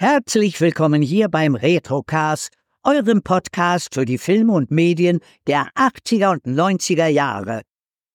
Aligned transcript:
Herzlich 0.00 0.60
willkommen 0.60 1.02
hier 1.02 1.28
beim 1.28 1.56
Retrocast, 1.56 2.52
eurem 2.84 3.20
Podcast 3.22 3.94
für 3.94 4.04
die 4.04 4.18
Filme 4.18 4.52
und 4.52 4.70
Medien 4.70 5.18
der 5.48 5.70
80er 5.74 6.30
und 6.30 6.44
90er 6.44 7.08
Jahre. 7.08 7.62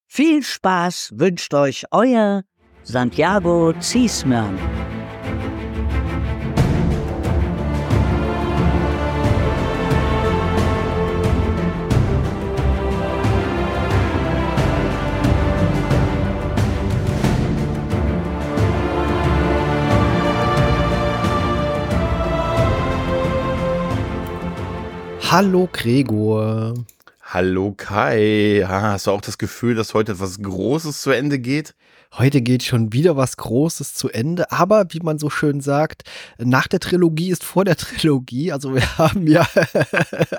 Viel 0.07 0.43
Spaß 0.43 1.11
wünscht 1.15 1.53
euch 1.53 1.83
euer 1.91 2.43
Santiago 2.83 3.73
Ziesmann. 3.81 4.57
Hallo 25.35 25.67
Gregor. 25.73 26.75
Hallo 27.23 27.73
Kai. 27.75 28.63
Hast 28.67 29.07
du 29.07 29.11
auch 29.11 29.21
das 29.21 29.39
Gefühl, 29.39 29.73
dass 29.73 29.95
heute 29.95 30.11
etwas 30.11 30.39
Großes 30.39 31.01
zu 31.01 31.09
Ende 31.09 31.39
geht? 31.39 31.73
Heute 32.15 32.41
geht 32.41 32.61
schon 32.61 32.93
wieder 32.93 33.17
was 33.17 33.37
Großes 33.37 33.95
zu 33.95 34.07
Ende, 34.07 34.51
aber 34.51 34.85
wie 34.89 34.99
man 34.99 35.17
so 35.17 35.31
schön 35.31 35.61
sagt, 35.61 36.03
nach 36.37 36.67
der 36.67 36.79
Trilogie 36.79 37.31
ist 37.31 37.43
vor 37.43 37.65
der 37.65 37.75
Trilogie. 37.75 38.51
Also 38.51 38.75
wir 38.75 38.81
haben 38.99 39.25
ja 39.25 39.41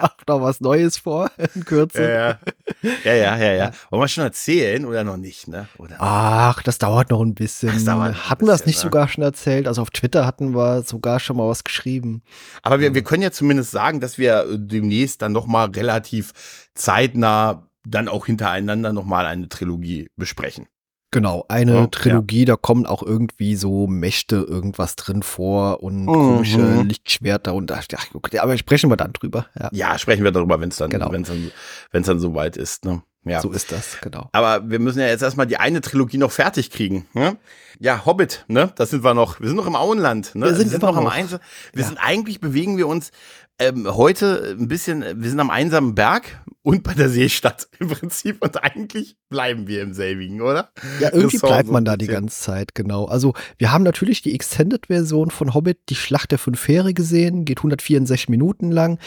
auch 0.00 0.16
noch 0.28 0.40
was 0.40 0.60
Neues 0.60 0.98
vor 0.98 1.32
in 1.54 1.64
Kürze. 1.64 2.38
Ja, 2.82 2.88
ja, 3.04 3.14
ja, 3.14 3.36
ja. 3.36 3.52
ja. 3.54 3.70
Wollen 3.90 4.02
wir 4.02 4.08
schon 4.08 4.22
erzählen 4.22 4.84
oder 4.84 5.02
noch 5.02 5.16
nicht? 5.16 5.48
Ne? 5.48 5.66
Oder? 5.78 5.96
Ach, 5.98 6.62
das 6.62 6.78
dauert 6.78 7.10
noch 7.10 7.20
ein 7.20 7.34
bisschen. 7.34 7.84
Dauert 7.84 8.30
hatten 8.30 8.46
wir 8.46 8.52
das 8.52 8.66
nicht 8.66 8.76
ne? 8.76 8.82
sogar 8.82 9.08
schon 9.08 9.24
erzählt? 9.24 9.66
Also 9.66 9.82
auf 9.82 9.90
Twitter 9.90 10.26
hatten 10.26 10.54
wir 10.54 10.82
sogar 10.82 11.18
schon 11.18 11.36
mal 11.36 11.48
was 11.48 11.64
geschrieben. 11.64 12.22
Aber 12.62 12.78
wir, 12.78 12.94
wir 12.94 13.02
können 13.02 13.22
ja 13.24 13.32
zumindest 13.32 13.72
sagen, 13.72 13.98
dass 13.98 14.16
wir 14.16 14.46
demnächst 14.56 15.22
dann 15.22 15.32
noch 15.32 15.46
mal 15.46 15.70
relativ 15.70 16.68
zeitnah 16.74 17.68
dann 17.84 18.08
auch 18.08 18.26
hintereinander 18.26 18.92
noch 18.92 19.04
mal 19.04 19.26
eine 19.26 19.48
Trilogie 19.48 20.08
besprechen. 20.16 20.66
Genau, 21.14 21.44
eine 21.46 21.84
oh, 21.84 21.86
Trilogie, 21.86 22.40
ja. 22.40 22.44
da 22.46 22.56
kommen 22.56 22.86
auch 22.86 23.00
irgendwie 23.00 23.54
so 23.54 23.86
Mächte 23.86 24.34
irgendwas 24.34 24.96
drin 24.96 25.22
vor 25.22 25.80
und 25.80 26.06
mhm. 26.06 26.06
komische 26.06 26.82
Lichtschwerter 26.82 27.54
und 27.54 27.70
ach, 27.70 27.84
okay, 28.14 28.40
aber 28.40 28.58
sprechen 28.58 28.90
wir 28.90 28.96
dann 28.96 29.12
drüber. 29.12 29.46
Ja, 29.56 29.68
ja 29.70 29.98
sprechen 29.98 30.24
wir 30.24 30.32
darüber, 30.32 30.60
wenn 30.60 30.70
es 30.70 30.76
dann, 30.76 30.90
genau. 30.90 31.12
wenn's 31.12 31.28
dann, 31.28 31.52
wenn's 31.92 32.08
dann 32.08 32.18
soweit 32.18 32.56
ist. 32.56 32.84
Ne? 32.84 33.04
Ja. 33.24 33.40
So 33.40 33.52
ist 33.52 33.70
das, 33.70 33.98
genau. 34.00 34.28
Aber 34.32 34.68
wir 34.68 34.80
müssen 34.80 34.98
ja 34.98 35.06
jetzt 35.06 35.22
erstmal 35.22 35.46
die 35.46 35.56
eine 35.56 35.80
Trilogie 35.82 36.18
noch 36.18 36.32
fertig 36.32 36.72
kriegen. 36.72 37.06
Ne? 37.12 37.36
Ja, 37.78 38.04
Hobbit, 38.04 38.44
ne? 38.48 38.72
Das 38.74 38.90
sind 38.90 39.04
wir 39.04 39.14
noch. 39.14 39.38
Wir 39.38 39.46
sind 39.46 39.56
noch 39.56 39.68
im 39.68 39.76
Auenland. 39.76 40.34
Ne? 40.34 40.46
Wir 40.46 40.54
sind, 40.54 40.66
wir 40.66 40.70
sind 40.72 40.82
noch 40.82 40.96
am 40.96 41.06
Einsatz. 41.06 41.40
Wir 41.72 41.82
ja. 41.82 41.88
sind 41.88 41.98
eigentlich 41.98 42.40
bewegen 42.40 42.76
wir 42.76 42.88
uns 42.88 43.12
ähm, 43.58 43.86
heute 43.94 44.56
ein 44.58 44.68
bisschen, 44.68 45.02
wir 45.02 45.30
sind 45.30 45.38
am 45.38 45.50
einsamen 45.50 45.94
Berg 45.94 46.42
und 46.62 46.82
bei 46.82 46.94
der 46.94 47.08
Seestadt 47.08 47.68
im 47.78 47.88
Prinzip 47.88 48.42
und 48.42 48.62
eigentlich 48.64 49.16
bleiben 49.28 49.68
wir 49.68 49.82
im 49.82 49.92
selbigen, 49.94 50.40
oder? 50.40 50.70
Ja, 50.98 51.10
irgendwie 51.12 51.38
bleibt 51.38 51.70
man 51.70 51.84
da 51.84 51.96
die 51.96 52.06
ganze 52.06 52.40
Zeit, 52.40 52.74
genau. 52.74 53.04
Also 53.04 53.34
wir 53.58 53.70
haben 53.70 53.84
natürlich 53.84 54.22
die 54.22 54.34
Extended-Version 54.34 55.30
von 55.30 55.54
Hobbit, 55.54 55.78
die 55.88 55.94
Schlacht 55.94 56.32
der 56.32 56.38
Fünf 56.38 56.58
Fähre 56.58 56.94
gesehen, 56.94 57.44
geht 57.44 57.58
164 57.58 58.28
Minuten 58.28 58.72
lang, 58.72 58.98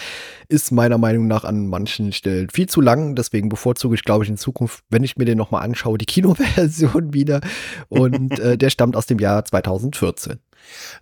ist 0.47 0.71
meiner 0.71 0.97
Meinung 0.97 1.27
nach 1.27 1.43
an 1.43 1.67
manchen 1.67 2.13
Stellen 2.13 2.49
viel 2.49 2.69
zu 2.69 2.79
lang, 2.79 3.15
deswegen 3.15 3.49
bevorzuge 3.49 3.95
ich, 3.95 4.03
glaube 4.03 4.23
ich, 4.23 4.29
in 4.29 4.37
Zukunft, 4.37 4.83
wenn 4.89 5.03
ich 5.03 5.17
mir 5.17 5.25
den 5.25 5.37
nochmal 5.37 5.63
anschaue, 5.63 5.97
die 5.97 6.05
Kinoversion 6.05 7.13
wieder 7.13 7.41
und 7.89 8.39
äh, 8.39 8.57
der 8.57 8.69
stammt 8.69 8.95
aus 8.95 9.07
dem 9.07 9.19
Jahr 9.19 9.43
2014. 9.43 10.39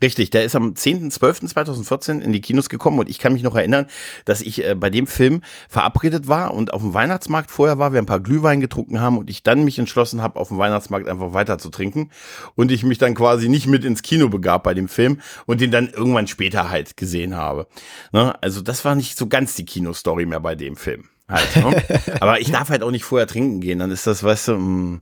Richtig, 0.01 0.29
der 0.29 0.43
ist 0.43 0.55
am 0.55 0.73
10.12.2014 0.73 2.19
in 2.19 2.33
die 2.33 2.41
Kinos 2.41 2.69
gekommen 2.69 2.99
und 2.99 3.09
ich 3.09 3.19
kann 3.19 3.33
mich 3.33 3.43
noch 3.43 3.55
erinnern, 3.55 3.87
dass 4.25 4.41
ich 4.41 4.63
äh, 4.63 4.75
bei 4.75 4.89
dem 4.89 5.07
Film 5.07 5.41
verabredet 5.69 6.27
war 6.27 6.53
und 6.53 6.73
auf 6.73 6.81
dem 6.81 6.93
Weihnachtsmarkt 6.93 7.51
vorher 7.51 7.77
war, 7.77 7.93
wir 7.93 8.01
ein 8.01 8.05
paar 8.05 8.19
Glühwein 8.19 8.61
getrunken 8.61 8.99
haben 8.99 9.17
und 9.17 9.29
ich 9.29 9.43
dann 9.43 9.63
mich 9.63 9.79
entschlossen 9.79 10.21
habe, 10.21 10.39
auf 10.39 10.49
dem 10.49 10.57
Weihnachtsmarkt 10.57 11.07
einfach 11.07 11.33
weiter 11.33 11.57
zu 11.57 11.69
trinken 11.69 12.09
und 12.55 12.71
ich 12.71 12.83
mich 12.83 12.97
dann 12.97 13.15
quasi 13.15 13.49
nicht 13.49 13.67
mit 13.67 13.85
ins 13.85 14.01
Kino 14.01 14.29
begab 14.29 14.63
bei 14.63 14.73
dem 14.73 14.87
Film 14.87 15.21
und 15.45 15.61
den 15.61 15.71
dann 15.71 15.89
irgendwann 15.89 16.27
später 16.27 16.69
halt 16.69 16.97
gesehen 16.97 17.35
habe. 17.35 17.67
Ne? 18.11 18.35
Also 18.41 18.61
das 18.61 18.85
war 18.85 18.95
nicht 18.95 19.17
so 19.17 19.27
ganz 19.27 19.55
die 19.55 19.65
Kinostory 19.65 20.25
mehr 20.25 20.39
bei 20.39 20.55
dem 20.55 20.75
Film. 20.75 21.09
Halt, 21.27 21.55
ne? 21.55 21.83
Aber 22.19 22.39
ich 22.39 22.51
darf 22.51 22.69
halt 22.69 22.83
auch 22.83 22.91
nicht 22.91 23.03
vorher 23.03 23.27
trinken 23.27 23.61
gehen, 23.61 23.79
dann 23.79 23.91
ist 23.91 24.05
das, 24.07 24.23
weißt 24.23 24.49
du, 24.49 24.57
mh, 24.57 24.99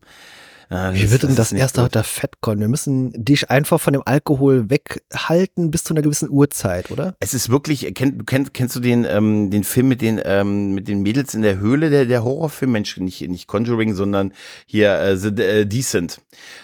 mm, 0.69 0.73
ja, 0.73 0.93
Wie 0.93 1.11
wird 1.11 1.23
denn 1.23 1.35
das, 1.35 1.49
das 1.49 1.59
erste 1.59 1.81
heute 1.83 2.03
Fettkorn? 2.03 2.59
Wir 2.59 2.67
müssen 2.67 3.11
dich 3.13 3.49
einfach 3.49 3.79
von 3.79 3.93
dem 3.93 4.03
Alkohol 4.05 4.69
weghalten 4.69 5.71
bis 5.71 5.83
zu 5.83 5.93
einer 5.93 6.01
gewissen 6.01 6.29
Uhrzeit, 6.29 6.91
oder? 6.91 7.15
Es 7.19 7.33
ist 7.33 7.49
wirklich, 7.49 7.93
kenn, 7.93 8.25
kennst, 8.25 8.53
kennst 8.53 8.75
du 8.75 8.79
den, 8.79 9.05
ähm, 9.05 9.49
den 9.49 9.63
Film 9.63 9.87
mit 9.87 10.01
den, 10.01 10.21
ähm, 10.23 10.73
mit 10.73 10.87
den 10.87 11.01
Mädels 11.01 11.33
in 11.33 11.41
der 11.41 11.59
Höhle, 11.59 11.89
der, 11.89 12.05
der 12.05 12.23
Horrorfilm? 12.23 12.71
Mensch, 12.71 12.97
nicht, 12.97 13.27
nicht 13.29 13.47
Conjuring, 13.47 13.93
sondern 13.93 14.33
hier 14.65 14.99
äh, 14.99 15.17
The 15.17 15.29
äh, 15.29 15.65
Decent. 15.65 16.21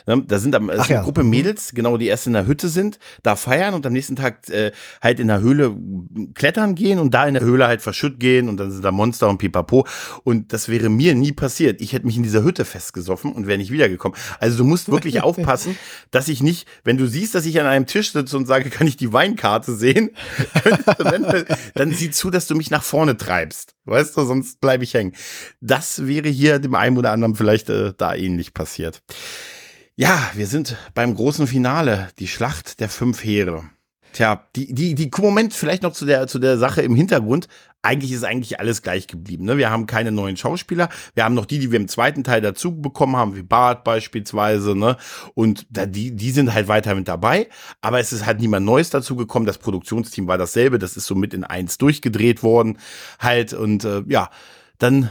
Ne? 0.07 0.23
Da 0.27 0.39
sind 0.39 0.55
am, 0.55 0.69
eine 0.69 0.85
ja. 0.87 1.03
Gruppe 1.03 1.23
mhm. 1.23 1.29
Mädels, 1.29 1.71
genau, 1.73 1.97
die 1.97 2.07
erst 2.07 2.27
in 2.27 2.33
der 2.33 2.47
Hütte 2.47 2.69
sind, 2.69 2.99
da 3.23 3.35
feiern 3.35 3.73
und 3.73 3.85
am 3.85 3.93
nächsten 3.93 4.15
Tag 4.15 4.49
äh, 4.49 4.71
halt 5.01 5.19
in 5.19 5.27
der 5.27 5.41
Höhle 5.41 5.75
klettern 6.33 6.75
gehen 6.75 6.99
und 6.99 7.13
da 7.13 7.27
in 7.27 7.33
der 7.33 7.43
Höhle 7.43 7.67
halt 7.67 7.81
verschütt 7.81 8.19
gehen 8.19 8.49
und 8.49 8.57
dann 8.57 8.71
sind 8.71 8.83
da 8.83 8.91
Monster 8.91 9.29
und 9.29 9.37
Pipapo. 9.37 9.85
Und 10.23 10.53
das 10.53 10.69
wäre 10.69 10.89
mir 10.89 11.15
nie 11.15 11.31
passiert. 11.31 11.81
Ich 11.81 11.93
hätte 11.93 12.05
mich 12.05 12.17
in 12.17 12.23
dieser 12.23 12.43
Hütte 12.43 12.65
festgesoffen 12.65 13.33
und 13.33 13.47
wäre 13.47 13.57
nicht 13.57 13.71
wiedergekommen 13.71 13.88
gekommen. 13.89 14.15
Also 14.39 14.57
du 14.57 14.63
musst 14.63 14.91
wirklich 14.91 15.21
aufpassen, 15.23 15.77
dass 16.11 16.27
ich 16.27 16.41
nicht, 16.41 16.67
wenn 16.83 16.97
du 16.97 17.07
siehst, 17.07 17.35
dass 17.35 17.45
ich 17.45 17.59
an 17.59 17.67
einem 17.67 17.85
Tisch 17.85 18.11
sitze 18.11 18.37
und 18.37 18.45
sage, 18.45 18.69
kann 18.69 18.87
ich 18.87 18.97
die 18.97 19.13
Weinkarte 19.13 19.75
sehen, 19.75 20.11
dann 21.73 21.91
sieh 21.91 22.11
zu, 22.11 22.29
dass 22.29 22.47
du 22.47 22.55
mich 22.55 22.71
nach 22.71 22.83
vorne 22.83 23.17
treibst. 23.17 23.75
Weißt 23.85 24.15
du, 24.15 24.25
sonst 24.25 24.61
bleibe 24.61 24.83
ich 24.83 24.93
hängen. 24.93 25.13
Das 25.61 26.05
wäre 26.05 26.29
hier 26.29 26.59
dem 26.59 26.75
einen 26.75 26.97
oder 26.97 27.11
anderen 27.11 27.35
vielleicht 27.35 27.69
äh, 27.69 27.93
da 27.97 28.13
ähnlich 28.13 28.53
passiert. 28.53 29.01
Ja, 29.95 30.31
wir 30.33 30.47
sind 30.47 30.77
beim 30.93 31.13
großen 31.13 31.45
Finale, 31.45 32.09
die 32.19 32.27
Schlacht 32.27 32.79
der 32.79 32.87
fünf 32.87 33.23
Heere. 33.23 33.69
Tja, 34.13 34.47
die, 34.55 34.73
die, 34.73 34.95
die, 34.95 35.11
Moment 35.19 35.53
vielleicht 35.53 35.83
noch 35.83 35.93
zu 35.93 36.05
der, 36.05 36.27
zu 36.27 36.39
der 36.39 36.57
Sache 36.57 36.81
im 36.81 36.95
Hintergrund. 36.95 37.47
Eigentlich 37.81 38.11
ist 38.11 38.23
eigentlich 38.23 38.59
alles 38.59 38.81
gleich 38.81 39.07
geblieben. 39.07 39.45
Ne? 39.45 39.57
Wir 39.57 39.69
haben 39.69 39.85
keine 39.85 40.11
neuen 40.11 40.35
Schauspieler. 40.35 40.89
Wir 41.13 41.23
haben 41.23 41.35
noch 41.35 41.45
die, 41.45 41.59
die 41.59 41.71
wir 41.71 41.79
im 41.79 41.87
zweiten 41.87 42.23
Teil 42.23 42.41
dazu 42.41 42.81
bekommen 42.81 43.15
haben, 43.15 43.35
wie 43.35 43.43
Bart 43.43 43.83
beispielsweise. 43.83 44.75
Ne? 44.75 44.97
Und 45.35 45.65
da, 45.69 45.85
die, 45.85 46.15
die 46.15 46.31
sind 46.31 46.53
halt 46.53 46.67
weiter 46.67 46.95
mit 46.95 47.07
dabei. 47.07 47.47
Aber 47.81 47.99
es 47.99 48.11
ist 48.11 48.25
halt 48.25 48.41
niemand 48.41 48.65
Neues 48.65 48.89
dazu 48.89 49.15
gekommen. 49.15 49.45
Das 49.45 49.59
Produktionsteam 49.59 50.27
war 50.27 50.37
dasselbe. 50.37 50.79
Das 50.79 50.97
ist 50.97 51.05
so 51.05 51.15
mit 51.15 51.33
in 51.33 51.43
eins 51.43 51.77
durchgedreht 51.77 52.43
worden. 52.43 52.79
Halt. 53.19 53.53
Und 53.53 53.85
äh, 53.85 54.03
ja, 54.07 54.29
dann 54.79 55.09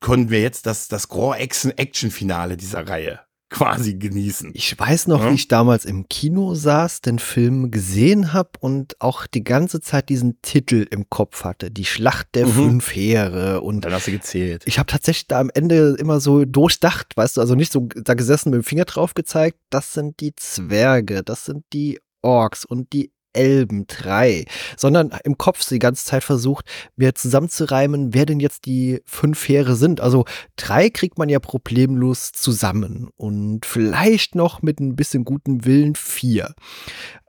konnten 0.00 0.30
wir 0.30 0.42
jetzt 0.42 0.66
das, 0.66 0.88
das 0.88 1.08
Grand 1.08 1.40
Action-Finale 1.40 2.56
dieser 2.56 2.86
Reihe 2.86 3.20
quasi 3.50 3.94
genießen. 3.94 4.52
Ich 4.54 4.78
weiß 4.78 5.08
noch, 5.08 5.24
ja? 5.24 5.30
wie 5.30 5.34
ich 5.34 5.48
damals 5.48 5.84
im 5.84 6.08
Kino 6.08 6.54
saß, 6.54 7.00
den 7.02 7.18
Film 7.18 7.70
gesehen 7.70 8.32
habe 8.32 8.50
und 8.60 9.00
auch 9.00 9.26
die 9.26 9.44
ganze 9.44 9.80
Zeit 9.80 10.08
diesen 10.08 10.40
Titel 10.40 10.86
im 10.90 11.10
Kopf 11.10 11.44
hatte, 11.44 11.70
die 11.70 11.84
Schlacht 11.84 12.28
der 12.34 12.46
mhm. 12.46 12.52
fünf 12.52 12.94
Heere 12.94 13.60
und 13.60 13.84
dann 13.84 13.92
hast 13.92 14.06
du 14.06 14.12
gezählt. 14.12 14.62
Ich 14.66 14.78
habe 14.78 14.86
tatsächlich 14.86 15.26
da 15.26 15.40
am 15.40 15.50
Ende 15.52 15.96
immer 15.98 16.20
so 16.20 16.44
durchdacht, 16.44 17.16
weißt 17.16 17.36
du, 17.36 17.40
also 17.40 17.54
nicht 17.54 17.72
so 17.72 17.88
da 17.96 18.14
gesessen 18.14 18.50
mit 18.50 18.62
dem 18.62 18.64
Finger 18.64 18.84
drauf 18.84 19.14
gezeigt, 19.14 19.58
das 19.68 19.92
sind 19.92 20.20
die 20.20 20.34
Zwerge, 20.36 21.22
das 21.22 21.44
sind 21.44 21.64
die 21.72 22.00
Orks 22.22 22.64
und 22.64 22.92
die 22.92 23.12
Elben, 23.32 23.86
drei, 23.86 24.44
sondern 24.76 25.10
im 25.24 25.38
Kopf 25.38 25.66
die 25.68 25.78
ganze 25.78 26.04
Zeit 26.04 26.24
versucht, 26.24 26.66
mir 26.96 27.14
zusammenzureimen, 27.14 28.14
wer 28.14 28.26
denn 28.26 28.40
jetzt 28.40 28.66
die 28.66 29.00
fünf 29.04 29.48
Heere 29.48 29.76
sind. 29.76 30.00
Also 30.00 30.24
drei 30.56 30.90
kriegt 30.90 31.18
man 31.18 31.28
ja 31.28 31.38
problemlos 31.38 32.32
zusammen 32.32 33.08
und 33.16 33.66
vielleicht 33.66 34.34
noch 34.34 34.62
mit 34.62 34.80
ein 34.80 34.96
bisschen 34.96 35.24
gutem 35.24 35.64
Willen 35.64 35.94
vier. 35.94 36.54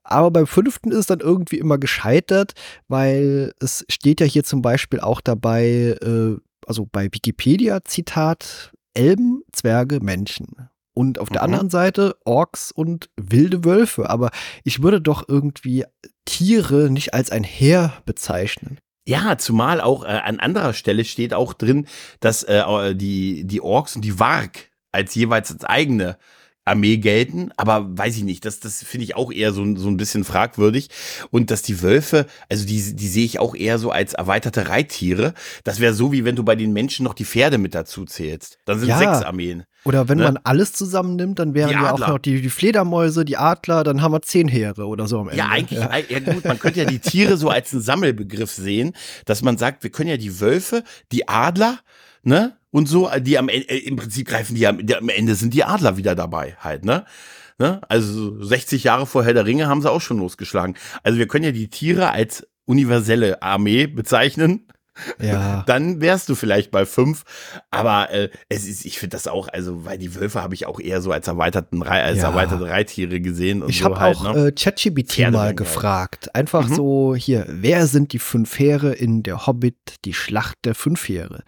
Aber 0.03 0.31
beim 0.31 0.47
fünften 0.47 0.91
ist 0.91 0.97
es 0.97 1.05
dann 1.05 1.19
irgendwie 1.19 1.57
immer 1.57 1.77
gescheitert, 1.77 2.53
weil 2.87 3.53
es 3.59 3.85
steht 3.89 4.19
ja 4.19 4.25
hier 4.25 4.43
zum 4.43 4.61
Beispiel 4.61 4.99
auch 4.99 5.21
dabei, 5.21 5.95
äh, 6.01 6.35
also 6.65 6.87
bei 6.91 7.05
Wikipedia 7.05 7.83
Zitat, 7.85 8.71
Elben, 8.93 9.43
Zwerge, 9.53 9.99
Menschen. 10.01 10.69
Und 10.93 11.19
auf 11.19 11.29
der 11.29 11.41
mhm. 11.41 11.45
anderen 11.45 11.69
Seite 11.69 12.17
Orks 12.25 12.71
und 12.71 13.09
wilde 13.15 13.63
Wölfe. 13.63 14.09
Aber 14.09 14.31
ich 14.63 14.83
würde 14.83 15.01
doch 15.01 15.27
irgendwie 15.27 15.85
Tiere 16.25 16.89
nicht 16.89 17.13
als 17.13 17.31
ein 17.31 17.43
Heer 17.43 17.93
bezeichnen. 18.05 18.79
Ja, 19.07 19.37
zumal 19.37 19.81
auch 19.81 20.03
äh, 20.03 20.07
an 20.07 20.39
anderer 20.39 20.73
Stelle 20.73 21.05
steht 21.05 21.33
auch 21.33 21.53
drin, 21.53 21.87
dass 22.19 22.43
äh, 22.43 22.95
die, 22.95 23.45
die 23.45 23.61
Orks 23.61 23.95
und 23.95 24.03
die 24.03 24.19
Warg 24.19 24.69
als 24.91 25.15
jeweils 25.15 25.51
als 25.51 25.65
eigene 25.65 26.17
Armee 26.63 26.97
gelten, 26.97 27.51
aber 27.57 27.97
weiß 27.97 28.17
ich 28.17 28.23
nicht, 28.23 28.45
das, 28.45 28.59
das 28.59 28.83
finde 28.83 29.05
ich 29.05 29.15
auch 29.15 29.31
eher 29.31 29.51
so, 29.51 29.75
so 29.75 29.87
ein 29.87 29.97
bisschen 29.97 30.23
fragwürdig. 30.23 30.89
Und 31.31 31.49
dass 31.49 31.63
die 31.63 31.81
Wölfe, 31.81 32.27
also 32.49 32.65
die, 32.65 32.95
die 32.95 33.07
sehe 33.07 33.25
ich 33.25 33.39
auch 33.39 33.55
eher 33.55 33.79
so 33.79 33.89
als 33.89 34.13
erweiterte 34.13 34.69
Reittiere. 34.69 35.33
Das 35.63 35.79
wäre 35.79 35.93
so, 35.93 36.11
wie 36.11 36.23
wenn 36.23 36.35
du 36.35 36.43
bei 36.43 36.55
den 36.55 36.71
Menschen 36.71 37.03
noch 37.03 37.15
die 37.15 37.25
Pferde 37.25 37.57
mit 37.57 37.73
dazu 37.73 38.05
zählst. 38.05 38.59
Dann 38.65 38.79
sind 38.79 38.89
ja. 38.89 38.99
sechs 38.99 39.23
Armeen. 39.23 39.63
Oder 39.83 40.09
wenn 40.09 40.19
ne? 40.19 40.25
man 40.25 40.39
alles 40.43 40.73
zusammennimmt, 40.73 41.39
dann 41.39 41.53
wären 41.53 41.71
ja 41.71 41.91
auch 41.91 41.99
noch 41.99 42.19
die, 42.19 42.41
die 42.41 42.49
Fledermäuse, 42.49 43.25
die 43.25 43.37
Adler, 43.37 43.83
dann 43.83 44.01
haben 44.01 44.13
wir 44.13 44.21
zehn 44.21 44.47
Heere 44.47 44.85
oder 44.85 45.07
so 45.07 45.19
am 45.19 45.29
Ende. 45.29 45.39
Ja, 45.39 45.49
eigentlich, 45.49 45.79
ja. 45.79 45.89
ja 45.97 46.19
gut, 46.19 46.45
man 46.45 46.59
könnte 46.59 46.79
ja 46.79 46.85
die 46.85 46.99
Tiere 46.99 47.37
so 47.37 47.49
als 47.49 47.73
einen 47.73 47.81
Sammelbegriff 47.81 48.51
sehen, 48.51 48.93
dass 49.25 49.41
man 49.41 49.57
sagt, 49.57 49.83
wir 49.83 49.89
können 49.89 50.09
ja 50.09 50.17
die 50.17 50.39
Wölfe, 50.39 50.83
die 51.11 51.27
Adler, 51.27 51.79
ne? 52.23 52.57
Und 52.73 52.87
so, 52.87 53.09
die 53.19 53.37
am 53.37 53.49
Ende, 53.49 53.67
im 53.67 53.97
Prinzip 53.97 54.29
greifen 54.29 54.55
die 54.55 54.65
am, 54.65 54.79
am 54.79 55.09
Ende 55.09 55.35
sind 55.35 55.53
die 55.53 55.65
Adler 55.65 55.97
wieder 55.97 56.15
dabei 56.15 56.55
halt, 56.59 56.85
ne? 56.85 57.05
Ne? 57.61 57.79
Also 57.89 58.41
60 58.43 58.83
Jahre 58.83 59.05
vor 59.05 59.23
Herr 59.23 59.35
der 59.35 59.45
Ringe 59.45 59.67
haben 59.67 59.83
sie 59.83 59.91
auch 59.91 60.01
schon 60.01 60.17
losgeschlagen. 60.17 60.75
Also 61.03 61.19
wir 61.19 61.27
können 61.27 61.45
ja 61.45 61.51
die 61.51 61.69
Tiere 61.69 62.09
als 62.09 62.47
universelle 62.65 63.43
Armee 63.43 63.85
bezeichnen. 63.85 64.65
Ja. 65.19 65.63
Dann 65.67 66.01
wärst 66.01 66.29
du 66.29 66.35
vielleicht 66.35 66.71
bei 66.71 66.85
fünf. 66.85 67.23
Aber 67.69 68.11
äh, 68.11 68.29
es 68.49 68.67
ist, 68.67 68.85
ich 68.85 68.99
finde 68.99 69.15
das 69.15 69.27
auch, 69.27 69.47
also, 69.47 69.85
weil 69.85 69.97
die 69.97 70.15
Wölfe 70.15 70.41
habe 70.41 70.53
ich 70.53 70.65
auch 70.65 70.79
eher 70.79 71.01
so 71.01 71.11
als 71.11 71.27
erweiterten 71.27 71.83
als 71.83 72.17
ja. 72.17 72.29
erweiterte 72.29 72.65
Reittiere 72.65 73.21
gesehen. 73.21 73.63
ich 73.67 73.79
so 73.79 73.85
habe 73.85 73.99
halt, 73.99 74.17
auch 74.17 74.33
ne? 74.33 74.47
äh, 74.47 74.51
ChatGPT 74.51 75.31
mal 75.31 75.55
gefragt. 75.55 76.35
Einfach 76.35 76.67
mhm. 76.67 76.75
so 76.75 77.15
hier, 77.15 77.45
wer 77.47 77.87
sind 77.87 78.13
die 78.13 78.19
fünf 78.19 78.57
Heere 78.59 78.93
in 78.93 79.23
der 79.23 79.47
Hobbit, 79.47 79.75
die 80.05 80.13
Schlacht 80.13 80.57
der 80.65 80.75
fünf 80.75 81.07
Heere? 81.07 81.43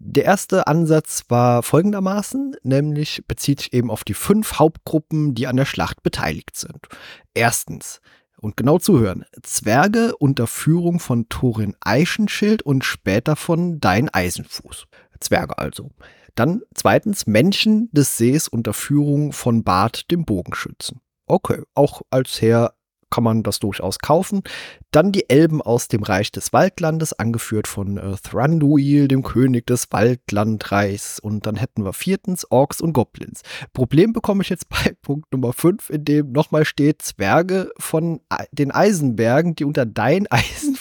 Der 0.00 0.24
erste 0.24 0.68
Ansatz 0.68 1.24
war 1.28 1.64
folgendermaßen, 1.64 2.54
nämlich 2.62 3.24
bezieht 3.26 3.60
sich 3.60 3.72
eben 3.72 3.90
auf 3.90 4.04
die 4.04 4.14
fünf 4.14 4.60
Hauptgruppen, 4.60 5.34
die 5.34 5.48
an 5.48 5.56
der 5.56 5.64
Schlacht 5.64 6.04
beteiligt 6.04 6.56
sind. 6.56 6.86
Erstens, 7.34 8.00
und 8.40 8.56
genau 8.56 8.78
zuhören, 8.78 9.24
Zwerge 9.42 10.16
unter 10.16 10.46
Führung 10.46 11.00
von 11.00 11.28
Thorin 11.28 11.76
Eichenschild 11.80 12.62
und 12.62 12.84
später 12.84 13.36
von 13.36 13.80
Dein 13.80 14.08
Eisenfuß. 14.08 14.86
Zwerge 15.20 15.58
also. 15.58 15.90
Dann 16.34 16.62
zweitens 16.74 17.26
Menschen 17.26 17.90
des 17.92 18.16
Sees 18.16 18.46
unter 18.46 18.72
Führung 18.72 19.32
von 19.32 19.64
Bart 19.64 20.10
dem 20.10 20.24
Bogenschützen. 20.24 21.00
Okay, 21.26 21.62
auch 21.74 22.02
als 22.10 22.40
Herr 22.40 22.74
kann 23.10 23.24
man 23.24 23.42
das 23.42 23.58
durchaus 23.58 23.98
kaufen. 23.98 24.42
Dann 24.90 25.12
die 25.12 25.28
Elben 25.28 25.60
aus 25.60 25.88
dem 25.88 26.02
Reich 26.02 26.32
des 26.32 26.52
Waldlandes, 26.52 27.12
angeführt 27.12 27.66
von 27.66 27.98
äh, 27.98 28.16
Thranduil, 28.22 29.08
dem 29.08 29.22
König 29.22 29.66
des 29.66 29.90
Waldlandreichs. 29.90 31.18
Und 31.18 31.46
dann 31.46 31.56
hätten 31.56 31.84
wir 31.84 31.92
viertens 31.92 32.50
Orks 32.50 32.80
und 32.80 32.92
Goblins. 32.92 33.42
Problem 33.72 34.12
bekomme 34.12 34.42
ich 34.42 34.48
jetzt 34.48 34.68
bei 34.68 34.94
Punkt 35.02 35.32
Nummer 35.32 35.52
5, 35.52 35.90
in 35.90 36.04
dem 36.04 36.32
nochmal 36.32 36.64
steht 36.64 37.02
Zwerge 37.02 37.70
von 37.78 38.20
den 38.52 38.70
Eisenbergen, 38.70 39.54
die 39.54 39.64
unter 39.64 39.86
dein 39.86 40.26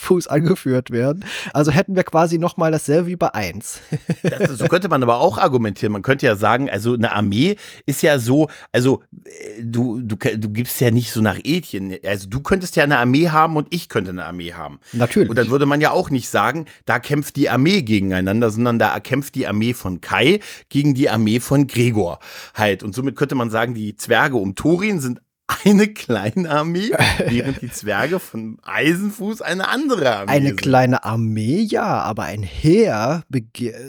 Eisenfuß 0.08 0.28
angeführt 0.28 0.92
werden. 0.92 1.26
Also 1.54 1.72
hätten 1.72 1.96
wir 1.96 2.04
quasi 2.04 2.38
nochmal 2.38 2.72
dasselbe 2.72 3.08
wie 3.08 3.16
bei 3.16 3.34
1. 3.34 3.82
Das, 4.24 4.58
so 4.58 4.68
könnte 4.68 4.90
man 4.90 5.04
aber 5.04 5.20
auch 5.20 5.38
argumentieren. 5.38 5.92
Man 5.92 6.02
könnte 6.02 6.26
ja 6.26 6.36
sagen, 6.36 6.70
also 6.70 6.94
eine 6.94 7.14
Armee 7.14 7.56
ist 7.86 8.02
ja 8.02 8.20
so, 8.20 8.50
also 8.72 9.04
äh, 9.26 9.64
du, 9.64 10.02
du, 10.02 10.16
du 10.16 10.50
gibst 10.50 10.80
ja 10.82 10.92
nicht 10.92 11.12
so 11.12 11.22
nach 11.22 11.38
Ethien. 11.44 11.96
Also 12.06 12.28
du 12.30 12.42
könntest 12.42 12.76
ja 12.76 12.84
eine 12.84 12.98
Armee 12.98 13.30
haben 13.30 13.56
und 13.56 13.68
ich 13.72 13.90
könnte 13.90 14.12
eine 14.12 14.26
Armee 14.26 14.54
haben. 14.54 14.80
Natürlich. 14.94 15.30
Und 15.30 15.38
dann 15.38 15.50
würde 15.50 15.66
man 15.66 15.82
ja 15.82 15.92
auch 15.92 16.10
nicht 16.10 16.30
sagen, 16.30 16.66
da 16.86 17.00
kämpft 17.00 17.36
die 17.36 17.50
Armee 17.50 17.82
gegeneinander, 17.82 18.50
sondern 18.50 18.80
da 18.80 19.00
kämpft 19.00 19.36
die 19.36 19.48
Armee 19.48 19.74
von 19.74 20.02
Kai 20.02 20.40
gegen 20.70 20.94
die 20.94 21.10
Armee 21.10 21.40
von 21.40 21.68
Gregor 21.68 22.20
halt. 22.54 22.84
Und 22.84 22.96
somit 22.96 23.16
könnte 23.16 23.36
man 23.36 23.50
sagen, 23.50 23.74
die 23.74 23.96
Zwerge 23.96 24.38
um 24.38 24.56
Thorin 24.56 25.00
sind 25.00 25.22
eine 25.48 25.88
kleine 25.88 26.50
Armee, 26.50 26.92
während 27.26 27.62
die 27.62 27.72
Zwerge 27.72 28.20
von 28.20 28.58
Eisenfuß 28.64 29.42
eine 29.42 29.70
andere 29.70 30.14
Armee 30.14 30.32
Eine 30.32 30.48
sind. 30.50 30.62
kleine 30.62 31.06
Armee, 31.06 31.62
ja, 31.62 32.02
aber 32.02 32.24
ein 32.24 32.44
Heer 32.44 33.24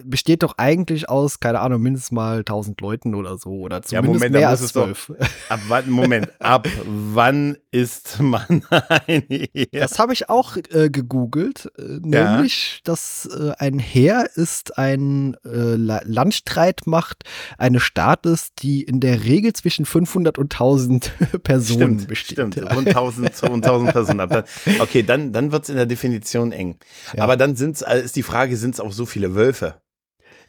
besteht 0.05 0.45
doch 0.45 0.55
eigentlich 0.57 1.09
aus, 1.09 1.41
keine 1.41 1.61
Ahnung, 1.61 1.83
mindestens 1.83 2.13
mal 2.13 2.39
1000 2.39 2.81
Leuten 2.81 3.15
oder 3.15 3.39
so 3.39 3.51
oder 3.51 3.83
zumindest 3.83 3.93
ja, 3.93 4.03
Moment, 4.03 4.33
mehr 4.33 4.49
als 4.49 4.69
zwölf. 4.69 5.13
Ab 5.49 5.61
wann, 5.67 5.91
Moment, 5.91 6.31
ab 6.41 6.69
wann 6.85 7.57
ist 7.71 8.21
man 8.21 8.63
ein 9.07 9.25
Heer? 9.29 9.67
Das 9.73 9.99
habe 9.99 10.13
ich 10.13 10.29
auch 10.29 10.57
äh, 10.57 10.91
gegoogelt, 10.91 11.71
äh, 11.77 11.99
nämlich, 12.01 12.77
ja. 12.77 12.81
dass 12.85 13.27
äh, 13.27 13.53
ein 13.59 13.79
Heer 13.79 14.31
ist 14.35 14.79
ein 14.79 15.37
äh, 15.45 15.75
Landstreitmacht 15.77 17.25
eines 17.57 17.83
Staates, 17.83 18.51
die 18.59 18.83
in 18.83 19.01
der 19.01 19.25
Regel 19.25 19.53
zwischen 19.55 19.87
500 19.87 20.39
und 20.39 20.55
1000 20.55 21.13
Personen 21.49 21.99
stimmt, 21.99 22.09
besteht. 22.09 22.37
Stimmt, 22.37 22.59
rund 22.59 22.89
1000, 22.89 23.43
rund 23.45 23.65
1000 23.65 23.93
Personen. 23.93 24.45
Okay, 24.81 25.03
dann, 25.03 25.33
dann 25.33 25.51
wird 25.51 25.65
es 25.65 25.71
in 25.71 25.77
der 25.77 25.87
Definition 25.87 26.53
eng. 26.53 26.77
Ja. 27.17 27.25
Aber 27.25 27.37
dann 27.37 27.57
sind's, 27.57 27.83
äh, 27.83 28.01
ist 28.01 28.17
die 28.17 28.23
Frage, 28.23 28.57
sind 28.57 28.75
es 28.75 28.81
auch 28.81 28.93
so 28.93 29.07
viele 29.07 29.35
Wölfe? 29.35 29.81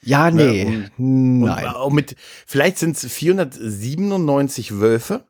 Ja, 0.01 0.29
ne, 0.29 0.45
nee. 0.45 0.65
Ne? 0.65 0.91
Und, 0.97 1.39
Nein. 1.41 1.73
Und 1.73 1.93
mit, 1.93 2.15
vielleicht 2.45 2.77
sind 2.77 2.97
es 2.97 3.11
497 3.11 4.79
Wölfe 4.79 5.25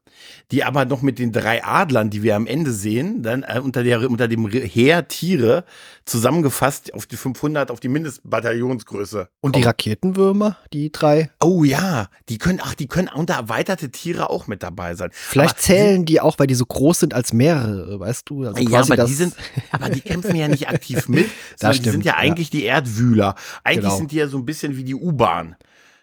die 0.52 0.64
aber 0.64 0.86
noch 0.86 1.02
mit 1.02 1.20
den 1.20 1.32
drei 1.32 1.64
Adlern, 1.64 2.10
die 2.10 2.24
wir 2.24 2.36
am 2.36 2.48
Ende 2.48 2.72
sehen, 2.72 3.24
dann 3.24 3.44
äh, 3.44 3.60
unter, 3.64 3.84
der, 3.84 4.10
unter 4.10 4.28
dem 4.28 4.50
Heer 4.50 5.08
Tiere 5.08 5.64
zusammengefasst 6.06 6.94
auf 6.94 7.06
die 7.06 7.18
500, 7.18 7.72
auf 7.72 7.80
die 7.80 7.88
Mindestbataillonsgröße. 7.88 9.30
Und 9.42 9.56
die 9.56 9.62
Raketenwürmer, 9.62 10.58
die 10.74 10.92
drei? 10.92 11.30
Oh 11.42 11.64
ja, 11.64 12.10
die 12.30 12.38
können, 12.38 12.60
ach, 12.64 12.74
die 12.76 12.88
können 12.88 13.10
unter 13.14 13.36
erweiterte 13.36 13.92
Tiere 13.92 14.30
auch 14.30 14.48
mit 14.48 14.64
dabei 14.64 14.96
sein. 14.96 15.10
Vielleicht 15.12 15.56
aber 15.56 15.62
zählen 15.62 16.06
die, 16.06 16.14
die 16.14 16.22
auch, 16.22 16.40
weil 16.40 16.48
die 16.48 16.56
so 16.56 16.66
groß 16.66 17.00
sind 17.00 17.14
als 17.14 17.32
mehrere, 17.34 18.00
weißt 18.00 18.30
du? 18.30 18.46
Also 18.46 18.62
ja, 18.62 18.82
aber 18.82 19.06
die 19.06 19.14
sind, 19.14 19.36
aber 19.72 19.90
die 19.90 20.02
kämpfen 20.02 20.36
ja 20.36 20.48
nicht 20.48 20.68
aktiv 20.68 21.08
mit, 21.08 21.30
sondern 21.56 21.76
stimmt, 21.76 21.86
die 21.86 21.92
sind 21.92 22.06
ja 22.06 22.16
eigentlich 22.16 22.52
ja. 22.52 22.60
die 22.60 22.66
Erdwühler. 22.66 23.36
Eigentlich 23.64 23.84
genau. 23.86 23.98
sind 23.98 24.12
die 24.12 24.18
ja 24.18 24.28
so 24.28 24.38
ein 24.38 24.46
bisschen 24.46 24.76
wie 24.78 24.84
die 24.84 24.96
U-Bahn. 24.96 25.56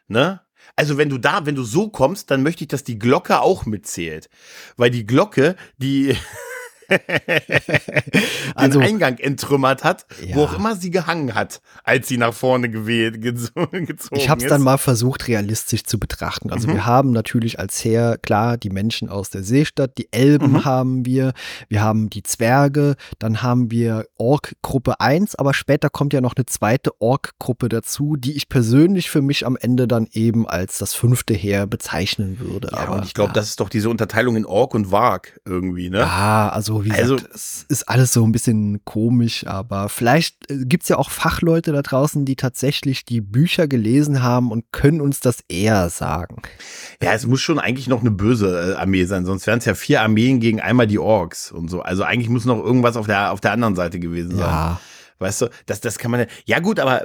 Ne? 0.08 0.40
Also 0.76 0.98
wenn 0.98 1.08
du 1.08 1.16
da, 1.16 1.46
wenn 1.46 1.54
du 1.54 1.64
so 1.64 1.88
kommst, 1.88 2.30
dann 2.30 2.42
möchte 2.42 2.64
ich, 2.64 2.68
dass 2.68 2.84
die 2.84 2.98
Glocke 2.98 3.40
auch 3.40 3.64
mitzählt. 3.64 4.28
Weil 4.76 4.90
die 4.90 5.06
Glocke, 5.06 5.56
die 5.78 6.14
also, 8.54 8.80
den 8.80 8.88
Eingang 8.88 9.18
entrümmert 9.18 9.84
hat, 9.84 10.06
ja. 10.24 10.36
wo 10.36 10.44
auch 10.44 10.54
immer 10.54 10.76
sie 10.76 10.90
gehangen 10.90 11.34
hat, 11.34 11.60
als 11.84 12.08
sie 12.08 12.16
nach 12.16 12.34
vorne 12.34 12.68
gewählt, 12.70 13.20
gezogen 13.20 13.88
Ich 14.12 14.28
habe 14.28 14.42
es 14.42 14.48
dann 14.48 14.62
mal 14.62 14.78
versucht, 14.78 15.28
realistisch 15.28 15.84
zu 15.84 15.98
betrachten. 15.98 16.50
Also 16.50 16.68
mhm. 16.68 16.74
wir 16.74 16.86
haben 16.86 17.10
natürlich 17.10 17.58
als 17.58 17.84
Heer, 17.84 18.18
klar, 18.18 18.56
die 18.56 18.70
Menschen 18.70 19.08
aus 19.08 19.30
der 19.30 19.42
Seestadt, 19.42 19.98
die 19.98 20.12
Elben 20.12 20.52
mhm. 20.52 20.64
haben 20.64 21.06
wir, 21.06 21.32
wir 21.68 21.82
haben 21.82 22.10
die 22.10 22.22
Zwerge, 22.22 22.96
dann 23.18 23.42
haben 23.42 23.70
wir 23.70 24.06
Ork-Gruppe 24.18 25.00
1, 25.00 25.34
aber 25.36 25.54
später 25.54 25.90
kommt 25.90 26.12
ja 26.12 26.20
noch 26.20 26.34
eine 26.36 26.46
zweite 26.46 27.00
Ork-Gruppe 27.00 27.68
dazu, 27.68 28.16
die 28.16 28.36
ich 28.36 28.48
persönlich 28.48 29.10
für 29.10 29.22
mich 29.22 29.46
am 29.46 29.56
Ende 29.56 29.88
dann 29.88 30.06
eben 30.12 30.48
als 30.48 30.78
das 30.78 30.94
fünfte 30.94 31.34
Heer 31.34 31.66
bezeichnen 31.66 32.38
würde. 32.38 32.68
Ja, 32.72 32.78
aber 32.78 32.96
und 32.96 33.04
ich 33.04 33.14
glaube, 33.14 33.32
das 33.32 33.48
ist 33.48 33.60
doch 33.60 33.68
diese 33.68 33.90
Unterteilung 33.90 34.36
in 34.36 34.46
Ork 34.46 34.74
und 34.74 34.90
Varg 34.90 35.40
irgendwie, 35.44 35.90
ne? 35.90 35.98
Ja, 35.98 36.48
also 36.48 36.75
wie 36.84 36.90
also, 36.92 37.16
gesagt, 37.16 37.34
es 37.34 37.64
ist 37.68 37.88
alles 37.88 38.12
so 38.12 38.24
ein 38.24 38.32
bisschen 38.32 38.84
komisch, 38.84 39.46
aber 39.46 39.88
vielleicht 39.88 40.50
äh, 40.50 40.64
gibt 40.64 40.84
es 40.84 40.88
ja 40.88 40.96
auch 40.96 41.10
Fachleute 41.10 41.72
da 41.72 41.82
draußen, 41.82 42.24
die 42.24 42.36
tatsächlich 42.36 43.04
die 43.04 43.20
Bücher 43.20 43.68
gelesen 43.68 44.22
haben 44.22 44.50
und 44.50 44.72
können 44.72 45.00
uns 45.00 45.20
das 45.20 45.38
eher 45.48 45.88
sagen. 45.90 46.42
Ja, 47.02 47.12
es 47.12 47.26
muss 47.26 47.40
schon 47.40 47.58
eigentlich 47.58 47.88
noch 47.88 48.00
eine 48.00 48.10
böse 48.10 48.72
äh, 48.72 48.74
Armee 48.74 49.04
sein, 49.04 49.24
sonst 49.24 49.46
wären 49.46 49.58
es 49.58 49.64
ja 49.64 49.74
vier 49.74 50.02
Armeen 50.02 50.40
gegen 50.40 50.60
einmal 50.60 50.86
die 50.86 50.98
Orks 50.98 51.52
und 51.52 51.68
so. 51.68 51.82
Also 51.82 52.02
eigentlich 52.02 52.28
muss 52.28 52.44
noch 52.44 52.62
irgendwas 52.62 52.96
auf 52.96 53.06
der, 53.06 53.32
auf 53.32 53.40
der 53.40 53.52
anderen 53.52 53.76
Seite 53.76 53.98
gewesen 53.98 54.36
sein. 54.36 54.46
Ja. 54.46 54.80
Weißt 55.18 55.42
du, 55.42 55.48
das, 55.64 55.80
das 55.80 55.98
kann 55.98 56.10
man. 56.10 56.26
Ja, 56.44 56.58
gut, 56.60 56.78
aber 56.78 57.02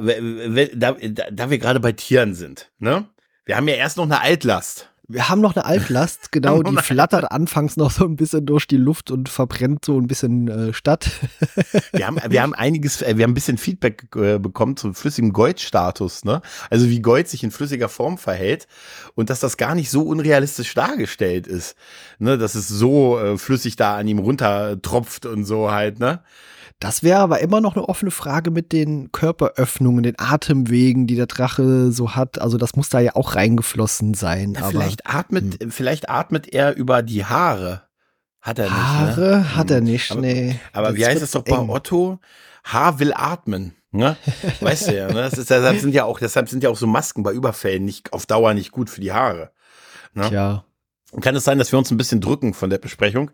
da, 0.75 0.95
da 1.31 1.49
wir 1.49 1.57
gerade 1.57 1.79
bei 1.79 1.93
Tieren 1.93 2.35
sind, 2.35 2.71
ne? 2.79 3.07
Wir 3.45 3.57
haben 3.57 3.67
ja 3.67 3.75
erst 3.75 3.97
noch 3.97 4.03
eine 4.03 4.21
Altlast. 4.21 4.90
Wir 5.11 5.29
haben 5.29 5.41
noch 5.41 5.55
eine 5.55 5.65
Altlast, 5.65 6.31
genau, 6.31 6.63
die 6.63 6.75
flattert 6.77 7.31
anfangs 7.31 7.77
noch 7.77 7.91
so 7.91 8.05
ein 8.05 8.15
bisschen 8.15 8.45
durch 8.45 8.65
die 8.65 8.77
Luft 8.77 9.11
und 9.11 9.29
verbrennt 9.29 9.85
so 9.85 9.99
ein 9.99 10.07
bisschen 10.07 10.47
äh, 10.47 10.73
Stadt. 10.73 11.11
wir, 11.91 12.07
haben, 12.07 12.19
wir 12.29 12.41
haben 12.41 12.53
einiges, 12.53 13.01
äh, 13.01 13.17
wir 13.17 13.23
haben 13.23 13.31
ein 13.31 13.35
bisschen 13.35 13.57
Feedback 13.57 14.07
äh, 14.15 14.39
bekommen 14.39 14.77
zum 14.77 14.95
flüssigen 14.95 15.33
Goit-Status, 15.33 16.23
ne? 16.23 16.41
Also 16.69 16.89
wie 16.89 17.01
Goit 17.01 17.27
sich 17.27 17.43
in 17.43 17.51
flüssiger 17.51 17.89
Form 17.89 18.17
verhält 18.17 18.67
und 19.15 19.29
dass 19.29 19.39
das 19.39 19.57
gar 19.57 19.75
nicht 19.75 19.89
so 19.89 20.03
unrealistisch 20.03 20.73
dargestellt 20.73 21.47
ist, 21.47 21.75
ne? 22.19 22.37
Dass 22.37 22.55
es 22.55 22.67
so 22.67 23.19
äh, 23.19 23.37
flüssig 23.37 23.75
da 23.75 23.97
an 23.97 24.07
ihm 24.07 24.19
runtertropft 24.19 25.25
und 25.25 25.45
so 25.45 25.71
halt, 25.71 25.99
ne? 25.99 26.21
Das 26.81 27.03
wäre 27.03 27.19
aber 27.19 27.41
immer 27.41 27.61
noch 27.61 27.75
eine 27.75 27.87
offene 27.87 28.09
Frage 28.09 28.49
mit 28.49 28.71
den 28.71 29.11
Körperöffnungen, 29.11 30.01
den 30.01 30.17
Atemwegen, 30.17 31.05
die 31.05 31.15
der 31.15 31.27
Drache 31.27 31.91
so 31.91 32.15
hat. 32.15 32.41
Also 32.41 32.57
das 32.57 32.75
muss 32.75 32.89
da 32.89 32.99
ja 32.99 33.15
auch 33.15 33.35
reingeflossen 33.35 34.15
sein. 34.15 34.55
Ja, 34.55 34.67
vielleicht 34.67 35.05
atmet, 35.05 35.61
hm. 35.61 35.69
vielleicht 35.69 36.09
atmet 36.09 36.51
er 36.51 36.75
über 36.75 37.03
die 37.03 37.23
Haare. 37.23 37.83
Hat 38.41 38.57
er 38.57 38.65
nicht. 38.65 38.73
Ne? 38.73 38.83
Haare 38.83 39.21
ne? 39.21 39.55
hat 39.55 39.69
er 39.69 39.81
nicht, 39.81 40.11
aber, 40.11 40.21
nee. 40.21 40.59
Aber 40.73 40.95
wie 40.95 41.05
heißt 41.05 41.21
es 41.21 41.29
doch 41.29 41.43
bei 41.43 41.55
Otto? 41.55 42.19
Haar 42.63 42.99
will 42.99 43.13
atmen. 43.13 43.75
Ne? 43.91 44.17
Weißt 44.59 44.87
du 44.87 44.97
ja, 44.97 45.07
ne? 45.07 45.21
Das 45.21 45.33
ist, 45.33 45.51
deshalb 45.51 45.79
sind 45.79 45.93
ja 45.93 46.05
auch, 46.05 46.17
deshalb 46.17 46.49
sind 46.49 46.63
ja 46.63 46.71
auch 46.71 46.77
so 46.77 46.87
Masken 46.87 47.21
bei 47.21 47.31
Überfällen 47.31 47.85
nicht 47.85 48.11
auf 48.11 48.25
Dauer 48.25 48.55
nicht 48.55 48.71
gut 48.71 48.89
für 48.89 49.01
die 49.01 49.11
Haare. 49.11 49.51
Ne? 50.15 50.31
Ja. 50.33 50.65
Kann 51.19 51.35
es 51.35 51.43
sein, 51.43 51.59
dass 51.59 51.71
wir 51.71 51.77
uns 51.77 51.91
ein 51.91 51.97
bisschen 51.97 52.21
drücken 52.21 52.55
von 52.55 52.71
der 52.71 52.79
Besprechung? 52.79 53.29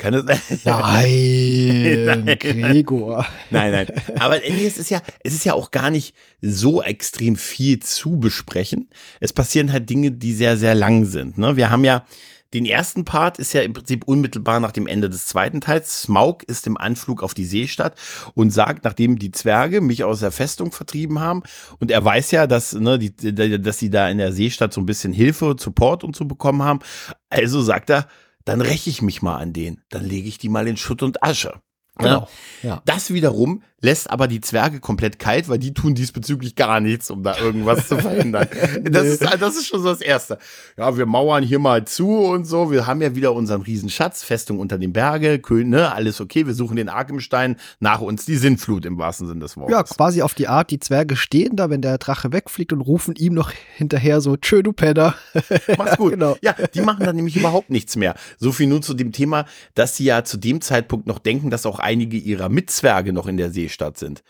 Kann 0.00 0.14
es 0.14 0.24
Nein, 0.64 2.24
nein, 2.24 2.38
Gregor. 2.38 3.26
Nein, 3.50 3.72
nein. 3.72 3.86
Aber 4.18 4.42
es 4.42 4.78
ist 4.78 4.90
ja, 4.90 5.02
es 5.22 5.34
ist 5.34 5.44
ja 5.44 5.52
auch 5.52 5.70
gar 5.70 5.90
nicht 5.90 6.14
so 6.40 6.82
extrem 6.82 7.36
viel 7.36 7.80
zu 7.80 8.18
besprechen. 8.18 8.88
Es 9.20 9.34
passieren 9.34 9.70
halt 9.72 9.90
Dinge, 9.90 10.10
die 10.12 10.32
sehr, 10.32 10.56
sehr 10.56 10.74
lang 10.74 11.04
sind. 11.04 11.36
Ne? 11.36 11.56
Wir 11.56 11.68
haben 11.68 11.84
ja 11.84 12.06
den 12.54 12.66
ersten 12.66 13.04
Part 13.04 13.38
ist 13.38 13.52
ja 13.52 13.60
im 13.60 13.74
Prinzip 13.74 14.04
unmittelbar 14.08 14.58
nach 14.58 14.72
dem 14.72 14.88
Ende 14.88 15.08
des 15.08 15.26
zweiten 15.26 15.60
Teils. 15.60 16.02
Smaug 16.02 16.42
ist 16.44 16.66
im 16.66 16.76
Anflug 16.76 17.22
auf 17.22 17.32
die 17.32 17.44
Seestadt 17.44 17.94
und 18.34 18.50
sagt, 18.50 18.84
nachdem 18.84 19.18
die 19.20 19.30
Zwerge 19.30 19.80
mich 19.80 20.02
aus 20.02 20.20
der 20.20 20.32
Festung 20.32 20.72
vertrieben 20.72 21.20
haben 21.20 21.42
und 21.78 21.92
er 21.92 22.04
weiß 22.04 22.32
ja, 22.32 22.48
dass, 22.48 22.72
ne, 22.72 22.98
die, 22.98 23.14
dass 23.62 23.78
sie 23.78 23.90
da 23.90 24.08
in 24.08 24.18
der 24.18 24.32
Seestadt 24.32 24.72
so 24.72 24.80
ein 24.80 24.86
bisschen 24.86 25.12
Hilfe, 25.12 25.54
Support 25.58 26.02
und 26.02 26.16
so 26.16 26.24
bekommen 26.24 26.62
haben. 26.62 26.80
Also 27.28 27.62
sagt 27.62 27.90
er, 27.90 28.08
dann 28.44 28.60
räche 28.60 28.90
ich 28.90 29.02
mich 29.02 29.22
mal 29.22 29.36
an 29.36 29.52
denen. 29.52 29.82
Dann 29.88 30.04
lege 30.04 30.28
ich 30.28 30.38
die 30.38 30.48
mal 30.48 30.66
in 30.66 30.76
Schutt 30.76 31.02
und 31.02 31.22
Asche. 31.22 31.60
Genau. 32.02 32.28
Ja. 32.62 32.82
Das 32.84 33.12
wiederum 33.12 33.62
lässt 33.80 34.10
aber 34.10 34.28
die 34.28 34.40
Zwerge 34.40 34.80
komplett 34.80 35.18
kalt, 35.18 35.48
weil 35.48 35.58
die 35.58 35.72
tun 35.72 35.94
diesbezüglich 35.94 36.54
gar 36.54 36.80
nichts, 36.80 37.10
um 37.10 37.22
da 37.22 37.38
irgendwas 37.38 37.88
zu 37.88 37.98
verhindern. 37.98 38.48
Das 38.90 39.06
ist, 39.06 39.22
das 39.22 39.56
ist 39.56 39.66
schon 39.66 39.82
so 39.82 39.88
das 39.88 40.00
Erste. 40.00 40.38
Ja, 40.76 40.96
wir 40.96 41.06
mauern 41.06 41.42
hier 41.42 41.58
mal 41.58 41.84
zu 41.84 42.18
und 42.18 42.44
so. 42.44 42.70
Wir 42.70 42.86
haben 42.86 43.00
ja 43.02 43.14
wieder 43.14 43.32
unseren 43.32 43.62
Riesenschatz, 43.62 44.22
Festung 44.22 44.58
unter 44.58 44.78
den 44.78 44.92
Berge, 44.92 45.38
Köln, 45.38 45.70
ne, 45.70 45.92
alles 45.92 46.20
okay. 46.20 46.46
Wir 46.46 46.54
suchen 46.54 46.76
den 46.76 46.88
Arkemstein, 46.88 47.56
nach 47.78 48.00
uns 48.00 48.24
die 48.24 48.36
Sintflut 48.36 48.84
im 48.84 48.98
wahrsten 48.98 49.26
Sinne 49.26 49.40
des 49.40 49.56
Wortes. 49.56 49.72
Ja, 49.72 49.82
quasi 49.82 50.22
auf 50.22 50.34
die 50.34 50.48
Art, 50.48 50.70
die 50.70 50.80
Zwerge 50.80 51.16
stehen 51.16 51.56
da, 51.56 51.70
wenn 51.70 51.82
der 51.82 51.98
Drache 51.98 52.32
wegfliegt 52.32 52.72
und 52.72 52.80
rufen 52.80 53.14
ihm 53.16 53.34
noch 53.34 53.52
hinterher 53.76 54.20
so, 54.20 54.36
tschö, 54.36 54.62
du 54.62 54.72
Penner. 54.72 55.14
Mach's 55.78 55.96
gut. 55.96 56.12
genau. 56.12 56.36
Ja, 56.42 56.54
die 56.74 56.80
machen 56.80 57.06
dann 57.06 57.16
nämlich 57.16 57.36
überhaupt 57.36 57.70
nichts 57.70 57.96
mehr. 57.96 58.14
So 58.38 58.52
viel 58.52 58.66
nun 58.66 58.82
zu 58.82 58.94
dem 58.94 59.12
Thema, 59.12 59.46
dass 59.74 59.96
sie 59.96 60.04
ja 60.04 60.24
zu 60.24 60.36
dem 60.36 60.60
Zeitpunkt 60.60 61.06
noch 61.06 61.18
denken, 61.18 61.50
dass 61.50 61.66
auch 61.66 61.78
einige 61.90 62.16
ihrer 62.16 62.48
Mitzwerge 62.48 63.12
noch 63.12 63.26
in 63.26 63.36
der 63.36 63.50
See 63.50 63.62
Seestadt 63.62 63.98
sind. 63.98 64.22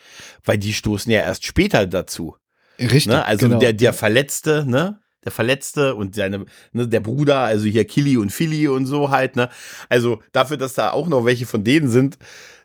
Weil 0.44 0.58
die 0.58 0.72
stoßen 0.72 1.12
ja 1.12 1.20
erst 1.20 1.44
später 1.44 1.86
dazu. 1.86 2.36
Richtig. 2.78 3.06
Ne? 3.06 3.24
Also 3.24 3.48
genau. 3.48 3.60
der, 3.60 3.72
der 3.72 3.92
Verletzte, 3.92 4.64
ne? 4.66 5.00
Der 5.22 5.32
Verletzte 5.32 5.94
und 5.94 6.14
seine, 6.14 6.46
ne, 6.72 6.88
der 6.88 7.00
Bruder, 7.00 7.40
also 7.40 7.66
hier 7.66 7.84
Killy 7.84 8.16
und 8.16 8.32
Philly 8.32 8.68
und 8.68 8.86
so 8.86 9.10
halt, 9.10 9.36
ne? 9.36 9.50
Also 9.90 10.22
dafür, 10.32 10.56
dass 10.56 10.72
da 10.72 10.92
auch 10.92 11.08
noch 11.08 11.26
welche 11.26 11.44
von 11.44 11.62
denen 11.62 11.90
sind, 11.90 12.16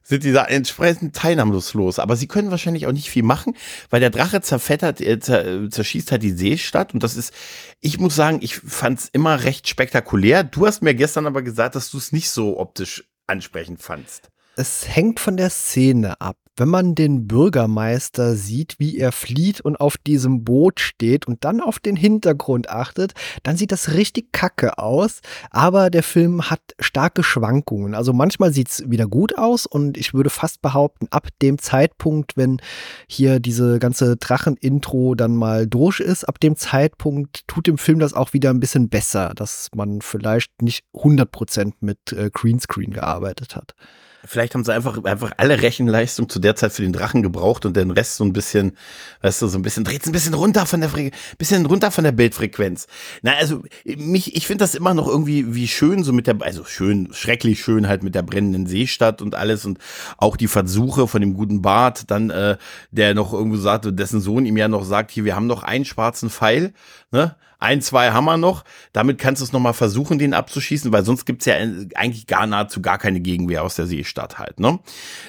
sind 0.04 0.24
die 0.24 0.32
da 0.32 0.46
entsprechend 0.46 1.16
teilnahmslos. 1.16 2.00
Aber 2.00 2.16
sie 2.16 2.28
können 2.28 2.52
wahrscheinlich 2.52 2.88
auch 2.88 2.94
nicht 2.94 3.10
viel 3.10 3.24
machen, 3.24 3.58
weil 3.90 4.00
der 4.00 4.12
Drache 4.12 4.40
zerfettert, 4.40 5.02
äh, 5.02 5.20
zerschießt 5.20 6.12
halt 6.12 6.24
die 6.24 6.32
Seestadt. 6.32 6.94
Und 6.94 7.04
das 7.04 7.18
ist, 7.18 7.34
ich 7.82 8.00
muss 8.00 8.16
sagen, 8.16 8.40
ich 8.42 8.56
fand 8.56 9.00
es 9.00 9.10
immer 9.10 9.44
recht 9.44 9.68
spektakulär. 9.68 10.46
Du 10.46 10.66
hast 10.66 10.82
mir 10.82 10.96
gestern 10.96 11.28
aber 11.28 11.42
gesagt, 11.42 11.75
dass 11.75 11.92
du 11.92 11.98
es 11.98 12.14
nicht 12.14 12.30
so 12.30 12.58
optisch 12.58 13.04
ansprechend 13.28 13.82
fandst. 13.82 14.30
Es 14.58 14.88
hängt 14.88 15.20
von 15.20 15.38
der 15.38 15.50
Szene 15.50 16.20
ab 16.22 16.38
wenn 16.58 16.70
man 16.70 16.96
den 16.96 17.28
Bürgermeister 17.28 18.36
sieht, 18.36 18.76
wie 18.80 18.98
er 18.98 19.12
flieht 19.12 19.62
und 19.62 19.76
auf 19.76 19.98
diesem 19.98 20.44
Boot 20.44 20.80
steht 20.80 21.28
und 21.28 21.44
dann 21.44 21.60
auf 21.60 21.80
den 21.80 21.96
Hintergrund 21.96 22.70
achtet, 22.70 23.14
dann 23.44 23.58
sieht 23.58 23.72
das 23.72 23.94
richtig 23.94 24.32
kacke 24.32 24.78
aus. 24.78 25.20
Aber 25.50 25.90
der 25.90 26.04
Film 26.04 26.50
hat 26.50 26.62
starke 26.80 27.24
Schwankungen. 27.24 27.94
Also 27.94 28.14
manchmal 28.14 28.54
sieht 28.54 28.70
es 28.70 28.90
wieder 28.90 29.08
gut 29.08 29.38
aus 29.38 29.66
und 29.66 29.98
ich 29.98 30.14
würde 30.14 30.30
fast 30.30 30.62
behaupten, 30.62 31.08
ab 31.12 31.28
dem 31.42 31.58
Zeitpunkt, 31.58 32.38
wenn 32.38 32.62
hier 33.08 33.40
diese 33.40 33.80
ganze 33.80 34.16
Drachen-Intro 34.16 35.16
dann 35.16 35.36
mal 35.36 35.68
durch 35.68 36.00
ist, 36.00 36.24
ab 36.24 36.40
dem 36.40 36.56
Zeitpunkt 36.56 37.46
tut 37.48 37.68
dem 37.68 37.78
Film 37.78 38.00
das 38.00 38.14
auch 38.14 38.32
wieder 38.32 38.50
ein 38.50 38.60
bisschen 38.62 38.88
besser, 38.88 39.34
dass 39.36 39.70
man 39.76 40.02
vielleicht 40.02 40.62
nicht 40.62 40.86
100% 40.94 41.74
mit 41.82 42.14
äh, 42.14 42.30
Greenscreen 42.34 42.92
gearbeitet 42.92 43.56
hat. 43.58 43.76
Vielleicht 44.25 44.53
haben 44.53 44.63
sie 44.63 44.74
einfach, 44.74 45.03
einfach 45.03 45.32
alle 45.38 45.62
Rechenleistung 45.62 46.29
zu 46.29 46.39
der 46.39 46.55
Zeit 46.55 46.74
für 46.74 46.82
den 46.82 46.94
Drachen 46.94 47.22
gebraucht 47.22 47.65
und 47.65 47.75
den 47.75 47.91
Rest 47.91 48.15
so 48.15 48.24
ein 48.24 48.34
bisschen, 48.34 48.77
weißt 49.22 49.41
du, 49.41 49.48
so 49.48 49.58
ein 49.58 49.62
bisschen, 49.62 49.84
dreht 49.84 50.05
ein 50.05 50.12
bisschen 50.12 50.34
runter 50.34 50.65
von 50.65 50.82
der, 50.82 50.89
bisschen 51.38 51.65
runter 51.65 51.91
von 51.91 52.03
der 52.03 52.12
Bildfrequenz. 52.12 52.88
Na, 53.22 53.34
also, 53.34 53.63
mich, 53.86 54.36
ich 54.36 54.48
finde 54.48 54.63
das 54.63 54.75
immer 54.75 54.94
noch 54.94 55.08
irgendwie 55.08 55.53
wie 55.53 55.67
schön, 55.67 56.03
so 56.03 56.13
mit 56.13 56.27
der, 56.27 56.38
also 56.41 56.63
schön, 56.65 57.10
schrecklich 57.12 57.62
schön 57.62 57.88
halt 57.88 58.03
mit 58.03 58.15
der 58.15 58.24
brennenden 58.24 58.67
Seestadt 58.67 59.22
und 59.22 59.36
alles 59.36 59.65
und 59.65 59.79
auch 60.17 60.38
die 60.38 60.48
Versuche 60.48 61.08
von 61.08 61.22
dem 61.22 61.34
guten 61.34 61.62
Bart, 61.62 62.10
dann, 62.12 62.29
äh, 62.29 62.58
der 62.91 63.13
noch 63.13 63.34
irgendwo 63.34 63.58
sagt, 63.58 63.88
dessen 64.00 64.22
Sohn 64.22 64.46
ihm 64.46 64.58
ja 64.58 64.67
noch 64.67 64.84
sagt, 64.84 65.12
hier, 65.12 65.25
wir 65.25 65.36
haben 65.36 65.48
noch 65.48 65.63
einen 65.63 65.86
schwarzen 65.86 66.29
Pfeil, 66.29 66.74
ne? 67.12 67.36
Ein, 67.60 67.82
zwei 67.82 68.12
haben 68.12 68.26
wir 68.26 68.38
noch. 68.38 68.64
Damit 68.94 69.18
kannst 69.18 69.42
du 69.42 69.46
es 69.46 69.52
nochmal 69.52 69.74
versuchen, 69.74 70.20
den 70.20 70.34
abzuschießen, 70.34 70.92
weil 70.92 71.06
sonst 71.06 71.26
gibt's 71.26 71.46
ja 71.46 71.56
eigentlich 71.96 72.28
gar 72.28 72.48
nahezu 72.48 72.82
gar 72.82 72.98
keine 72.98 73.20
Gegenwehr 73.20 73.64
aus 73.64 73.76
der 73.76 73.88
Seestadt 73.88 74.38
halt. 74.38 74.60
Ne? 74.60 74.80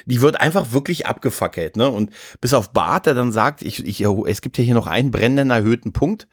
Die 0.06 0.20
wird 0.20 0.40
einfach 0.40 0.72
wirklich 0.72 1.06
abgefackelt. 1.06 1.76
Ne? 1.76 1.88
Und 1.88 2.10
bis 2.40 2.54
auf 2.54 2.72
Bart, 2.72 3.06
der 3.06 3.14
dann 3.14 3.32
sagt, 3.32 3.62
ich, 3.62 3.84
ich, 3.86 4.00
es 4.00 4.40
gibt 4.40 4.58
ja 4.58 4.64
hier 4.64 4.74
noch 4.74 4.86
einen 4.86 5.10
brennenden 5.10 5.50
erhöhten 5.50 5.92
Punkt. 5.92 6.28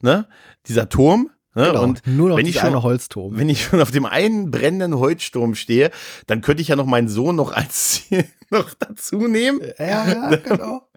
Ne? 0.00 0.26
Dieser 0.66 0.88
Turm, 0.88 1.30
Ne? 1.54 1.64
Genau, 1.64 1.82
und 1.82 2.06
nur 2.06 2.28
noch 2.28 2.36
wenn 2.36 2.46
ich 2.46 2.60
schon, 2.60 2.80
Holzturm. 2.80 3.36
Wenn 3.36 3.48
ich 3.48 3.64
schon 3.64 3.80
auf 3.80 3.90
dem 3.90 4.06
einen 4.06 4.52
brennenden 4.52 4.96
Holzsturm 4.96 5.56
stehe, 5.56 5.90
dann 6.28 6.40
könnte 6.40 6.62
ich 6.62 6.68
ja 6.68 6.76
noch 6.76 6.86
meinen 6.86 7.08
Sohn 7.08 7.34
noch 7.34 7.50
als 7.50 8.02
noch 8.50 8.72
dazu 8.74 9.26
nehmen. 9.26 9.60
Ja, 9.76 10.08
ja, 10.08 10.36
genau. 10.36 10.87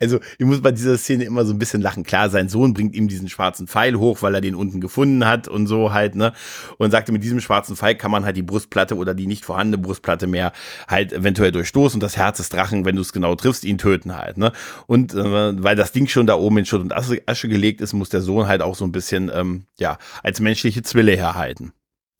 Also, 0.00 0.20
ich 0.38 0.46
muss 0.46 0.60
bei 0.60 0.72
dieser 0.72 0.98
Szene 0.98 1.24
immer 1.24 1.44
so 1.44 1.52
ein 1.52 1.58
bisschen 1.58 1.80
lachen. 1.80 2.04
Klar, 2.04 2.28
sein 2.28 2.48
Sohn 2.48 2.74
bringt 2.74 2.94
ihm 2.94 3.08
diesen 3.08 3.28
schwarzen 3.28 3.66
Pfeil 3.66 3.96
hoch, 3.96 4.22
weil 4.22 4.34
er 4.34 4.40
den 4.40 4.54
unten 4.54 4.80
gefunden 4.80 5.26
hat 5.26 5.48
und 5.48 5.66
so 5.66 5.92
halt, 5.92 6.14
ne? 6.14 6.32
Und 6.78 6.90
sagte, 6.90 7.12
mit 7.12 7.24
diesem 7.24 7.40
schwarzen 7.40 7.76
Pfeil 7.76 7.94
kann 7.94 8.10
man 8.10 8.24
halt 8.24 8.36
die 8.36 8.42
Brustplatte 8.42 8.96
oder 8.96 9.14
die 9.14 9.26
nicht 9.26 9.44
vorhandene 9.44 9.82
Brustplatte 9.82 10.26
mehr 10.26 10.52
halt 10.88 11.12
eventuell 11.12 11.52
durchstoßen 11.52 11.96
und 11.96 12.02
das 12.02 12.16
Herz 12.16 12.36
des 12.36 12.48
Drachen, 12.48 12.84
wenn 12.84 12.96
du 12.96 13.02
es 13.02 13.12
genau 13.12 13.34
triffst, 13.34 13.64
ihn 13.64 13.78
töten 13.78 14.16
halt, 14.16 14.36
ne? 14.36 14.52
Und 14.86 15.14
äh, 15.14 15.62
weil 15.62 15.76
das 15.76 15.92
Ding 15.92 16.06
schon 16.06 16.26
da 16.26 16.34
oben 16.34 16.58
in 16.58 16.66
Schutt 16.66 16.82
und 16.82 16.94
Asche, 16.94 17.22
Asche 17.26 17.48
gelegt 17.48 17.80
ist, 17.80 17.92
muss 17.92 18.08
der 18.08 18.20
Sohn 18.20 18.46
halt 18.46 18.62
auch 18.62 18.74
so 18.74 18.84
ein 18.84 18.92
bisschen, 18.92 19.30
ähm, 19.34 19.66
ja, 19.78 19.98
als 20.22 20.40
menschliche 20.40 20.82
Zwille 20.82 21.16
herhalten. 21.16 21.72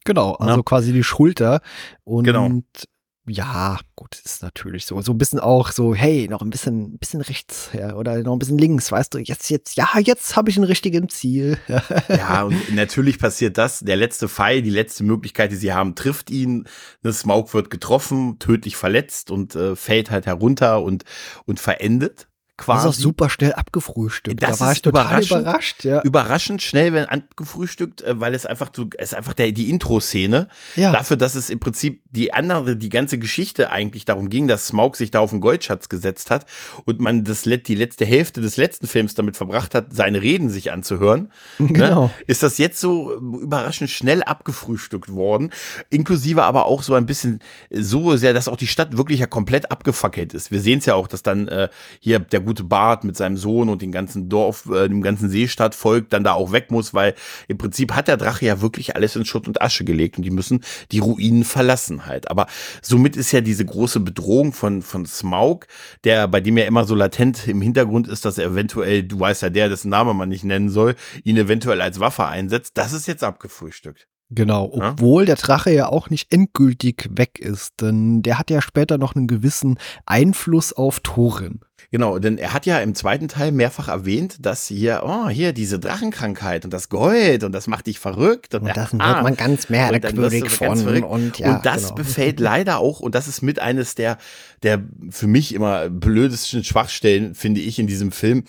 Genau, 0.04 0.34
also 0.34 0.56
ja. 0.56 0.62
quasi 0.62 0.92
die 0.92 1.02
Schulter. 1.02 1.60
Und 2.04 2.24
genau 2.24 2.48
ja, 3.28 3.78
gut, 3.96 4.20
ist 4.24 4.42
natürlich 4.42 4.86
so. 4.86 5.00
So 5.00 5.12
ein 5.12 5.18
bisschen 5.18 5.40
auch 5.40 5.72
so, 5.72 5.94
hey, 5.94 6.28
noch 6.28 6.42
ein 6.42 6.50
bisschen, 6.50 6.98
bisschen 6.98 7.20
rechts 7.20 7.70
ja, 7.72 7.94
oder 7.94 8.22
noch 8.22 8.32
ein 8.32 8.38
bisschen 8.38 8.58
links, 8.58 8.92
weißt 8.92 9.14
du, 9.14 9.18
jetzt, 9.18 9.50
jetzt, 9.50 9.76
ja, 9.76 9.88
jetzt 9.98 10.36
habe 10.36 10.50
ich 10.50 10.56
ein 10.56 10.64
richtiges 10.64 11.02
Ziel. 11.08 11.58
ja, 12.08 12.44
und 12.44 12.74
natürlich 12.74 13.18
passiert 13.18 13.58
das. 13.58 13.80
Der 13.80 13.96
letzte 13.96 14.28
Pfeil, 14.28 14.62
die 14.62 14.70
letzte 14.70 15.04
Möglichkeit, 15.04 15.50
die 15.50 15.56
sie 15.56 15.72
haben, 15.72 15.94
trifft 15.94 16.30
ihn. 16.30 16.68
Das 17.02 17.20
Smaug 17.20 17.52
wird 17.54 17.70
getroffen, 17.70 18.38
tödlich 18.38 18.76
verletzt 18.76 19.30
und 19.30 19.54
äh, 19.54 19.76
fällt 19.76 20.10
halt 20.10 20.26
herunter 20.26 20.82
und, 20.82 21.04
und 21.44 21.60
verendet 21.60 22.28
quasi. 22.56 22.86
Das 22.86 22.96
ist 22.96 23.00
auch 23.00 23.02
super 23.02 23.30
schnell 23.30 23.52
abgefrühstückt. 23.52 24.42
Das 24.42 24.58
da 24.58 24.64
war 24.64 24.72
ich 24.72 24.82
total 24.82 25.04
überraschend, 25.04 25.40
überrascht. 25.40 25.84
Ja. 25.84 26.02
Überraschend 26.02 26.62
schnell, 26.62 26.92
wenn 26.92 27.04
abgefrühstückt, 27.06 28.02
äh, 28.02 28.20
weil 28.20 28.34
es 28.34 28.46
einfach 28.46 28.70
so, 28.74 28.86
es 28.96 29.12
ist 29.12 29.14
einfach 29.14 29.34
der, 29.34 29.52
die 29.52 29.70
Intro-Szene. 29.70 30.48
Ja. 30.74 30.92
Dafür, 30.92 31.16
dass 31.16 31.34
es 31.34 31.50
im 31.50 31.60
Prinzip 31.60 32.02
die 32.10 32.32
andere, 32.32 32.76
die 32.76 32.88
ganze 32.88 33.18
Geschichte 33.18 33.70
eigentlich 33.70 34.04
darum 34.04 34.30
ging, 34.30 34.48
dass 34.48 34.68
Smaug 34.68 34.96
sich 34.96 35.10
da 35.10 35.20
auf 35.20 35.30
den 35.30 35.40
Goldschatz 35.40 35.88
gesetzt 35.88 36.30
hat 36.30 36.46
und 36.84 37.00
man 37.00 37.24
das, 37.24 37.42
die 37.42 37.74
letzte 37.74 38.04
Hälfte 38.04 38.40
des 38.40 38.56
letzten 38.56 38.86
Films 38.86 39.14
damit 39.14 39.36
verbracht 39.36 39.74
hat, 39.74 39.94
seine 39.94 40.22
Reden 40.22 40.50
sich 40.50 40.72
anzuhören. 40.72 41.30
Ne? 41.66 41.72
Genau. 41.72 42.04
Ne? 42.04 42.10
Ist 42.26 42.42
das 42.42 42.58
jetzt 42.58 42.80
so 42.80 43.12
überraschend 43.16 43.90
schnell 43.90 44.22
abgefrühstückt 44.22 45.12
worden. 45.12 45.50
Inklusive 45.90 46.44
aber 46.44 46.66
auch 46.66 46.82
so 46.82 46.94
ein 46.94 47.06
bisschen 47.06 47.40
so 47.70 48.16
sehr, 48.16 48.34
dass 48.34 48.48
auch 48.48 48.56
die 48.56 48.66
Stadt 48.66 48.96
wirklich 48.96 49.20
ja 49.20 49.26
komplett 49.26 49.70
abgefackelt 49.70 50.32
ist. 50.34 50.50
Wir 50.50 50.60
sehen 50.60 50.78
es 50.78 50.86
ja 50.86 50.94
auch, 50.94 51.08
dass 51.08 51.22
dann 51.22 51.48
äh, 51.48 51.68
hier 52.00 52.20
der 52.20 52.45
gute 52.46 52.64
Bart 52.64 53.04
mit 53.04 53.16
seinem 53.16 53.36
Sohn 53.36 53.68
und 53.68 53.82
dem 53.82 53.92
ganzen 53.92 54.28
Dorf, 54.28 54.66
äh, 54.70 54.88
dem 54.88 55.02
ganzen 55.02 55.28
Seestadt 55.28 55.74
folgt, 55.74 56.12
dann 56.12 56.24
da 56.24 56.32
auch 56.32 56.52
weg 56.52 56.70
muss, 56.70 56.94
weil 56.94 57.14
im 57.48 57.58
Prinzip 57.58 57.92
hat 57.92 58.08
der 58.08 58.16
Drache 58.16 58.46
ja 58.46 58.62
wirklich 58.62 58.96
alles 58.96 59.16
in 59.16 59.24
Schutt 59.24 59.46
und 59.46 59.60
Asche 59.60 59.84
gelegt 59.84 60.16
und 60.16 60.22
die 60.22 60.30
müssen 60.30 60.64
die 60.92 61.00
Ruinen 61.00 61.44
verlassen 61.44 62.06
halt. 62.06 62.30
Aber 62.30 62.46
somit 62.80 63.16
ist 63.16 63.32
ja 63.32 63.40
diese 63.40 63.64
große 63.64 64.00
Bedrohung 64.00 64.52
von, 64.52 64.82
von 64.82 65.04
Smaug, 65.04 65.66
der, 66.04 66.28
bei 66.28 66.40
dem 66.40 66.56
ja 66.56 66.64
immer 66.64 66.84
so 66.84 66.94
latent 66.94 67.46
im 67.48 67.60
Hintergrund 67.60 68.08
ist, 68.08 68.24
dass 68.24 68.38
er 68.38 68.46
eventuell, 68.46 69.02
du 69.02 69.20
weißt 69.20 69.42
ja 69.42 69.50
der, 69.50 69.68
dessen 69.68 69.90
Name 69.90 70.14
man 70.14 70.28
nicht 70.28 70.44
nennen 70.44 70.70
soll, 70.70 70.94
ihn 71.24 71.36
eventuell 71.36 71.80
als 71.80 72.00
Waffe 72.00 72.26
einsetzt, 72.26 72.78
das 72.78 72.92
ist 72.92 73.06
jetzt 73.06 73.24
abgefrühstückt. 73.24 74.06
Genau, 74.30 74.70
obwohl 74.72 75.22
ja? 75.22 75.26
der 75.26 75.36
Drache 75.36 75.70
ja 75.70 75.88
auch 75.88 76.10
nicht 76.10 76.32
endgültig 76.32 77.08
weg 77.10 77.38
ist, 77.38 77.80
denn 77.80 78.22
der 78.22 78.38
hat 78.38 78.50
ja 78.50 78.60
später 78.60 78.98
noch 78.98 79.14
einen 79.14 79.28
gewissen 79.28 79.78
Einfluss 80.04 80.72
auf 80.72 80.98
Thorin. 81.00 81.60
Genau, 81.90 82.18
denn 82.18 82.36
er 82.36 82.52
hat 82.52 82.66
ja 82.66 82.78
im 82.78 82.94
zweiten 82.94 83.28
Teil 83.28 83.52
mehrfach 83.52 83.88
erwähnt, 83.88 84.38
dass 84.40 84.66
hier, 84.66 85.02
oh, 85.04 85.28
hier 85.28 85.52
diese 85.52 85.78
Drachenkrankheit 85.78 86.64
und 86.64 86.72
das 86.72 86.88
Gold 86.88 87.44
und 87.44 87.52
das 87.52 87.68
macht 87.68 87.86
dich 87.86 87.98
verrückt. 87.98 88.54
Und, 88.54 88.62
und 88.62 88.76
das 88.76 88.92
wird 88.92 89.02
ah, 89.02 89.22
man 89.22 89.36
ganz 89.36 89.68
merkwürdig 89.68 90.50
von. 90.50 91.04
Und, 91.04 91.38
ja, 91.38 91.56
und 91.56 91.66
das 91.66 91.84
genau. 91.84 91.94
befällt 91.94 92.40
leider 92.40 92.78
auch, 92.78 93.00
und 93.00 93.14
das 93.14 93.28
ist 93.28 93.42
mit 93.42 93.60
eines 93.60 93.94
der, 93.94 94.18
der 94.62 94.82
für 95.10 95.26
mich 95.26 95.54
immer 95.54 95.88
blödesten 95.88 96.64
Schwachstellen, 96.64 97.34
finde 97.34 97.60
ich, 97.60 97.78
in 97.78 97.86
diesem 97.86 98.10
Film, 98.10 98.44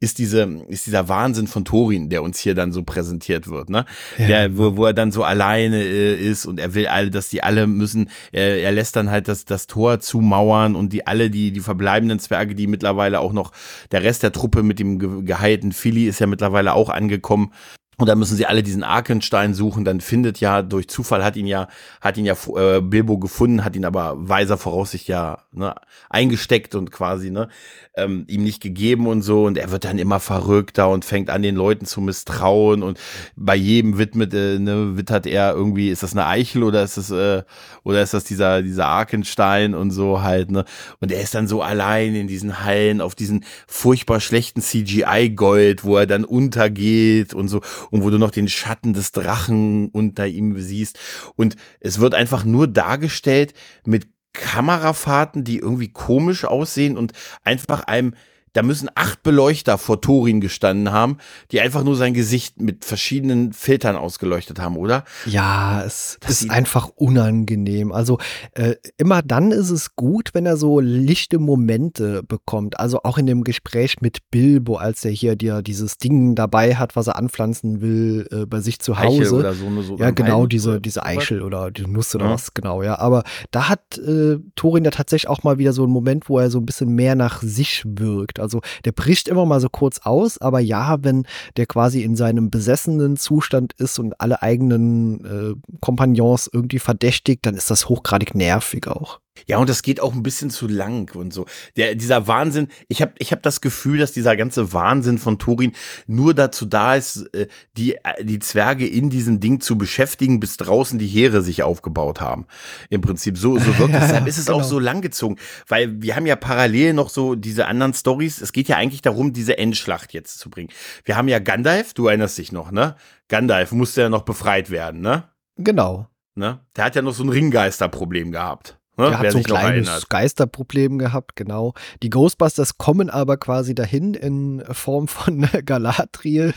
ist 0.00 0.18
diese, 0.18 0.42
ist 0.68 0.86
dieser 0.86 1.08
Wahnsinn 1.08 1.46
von 1.46 1.64
Thorin, 1.64 2.10
der 2.10 2.22
uns 2.22 2.38
hier 2.40 2.54
dann 2.54 2.72
so 2.72 2.82
präsentiert 2.82 3.48
wird, 3.48 3.70
ne? 3.70 3.86
Ja. 4.18 4.26
Der, 4.26 4.58
wo, 4.58 4.76
wo 4.76 4.86
er 4.86 4.92
dann 4.92 5.12
so 5.12 5.24
alleine 5.24 5.82
äh, 5.82 6.14
ist 6.14 6.44
und 6.44 6.60
er 6.60 6.74
will 6.74 6.88
alle, 6.88 7.10
dass 7.10 7.28
die 7.28 7.42
alle 7.42 7.66
müssen, 7.66 8.10
er, 8.32 8.58
er 8.58 8.72
lässt 8.72 8.96
dann 8.96 9.10
halt 9.10 9.28
das, 9.28 9.44
das 9.44 9.66
Tor 9.66 10.00
zumauern 10.00 10.74
und 10.74 10.92
die 10.92 11.06
alle, 11.06 11.30
die, 11.30 11.52
die 11.52 11.60
verbleibenden 11.60 12.18
Zwerge, 12.18 12.54
die 12.54 12.66
mittlerweile 12.72 13.20
auch 13.20 13.32
noch, 13.32 13.52
der 13.92 14.02
Rest 14.02 14.24
der 14.24 14.32
Truppe 14.32 14.64
mit 14.64 14.80
dem 14.80 15.24
geheilten 15.24 15.70
Philly 15.70 16.06
ist 16.06 16.18
ja 16.18 16.26
mittlerweile 16.26 16.74
auch 16.74 16.88
angekommen. 16.88 17.52
Und 17.98 18.08
dann 18.08 18.18
müssen 18.18 18.36
sie 18.36 18.46
alle 18.46 18.62
diesen 18.62 18.82
Arkenstein 18.82 19.54
suchen. 19.54 19.84
Dann 19.84 20.00
findet 20.00 20.40
ja 20.40 20.62
durch 20.62 20.88
Zufall 20.88 21.22
hat 21.22 21.36
ihn 21.36 21.46
ja 21.46 21.68
hat 22.00 22.16
ihn 22.16 22.24
ja 22.24 22.34
äh, 22.56 22.80
Bilbo 22.80 23.18
gefunden, 23.18 23.64
hat 23.64 23.76
ihn 23.76 23.84
aber 23.84 24.14
weiser 24.16 24.56
Voraussicht 24.56 25.08
ja 25.08 25.44
ne, 25.52 25.74
eingesteckt 26.08 26.74
und 26.74 26.90
quasi 26.90 27.30
ne 27.30 27.48
ähm, 27.94 28.24
ihm 28.28 28.42
nicht 28.42 28.62
gegeben 28.62 29.06
und 29.06 29.22
so. 29.22 29.44
Und 29.44 29.58
er 29.58 29.70
wird 29.70 29.84
dann 29.84 29.98
immer 29.98 30.20
verrückter 30.20 30.88
und 30.88 31.04
fängt 31.04 31.30
an 31.30 31.42
den 31.42 31.56
Leuten 31.56 31.86
zu 31.86 32.00
misstrauen 32.00 32.82
und 32.82 32.98
bei 33.36 33.54
jedem 33.56 33.98
widmet 33.98 34.32
äh, 34.34 34.58
ne, 34.58 34.96
wittert 34.96 35.26
er 35.26 35.52
irgendwie 35.52 35.90
ist 35.90 36.02
das 36.02 36.12
eine 36.12 36.26
Eichel 36.26 36.62
oder 36.62 36.82
ist 36.82 36.96
das 36.96 37.10
äh, 37.10 37.42
oder 37.84 38.02
ist 38.02 38.14
das 38.14 38.24
dieser 38.24 38.62
dieser 38.62 38.86
Arkenstein 38.86 39.74
und 39.74 39.90
so 39.90 40.22
halt 40.22 40.50
ne. 40.50 40.64
Und 41.00 41.12
er 41.12 41.20
ist 41.22 41.34
dann 41.34 41.48
so 41.48 41.62
allein 41.62 42.14
in 42.14 42.26
diesen 42.26 42.64
Hallen 42.64 43.00
auf 43.00 43.14
diesen 43.14 43.44
furchtbar 43.66 44.20
schlechten 44.20 44.62
CGI 44.62 45.30
Gold, 45.34 45.84
wo 45.84 45.96
er 45.96 46.06
dann 46.06 46.24
untergeht 46.24 47.34
und 47.34 47.48
so 47.48 47.60
und 47.90 48.02
wo 48.02 48.10
du 48.10 48.18
noch 48.18 48.30
den 48.30 48.48
Schatten 48.48 48.94
des 48.94 49.12
Drachen 49.12 49.88
unter 49.88 50.26
ihm 50.26 50.58
siehst. 50.58 50.98
Und 51.36 51.56
es 51.80 52.00
wird 52.00 52.14
einfach 52.14 52.44
nur 52.44 52.68
dargestellt 52.68 53.54
mit 53.84 54.06
Kamerafahrten, 54.32 55.44
die 55.44 55.58
irgendwie 55.58 55.88
komisch 55.88 56.44
aussehen 56.44 56.96
und 56.96 57.12
einfach 57.44 57.84
einem 57.84 58.14
da 58.52 58.62
müssen 58.62 58.88
acht 58.94 59.22
Beleuchter 59.22 59.78
vor 59.78 60.00
Thorin 60.00 60.40
gestanden 60.40 60.92
haben, 60.92 61.18
die 61.50 61.60
einfach 61.60 61.84
nur 61.84 61.96
sein 61.96 62.14
Gesicht 62.14 62.60
mit 62.60 62.84
verschiedenen 62.84 63.52
Filtern 63.52 63.96
ausgeleuchtet 63.96 64.60
haben, 64.60 64.76
oder? 64.76 65.04
Ja, 65.26 65.82
es 65.84 66.18
das 66.20 66.42
ist 66.42 66.50
einfach 66.50 66.88
unangenehm. 66.94 67.92
Also 67.92 68.18
äh, 68.52 68.74
immer 68.98 69.22
dann 69.22 69.52
ist 69.52 69.70
es 69.70 69.96
gut, 69.96 70.30
wenn 70.34 70.46
er 70.46 70.56
so 70.56 70.80
lichte 70.80 71.38
Momente 71.38 72.22
bekommt. 72.22 72.78
Also 72.78 73.00
auch 73.04 73.18
in 73.18 73.26
dem 73.26 73.44
Gespräch 73.44 74.00
mit 74.00 74.18
Bilbo, 74.30 74.76
als 74.76 75.04
er 75.04 75.10
hier 75.10 75.36
dir 75.36 75.62
dieses 75.62 75.98
Ding 75.98 76.34
dabei 76.34 76.76
hat, 76.76 76.96
was 76.96 77.06
er 77.06 77.16
anpflanzen 77.16 77.80
will 77.80 78.26
äh, 78.30 78.46
bei 78.46 78.60
sich 78.60 78.78
zu 78.80 78.98
Hause. 78.98 79.22
Eichel 79.22 79.38
oder 79.38 79.54
so, 79.54 79.66
eine, 79.66 79.82
so 79.82 79.96
ja, 79.96 80.10
genau, 80.10 80.46
diese, 80.46 80.80
diese 80.80 81.04
Eichel 81.04 81.42
oder 81.42 81.70
die 81.70 81.86
Nuss 81.86 82.14
oder 82.14 82.26
ja. 82.26 82.32
was, 82.32 82.54
genau, 82.54 82.82
ja. 82.82 82.98
Aber 82.98 83.24
da 83.50 83.68
hat 83.68 83.98
äh, 83.98 84.38
Thorin 84.56 84.84
ja 84.84 84.90
tatsächlich 84.90 85.28
auch 85.28 85.42
mal 85.42 85.58
wieder 85.58 85.72
so 85.72 85.84
einen 85.84 85.92
Moment, 85.92 86.28
wo 86.28 86.38
er 86.38 86.50
so 86.50 86.58
ein 86.58 86.66
bisschen 86.66 86.94
mehr 86.94 87.14
nach 87.14 87.42
sich 87.42 87.82
wirkt. 87.86 88.40
Also 88.42 88.60
der 88.84 88.92
bricht 88.92 89.28
immer 89.28 89.46
mal 89.46 89.60
so 89.60 89.68
kurz 89.68 90.00
aus, 90.04 90.38
aber 90.38 90.60
ja, 90.60 91.02
wenn 91.02 91.26
der 91.56 91.66
quasi 91.66 92.02
in 92.02 92.16
seinem 92.16 92.50
besessenen 92.50 93.16
Zustand 93.16 93.72
ist 93.74 93.98
und 93.98 94.20
alle 94.20 94.42
eigenen 94.42 95.24
äh, 95.24 95.76
Kompagnons 95.80 96.50
irgendwie 96.52 96.78
verdächtigt, 96.78 97.46
dann 97.46 97.54
ist 97.54 97.70
das 97.70 97.88
hochgradig 97.88 98.34
nervig 98.34 98.86
auch. 98.88 99.21
Ja, 99.46 99.58
und 99.58 99.68
das 99.68 99.82
geht 99.82 100.00
auch 100.00 100.12
ein 100.12 100.22
bisschen 100.22 100.50
zu 100.50 100.68
lang 100.68 101.14
und 101.16 101.32
so. 101.32 101.46
Der, 101.76 101.94
dieser 101.94 102.26
Wahnsinn, 102.26 102.68
ich 102.88 103.00
habe 103.00 103.12
ich 103.18 103.32
hab 103.32 103.42
das 103.42 103.60
Gefühl, 103.60 103.98
dass 103.98 104.12
dieser 104.12 104.36
ganze 104.36 104.72
Wahnsinn 104.72 105.18
von 105.18 105.38
Turin 105.38 105.72
nur 106.06 106.34
dazu 106.34 106.66
da 106.66 106.94
ist, 106.94 107.28
äh, 107.34 107.48
die, 107.76 107.94
äh, 107.96 108.24
die 108.24 108.38
Zwerge 108.38 108.86
in 108.86 109.10
diesem 109.10 109.40
Ding 109.40 109.60
zu 109.60 109.78
beschäftigen, 109.78 110.38
bis 110.38 110.58
draußen 110.58 110.98
die 110.98 111.06
Heere 111.06 111.42
sich 111.42 111.62
aufgebaut 111.62 112.20
haben. 112.20 112.46
Im 112.90 113.00
Prinzip 113.00 113.38
so, 113.38 113.58
so 113.58 113.78
wirkt 113.78 113.94
es. 113.94 114.00
Deshalb 114.12 114.26
ist 114.26 114.38
es 114.38 114.46
genau. 114.46 114.58
auch 114.58 114.64
so 114.64 114.78
langgezogen, 114.78 115.38
weil 115.66 116.02
wir 116.02 116.14
haben 116.14 116.26
ja 116.26 116.36
parallel 116.36 116.92
noch 116.92 117.08
so 117.08 117.34
diese 117.34 117.66
anderen 117.66 117.94
Stories. 117.94 118.40
Es 118.40 118.52
geht 118.52 118.68
ja 118.68 118.76
eigentlich 118.76 119.02
darum, 119.02 119.32
diese 119.32 119.58
Endschlacht 119.58 120.12
jetzt 120.12 120.38
zu 120.38 120.50
bringen. 120.50 120.68
Wir 121.04 121.16
haben 121.16 121.28
ja 121.28 121.38
Gandalf, 121.38 121.94
du 121.94 122.06
erinnerst 122.06 122.38
dich 122.38 122.52
noch, 122.52 122.70
ne? 122.70 122.96
Gandalf 123.28 123.72
musste 123.72 124.02
ja 124.02 124.08
noch 124.08 124.22
befreit 124.22 124.70
werden, 124.70 125.00
ne? 125.00 125.24
Genau. 125.56 126.06
Ne? 126.34 126.60
Der 126.76 126.84
hat 126.84 126.96
ja 126.96 127.02
noch 127.02 127.12
so 127.12 127.24
ein 127.24 127.28
Ringgeisterproblem 127.28 128.32
gehabt. 128.32 128.78
Ne? 128.98 129.08
Der 129.08 129.18
hat 129.18 129.32
so 129.32 129.38
ein 129.38 129.44
kleines 129.44 130.08
Geisterproblem 130.08 130.98
gehabt, 130.98 131.34
genau. 131.34 131.72
Die 132.02 132.10
Ghostbusters 132.10 132.76
kommen 132.76 133.08
aber 133.08 133.38
quasi 133.38 133.74
dahin 133.74 134.12
in 134.12 134.62
Form 134.70 135.08
von 135.08 135.48
Galadriel, 135.64 136.52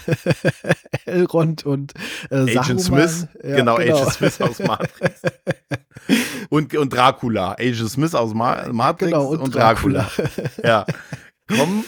Elrond 1.05 1.65
und 1.65 1.93
äh, 2.29 2.57
Agent 2.57 2.81
Saruman. 2.81 3.07
Smith. 3.07 3.27
Ja, 3.41 3.55
genau, 3.55 3.77
genau, 3.77 3.95
Agent 3.97 4.13
Smith 4.13 4.41
aus 4.41 4.59
Matrix. 4.59 5.21
und, 6.49 6.75
und 6.75 6.93
Dracula. 6.93 7.53
Agent 7.53 7.89
Smith 7.89 8.13
aus 8.13 8.33
Ma 8.33 8.67
Matrix 8.71 9.11
genau, 9.11 9.27
und, 9.27 9.39
und 9.39 9.55
Dracula. 9.55 10.09
Dracula. 10.15 10.39
ja. 10.63 10.85
Kommen 11.47 11.85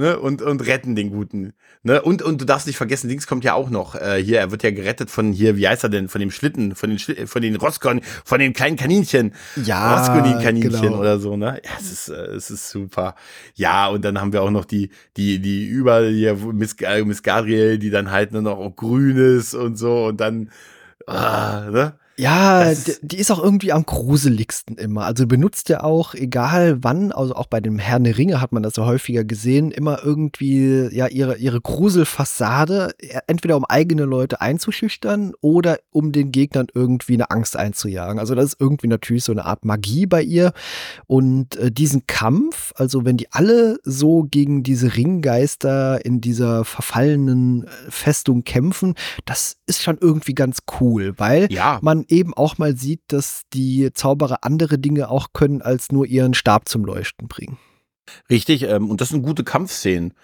ne, 0.00 0.18
und, 0.18 0.42
und 0.42 0.66
retten 0.66 0.96
den 0.96 1.10
Guten. 1.10 1.52
Ne? 1.82 2.02
Und, 2.02 2.22
und 2.22 2.40
du 2.40 2.44
darfst 2.44 2.66
nicht 2.66 2.76
vergessen, 2.76 3.08
links 3.08 3.26
kommt 3.26 3.44
ja 3.44 3.54
auch 3.54 3.70
noch, 3.70 3.94
äh, 3.94 4.22
hier, 4.22 4.40
er 4.40 4.50
wird 4.50 4.62
ja 4.62 4.70
gerettet 4.70 5.10
von 5.10 5.32
hier, 5.32 5.56
wie 5.56 5.68
heißt 5.68 5.84
er 5.84 5.90
denn, 5.90 6.08
von 6.08 6.20
dem 6.20 6.30
Schlitten, 6.30 6.74
von 6.74 6.90
den, 6.90 6.98
Schli 6.98 7.26
von 7.26 7.42
den 7.42 7.56
Roskon, 7.56 8.00
von 8.24 8.40
den 8.40 8.52
kleinen 8.52 8.76
Kaninchen. 8.76 9.34
Ja. 9.62 9.98
Roskonin-Kaninchen 9.98 10.80
genau. 10.80 10.98
oder 10.98 11.18
so, 11.18 11.36
ne? 11.36 11.60
Ja, 11.64 11.70
es 11.78 11.92
ist, 11.92 12.08
äh, 12.08 12.14
es 12.14 12.50
ist 12.50 12.70
super. 12.70 13.14
Ja, 13.54 13.88
und 13.88 14.04
dann 14.04 14.20
haben 14.20 14.32
wir 14.32 14.42
auch 14.42 14.50
noch 14.50 14.64
die, 14.64 14.90
die, 15.16 15.38
die 15.38 15.66
über 15.66 16.02
hier 16.06 16.34
Miss, 16.34 16.74
äh, 16.80 17.04
Miss 17.04 17.22
Gabriel, 17.22 17.78
die 17.78 17.90
dann 17.90 18.10
halt 18.10 18.32
nur 18.32 18.42
noch 18.42 18.74
grün 18.74 19.16
ist 19.16 19.54
und 19.54 19.76
so 19.76 20.06
und 20.06 20.20
dann, 20.20 20.50
ah, 21.06 21.68
ne? 21.70 21.99
Ja, 22.20 22.72
die 23.02 23.18
ist 23.18 23.30
auch 23.30 23.42
irgendwie 23.42 23.72
am 23.72 23.86
gruseligsten 23.86 24.76
immer. 24.76 25.04
Also 25.04 25.26
benutzt 25.26 25.70
er 25.70 25.84
auch, 25.84 26.14
egal 26.14 26.82
wann, 26.82 27.12
also 27.12 27.34
auch 27.34 27.46
bei 27.46 27.60
dem 27.60 27.78
Herrn 27.78 28.04
der 28.04 28.18
Ringe 28.18 28.40
hat 28.40 28.52
man 28.52 28.62
das 28.62 28.74
so 28.74 28.84
häufiger 28.84 29.24
gesehen, 29.24 29.70
immer 29.70 30.00
irgendwie 30.04 30.88
ja 30.92 31.06
ihre, 31.06 31.38
ihre 31.38 31.60
Gruselfassade, 31.60 32.94
e, 33.00 33.18
entweder 33.26 33.56
um 33.56 33.64
eigene 33.64 34.04
Leute 34.04 34.40
einzuschüchtern 34.40 35.32
oder 35.40 35.78
um 35.90 36.12
den 36.12 36.30
Gegnern 36.30 36.66
irgendwie 36.74 37.14
eine 37.14 37.30
Angst 37.30 37.56
einzujagen. 37.56 38.18
Also 38.18 38.34
das 38.34 38.46
ist 38.46 38.60
irgendwie 38.60 38.88
natürlich 38.88 39.24
so 39.24 39.32
eine 39.32 39.46
Art 39.46 39.64
Magie 39.64 40.06
bei 40.06 40.22
ihr. 40.22 40.52
Und 41.06 41.56
äh, 41.56 41.72
diesen 41.72 42.06
Kampf, 42.06 42.72
also 42.76 43.04
wenn 43.04 43.16
die 43.16 43.32
alle 43.32 43.78
so 43.82 44.26
gegen 44.30 44.62
diese 44.62 44.94
Ringgeister 44.94 46.04
in 46.04 46.20
dieser 46.20 46.64
verfallenen 46.66 47.64
äh, 47.64 47.68
Festung 47.88 48.44
kämpfen, 48.44 48.94
das 49.24 49.56
ist 49.66 49.82
schon 49.82 49.96
irgendwie 50.00 50.34
ganz 50.34 50.58
cool, 50.80 51.14
weil 51.16 51.50
ja. 51.50 51.78
man 51.82 52.04
eben 52.10 52.34
auch 52.34 52.58
mal 52.58 52.76
sieht, 52.76 53.00
dass 53.08 53.42
die 53.52 53.90
Zauberer 53.92 54.38
andere 54.42 54.78
Dinge 54.78 55.08
auch 55.08 55.28
können, 55.32 55.62
als 55.62 55.92
nur 55.92 56.06
ihren 56.06 56.34
Stab 56.34 56.68
zum 56.68 56.84
Leuchten 56.84 57.28
bringen. 57.28 57.58
Richtig, 58.28 58.64
ähm, 58.64 58.90
und 58.90 59.00
das 59.00 59.10
sind 59.10 59.22
gute 59.22 59.44
Kampfszenen. 59.44 60.14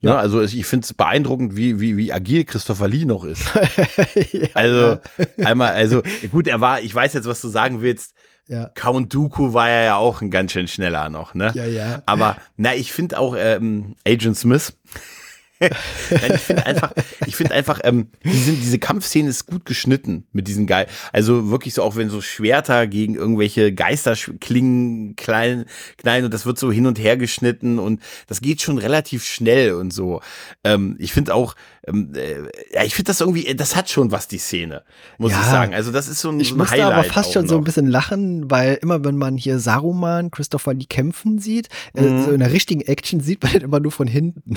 Ne? 0.00 0.10
Ja. 0.10 0.16
also 0.16 0.42
ich 0.42 0.66
finde 0.66 0.84
es 0.84 0.92
beeindruckend, 0.92 1.56
wie, 1.56 1.80
wie, 1.80 1.96
wie 1.96 2.12
agil 2.12 2.44
Christopher 2.44 2.88
Lee 2.88 3.06
noch 3.06 3.24
ist. 3.24 3.46
ja, 4.32 4.48
also 4.52 4.98
einmal, 5.42 5.72
also 5.72 6.02
gut, 6.30 6.46
er 6.46 6.60
war, 6.60 6.80
ich 6.82 6.94
weiß 6.94 7.14
jetzt, 7.14 7.26
was 7.26 7.40
du 7.40 7.48
sagen 7.48 7.80
willst. 7.80 8.14
Ja. 8.46 8.70
Count 8.74 9.14
Dooku 9.14 9.54
war 9.54 9.70
ja 9.70 9.96
auch 9.96 10.20
ein 10.20 10.30
ganz 10.30 10.52
schön 10.52 10.68
schneller 10.68 11.08
noch, 11.08 11.32
ne? 11.32 11.52
Ja, 11.54 11.64
ja. 11.64 12.02
Aber 12.04 12.36
na, 12.58 12.74
ich 12.74 12.92
finde 12.92 13.18
auch 13.18 13.34
ähm, 13.38 13.96
Agent 14.06 14.36
Smith 14.36 14.76
ich 16.34 16.40
finde 16.40 16.66
einfach, 16.66 16.92
ich 17.26 17.36
finde 17.36 17.54
einfach, 17.54 17.80
ähm, 17.84 18.08
diese, 18.24 18.52
diese 18.52 18.78
Kampfszene 18.78 19.28
ist 19.28 19.46
gut 19.46 19.64
geschnitten 19.64 20.26
mit 20.32 20.48
diesen 20.48 20.66
geil. 20.66 20.86
Also 21.12 21.50
wirklich 21.50 21.74
so, 21.74 21.82
auch 21.82 21.96
wenn 21.96 22.10
so 22.10 22.20
Schwerter 22.20 22.86
gegen 22.86 23.14
irgendwelche 23.14 23.72
Geister 23.72 24.14
klingen, 24.40 25.16
klein, 25.16 25.66
klein 25.96 26.24
und 26.24 26.34
das 26.34 26.46
wird 26.46 26.58
so 26.58 26.72
hin 26.72 26.86
und 26.86 26.98
her 26.98 27.16
geschnitten 27.16 27.78
und 27.78 28.00
das 28.26 28.40
geht 28.40 28.62
schon 28.62 28.78
relativ 28.78 29.24
schnell 29.24 29.74
und 29.74 29.92
so. 29.92 30.20
Ähm, 30.64 30.96
ich 30.98 31.12
finde 31.12 31.34
auch, 31.34 31.54
ähm, 31.86 32.12
äh, 32.14 32.42
ja, 32.74 32.84
ich 32.84 32.94
finde 32.94 33.08
das 33.08 33.20
irgendwie, 33.20 33.54
das 33.54 33.76
hat 33.76 33.90
schon 33.90 34.10
was, 34.10 34.28
die 34.28 34.38
Szene, 34.38 34.82
muss 35.18 35.32
ja, 35.32 35.40
ich 35.40 35.46
sagen. 35.46 35.74
Also 35.74 35.92
das 35.92 36.08
ist 36.08 36.20
so 36.20 36.30
ein, 36.30 36.40
ich 36.40 36.54
musste 36.54 36.74
Highlight 36.74 36.92
aber 36.92 37.04
fast 37.04 37.32
schon 37.32 37.42
noch. 37.42 37.50
so 37.50 37.58
ein 37.58 37.64
bisschen 37.64 37.86
lachen, 37.86 38.50
weil 38.50 38.78
immer 38.80 39.04
wenn 39.04 39.16
man 39.16 39.36
hier 39.36 39.58
Saruman, 39.58 40.30
Christopher 40.30 40.74
Lee 40.74 40.86
kämpfen 40.86 41.38
sieht, 41.38 41.68
äh, 41.94 42.02
mhm. 42.02 42.18
äh, 42.18 42.24
so 42.24 42.30
in 42.30 42.40
der 42.40 42.52
richtigen 42.52 42.80
Action 42.82 43.20
sieht 43.20 43.42
man 43.42 43.52
den 43.52 43.62
immer 43.62 43.80
nur 43.80 43.92
von 43.92 44.06
hinten. 44.06 44.56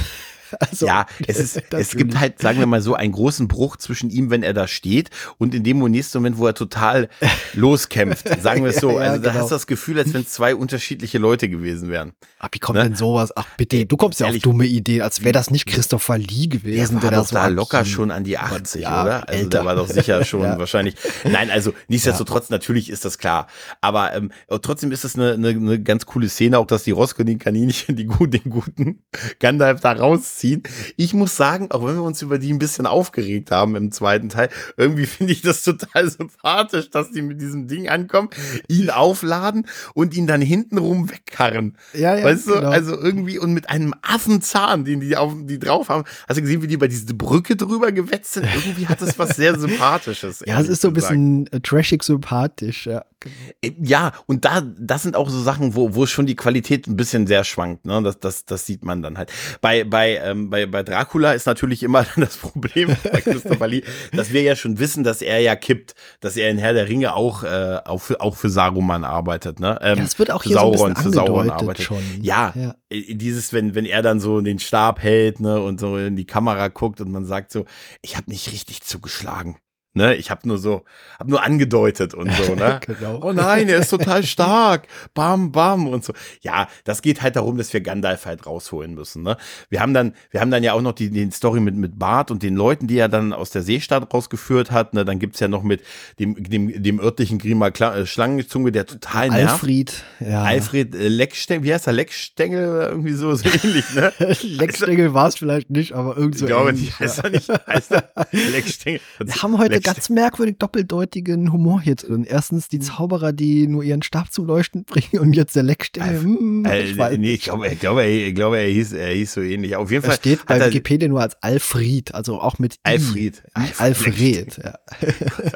Also, 0.60 0.86
ja, 0.86 1.06
es 1.28 1.38
ist, 1.56 1.62
es 1.72 1.96
gibt 1.96 2.20
halt, 2.20 2.40
sagen 2.40 2.60
wir 2.60 2.66
mal 2.66 2.82
so, 2.82 2.96
einen 2.96 3.12
großen 3.12 3.48
Bruch 3.48 3.78
zwischen 3.78 4.10
ihm, 4.10 4.30
wenn 4.30 4.44
er 4.44 4.54
da 4.54 4.68
steht 4.68 5.10
und 5.38 5.54
in 5.56 5.64
dem 5.64 5.80
nächsten 5.80 6.18
Moment, 6.18 6.38
wo 6.38 6.48
er 6.48 6.54
total 6.54 7.10
loskämpft, 7.54 8.28
sagen 8.42 8.64
wir 8.64 8.72
es 8.72 8.78
so. 8.78 8.92
ja, 8.92 8.98
also 8.98 9.22
da 9.22 9.32
genau. 9.32 9.42
hast 9.42 9.52
du 9.52 9.56
das 9.56 9.68
Gefühl, 9.68 10.00
als 10.00 10.14
wenn 10.14 10.22
es 10.22 10.30
zwei 10.30 10.56
unterschiedliche 10.56 11.18
Leute 11.18 11.50
gewesen 11.50 11.90
wären. 11.90 12.14
Ach, 12.40 12.50
wie 12.52 12.60
kommt 12.60 12.78
ne? 12.78 12.84
denn 12.84 12.96
sowas? 12.96 13.32
Ach 13.36 13.46
bitte, 13.58 13.86
du 13.86 13.98
kommst 13.98 14.20
ja 14.20 14.28
auf 14.28 14.38
dumme 14.40 14.66
Ideen, 14.66 15.02
als 15.02 15.24
wäre 15.24 15.32
das 15.32 15.52
nicht 15.52 15.66
Christopher 15.66 16.18
Lee 16.18 16.48
gewesen. 16.48 17.00
Der 17.00 17.04
war 17.04 17.10
der 17.10 17.20
doch 17.20 17.30
da 17.30 17.48
locker 17.48 17.86
schon 17.86 18.12
an 18.12 18.24
die 18.24 18.38
80, 18.38 18.82
ja, 18.82 19.04
oder? 19.04 19.28
Also 19.28 19.44
älter. 19.44 19.50
der 19.50 19.66
war 19.66 19.76
doch 19.76 19.88
sicher 19.88 20.24
schon 20.24 20.42
ja. 20.42 20.58
wahrscheinlich. 20.58 20.96
Nein, 21.24 21.50
also 21.50 21.74
nichtsdestotrotz, 21.88 22.50
natürlich 22.50 22.90
ist 22.90 23.06
das 23.06 23.18
klar. 23.18 23.48
Aber 23.82 24.14
ähm, 24.14 24.32
trotzdem 24.62 24.92
ist 24.92 25.04
das 25.04 25.16
eine, 25.16 25.34
eine, 25.34 25.50
eine 25.50 25.82
ganz 25.82 26.06
coole 26.06 26.30
Szene, 26.30 26.60
auch 26.60 26.68
dass 26.68 26.84
die 26.84 26.92
Roscoe-Kaninchen 26.92 27.96
die, 27.96 28.08
den 28.08 28.50
guten 28.50 29.04
Gandalf 29.40 29.82
da 29.82 29.92
rausziehen. 30.38 30.63
Ich 30.95 31.13
muss 31.13 31.36
sagen, 31.36 31.71
auch 31.71 31.86
wenn 31.86 31.95
wir 31.95 32.04
uns 32.04 32.21
über 32.21 32.39
die 32.39 32.54
ein 32.54 32.60
bisschen 32.60 32.86
aufgeregt 32.86 33.52
haben 33.52 33.76
im 33.76 33.91
zweiten 33.91 34.30
Teil, 34.30 34.50
irgendwie 34.76 35.06
finde 35.17 35.34
ich 35.34 35.41
das 35.41 35.63
total 35.63 36.10
sympathisch, 36.10 36.89
dass 36.89 37.12
die 37.12 37.21
mit 37.21 37.41
diesem 37.41 37.67
Ding 37.67 37.89
ankommen, 37.89 38.30
ihn 38.67 38.89
aufladen 38.89 39.67
und 39.93 40.15
ihn 40.15 40.28
dann 40.28 40.41
hintenrum 40.41 41.10
wegkarren. 41.10 41.78
Ja, 41.93 42.15
ja, 42.15 42.23
weißt 42.23 42.47
du, 42.47 42.54
genau. 42.54 42.69
also 42.69 43.00
irgendwie 43.00 43.39
und 43.39 43.54
mit 43.54 43.69
einem 43.69 43.93
Affenzahn, 44.02 44.86
den 44.86 45.00
die 45.00 45.17
auf 45.17 45.34
die 45.41 45.60
drauf 45.60 45.89
haben. 45.89 46.04
Hast 46.28 46.38
du 46.38 46.41
gesehen, 46.41 46.62
wie 46.62 46.67
die 46.67 46.78
bei 46.78 46.88
diese 46.88 47.13
Brücke 47.13 47.56
drüber 47.56 47.91
gewetzt 47.91 48.34
sind? 48.34 48.47
Irgendwie 48.54 48.88
hat 48.88 49.02
das 49.02 49.17
was 49.19 49.36
sehr 49.36 49.58
Sympathisches. 49.67 50.43
ja, 50.45 50.60
es 50.60 50.67
ist 50.67 50.82
so 50.82 50.89
ein 50.89 50.93
bisschen 50.93 51.47
äh, 51.52 51.60
trashig 51.60 52.04
sympathisch, 52.04 52.86
ja. 52.86 53.04
Genau. 53.20 53.36
Äh, 53.62 53.72
ja, 53.82 54.12
und 54.28 54.46
da, 54.46 54.62
das 54.62 55.04
sind 55.04 55.16
auch 55.16 55.30
so 55.30 55.42
Sachen, 55.42 55.76
wo, 55.76 55.96
wo 55.96 56.06
schon 56.06 56.28
die 56.28 56.36
Qualität 56.36 56.88
ein 56.88 56.96
bisschen 56.96 57.26
sehr 57.26 57.44
schwankt. 57.44 57.86
Ne? 57.86 58.02
Das, 58.04 58.20
das, 58.20 58.46
das 58.46 58.66
sieht 58.66 58.86
man 58.86 59.02
dann 59.02 59.18
halt. 59.18 59.32
Bei, 59.60 59.84
bei, 59.84 60.18
ähm, 60.18 60.50
bei, 60.50 60.68
bei 60.68 60.84
Dracula 60.84 61.34
ist 61.34 61.48
natürlich 61.48 61.82
immer 61.82 62.06
das 62.16 62.38
Problem 62.38 62.96
bei 63.12 63.22
Christopher 63.22 63.68
Lee, 63.68 63.84
dass 64.12 64.32
wir 64.34 64.44
ja 64.44 64.56
schon 64.56 64.78
wissen, 64.78 65.04
dass 65.04 65.22
er 65.22 65.40
ja 65.40 65.56
kippt, 65.56 65.96
dass 66.20 66.38
er 66.38 66.50
in 66.50 66.60
Herr 66.60 66.74
der 66.74 66.88
Ringe 66.88 67.16
auch, 67.16 67.44
äh, 67.44 67.80
auch, 67.86 68.02
für, 68.02 68.22
auch 68.22 68.36
für 68.36 68.50
Saruman 68.50 69.04
arbeitet. 69.04 69.60
Ne? 69.60 69.80
Ähm, 69.82 69.98
ja, 69.98 70.04
das 70.04 70.20
wird 70.20 70.30
auch 70.30 70.44
hier 70.44 70.54
Sauron, 70.54 70.78
so 70.78 70.86
ein 70.86 70.96
für 70.96 71.12
Sauron 71.12 71.50
arbeitet. 71.50 71.86
Schon. 71.86 72.04
Ja, 72.22 72.54
ja, 72.56 72.76
äh, 72.90 73.16
dieses, 73.16 73.52
wenn, 73.52 73.74
wenn 73.74 73.86
er 73.86 74.04
dann 74.04 74.20
so 74.20 74.42
den 74.42 74.60
Stab 74.60 75.02
hält 75.02 75.40
ne, 75.40 75.60
und 75.60 75.80
so 75.80 75.98
in 75.98 76.16
die 76.16 76.26
Kamera 76.26 76.68
guckt 76.68 77.02
und 77.02 77.12
man 77.12 77.26
sagt 77.26 77.52
so, 77.52 77.66
ich 78.04 78.16
habe 78.16 78.30
nicht 78.30 78.52
richtig 78.52 78.82
zugeschlagen. 78.82 79.58
Ne, 79.98 80.14
ich 80.14 80.30
habe 80.30 80.48
nur 80.48 80.60
so, 80.60 80.86
habe 81.18 81.32
nur 81.32 81.44
angedeutet 81.44 82.14
und 82.14 82.32
so, 82.32 82.54
ne? 82.54 82.80
genau. 82.86 83.20
Oh 83.24 83.34
nein, 83.34 83.68
er 83.68 83.80
ist 83.80 83.90
total 83.90 84.24
stark. 84.24 84.88
Bam, 85.16 85.52
bam 85.52 85.88
und 85.88 86.06
so. 86.06 86.14
Ja, 86.42 86.68
das 86.84 87.02
geht 87.02 87.24
halt 87.24 87.36
darum, 87.36 87.58
dass 87.58 87.74
wir 87.74 87.82
Gandalf 87.82 88.28
halt 88.28 88.46
rausholen 88.46 88.94
müssen, 88.94 89.24
ne? 89.24 89.38
Wir 89.72 89.82
haben 89.82 89.96
dann, 89.96 90.14
wir 90.30 90.40
haben 90.40 90.52
dann 90.52 90.62
ja 90.62 90.74
auch 90.74 90.84
noch 90.84 90.94
die, 90.94 91.10
die 91.10 91.32
Story 91.32 91.62
mit, 91.62 91.76
mit 91.76 91.98
Bart 91.98 92.30
und 92.30 92.44
den 92.44 92.56
Leuten, 92.56 92.86
die 92.86 93.00
er 93.00 93.10
dann 93.10 93.34
aus 93.34 93.50
der 93.50 93.64
Seestadt 93.64 94.14
rausgeführt 94.14 94.70
hat, 94.70 94.94
ne? 94.94 95.04
Dann 95.04 95.18
gibt's 95.18 95.40
ja 95.40 95.48
noch 95.48 95.64
mit 95.64 95.82
dem, 96.20 96.44
dem, 96.44 96.84
dem 96.84 97.00
örtlichen 97.00 97.40
Grima 97.40 97.70
äh, 97.70 98.06
Schlangenzunge, 98.06 98.72
der 98.72 98.86
total 98.86 99.30
nervt. 99.30 99.54
Alfred, 99.54 100.04
ja. 100.20 100.44
Alfred 100.44 100.94
äh, 100.94 101.08
Leckstengel, 101.08 101.64
wie 101.64 101.74
heißt 101.74 101.88
er? 101.88 101.94
Leckstengel, 101.94 102.90
irgendwie 102.92 103.14
so, 103.14 103.34
so 103.34 103.50
ähnlich, 103.50 103.96
ne? 103.96 104.14
Leckstengel 104.44 105.16
war 105.16 105.30
es 105.30 105.38
vielleicht 105.38 105.72
nicht, 105.72 105.94
aber 105.94 106.16
irgendwie 106.16 106.38
so 106.38 106.46
Ich 106.46 106.52
glaube, 106.52 106.70
ähnlich, 106.70 107.00
heißt 107.00 107.18
ja. 107.18 107.24
er 107.24 107.30
nicht, 107.32 107.50
heißt 107.50 107.92
er 107.94 108.12
Leckstengel. 108.52 109.02
Wir 109.24 109.42
haben 109.42 109.58
heute 109.58 109.87
ganz 109.93 110.10
merkwürdig 110.10 110.58
doppeldeutigen 110.60 111.52
Humor 111.52 111.82
hier 111.82 111.95
drin. 111.95 112.26
Erstens 112.28 112.67
die 112.67 112.80
Zauberer, 112.80 113.34
die 113.34 113.67
nur 113.67 113.84
ihren 113.84 114.04
Stab 114.04 114.32
zum 114.32 114.45
Leuchten 114.45 114.84
bringen 114.84 115.19
und 115.19 115.34
jetzt 115.34 115.56
der 115.56 115.63
Leckstelle. 115.63 116.21
Hm, 116.21 116.65
ich, 116.65 116.97
äh, 116.97 117.17
nee, 117.17 117.34
ich 117.34 117.43
glaube, 117.43 117.67
ich 117.67 117.80
glaube, 117.80 118.06
ich 118.06 118.36
glaube, 118.36 118.60
er 118.60 118.67
hieß, 118.67 118.93
er 118.93 119.13
hieß 119.13 119.34
so 119.34 119.41
ähnlich. 119.41 119.76
Auf 119.76 119.91
jeden 119.91 120.04
Fall. 120.04 120.13
Er 120.13 120.17
steht 120.17 120.45
bei 120.45 120.65
Wikipedia 120.65 121.08
nur 121.08 121.21
als 121.21 121.41
Alfred, 121.41 122.13
also 122.13 122.39
auch 122.41 122.60
mit 122.60 122.76
Alfred. 122.84 123.41
I. 123.58 123.62
Alfred. 123.78 124.60
ja. 124.63 124.78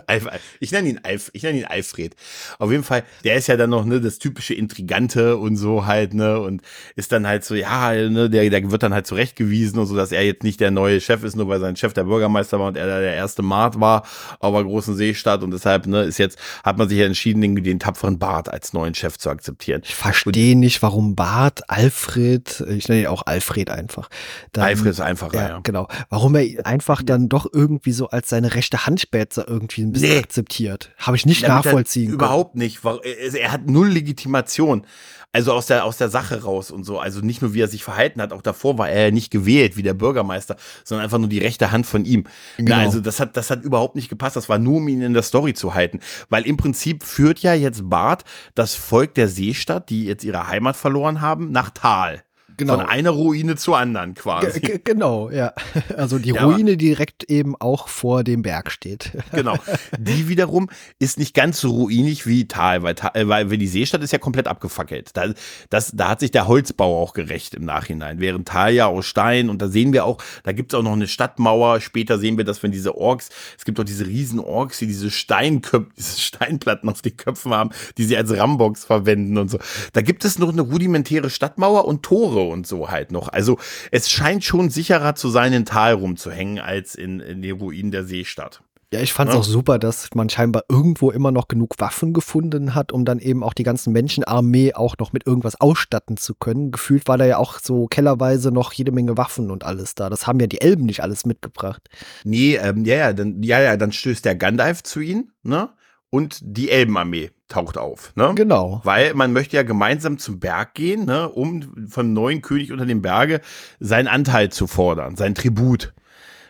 ich 0.59 0.71
nenne 0.71 0.89
ihn 0.89 0.99
Alf, 1.03 1.29
ich 1.33 1.43
nenne 1.43 1.59
ihn 1.59 1.65
Alfred. 1.65 2.15
Auf 2.59 2.71
jeden 2.71 2.83
Fall, 2.83 3.03
der 3.23 3.35
ist 3.35 3.47
ja 3.47 3.57
dann 3.57 3.69
noch 3.69 3.85
ne 3.85 3.99
das 3.99 4.19
typische 4.19 4.53
Intrigante 4.53 5.37
und 5.37 5.57
so 5.57 5.85
halt 5.85 6.13
ne 6.13 6.39
und 6.39 6.61
ist 6.95 7.11
dann 7.11 7.27
halt 7.27 7.43
so 7.43 7.55
ja 7.55 7.91
ne 7.93 8.29
der 8.29 8.49
der 8.49 8.71
wird 8.71 8.83
dann 8.83 8.93
halt 8.93 9.07
zurechtgewiesen 9.07 9.79
und 9.79 9.87
so, 9.87 9.95
dass 9.95 10.11
er 10.11 10.23
jetzt 10.23 10.43
nicht 10.43 10.59
der 10.59 10.71
neue 10.71 11.01
Chef 11.01 11.23
ist, 11.23 11.35
nur 11.35 11.47
weil 11.47 11.59
sein 11.59 11.75
Chef 11.75 11.93
der 11.93 12.03
Bürgermeister 12.03 12.59
war 12.59 12.67
und 12.67 12.77
er 12.77 12.87
der 12.87 13.13
erste 13.13 13.41
Mart 13.41 13.79
war 13.79 14.03
auf 14.39 14.53
einer 14.53 14.63
großen 14.63 14.95
Seestadt 14.95 15.43
und 15.43 15.51
deshalb 15.51 15.87
ne, 15.87 16.03
ist 16.03 16.17
jetzt, 16.17 16.37
hat 16.63 16.77
man 16.77 16.89
sich 16.89 16.99
ja 16.99 17.05
entschieden, 17.05 17.41
den, 17.41 17.55
den 17.55 17.79
tapferen 17.79 18.19
Bart 18.19 18.49
als 18.49 18.73
neuen 18.73 18.93
Chef 18.93 19.17
zu 19.17 19.29
akzeptieren. 19.29 19.81
Ich 19.83 19.95
verstehe 19.95 20.57
nicht, 20.57 20.81
warum 20.81 21.15
Bart, 21.15 21.69
Alfred, 21.69 22.63
ich 22.69 22.87
nenne 22.87 23.01
ihn 23.01 23.07
auch 23.07 23.25
Alfred 23.25 23.69
einfach. 23.69 24.09
Dann, 24.51 24.65
Alfred 24.65 24.91
ist 24.91 25.01
einfacher, 25.01 25.35
ja, 25.35 25.47
ja. 25.49 25.59
Genau. 25.63 25.87
Warum 26.09 26.35
er 26.35 26.65
einfach 26.65 27.01
dann 27.03 27.29
doch 27.29 27.47
irgendwie 27.51 27.91
so 27.91 28.09
als 28.09 28.29
seine 28.29 28.55
rechte 28.55 28.85
Handspätzer 28.85 29.47
irgendwie 29.47 29.83
ein 29.83 29.91
bisschen 29.91 30.09
nee. 30.09 30.19
akzeptiert. 30.19 30.91
Habe 30.97 31.17
ich 31.17 31.25
nicht 31.25 31.43
Damit 31.43 31.65
nachvollziehen. 31.65 32.11
Überhaupt 32.11 32.55
nicht. 32.55 32.79
Er 32.83 33.51
hat 33.51 33.67
null 33.67 33.89
Legitimation. 33.89 34.85
Also 35.33 35.53
aus 35.53 35.65
der, 35.67 35.85
aus 35.85 35.95
der 35.95 36.09
Sache 36.09 36.43
raus 36.43 36.71
und 36.71 36.83
so. 36.83 36.99
Also 36.99 37.21
nicht 37.21 37.41
nur, 37.41 37.53
wie 37.53 37.61
er 37.61 37.69
sich 37.69 37.85
verhalten 37.85 38.21
hat, 38.21 38.33
auch 38.33 38.41
davor 38.41 38.77
war 38.77 38.89
er 38.89 39.05
ja 39.05 39.11
nicht 39.11 39.31
gewählt 39.31 39.77
wie 39.77 39.81
der 39.81 39.93
Bürgermeister, 39.93 40.57
sondern 40.83 41.05
einfach 41.05 41.19
nur 41.19 41.29
die 41.29 41.39
rechte 41.39 41.71
Hand 41.71 41.85
von 41.85 42.03
ihm. 42.03 42.25
Genau. 42.57 42.71
Na, 42.71 42.81
also 42.81 42.99
das 42.99 43.21
hat, 43.21 43.37
das 43.37 43.49
hat 43.49 43.63
überhaupt 43.63 43.95
nicht 43.95 44.00
gepasst. 44.09 44.35
Das 44.35 44.49
war 44.49 44.59
nur, 44.59 44.77
um 44.77 44.87
ihn 44.87 45.01
in 45.01 45.13
der 45.13 45.23
Story 45.23 45.53
zu 45.53 45.73
halten. 45.73 45.99
Weil 46.29 46.45
im 46.45 46.57
Prinzip 46.57 47.03
führt 47.03 47.39
ja 47.39 47.53
jetzt 47.53 47.89
Bart 47.89 48.23
das 48.55 48.75
Volk 48.75 49.13
der 49.15 49.27
Seestadt, 49.27 49.89
die 49.89 50.05
jetzt 50.05 50.23
ihre 50.23 50.47
Heimat 50.47 50.75
verloren 50.75 51.21
haben, 51.21 51.51
nach 51.51 51.69
Tal. 51.69 52.23
Genau. 52.61 52.75
Von 52.75 52.85
einer 52.85 53.09
Ruine 53.09 53.55
zur 53.55 53.79
anderen 53.79 54.13
quasi. 54.13 54.59
G 54.59 54.79
genau, 54.83 55.31
ja. 55.31 55.51
Also 55.97 56.19
die 56.19 56.29
ja, 56.29 56.43
Ruine 56.43 56.77
direkt 56.77 57.23
eben 57.23 57.55
auch 57.59 57.87
vor 57.87 58.23
dem 58.23 58.43
Berg 58.43 58.71
steht. 58.71 59.11
Genau. 59.31 59.57
Die 59.97 60.27
wiederum 60.27 60.69
ist 60.99 61.17
nicht 61.17 61.33
ganz 61.33 61.59
so 61.61 61.71
ruinig 61.71 62.27
wie 62.27 62.47
Tal, 62.47 62.83
weil, 62.83 62.95
Tal, 62.95 63.27
weil 63.27 63.47
die 63.47 63.67
Seestadt 63.67 64.03
ist 64.03 64.11
ja 64.11 64.19
komplett 64.19 64.47
abgefackelt. 64.47 65.11
Da, 65.15 65.33
das, 65.69 65.91
da 65.95 66.09
hat 66.09 66.19
sich 66.19 66.31
der 66.31 66.47
Holzbau 66.47 67.01
auch 67.01 67.13
gerecht 67.13 67.55
im 67.55 67.65
Nachhinein. 67.65 68.19
Während 68.19 68.47
Tal 68.47 68.73
ja 68.73 68.87
aus 68.87 69.05
Stein 69.07 69.49
und 69.49 69.61
da 69.61 69.69
sehen 69.69 69.93
wir 69.93 70.05
auch, 70.05 70.21
da 70.43 70.51
gibt 70.51 70.73
es 70.73 70.77
auch 70.77 70.83
noch 70.83 70.91
eine 70.91 71.07
Stadtmauer. 71.07 71.79
Später 71.79 72.19
sehen 72.19 72.37
wir, 72.37 72.43
dass 72.43 72.61
wenn 72.61 72.71
diese 72.71 72.95
Orks, 72.95 73.29
es 73.57 73.65
gibt 73.65 73.79
auch 73.79 73.85
diese 73.85 74.05
riesen 74.05 74.39
Orks, 74.39 74.79
die 74.79 74.87
diese 74.87 75.09
Steinköpfe, 75.09 75.89
diese 75.97 76.19
Steinplatten 76.19 76.89
auf 76.89 77.01
den 77.01 77.17
Köpfen 77.17 77.53
haben, 77.53 77.71
die 77.97 78.03
sie 78.03 78.17
als 78.17 78.35
Rambox 78.35 78.85
verwenden 78.85 79.37
und 79.37 79.49
so. 79.49 79.57
Da 79.93 80.01
gibt 80.01 80.25
es 80.25 80.37
noch 80.37 80.49
eine 80.49 80.61
rudimentäre 80.61 81.29
Stadtmauer 81.29 81.85
und 81.85 82.03
Tore 82.03 82.50
und 82.51 82.67
so 82.67 82.89
halt 82.89 83.11
noch. 83.11 83.29
Also 83.29 83.57
es 83.91 84.09
scheint 84.09 84.43
schon 84.43 84.69
sicherer 84.69 85.15
zu 85.15 85.29
sein, 85.29 85.53
in 85.53 85.65
Tal 85.65 85.93
rumzuhängen, 85.93 86.59
als 86.59 86.95
in, 86.95 87.19
in 87.19 87.41
den 87.41 87.57
Ruinen 87.57 87.91
der 87.91 88.05
Seestadt. 88.05 88.61
Ja, 88.93 88.99
ich 88.99 89.13
fand 89.13 89.29
es 89.29 89.35
ja. 89.35 89.39
auch 89.39 89.45
super, 89.45 89.79
dass 89.79 90.09
man 90.15 90.29
scheinbar 90.29 90.65
irgendwo 90.67 91.11
immer 91.11 91.31
noch 91.31 91.47
genug 91.47 91.75
Waffen 91.77 92.11
gefunden 92.11 92.75
hat, 92.75 92.91
um 92.91 93.05
dann 93.05 93.19
eben 93.19 93.41
auch 93.41 93.53
die 93.53 93.63
ganzen 93.63 93.93
Menschenarmee 93.93 94.73
auch 94.73 94.97
noch 94.99 95.13
mit 95.13 95.25
irgendwas 95.25 95.61
ausstatten 95.61 96.17
zu 96.17 96.35
können. 96.35 96.71
Gefühlt 96.71 97.07
war 97.07 97.17
da 97.17 97.23
ja 97.23 97.37
auch 97.37 97.59
so 97.59 97.87
kellerweise 97.87 98.51
noch 98.51 98.73
jede 98.73 98.91
Menge 98.91 99.15
Waffen 99.15 99.49
und 99.49 99.63
alles 99.63 99.95
da. 99.95 100.09
Das 100.09 100.27
haben 100.27 100.41
ja 100.41 100.47
die 100.47 100.59
Elben 100.59 100.85
nicht 100.85 101.03
alles 101.03 101.25
mitgebracht. 101.25 101.87
Nee, 102.25 102.55
ähm, 102.57 102.83
ja, 102.83 102.95
ja, 102.95 103.13
dann, 103.13 103.41
ja, 103.41 103.61
ja, 103.61 103.77
dann 103.77 103.93
stößt 103.93 104.25
der 104.25 104.35
Gandalf 104.35 104.83
zu 104.83 104.99
ihnen, 104.99 105.31
ne? 105.41 105.69
Und 106.09 106.39
die 106.41 106.69
Elbenarmee 106.69 107.31
taucht 107.51 107.77
auf. 107.77 108.13
Ne? 108.15 108.31
Genau. 108.35 108.81
Weil 108.83 109.13
man 109.13 109.33
möchte 109.33 109.55
ja 109.55 109.63
gemeinsam 109.63 110.17
zum 110.17 110.39
Berg 110.39 110.73
gehen, 110.73 111.05
ne, 111.05 111.29
um 111.29 111.87
vom 111.87 112.13
neuen 112.13 112.41
König 112.41 112.71
unter 112.71 112.85
dem 112.85 113.01
Berge 113.01 113.41
seinen 113.79 114.07
Anteil 114.07 114.49
zu 114.49 114.67
fordern, 114.67 115.15
sein 115.15 115.35
Tribut. 115.35 115.93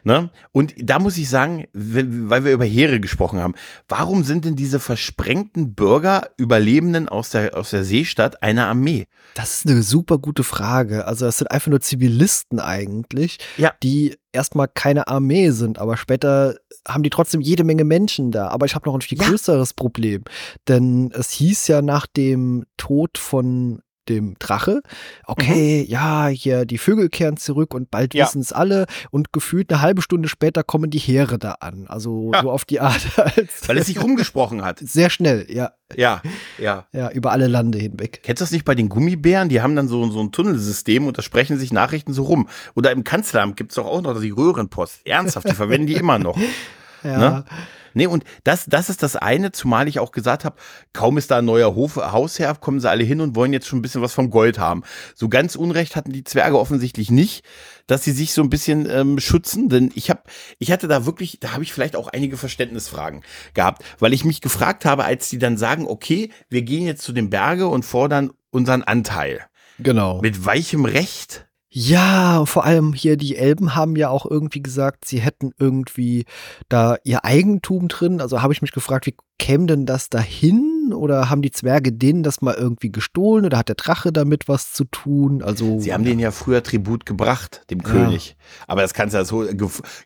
Ne? 0.04 0.32
Und 0.52 0.74
da 0.78 1.00
muss 1.00 1.18
ich 1.18 1.30
sagen, 1.30 1.66
weil 1.74 2.44
wir 2.44 2.54
über 2.54 2.66
Heere 2.66 3.00
gesprochen 3.00 3.40
haben, 3.40 3.54
warum 3.88 4.24
sind 4.24 4.46
denn 4.46 4.56
diese 4.56 4.80
versprengten 4.80 5.76
Bürger, 5.76 6.30
Überlebenden 6.38 7.08
aus 7.10 7.30
der, 7.30 7.58
aus 7.58 7.70
der 7.70 7.84
Seestadt 7.84 8.42
eine 8.42 8.66
Armee? 8.66 9.08
Das 9.36 9.60
ist 9.60 9.68
eine 9.68 9.84
super 9.84 10.18
gute 10.18 10.44
Frage. 10.44 11.06
Also 11.06 11.26
es 11.26 11.38
sind 11.38 11.52
einfach 11.52 11.70
nur 11.70 11.82
Zivilisten 11.82 12.60
eigentlich, 12.60 13.38
ja. 13.58 13.74
die 13.84 14.18
erstmal 14.32 14.68
keine 14.68 15.08
Armee 15.08 15.52
sind, 15.52 15.80
aber 15.80 15.98
später 15.98 16.56
haben 16.88 17.04
die 17.04 17.10
trotzdem 17.10 17.42
jede 17.42 17.64
Menge 17.64 17.84
Menschen 17.84 18.32
da. 18.32 18.48
Aber 18.48 18.66
ich 18.66 18.76
habe 18.76 18.88
noch 18.88 18.96
ein 18.96 19.02
viel 19.02 19.20
ja. 19.20 19.28
größeres 19.28 19.74
Problem. 19.74 20.24
Denn 20.68 21.12
es 21.14 21.32
hieß 21.32 21.68
ja 21.68 21.82
nach 21.82 22.08
dem 22.08 22.66
Tod 22.78 23.18
von 23.18 23.82
dem 24.12 24.36
Drache. 24.40 24.82
Okay, 25.26 25.84
mhm. 25.84 25.92
ja, 25.92 26.28
hier 26.28 26.66
die 26.66 26.78
Vögel 26.78 27.10
kehren 27.10 27.38
zurück 27.38 27.74
und 27.74 27.90
bald 27.90 28.14
ja. 28.14 28.26
wissen 28.26 28.42
es 28.42 28.54
alle 28.54 28.86
und 29.10 29.34
gefühlt 29.34 29.72
eine 29.72 29.82
halbe 29.82 30.02
Stunde 30.02 30.30
später 30.30 30.64
kommen 30.64 30.90
die 30.90 31.00
Heere 31.00 31.40
da 31.40 31.54
an. 31.60 31.86
Also 31.88 32.32
ja. 32.34 32.42
so 32.42 32.52
auf 32.52 32.66
die 32.66 32.80
Art. 32.80 33.02
Weil 33.68 33.78
es 33.78 33.88
sich 33.88 34.02
rumgesprochen 34.02 34.64
hat. 34.64 34.80
Sehr 34.80 35.10
schnell, 35.10 35.48
ja. 35.50 35.72
Ja, 35.96 36.22
ja. 36.58 36.86
Ja, 36.94 37.10
über 37.12 37.32
alle 37.32 37.48
Lande 37.48 37.78
hinweg. 37.78 38.22
Kennst 38.24 38.42
du 38.42 38.44
das 38.44 38.52
nicht 38.52 38.66
bei 38.66 38.76
den 38.76 38.90
Gummibären? 38.90 39.50
Die 39.50 39.62
haben 39.62 39.76
dann 39.76 39.88
so, 39.88 40.10
so 40.10 40.22
ein 40.22 40.32
Tunnelsystem 40.32 41.08
und 41.08 41.18
da 41.18 41.22
sprechen 41.22 41.58
sich 41.58 41.74
Nachrichten 41.74 42.14
so 42.14 42.24
rum. 42.24 42.48
Oder 42.76 42.92
im 42.92 43.04
Kanzleramt 43.04 43.58
gibt 43.58 43.72
es 43.72 43.76
doch 43.76 43.86
auch 43.86 44.02
noch 44.02 44.20
die 44.20 44.30
Röhrenpost. 44.30 45.06
Ernsthaft, 45.06 45.50
die 45.50 45.56
verwenden 45.56 45.88
die 45.88 45.96
immer 45.96 46.20
noch. 46.20 46.38
Ja. 47.04 47.18
Ne? 47.18 47.46
Nee, 47.94 48.08
und 48.08 48.24
das, 48.44 48.66
das 48.68 48.90
ist 48.90 49.04
das 49.04 49.16
eine, 49.16 49.52
zumal 49.52 49.88
ich 49.88 50.00
auch 50.00 50.12
gesagt 50.12 50.46
habe, 50.46 50.56
kaum 50.94 51.18
ist 51.18 51.32
da 51.32 51.40
ein 51.40 51.46
neuer 51.46 51.76
Hof, 51.76 51.98
Hausherr, 51.98 52.56
kommen 52.56 52.80
sie 52.80 52.90
alle 52.90 53.04
hin 53.04 53.22
und 53.22 53.36
wollen 53.36 53.54
jetzt 53.54 53.68
schon 53.68 53.80
ein 53.80 53.82
bisschen 53.82 54.02
was 54.02 54.14
vom 54.14 54.30
Gold 54.30 54.60
haben. 54.60 54.84
So 55.16 55.30
ganz 55.30 55.56
Unrecht 55.56 55.96
hatten 55.96 56.12
die 56.12 56.24
Zwerge 56.24 56.58
offensichtlich 56.58 57.12
nicht, 57.12 57.44
dass 57.88 58.04
sie 58.04 58.12
sich 58.12 58.34
so 58.34 58.42
ein 58.42 58.50
bisschen 58.50 58.90
ähm, 58.90 59.20
schützen, 59.20 59.70
denn 59.70 59.92
ich 59.96 60.10
habe, 60.10 60.22
ich 60.60 60.72
hatte 60.72 60.88
da 60.88 61.06
wirklich, 61.06 61.40
da 61.40 61.54
habe 61.54 61.64
ich 61.64 61.74
vielleicht 61.74 61.96
auch 61.96 62.08
einige 62.08 62.38
Verständnisfragen 62.38 63.24
gehabt, 63.54 63.84
weil 64.00 64.14
ich 64.14 64.24
mich 64.24 64.42
gefragt 64.42 64.86
habe, 64.86 65.04
als 65.04 65.30
die 65.30 65.40
dann 65.40 65.58
sagen, 65.58 65.86
okay, 65.88 66.32
wir 66.50 66.62
gehen 66.62 66.86
jetzt 66.86 67.04
zu 67.04 67.12
den 67.12 67.30
Berge 67.30 67.68
und 67.68 67.84
fordern 67.84 68.32
unseren 68.52 68.84
Anteil. 68.84 69.46
Genau. 69.80 70.22
Mit 70.22 70.46
weichem 70.46 70.86
Recht 70.86 71.48
ja, 71.74 72.46
vor 72.46 72.66
allem 72.66 72.92
hier 72.92 73.16
die 73.16 73.38
Elben 73.38 73.76
haben 73.76 73.96
ja 73.96 74.10
auch 74.10 74.26
irgendwie 74.26 74.62
gesagt, 74.62 75.06
sie 75.06 75.22
hätten 75.22 75.54
irgendwie 75.58 76.26
da 76.68 76.98
ihr 77.06 77.24
Eigentum 77.24 77.88
drin. 77.88 78.20
Also 78.20 78.42
habe 78.42 78.52
ich 78.52 78.62
mich 78.62 78.74
gefragt, 78.74 79.06
wie 79.06 79.16
käme 79.40 79.68
denn 79.68 79.86
das 79.86 80.10
dahin? 80.10 80.92
Oder 80.94 81.30
haben 81.30 81.42
die 81.42 81.52
Zwerge 81.52 81.94
denen 81.94 82.24
das 82.24 82.42
mal 82.42 82.56
irgendwie 82.56 82.92
gestohlen? 82.92 83.46
Oder 83.46 83.58
hat 83.58 83.70
der 83.70 83.76
Drache 83.76 84.12
damit 84.12 84.50
was 84.50 84.74
zu 84.74 84.84
tun? 84.84 85.42
Also 85.42 85.80
sie 85.80 85.94
haben 85.94 86.04
denen 86.04 86.20
ja 86.20 86.32
früher 86.32 86.62
Tribut 86.62 87.06
gebracht, 87.06 87.62
dem 87.70 87.80
ja. 87.80 87.86
König. 87.86 88.36
Aber 88.68 88.82
das 88.82 88.94
kannst 88.94 89.14
du 89.14 89.20
ja 89.20 89.24
so 89.24 89.48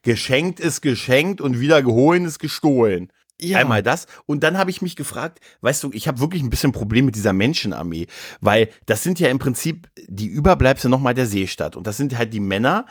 geschenkt 0.03 0.59
ist 0.59 0.81
geschenkt 0.81 1.41
und 1.41 1.59
wieder 1.59 1.81
geholen 1.81 2.25
ist 2.25 2.37
gestohlen. 2.37 3.09
Ja. 3.39 3.59
Einmal 3.59 3.83
das. 3.83 4.07
Und 4.25 4.43
dann 4.43 4.57
habe 4.57 4.69
ich 4.69 4.81
mich 4.81 4.95
gefragt, 4.95 5.39
weißt 5.61 5.83
du, 5.83 5.91
ich 5.93 6.07
habe 6.07 6.19
wirklich 6.19 6.41
ein 6.41 6.49
bisschen 6.49 6.71
Problem 6.71 7.05
mit 7.05 7.15
dieser 7.15 7.33
Menschenarmee, 7.33 8.07
weil 8.39 8.69
das 8.85 9.03
sind 9.03 9.19
ja 9.19 9.27
im 9.27 9.39
Prinzip 9.39 9.89
die 10.07 10.27
Überbleibsel 10.27 10.89
nochmal 10.89 11.13
der 11.13 11.25
Seestadt. 11.25 11.75
Und 11.75 11.85
das 11.85 11.97
sind 11.97 12.17
halt 12.17 12.33
die 12.33 12.39
Männer, 12.39 12.85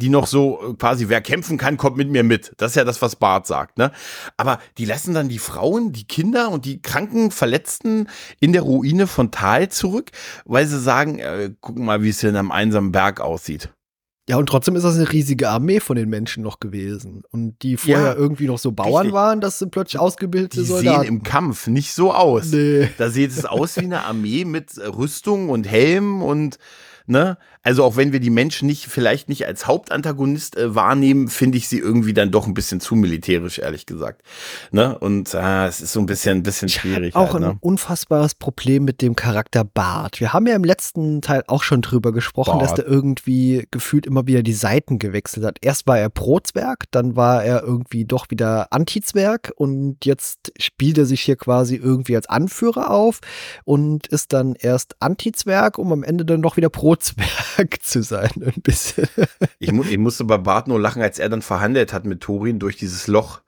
die 0.00 0.08
noch 0.08 0.26
so 0.26 0.70
äh, 0.70 0.74
quasi, 0.74 1.08
wer 1.08 1.20
kämpfen 1.20 1.58
kann, 1.58 1.76
kommt 1.76 1.96
mit 1.96 2.10
mir 2.10 2.24
mit. 2.24 2.52
Das 2.56 2.72
ist 2.72 2.76
ja 2.76 2.84
das, 2.84 3.02
was 3.02 3.16
Bart 3.16 3.46
sagt, 3.46 3.78
ne? 3.78 3.92
Aber 4.36 4.58
die 4.78 4.86
lassen 4.86 5.14
dann 5.14 5.28
die 5.28 5.38
Frauen, 5.38 5.92
die 5.92 6.04
Kinder 6.04 6.50
und 6.50 6.64
die 6.64 6.80
kranken 6.80 7.30
Verletzten 7.30 8.08
in 8.40 8.52
der 8.52 8.62
Ruine 8.62 9.06
von 9.06 9.30
Tal 9.30 9.68
zurück, 9.68 10.10
weil 10.44 10.66
sie 10.66 10.80
sagen, 10.80 11.18
äh, 11.18 11.52
gucken 11.60 11.84
mal, 11.84 12.02
wie 12.02 12.08
es 12.08 12.20
hier 12.20 12.30
in 12.30 12.36
einem 12.36 12.50
einsamen 12.50 12.92
Berg 12.92 13.20
aussieht. 13.20 13.70
Ja, 14.30 14.36
und 14.36 14.46
trotzdem 14.46 14.76
ist 14.76 14.84
das 14.84 14.94
eine 14.94 15.10
riesige 15.10 15.48
Armee 15.48 15.80
von 15.80 15.96
den 15.96 16.08
Menschen 16.08 16.44
noch 16.44 16.60
gewesen. 16.60 17.24
Und 17.32 17.60
die 17.62 17.76
vorher 17.76 18.12
ja, 18.12 18.14
irgendwie 18.14 18.46
noch 18.46 18.58
so 18.58 18.70
Bauern 18.70 18.98
richtig. 18.98 19.12
waren, 19.12 19.40
das 19.40 19.58
sind 19.58 19.72
plötzlich 19.72 19.98
ausgebildete 19.98 20.60
die 20.60 20.66
Soldaten. 20.66 21.00
Die 21.00 21.06
sehen 21.06 21.16
im 21.16 21.22
Kampf 21.24 21.66
nicht 21.66 21.92
so 21.92 22.14
aus. 22.14 22.52
Nee. 22.52 22.90
Da 22.96 23.10
sieht 23.10 23.32
es 23.32 23.44
aus 23.44 23.76
wie 23.76 23.86
eine 23.86 24.04
Armee 24.04 24.44
mit 24.44 24.78
Rüstung 24.78 25.48
und 25.48 25.68
Helm 25.68 26.22
und 26.22 26.58
Ne? 27.06 27.38
Also 27.62 27.84
auch 27.84 27.96
wenn 27.96 28.12
wir 28.12 28.20
die 28.20 28.30
Menschen 28.30 28.66
nicht 28.66 28.86
vielleicht 28.86 29.28
nicht 29.28 29.46
als 29.46 29.66
Hauptantagonist 29.66 30.56
äh, 30.56 30.74
wahrnehmen, 30.74 31.28
finde 31.28 31.58
ich 31.58 31.68
sie 31.68 31.78
irgendwie 31.78 32.14
dann 32.14 32.30
doch 32.30 32.46
ein 32.46 32.54
bisschen 32.54 32.80
zu 32.80 32.94
militärisch, 32.94 33.58
ehrlich 33.58 33.84
gesagt. 33.84 34.22
Ne? 34.70 34.98
Und 34.98 35.34
äh, 35.34 35.66
es 35.66 35.82
ist 35.82 35.92
so 35.92 36.00
ein 36.00 36.06
bisschen, 36.06 36.38
ein 36.38 36.42
bisschen 36.42 36.70
schwierig. 36.70 37.14
Auch 37.14 37.34
halt, 37.34 37.44
ein 37.44 37.50
ne? 37.50 37.58
unfassbares 37.60 38.34
Problem 38.34 38.84
mit 38.84 39.02
dem 39.02 39.14
Charakter 39.14 39.64
Bart. 39.64 40.20
Wir 40.20 40.32
haben 40.32 40.46
ja 40.46 40.54
im 40.54 40.64
letzten 40.64 41.20
Teil 41.20 41.42
auch 41.48 41.62
schon 41.62 41.82
drüber 41.82 42.12
gesprochen, 42.12 42.58
Bart. 42.58 42.62
dass 42.62 42.74
der 42.74 42.86
irgendwie 42.86 43.66
gefühlt 43.70 44.06
immer 44.06 44.26
wieder 44.26 44.42
die 44.42 44.54
Seiten 44.54 44.98
gewechselt 44.98 45.44
hat. 45.44 45.58
Erst 45.60 45.86
war 45.86 45.98
er 45.98 46.08
Pro-Zwerg, 46.08 46.84
dann 46.92 47.14
war 47.14 47.44
er 47.44 47.62
irgendwie 47.62 48.06
doch 48.06 48.30
wieder 48.30 48.72
Anti-Zwerg 48.72 49.52
und 49.56 50.06
jetzt 50.06 50.52
spielt 50.58 50.96
er 50.96 51.04
sich 51.04 51.20
hier 51.20 51.36
quasi 51.36 51.76
irgendwie 51.76 52.16
als 52.16 52.28
Anführer 52.28 52.90
auf 52.90 53.20
und 53.64 54.06
ist 54.06 54.32
dann 54.32 54.54
erst 54.54 54.96
Anti-Zwerg, 55.00 55.76
um 55.76 55.92
am 55.92 56.02
Ende 56.02 56.24
dann 56.24 56.40
doch 56.40 56.56
wieder 56.56 56.70
Pro 56.70 56.96
Kurzwerk 57.50 57.82
zu 57.82 58.02
sein, 58.02 58.30
ein 58.36 58.62
bisschen. 58.62 59.08
Ich, 59.58 59.72
mu 59.72 59.82
ich 59.82 59.98
musste 59.98 60.24
bei 60.24 60.38
Bart 60.38 60.68
nur 60.68 60.80
lachen, 60.80 61.02
als 61.02 61.18
er 61.18 61.28
dann 61.28 61.42
verhandelt 61.42 61.92
hat 61.92 62.04
mit 62.04 62.20
Thorin 62.22 62.58
durch 62.58 62.76
dieses 62.76 63.06
Loch. 63.06 63.40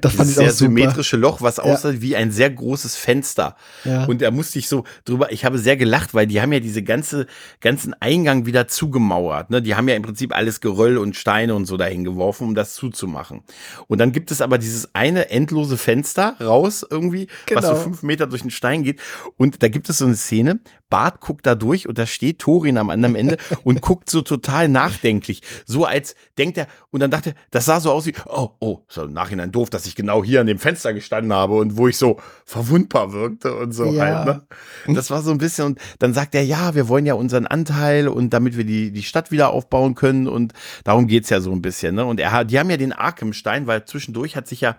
Das 0.00 0.14
fand 0.14 0.28
ich 0.28 0.36
sehr 0.36 0.52
symmetrische 0.52 1.16
Loch, 1.16 1.40
was 1.40 1.58
aussah 1.58 1.90
ja. 1.90 2.00
wie 2.00 2.16
ein 2.16 2.30
sehr 2.30 2.50
großes 2.50 2.96
Fenster. 2.96 3.56
Ja. 3.84 4.04
Und 4.04 4.22
da 4.22 4.30
musste 4.30 4.58
ich 4.58 4.68
so 4.68 4.84
drüber, 5.04 5.32
ich 5.32 5.44
habe 5.44 5.58
sehr 5.58 5.76
gelacht, 5.76 6.14
weil 6.14 6.26
die 6.26 6.40
haben 6.40 6.52
ja 6.52 6.60
diese 6.60 6.82
ganze, 6.82 7.26
ganzen 7.60 7.94
Eingang 7.94 8.46
wieder 8.46 8.68
zugemauert. 8.68 9.50
Ne? 9.50 9.62
Die 9.62 9.74
haben 9.74 9.88
ja 9.88 9.96
im 9.96 10.02
Prinzip 10.02 10.34
alles 10.34 10.60
Geröll 10.60 10.96
und 10.96 11.16
Steine 11.16 11.54
und 11.54 11.66
so 11.66 11.76
dahin 11.76 12.04
geworfen, 12.04 12.48
um 12.48 12.54
das 12.54 12.74
zuzumachen. 12.74 13.42
Und 13.88 13.98
dann 13.98 14.12
gibt 14.12 14.30
es 14.30 14.40
aber 14.40 14.58
dieses 14.58 14.94
eine 14.94 15.30
endlose 15.30 15.76
Fenster 15.76 16.36
raus 16.40 16.86
irgendwie, 16.88 17.26
genau. 17.46 17.58
was 17.58 17.66
so 17.66 17.72
genau. 17.72 17.84
fünf 17.84 18.02
Meter 18.02 18.26
durch 18.26 18.42
den 18.42 18.50
Stein 18.50 18.84
geht. 18.84 19.00
Und 19.36 19.62
da 19.62 19.68
gibt 19.68 19.88
es 19.88 19.98
so 19.98 20.04
eine 20.04 20.14
Szene, 20.14 20.60
Bart 20.94 21.18
guckt 21.20 21.44
da 21.44 21.56
durch 21.56 21.88
und 21.88 21.98
da 21.98 22.06
steht 22.06 22.38
Thorin 22.38 22.78
am 22.78 22.88
anderen 22.88 23.16
Ende 23.16 23.36
und 23.64 23.80
guckt 23.80 24.08
so 24.08 24.22
total 24.22 24.68
nachdenklich. 24.68 25.42
So 25.66 25.86
als 25.86 26.14
denkt 26.38 26.56
er, 26.56 26.68
und 26.92 27.00
dann 27.00 27.10
dachte, 27.10 27.34
das 27.50 27.64
sah 27.64 27.80
so 27.80 27.90
aus 27.90 28.06
wie, 28.06 28.14
oh, 28.26 28.50
oh, 28.60 28.78
so 28.86 29.02
im 29.02 29.12
Nachhinein 29.12 29.50
doof, 29.50 29.70
dass 29.70 29.86
ich 29.86 29.96
genau 29.96 30.22
hier 30.22 30.40
an 30.40 30.46
dem 30.46 30.60
Fenster 30.60 30.94
gestanden 30.94 31.32
habe 31.32 31.54
und 31.54 31.76
wo 31.76 31.88
ich 31.88 31.96
so 31.96 32.20
verwundbar 32.44 33.12
wirkte 33.12 33.56
und 33.56 33.72
so 33.72 33.86
ja. 33.86 34.24
halt. 34.24 34.46
Ne? 34.86 34.94
Das 34.94 35.10
war 35.10 35.20
so 35.22 35.32
ein 35.32 35.38
bisschen, 35.38 35.64
und 35.66 35.80
dann 35.98 36.14
sagt 36.14 36.36
er, 36.36 36.44
ja, 36.44 36.76
wir 36.76 36.86
wollen 36.86 37.06
ja 37.06 37.14
unseren 37.14 37.48
Anteil 37.48 38.06
und 38.06 38.30
damit 38.30 38.56
wir 38.56 38.64
die, 38.64 38.92
die 38.92 39.02
Stadt 39.02 39.32
wieder 39.32 39.50
aufbauen 39.50 39.96
können 39.96 40.28
und 40.28 40.52
darum 40.84 41.08
geht's 41.08 41.28
ja 41.28 41.40
so 41.40 41.50
ein 41.50 41.60
bisschen. 41.60 41.96
Ne? 41.96 42.04
Und 42.04 42.20
er 42.20 42.30
hat, 42.30 42.52
die 42.52 42.58
haben 42.60 42.70
ja 42.70 42.76
den 42.76 42.92
Arkemstein, 42.92 43.66
weil 43.66 43.84
zwischendurch 43.84 44.36
hat 44.36 44.46
sich 44.46 44.60
ja 44.60 44.76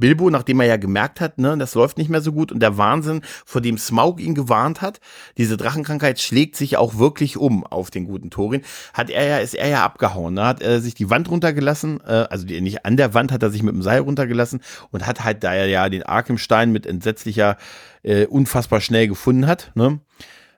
Bilbo, 0.00 0.30
nachdem 0.30 0.60
er 0.60 0.66
ja 0.66 0.76
gemerkt 0.76 1.20
hat, 1.20 1.38
ne, 1.38 1.56
das 1.58 1.74
läuft 1.74 1.98
nicht 1.98 2.10
mehr 2.10 2.20
so 2.20 2.32
gut 2.32 2.50
und 2.50 2.60
der 2.60 2.76
Wahnsinn, 2.78 3.20
vor 3.44 3.60
dem 3.60 3.78
Smaug 3.78 4.20
ihn 4.20 4.34
gewarnt 4.34 4.80
hat, 4.80 5.00
diese 5.38 5.56
Drachenkrankheit 5.56 6.18
schlägt 6.20 6.56
sich 6.56 6.76
auch 6.76 6.98
wirklich 6.98 7.36
um 7.36 7.64
auf 7.64 7.90
den 7.90 8.06
guten 8.06 8.30
Thorin, 8.30 8.62
hat 8.92 9.10
er 9.10 9.26
ja, 9.26 9.38
ist 9.38 9.54
er 9.54 9.68
ja 9.68 9.84
abgehauen, 9.84 10.34
ne, 10.34 10.44
hat 10.44 10.62
er 10.62 10.80
sich 10.80 10.94
die 10.94 11.10
Wand 11.10 11.30
runtergelassen, 11.30 12.00
äh, 12.06 12.26
also 12.30 12.46
die, 12.46 12.60
nicht 12.60 12.84
an 12.84 12.96
der 12.96 13.14
Wand 13.14 13.30
hat 13.30 13.42
er 13.42 13.50
sich 13.50 13.62
mit 13.62 13.74
dem 13.74 13.82
Seil 13.82 14.00
runtergelassen 14.00 14.60
und 14.90 15.06
hat 15.06 15.22
halt, 15.24 15.44
da 15.44 15.54
er 15.54 15.66
ja 15.66 15.88
den 15.88 16.02
Arkemstein 16.02 16.72
mit 16.72 16.86
entsetzlicher, 16.86 17.56
äh, 18.02 18.26
unfassbar 18.26 18.80
schnell 18.80 19.06
gefunden 19.06 19.46
hat, 19.46 19.70
ne, 19.74 20.00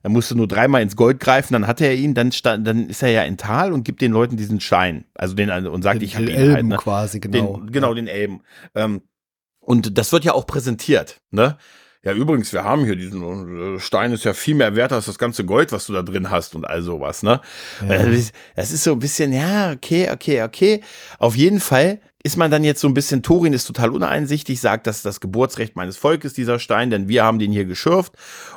er 0.02 0.10
musste 0.10 0.34
nur 0.34 0.48
dreimal 0.48 0.82
ins 0.82 0.96
Gold 0.96 1.20
greifen, 1.20 1.52
dann 1.52 1.66
hatte 1.66 1.84
er 1.84 1.94
ihn, 1.94 2.14
dann, 2.14 2.32
stand, 2.32 2.66
dann 2.66 2.88
ist 2.88 3.02
er 3.02 3.10
ja 3.10 3.22
in 3.22 3.36
Tal 3.36 3.72
und 3.72 3.84
gibt 3.84 4.00
den 4.00 4.10
Leuten 4.12 4.36
diesen 4.36 4.60
Schein. 4.60 5.04
Also 5.14 5.34
den 5.34 5.48
und 5.48 5.82
sagt, 5.82 6.00
den 6.00 6.08
ich 6.08 6.16
habe 6.16 6.24
ihn 6.24 6.36
Elben 6.36 6.54
halt, 6.54 6.66
ne? 6.66 6.76
quasi, 6.76 7.20
genau. 7.20 7.58
Den, 7.58 7.70
genau, 7.70 7.94
den 7.94 8.08
Elben. 8.08 8.40
Ähm, 8.74 9.02
und 9.62 9.96
das 9.96 10.12
wird 10.12 10.24
ja 10.24 10.34
auch 10.34 10.46
präsentiert, 10.46 11.20
ne? 11.30 11.56
Ja, 12.04 12.12
übrigens, 12.12 12.52
wir 12.52 12.64
haben 12.64 12.84
hier 12.84 12.96
diesen 12.96 13.76
äh, 13.76 13.78
Stein 13.78 14.10
ist 14.12 14.24
ja 14.24 14.34
viel 14.34 14.56
mehr 14.56 14.74
wert 14.74 14.92
als 14.92 15.06
das 15.06 15.18
ganze 15.18 15.44
Gold, 15.44 15.70
was 15.70 15.86
du 15.86 15.92
da 15.92 16.02
drin 16.02 16.30
hast 16.30 16.56
und 16.56 16.64
all 16.64 16.82
sowas, 16.82 17.22
ne? 17.22 17.40
Ja. 17.88 18.04
Das 18.56 18.72
ist 18.72 18.82
so 18.82 18.92
ein 18.92 18.98
bisschen, 18.98 19.32
ja, 19.32 19.70
okay, 19.70 20.10
okay, 20.10 20.42
okay. 20.42 20.82
Auf 21.20 21.36
jeden 21.36 21.60
Fall 21.60 22.00
ist 22.24 22.36
man 22.36 22.50
dann 22.50 22.64
jetzt 22.64 22.80
so 22.80 22.88
ein 22.88 22.94
bisschen, 22.94 23.22
Torin 23.22 23.52
ist 23.52 23.66
total 23.66 23.90
uneinsichtig, 23.90 24.60
sagt, 24.60 24.88
das 24.88 24.96
ist 24.96 25.06
das 25.06 25.20
Geburtsrecht 25.20 25.76
meines 25.76 25.96
Volkes, 25.96 26.34
dieser 26.34 26.58
Stein, 26.58 26.90
denn 26.90 27.06
wir 27.06 27.22
haben 27.22 27.38
den 27.38 27.52
hier 27.52 27.66
geschürft 27.66 28.14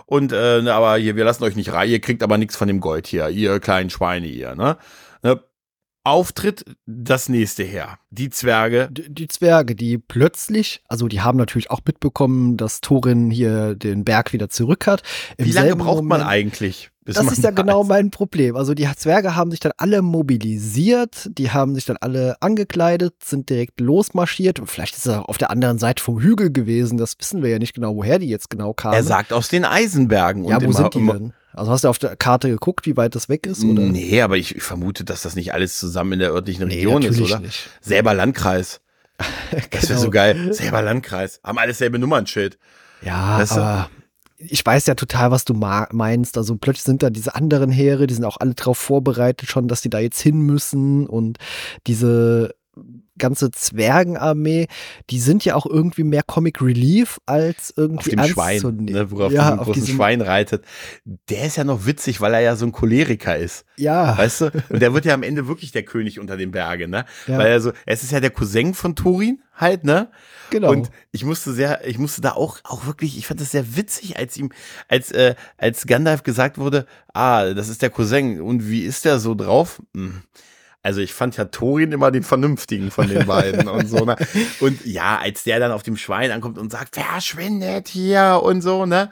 und, 0.08 0.32
äh, 0.32 0.68
aber 0.68 0.98
hier, 0.98 1.16
wir 1.16 1.24
lassen 1.24 1.44
euch 1.44 1.56
nicht 1.56 1.72
rein, 1.72 1.90
ihr 1.90 2.02
kriegt 2.02 2.24
aber 2.24 2.40
nichts 2.40 2.56
von 2.56 2.68
dem 2.68 2.80
Gold 2.80 3.06
hier, 3.06 3.30
ihr 3.30 3.60
kleinen 3.60 3.92
Schweine, 3.92 4.28
ihr, 4.28 4.56
ne? 4.56 4.78
ne? 5.22 5.40
Auftritt 6.06 6.64
das 6.86 7.30
nächste 7.30 7.64
her. 7.64 7.98
Die 8.12 8.30
Zwerge. 8.30 8.90
Die, 8.92 9.14
die, 9.14 9.28
Zwerge, 9.28 9.76
die 9.76 9.98
plötzlich, 9.98 10.82
also 10.88 11.08
die 11.08 11.22
haben 11.22 11.38
natürlich 11.38 11.72
auch 11.72 11.82
mitbekommen, 11.86 12.58
dass 12.58 12.82
Thorin 12.82 13.32
hier 13.32 13.76
den 13.76 14.06
Berg 14.06 14.32
wieder 14.32 14.50
zurück 14.50 14.88
hat. 14.88 15.02
Im 15.38 15.46
Wie 15.46 15.52
lange 15.52 15.76
braucht 15.76 16.04
Moment, 16.04 16.10
man 16.10 16.22
eigentlich? 16.22 16.92
das 17.06 17.32
ist 17.32 17.44
ja 17.44 17.52
da 17.52 17.62
genau 17.62 17.84
mein 17.84 18.10
Problem. 18.10 18.56
Also 18.56 18.74
die 18.74 18.88
Zwerge 18.96 19.36
haben 19.36 19.52
sich 19.52 19.60
dann 19.60 19.74
alle 19.78 20.02
mobilisiert, 20.02 21.30
die 21.32 21.52
haben 21.52 21.76
sich 21.76 21.86
dann 21.86 21.98
alle 21.98 22.36
angekleidet, 22.42 23.24
sind 23.24 23.50
direkt 23.50 23.80
losmarschiert. 23.80 24.60
Vielleicht 24.66 24.98
ist 24.98 25.08
er 25.08 25.30
auf 25.30 25.38
der 25.38 25.52
anderen 25.52 25.78
Seite 25.78 26.02
vom 26.02 26.20
Hügel 26.20 26.52
gewesen, 26.52 26.98
das 26.98 27.16
wissen 27.20 27.44
wir 27.44 27.50
ja 27.52 27.60
nicht 27.60 27.76
genau, 27.76 27.96
woher 27.96 28.18
die 28.18 28.28
jetzt 28.28 28.50
genau 28.50 28.74
kamen. 28.74 28.96
Er 28.96 29.04
sagt 29.04 29.34
aus 29.34 29.50
den 29.50 29.66
Eisenbergen. 29.66 30.46
Ja, 30.46 30.62
wo 30.64 30.72
sind 30.72 30.94
die 30.96 31.06
denn? 31.06 31.34
Also 31.56 31.72
hast 31.72 31.84
du 31.84 31.90
auf 31.90 32.00
der 32.00 32.16
Karte 32.16 32.50
geguckt, 32.50 32.86
wie 32.86 32.98
weit 32.98 33.16
das 33.16 33.30
weg 33.30 33.46
ist? 33.46 33.64
Oder? 33.64 33.82
Nee, 33.84 34.22
aber 34.22 34.38
ich, 34.38 34.62
vermute, 34.62 35.04
dass 35.04 35.22
das 35.22 35.36
nicht 35.36 35.54
alles 35.54 35.80
zusammen 35.80 36.14
in 36.14 36.20
der 36.20 36.32
örtlichen 36.32 36.68
nee, 36.68 36.76
Region 36.76 37.04
ist, 37.04 37.22
oder? 37.22 37.40
Nicht. 37.40 37.70
Selber 37.82 38.14
Landkreis. 38.14 38.82
Das 39.72 39.84
wäre 39.84 39.88
genau. 39.88 40.02
so 40.02 40.10
geil. 40.10 40.54
Selber 40.54 40.82
Landkreis. 40.82 41.40
Haben 41.42 41.58
alles 41.58 41.78
selbe 41.78 42.00
Nummernschild. 42.00 42.58
Ja, 43.02 43.40
weißt 43.40 43.56
du? 43.56 43.62
aber 43.62 43.90
ich 44.38 44.66
weiß 44.66 44.88
ja 44.88 44.96
total, 44.96 45.32
was 45.32 45.46
du 45.46 45.54
meinst. 45.54 46.38
Also 46.38 46.58
plötzlich 46.58 46.84
sind 46.84 47.04
da 47.04 47.10
diese 47.10 47.36
anderen 47.36 47.72
Heere, 47.72 48.08
die 48.08 48.14
sind 48.14 48.26
auch 48.26 48.38
alle 48.40 48.54
darauf 48.54 48.78
vorbereitet 48.78 49.50
schon, 49.50 49.68
dass 49.68 49.82
die 49.82 49.90
da 49.90 50.00
jetzt 50.00 50.20
hin 50.20 50.40
müssen 50.40 51.08
und 51.08 51.38
diese 51.88 52.56
ganze 53.18 53.52
Zwergenarmee, 53.52 54.68
die 55.10 55.20
sind 55.20 55.46
ja 55.46 55.56
auch 55.56 55.66
irgendwie 55.66 56.04
mehr 56.04 56.24
Comic 56.24 56.62
Relief 56.62 57.20
als 57.26 57.74
irgendwie 57.76 58.00
auf 58.00 58.10
dem 58.10 58.20
ernst 58.20 58.34
Schwein. 58.34 58.78
Ne, 58.82 59.12
worauf 59.12 59.32
ja, 59.32 59.58
auf 59.58 59.66
großen 59.66 59.88
Schwein 59.88 60.22
reitet. 60.22 60.66
Der 61.30 61.46
ist 61.46 61.58
ja 61.58 61.64
noch 61.64 61.86
witzig, 61.86 62.22
weil 62.22 62.34
er 62.34 62.42
ja 62.42 62.56
so 62.56 62.66
ein 62.66 62.72
Choleriker 62.72 63.38
ist. 63.38 63.66
Ja. 63.78 64.18
Weißt 64.18 64.42
du? 64.42 64.46
Und 64.70 64.82
der 64.82 64.94
wird 64.94 65.06
ja 65.06 65.14
am 65.14 65.24
Ende 65.24 65.48
wirklich 65.48 65.72
der 65.72 65.84
König 65.84 66.20
unter 66.20 66.38
den 66.38 66.52
Bergen, 66.52 66.90
ne? 66.92 67.06
Ja. 67.28 67.38
Weil 67.38 67.48
er 67.48 67.62
so, 67.62 67.72
es 67.86 68.04
ist 68.04 68.12
ja 68.12 68.20
der 68.20 68.32
Cousin 68.32 68.74
von 68.74 68.96
Turin 68.96 69.42
halt, 69.54 69.84
ne? 69.86 70.10
Genau. 70.50 70.72
Und 70.72 70.92
ich 71.12 71.24
musste 71.24 71.54
sehr, 71.54 71.88
ich 71.88 71.98
musste 71.98 72.22
da 72.22 72.34
auch, 72.34 72.60
auch 72.64 72.86
wirklich, 72.86 73.18
ich 73.18 73.26
fand 73.26 73.40
das 73.42 73.52
sehr 73.52 73.76
witzig, 73.76 74.18
als 74.18 74.38
ihm, 74.38 74.52
als, 74.88 75.12
äh, 75.12 75.36
als 75.58 75.88
Gandalf 75.88 76.24
gesagt 76.24 76.58
wurde, 76.58 76.86
ah, 77.14 77.54
das 77.54 77.70
ist 77.70 77.82
der 77.82 77.90
Cousin 77.90 78.42
und 78.42 78.70
wie 78.70 78.82
ist 78.82 79.06
der 79.06 79.20
so 79.20 79.34
drauf? 79.36 79.82
Hm 79.96 80.22
Also 80.86 81.02
ich 81.02 81.16
fand 81.16 81.36
ja 81.36 81.46
Thorin 81.46 81.92
immer 81.92 82.12
den 82.12 82.22
vernünftigen 82.22 82.92
von 82.92 83.08
den 83.08 83.26
beiden 83.26 83.68
und 83.68 83.90
so, 83.90 84.06
ne? 84.06 84.16
Und 84.60 84.86
ja, 84.86 85.18
als 85.18 85.44
der 85.44 85.60
dann 85.60 85.72
auf 85.72 85.82
dem 85.82 85.98
Schwein 85.98 86.30
ankommt 86.30 86.60
und 86.60 86.72
sagt, 86.72 86.96
verschwindet 86.96 87.88
hier 87.88 88.42
und 88.44 88.62
so, 88.62 88.86
ne? 88.86 89.10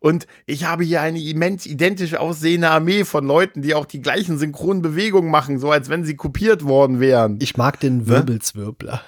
Und 0.00 0.26
ich 0.44 0.64
habe 0.64 0.84
hier 0.84 1.00
eine 1.00 1.18
immens 1.18 1.64
identisch 1.64 2.14
aussehende 2.14 2.68
Armee 2.68 3.04
von 3.04 3.26
Leuten, 3.26 3.62
die 3.62 3.74
auch 3.74 3.86
die 3.86 4.02
gleichen 4.02 4.36
synchronen 4.36 4.82
Bewegungen 4.82 5.30
machen, 5.30 5.58
so 5.58 5.70
als 5.70 5.88
wenn 5.88 6.04
sie 6.04 6.14
kopiert 6.14 6.64
worden 6.64 7.00
wären. 7.00 7.38
Ich 7.40 7.56
mag 7.56 7.80
den 7.80 7.98
ne? 8.00 8.08
Wirbelzwirbler. 8.08 9.00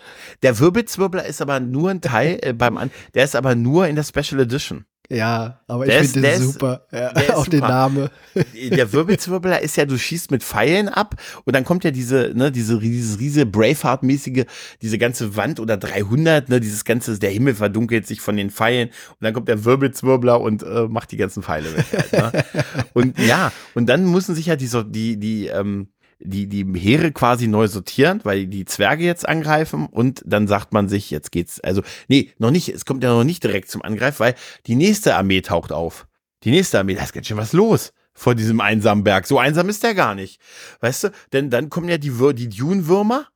Der 0.42 0.58
Wirbelzwirbler 0.58 1.26
ist 1.26 1.42
aber 1.42 1.60
nur 1.60 1.90
ein 1.90 2.00
Teil 2.00 2.38
äh, 2.40 2.54
beim 2.54 2.78
An 2.78 2.90
der 3.12 3.24
ist 3.24 3.36
aber 3.36 3.54
nur 3.54 3.88
in 3.88 3.94
der 3.94 4.04
Special 4.04 4.40
Edition. 4.40 4.86
Ja, 5.08 5.60
aber 5.68 5.86
der 5.86 6.02
ich 6.02 6.10
finde 6.10 6.28
den 6.32 6.42
super. 6.42 6.86
Ja, 6.92 7.12
auch 7.34 7.44
super. 7.44 7.50
den 7.50 7.60
Namen. 7.60 8.08
Der 8.54 8.92
Wirbelzwirbler 8.92 9.62
ist 9.62 9.76
ja, 9.76 9.84
du 9.84 9.96
schießt 9.96 10.30
mit 10.30 10.42
Pfeilen 10.42 10.88
ab 10.88 11.14
und 11.44 11.54
dann 11.54 11.64
kommt 11.64 11.84
ja 11.84 11.90
diese, 11.90 12.32
ne, 12.34 12.50
diese, 12.50 12.78
dieses 12.78 13.18
riesige 13.18 13.46
Braveheart-mäßige, 13.46 14.44
diese 14.82 14.98
ganze 14.98 15.36
Wand 15.36 15.60
oder 15.60 15.76
300, 15.76 16.48
ne, 16.48 16.60
dieses 16.60 16.84
ganze, 16.84 17.18
der 17.18 17.30
Himmel 17.30 17.54
verdunkelt 17.54 18.06
sich 18.06 18.20
von 18.20 18.36
den 18.36 18.50
Pfeilen 18.50 18.88
und 18.88 19.20
dann 19.20 19.32
kommt 19.32 19.48
der 19.48 19.64
Wirbelzwirbler 19.64 20.40
und 20.40 20.62
äh, 20.62 20.88
macht 20.88 21.12
die 21.12 21.16
ganzen 21.16 21.42
Pfeile 21.42 21.76
weg. 21.76 21.86
Halt, 21.92 22.34
ne? 22.34 22.44
und 22.94 23.18
ja, 23.18 23.52
und 23.74 23.86
dann 23.86 24.10
müssen 24.10 24.34
sich 24.34 24.46
ja 24.46 24.56
die, 24.56 24.68
die, 24.90 25.16
die, 25.18 25.46
ähm, 25.46 25.88
die, 26.18 26.46
die 26.46 26.64
Heere 26.78 27.12
quasi 27.12 27.46
neu 27.46 27.68
sortieren, 27.68 28.20
weil 28.24 28.46
die 28.46 28.64
Zwerge 28.64 29.04
jetzt 29.04 29.28
angreifen 29.28 29.86
und 29.86 30.22
dann 30.24 30.48
sagt 30.48 30.72
man 30.72 30.88
sich, 30.88 31.10
jetzt 31.10 31.32
geht's, 31.32 31.60
also, 31.60 31.82
nee, 32.08 32.32
noch 32.38 32.50
nicht, 32.50 32.68
es 32.68 32.84
kommt 32.84 33.04
ja 33.04 33.10
noch 33.10 33.24
nicht 33.24 33.44
direkt 33.44 33.70
zum 33.70 33.82
Angreif, 33.82 34.20
weil 34.20 34.34
die 34.66 34.76
nächste 34.76 35.16
Armee 35.16 35.42
taucht 35.42 35.72
auf. 35.72 36.06
Die 36.44 36.50
nächste 36.50 36.78
Armee, 36.78 36.94
da 36.94 37.02
ist 37.02 37.12
ganz 37.12 37.26
schön 37.26 37.36
was 37.36 37.52
los 37.52 37.92
vor 38.16 38.34
diesem 38.34 38.60
einsamen 38.60 39.04
Berg. 39.04 39.26
So 39.26 39.38
einsam 39.38 39.68
ist 39.68 39.82
der 39.82 39.94
gar 39.94 40.14
nicht. 40.14 40.40
Weißt 40.80 41.04
du? 41.04 41.08
Denn 41.32 41.50
dann 41.50 41.68
kommen 41.68 41.88
ja 41.88 41.98
die, 41.98 42.10
die 42.34 42.48
Dune-Würmer 42.48 43.26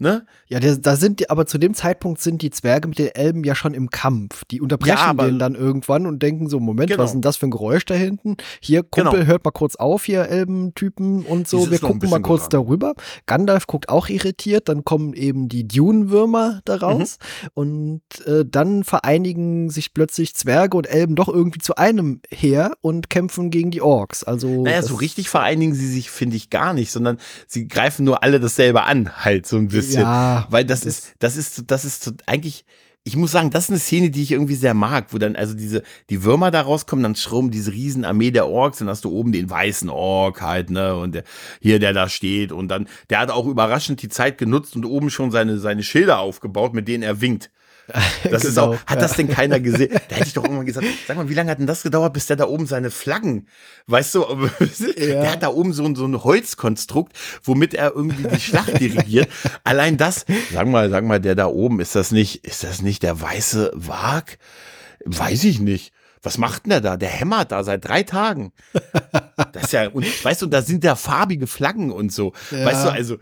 ne? 0.00 0.26
Ja, 0.48 0.58
der, 0.58 0.76
da 0.76 0.96
sind 0.96 1.20
die, 1.20 1.30
aber 1.30 1.46
zu 1.46 1.58
dem 1.58 1.74
Zeitpunkt 1.74 2.20
sind 2.20 2.42
die 2.42 2.50
Zwerge 2.50 2.88
mit 2.88 2.98
den 2.98 3.08
Elben 3.08 3.44
ja 3.44 3.54
schon 3.54 3.74
im 3.74 3.90
Kampf. 3.90 4.44
Die 4.46 4.60
unterbrechen 4.60 4.96
ja, 4.96 5.12
den 5.12 5.38
dann 5.38 5.54
irgendwann 5.54 6.06
und 6.06 6.22
denken 6.22 6.48
so, 6.48 6.58
Moment, 6.58 6.90
genau. 6.90 7.02
was 7.02 7.10
ist 7.10 7.14
denn 7.14 7.22
das 7.22 7.36
für 7.36 7.46
ein 7.46 7.50
Geräusch 7.50 7.84
da 7.84 7.94
hinten? 7.94 8.36
Hier, 8.60 8.82
Kumpel, 8.82 9.20
genau. 9.20 9.26
hört 9.26 9.44
mal 9.44 9.50
kurz 9.50 9.76
auf, 9.76 10.04
hier 10.04 10.22
Elbentypen 10.28 11.24
und 11.24 11.46
so. 11.46 11.58
Dieses 11.58 11.72
Wir 11.72 11.78
gucken 11.80 12.10
mal 12.10 12.20
kurz 12.20 12.44
getan. 12.44 12.64
darüber. 12.64 12.94
Gandalf 13.26 13.66
guckt 13.66 13.88
auch 13.88 14.08
irritiert, 14.08 14.68
dann 14.68 14.84
kommen 14.84 15.12
eben 15.12 15.48
die 15.48 15.68
Dune-Würmer 15.68 16.62
daraus 16.64 17.18
mhm. 17.42 17.48
und 17.54 18.02
äh, 18.26 18.44
dann 18.46 18.84
vereinigen 18.84 19.70
sich 19.70 19.92
plötzlich 19.92 20.34
Zwerge 20.34 20.76
und 20.76 20.88
Elben 20.88 21.14
doch 21.14 21.28
irgendwie 21.28 21.60
zu 21.60 21.76
einem 21.76 22.20
Heer 22.30 22.72
und 22.80 23.10
kämpfen 23.10 23.50
gegen 23.50 23.70
die 23.70 23.82
Orks. 23.82 24.24
Also 24.24 24.64
naja, 24.64 24.82
so 24.82 24.94
richtig 24.94 25.28
vereinigen 25.28 25.74
sie 25.74 25.86
sich, 25.86 26.10
finde 26.10 26.36
ich, 26.36 26.50
gar 26.50 26.72
nicht, 26.72 26.90
sondern 26.90 27.18
sie 27.46 27.68
greifen 27.68 28.04
nur 28.04 28.22
alle 28.22 28.40
dasselbe 28.40 28.84
an, 28.84 29.24
halt 29.24 29.46
so 29.46 29.56
ein 29.56 29.68
bisschen 29.68 29.89
bisschen. 29.90 30.02
Ja, 30.02 30.46
weil 30.50 30.64
das, 30.64 30.80
das 30.80 30.86
ist, 30.86 31.14
das 31.18 31.36
ist, 31.36 31.64
das 31.70 31.84
ist 31.84 32.14
eigentlich, 32.26 32.64
ich 33.04 33.16
muss 33.16 33.32
sagen, 33.32 33.50
das 33.50 33.64
ist 33.64 33.70
eine 33.70 33.78
Szene, 33.78 34.10
die 34.10 34.22
ich 34.22 34.32
irgendwie 34.32 34.54
sehr 34.54 34.74
mag, 34.74 35.06
wo 35.10 35.18
dann 35.18 35.34
also 35.34 35.54
diese, 35.54 35.82
die 36.10 36.22
Würmer 36.22 36.50
da 36.50 36.60
rauskommen, 36.60 37.02
dann 37.02 37.14
schrubben 37.14 37.50
diese 37.50 37.72
Riesenarmee 37.72 38.30
der 38.30 38.46
Orks, 38.46 38.78
dann 38.78 38.88
hast 38.88 39.04
du 39.04 39.10
oben 39.10 39.32
den 39.32 39.48
weißen 39.48 39.88
Ork 39.88 40.42
halt, 40.42 40.70
ne, 40.70 40.94
und 40.94 41.14
der, 41.14 41.24
hier, 41.60 41.78
der 41.78 41.92
da 41.92 42.08
steht, 42.08 42.52
und 42.52 42.68
dann, 42.68 42.88
der 43.08 43.20
hat 43.20 43.30
auch 43.30 43.46
überraschend 43.46 44.02
die 44.02 44.08
Zeit 44.10 44.36
genutzt 44.36 44.76
und 44.76 44.84
oben 44.84 45.10
schon 45.10 45.30
seine, 45.30 45.58
seine 45.58 45.82
Schilder 45.82 46.18
aufgebaut, 46.18 46.74
mit 46.74 46.88
denen 46.88 47.02
er 47.02 47.20
winkt. 47.20 47.50
Das 48.30 48.42
genau, 48.42 48.50
ist 48.50 48.58
auch, 48.58 48.86
hat 48.86 49.00
das 49.00 49.14
denn 49.14 49.28
keiner 49.28 49.60
gesehen? 49.60 49.90
Da 50.08 50.16
hätte 50.16 50.28
ich 50.28 50.34
doch 50.34 50.44
irgendwann 50.44 50.66
gesagt, 50.66 50.86
sag 51.06 51.16
mal, 51.16 51.28
wie 51.28 51.34
lange 51.34 51.50
hat 51.50 51.58
denn 51.58 51.66
das 51.66 51.82
gedauert, 51.82 52.12
bis 52.12 52.26
der 52.26 52.36
da 52.36 52.46
oben 52.46 52.66
seine 52.66 52.90
Flaggen, 52.90 53.48
weißt 53.86 54.14
du, 54.14 54.20
ja. 54.60 54.94
der 54.96 55.32
hat 55.32 55.42
da 55.42 55.48
oben 55.48 55.72
so, 55.72 55.94
so 55.94 56.06
ein 56.06 56.22
Holzkonstrukt, 56.22 57.16
womit 57.42 57.74
er 57.74 57.94
irgendwie 57.94 58.28
die 58.28 58.40
Schlacht 58.40 58.78
dirigiert. 58.80 59.28
Allein 59.64 59.96
das, 59.96 60.26
sag 60.52 60.66
mal, 60.66 60.90
sag 60.90 61.04
mal, 61.04 61.20
der 61.20 61.34
da 61.34 61.46
oben, 61.46 61.80
ist 61.80 61.94
das 61.94 62.10
nicht, 62.10 62.44
ist 62.46 62.64
das 62.64 62.82
nicht 62.82 63.02
der 63.02 63.20
weiße 63.20 63.72
Wag? 63.74 64.38
Weiß 65.04 65.44
ich 65.44 65.60
nicht. 65.60 65.92
Was 66.22 66.36
macht 66.36 66.66
denn 66.66 66.70
der 66.70 66.80
da? 66.82 66.96
Der 66.98 67.08
hämmert 67.08 67.50
da 67.50 67.64
seit 67.64 67.86
drei 67.86 68.02
Tagen. 68.02 68.52
Das 69.52 69.64
ist 69.64 69.72
ja, 69.72 69.88
und 69.88 70.04
weißt 70.22 70.42
du, 70.42 70.46
da 70.46 70.60
sind 70.60 70.84
ja 70.84 70.94
farbige 70.94 71.46
Flaggen 71.46 71.90
und 71.90 72.12
so. 72.12 72.34
Ja. 72.50 72.66
Weißt 72.66 72.84
du, 72.84 72.92
also, 72.92 73.16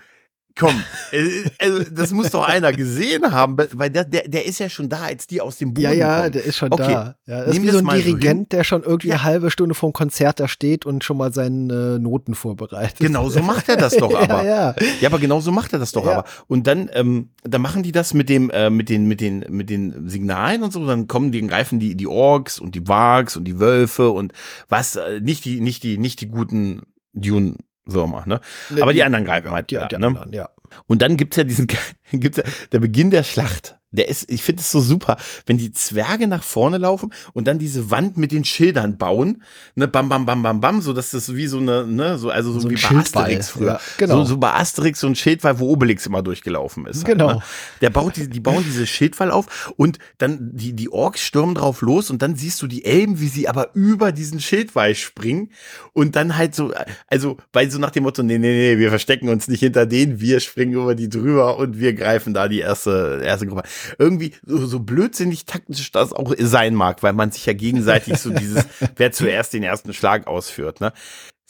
komm, 0.59 0.83
äh, 1.12 1.49
also 1.59 1.85
das 1.90 2.12
muss 2.12 2.31
doch 2.31 2.47
einer 2.47 2.73
gesehen 2.73 3.31
haben, 3.31 3.57
weil 3.73 3.90
der, 3.90 4.05
der, 4.05 4.29
der 4.29 4.44
ist 4.44 4.59
ja 4.59 4.68
schon 4.68 4.88
da, 4.88 5.03
als 5.03 5.27
die 5.27 5.40
aus 5.40 5.57
dem 5.59 5.73
Boden 5.73 5.85
Ja, 5.85 5.92
ja, 5.92 6.21
kommen. 6.21 6.33
der 6.33 6.44
ist 6.44 6.57
schon 6.57 6.73
okay. 6.73 6.92
da. 6.92 7.16
Ja, 7.27 7.44
das 7.44 7.55
Nehmen 7.55 7.68
ist 7.68 7.75
wie 7.75 7.79
so 7.79 7.88
ein 7.88 7.97
Dirigent, 7.97 8.53
so 8.53 8.57
der 8.57 8.64
schon 8.64 8.83
irgendwie 8.83 9.09
ja. 9.09 9.14
eine 9.14 9.25
halbe 9.25 9.51
Stunde 9.51 9.75
vorm 9.75 9.92
Konzert 9.92 10.40
da 10.40 10.49
steht 10.49 10.85
und 10.85 11.05
schon 11.05 11.16
mal 11.16 11.33
seine 11.33 11.97
äh, 11.97 11.99
Noten 11.99 12.35
vorbereitet. 12.35 12.99
Genau 12.99 13.29
so 13.29 13.40
macht 13.40 13.68
er 13.68 13.77
das 13.77 13.97
doch 13.97 14.14
aber. 14.21 14.44
ja, 14.44 14.75
ja. 14.75 14.75
ja, 15.01 15.09
aber 15.09 15.18
genau 15.18 15.40
so 15.40 15.53
macht 15.53 15.73
er 15.73 15.79
das 15.79 15.92
doch 15.92 16.07
aber. 16.07 16.25
Und 16.49 16.66
dann, 16.66 16.90
ähm, 16.92 17.31
dann 17.44 17.62
machen 17.62 17.83
die 17.83 17.92
das 17.92 18.12
mit 18.12 18.29
dem, 18.29 18.51
äh, 18.51 18.71
mit 18.71 18.88
den, 18.88 19.07
mit 19.07 19.21
den, 19.21 19.44
mit 19.49 19.71
den 19.71 20.09
Signalen 20.09 20.62
und 20.62 20.73
so, 20.73 20.85
dann 20.87 21.07
kommen 21.07 21.33
die, 21.33 21.47
greifen 21.47 21.79
die, 21.79 21.94
die 21.94 22.07
Orks 22.07 22.59
und 22.59 22.75
die 22.75 22.87
Wargs 22.88 23.37
und 23.37 23.44
die 23.44 23.61
Wölfe 23.61 24.11
und 24.11 24.33
was, 24.68 24.97
äh, 24.97 25.21
nicht 25.21 25.44
die, 25.44 25.61
nicht 25.61 25.83
die, 25.83 25.99
nicht 25.99 26.21
die 26.21 26.29
guten 26.29 26.83
Dune 27.12 27.55
Würmer, 27.88 28.24
ne? 28.27 28.40
Aber 28.81 28.92
die, 28.92 28.98
die 28.98 29.05
anderen 29.05 29.24
greifen 29.24 29.51
halt. 29.51 29.72
Ja, 29.72 29.88
ja, 29.90 29.98
ne? 29.98 30.07
Anderen, 30.07 30.33
ja. 30.33 30.51
Und 30.87 31.03
dann 31.03 31.16
gibt's 31.16 31.37
ja 31.37 31.44
diesen, 31.44 31.66
gibt's 32.12 32.38
ja 32.38 32.44
der 32.72 32.81
Beginn 32.81 33.11
der 33.11 33.24
Schlacht. 33.24 33.78
Der 33.90 34.09
ist, 34.09 34.31
ich 34.31 34.42
finde 34.42 34.61
es 34.61 34.70
so 34.70 34.81
super, 34.81 35.16
wenn 35.46 35.57
die 35.57 35.72
Zwerge 35.72 36.27
nach 36.29 36.42
vorne 36.42 36.77
laufen 36.77 37.11
und 37.33 37.48
dann 37.48 37.59
diese 37.59 37.90
Wand 37.90 38.18
mit 38.18 38.33
den 38.33 38.44
Schildern 38.44 38.98
bauen, 38.98 39.42
ne, 39.77 39.88
bam, 39.88 40.11
bam, 40.11 40.27
bam, 40.27 40.42
bam, 40.42 40.61
bam, 40.61 40.83
so 40.83 40.92
dass 40.92 41.11
das 41.12 41.35
wie 41.35 41.46
so 41.46 41.57
eine, 41.57 41.87
ne, 41.87 42.18
so, 42.18 42.29
also 42.29 42.53
so, 42.53 42.61
so 42.61 42.70
wie 42.70 42.74
bei 42.74 42.98
Asterix 42.98 43.48
früher. 43.48 43.66
Ja, 43.66 43.81
genau. 43.96 44.18
So, 44.18 44.24
so 44.24 44.37
bei 44.37 44.53
Asterix 44.53 45.01
so 45.01 45.07
ein 45.07 45.14
Schildwall, 45.14 45.59
wo 45.59 45.70
Obelix 45.70 46.05
immer 46.05 46.22
durchgelaufen 46.22 46.85
ist. 46.85 46.98
Halt, 46.98 47.16
genau. 47.16 47.33
Ne? 47.35 47.42
Der 47.81 47.88
baut 47.88 48.16
die, 48.16 48.29
die 48.29 48.40
bauen 48.40 48.62
diese 48.62 48.87
Schildwall 48.87 49.31
auf 49.31 49.72
und 49.77 49.98
dann 50.18 50.51
die, 50.53 50.74
die 50.74 50.90
Orks 50.90 51.22
stürmen 51.22 51.55
drauf 51.55 51.81
los 51.81 52.11
und 52.11 52.20
dann 52.20 52.37
siehst 52.37 52.61
du 52.61 52.66
die 52.66 52.85
Elben, 52.85 53.20
wie 53.20 53.29
sie 53.29 53.48
aber 53.48 53.74
über 53.74 54.12
diesen 54.12 54.40
Schildwall 54.40 54.94
springen 54.96 55.51
und 55.94 56.14
dann 56.14 56.37
halt 56.37 56.55
so, 56.55 56.74
also, 57.07 57.38
weil 57.55 57.70
so 57.70 57.79
nach 57.79 57.90
dem 57.90 58.03
Motto, 58.03 58.22
nee, 58.22 58.37
nee, 58.37 58.74
nee, 58.74 58.79
wir 58.79 58.90
verstecken 58.90 59.31
uns 59.31 59.48
nicht 59.48 59.61
hinter 59.61 59.87
denen, 59.87 60.20
wir 60.20 60.40
springen 60.40 60.74
über 60.74 60.94
die 60.94 61.09
drüber 61.09 61.57
und 61.57 61.81
wir 61.81 61.94
greifen 61.94 62.35
da 62.35 62.48
die 62.48 62.61
erste, 62.61 63.22
erste 63.24 63.46
Gruppe 63.46 63.62
irgendwie 63.99 64.35
so, 64.45 64.67
so 64.67 64.81
blödsinnig 64.81 65.45
taktisch 65.45 65.93
das 65.93 66.12
auch 66.12 66.35
sein 66.38 66.75
mag, 66.75 67.03
weil 67.03 67.12
man 67.12 67.31
sich 67.31 67.47
ja 67.47 67.53
gegenseitig 67.53 68.19
so 68.19 68.31
dieses, 68.31 68.64
wer 68.97 69.12
zuerst 69.12 69.53
den 69.53 69.62
ersten 69.62 69.93
Schlag 69.93 70.27
ausführt, 70.27 70.81
ne? 70.81 70.93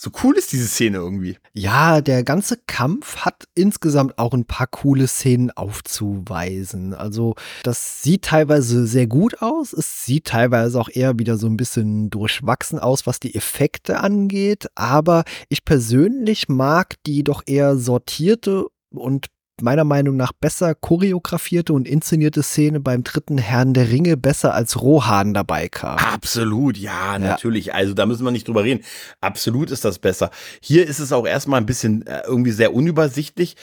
So 0.01 0.13
cool 0.23 0.37
ist 0.39 0.53
diese 0.53 0.69
Szene 0.69 0.99
irgendwie. 0.99 1.39
Ja, 1.55 2.01
der 2.01 2.23
ganze 2.23 2.57
Kampf 2.69 3.17
hat 3.25 3.49
insgesamt 3.57 4.17
auch 4.17 4.33
ein 4.33 4.45
paar 4.45 4.69
coole 4.69 5.09
Szenen 5.09 5.51
aufzuweisen. 5.51 6.95
Also, 6.95 7.35
das 7.65 8.01
sieht 8.01 8.23
teilweise 8.23 8.87
sehr 8.87 9.09
gut 9.09 9.43
aus. 9.43 9.73
Es 9.73 10.05
sieht 10.05 10.27
teilweise 10.27 10.81
auch 10.81 10.89
eher 10.89 11.19
wieder 11.19 11.37
so 11.37 11.49
ein 11.49 11.57
bisschen 11.57 12.11
durchwachsen 12.11 12.79
aus, 12.79 13.09
was 13.09 13.19
die 13.19 13.35
Effekte 13.35 13.99
angeht. 13.99 14.69
Aber 14.77 15.25
ich 15.49 15.65
persönlich 15.65 16.49
mag 16.49 16.95
die 17.05 17.25
doch 17.25 17.43
eher 17.45 17.77
sortierte 17.77 18.67
und 18.91 19.27
meiner 19.63 19.85
Meinung 19.85 20.17
nach 20.17 20.33
besser 20.33 20.75
choreografierte 20.75 21.73
und 21.73 21.89
inszenierte 21.89 22.43
Szene 22.43 22.81
beim 22.81 23.05
dritten 23.05 23.39
Herrn 23.39 23.75
der 23.75 23.91
Ringe 23.91 24.17
besser 24.17 24.55
als 24.55 24.81
Rohan 24.81 25.35
dabei 25.35 25.69
kam. 25.69 25.99
Absolut, 25.99 26.77
ja, 26.77 27.13
ja, 27.13 27.19
natürlich. 27.19 27.75
Also 27.75 27.95
da 27.95 28.07
müssen 28.07 28.25
wir 28.25 28.31
nicht 28.31 28.49
drüber 28.49 28.65
reden. 28.65 28.85
Absolut 29.21 29.71
ist 29.71 29.85
das 29.85 29.99
besser. 29.99 30.31
Hier 30.61 30.87
ist 30.87 30.99
es 30.99 31.13
auch 31.13 31.27
erstmal 31.27 31.61
ein 31.61 31.67
bisschen 31.67 32.07
äh, 32.07 32.23
irgendwie 32.27 32.53
sehr 32.53 32.75
unübersichtlich. 32.75 33.57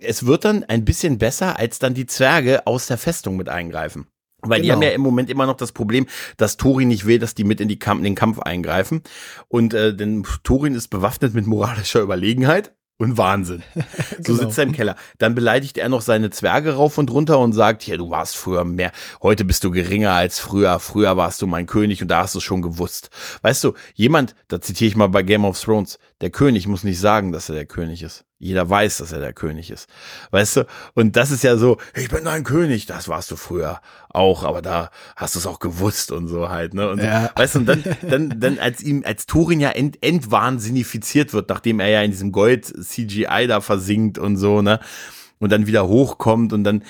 Es 0.00 0.26
wird 0.26 0.44
dann 0.44 0.64
ein 0.64 0.84
bisschen 0.84 1.18
besser, 1.18 1.58
als 1.58 1.78
dann 1.78 1.94
die 1.94 2.06
Zwerge 2.06 2.66
aus 2.66 2.86
der 2.86 2.98
Festung 2.98 3.36
mit 3.36 3.48
eingreifen. 3.48 4.06
Weil 4.46 4.60
genau. 4.60 4.64
die 4.64 4.72
haben 4.72 4.82
ja 4.82 4.90
im 4.90 5.00
Moment 5.00 5.30
immer 5.30 5.46
noch 5.46 5.56
das 5.56 5.72
Problem, 5.72 6.06
dass 6.36 6.56
Thorin 6.56 6.88
nicht 6.88 7.06
will, 7.06 7.18
dass 7.18 7.34
die 7.34 7.44
mit 7.44 7.60
in, 7.60 7.68
die 7.68 7.78
Kamp 7.78 7.98
in 7.98 8.04
den 8.04 8.14
Kampf 8.14 8.38
eingreifen. 8.38 9.02
Und 9.48 9.74
äh, 9.74 9.94
denn 9.94 10.26
Thorin 10.42 10.74
ist 10.74 10.88
bewaffnet 10.88 11.34
mit 11.34 11.46
moralischer 11.46 12.00
Überlegenheit 12.00 12.74
und 12.98 13.18
Wahnsinn. 13.18 13.62
So 14.24 14.34
genau. 14.34 14.44
sitzt 14.44 14.58
er 14.58 14.64
im 14.64 14.72
Keller. 14.72 14.96
Dann 15.18 15.34
beleidigt 15.34 15.76
er 15.76 15.88
noch 15.88 16.00
seine 16.00 16.30
Zwerge 16.30 16.74
rauf 16.74 16.98
und 16.98 17.10
runter 17.10 17.38
und 17.38 17.52
sagt, 17.52 17.86
ja, 17.86 17.96
du 17.96 18.10
warst 18.10 18.36
früher 18.36 18.64
mehr, 18.64 18.92
heute 19.22 19.44
bist 19.44 19.64
du 19.64 19.70
geringer 19.70 20.12
als 20.12 20.38
früher, 20.38 20.78
früher 20.78 21.16
warst 21.16 21.42
du 21.42 21.46
mein 21.46 21.66
König 21.66 22.00
und 22.00 22.08
da 22.08 22.22
hast 22.22 22.34
du 22.34 22.38
es 22.38 22.44
schon 22.44 22.62
gewusst. 22.62 23.10
Weißt 23.42 23.62
du, 23.64 23.74
jemand, 23.94 24.34
da 24.48 24.60
zitiere 24.60 24.88
ich 24.88 24.96
mal 24.96 25.08
bei 25.08 25.22
Game 25.22 25.44
of 25.44 25.60
Thrones, 25.60 25.98
der 26.20 26.30
König 26.30 26.66
muss 26.66 26.84
nicht 26.84 27.00
sagen, 27.00 27.32
dass 27.32 27.48
er 27.48 27.54
der 27.54 27.66
König 27.66 28.02
ist. 28.02 28.24
Jeder 28.38 28.68
weiß, 28.68 28.98
dass 28.98 29.12
er 29.12 29.20
der 29.20 29.32
König 29.32 29.70
ist. 29.70 29.88
Weißt 30.30 30.56
du? 30.56 30.66
Und 30.94 31.16
das 31.16 31.30
ist 31.30 31.42
ja 31.42 31.56
so, 31.56 31.78
ich 31.94 32.08
bin 32.08 32.24
dein 32.24 32.44
König, 32.44 32.86
das 32.86 33.08
warst 33.08 33.30
du 33.30 33.36
früher 33.36 33.80
auch, 34.10 34.44
aber 34.44 34.62
da 34.62 34.90
hast 35.16 35.34
du 35.34 35.38
es 35.38 35.46
auch 35.46 35.58
gewusst 35.58 36.12
und 36.12 36.28
so 36.28 36.50
halt, 36.50 36.74
ne? 36.74 36.88
Und 36.88 37.00
so. 37.00 37.06
ja. 37.06 37.30
Weißt 37.34 37.54
du, 37.56 37.60
und 37.60 37.66
dann, 37.66 37.84
dann, 38.08 38.40
dann 38.40 38.58
als 38.58 38.82
ihm, 38.82 39.02
als 39.04 39.26
Thorin 39.26 39.60
ja 39.60 39.70
ent, 39.70 39.98
entwahnsinnifiziert 40.02 41.32
wird, 41.32 41.48
nachdem 41.48 41.80
er 41.80 41.88
ja 41.88 42.02
in 42.02 42.10
diesem 42.10 42.32
Gold-CGI 42.32 43.46
da 43.48 43.60
versinkt 43.60 44.18
und 44.18 44.36
so, 44.36 44.62
ne? 44.62 44.78
Und 45.40 45.50
dann 45.50 45.66
wieder 45.66 45.88
hochkommt 45.88 46.52
und 46.52 46.64
dann 46.64 46.84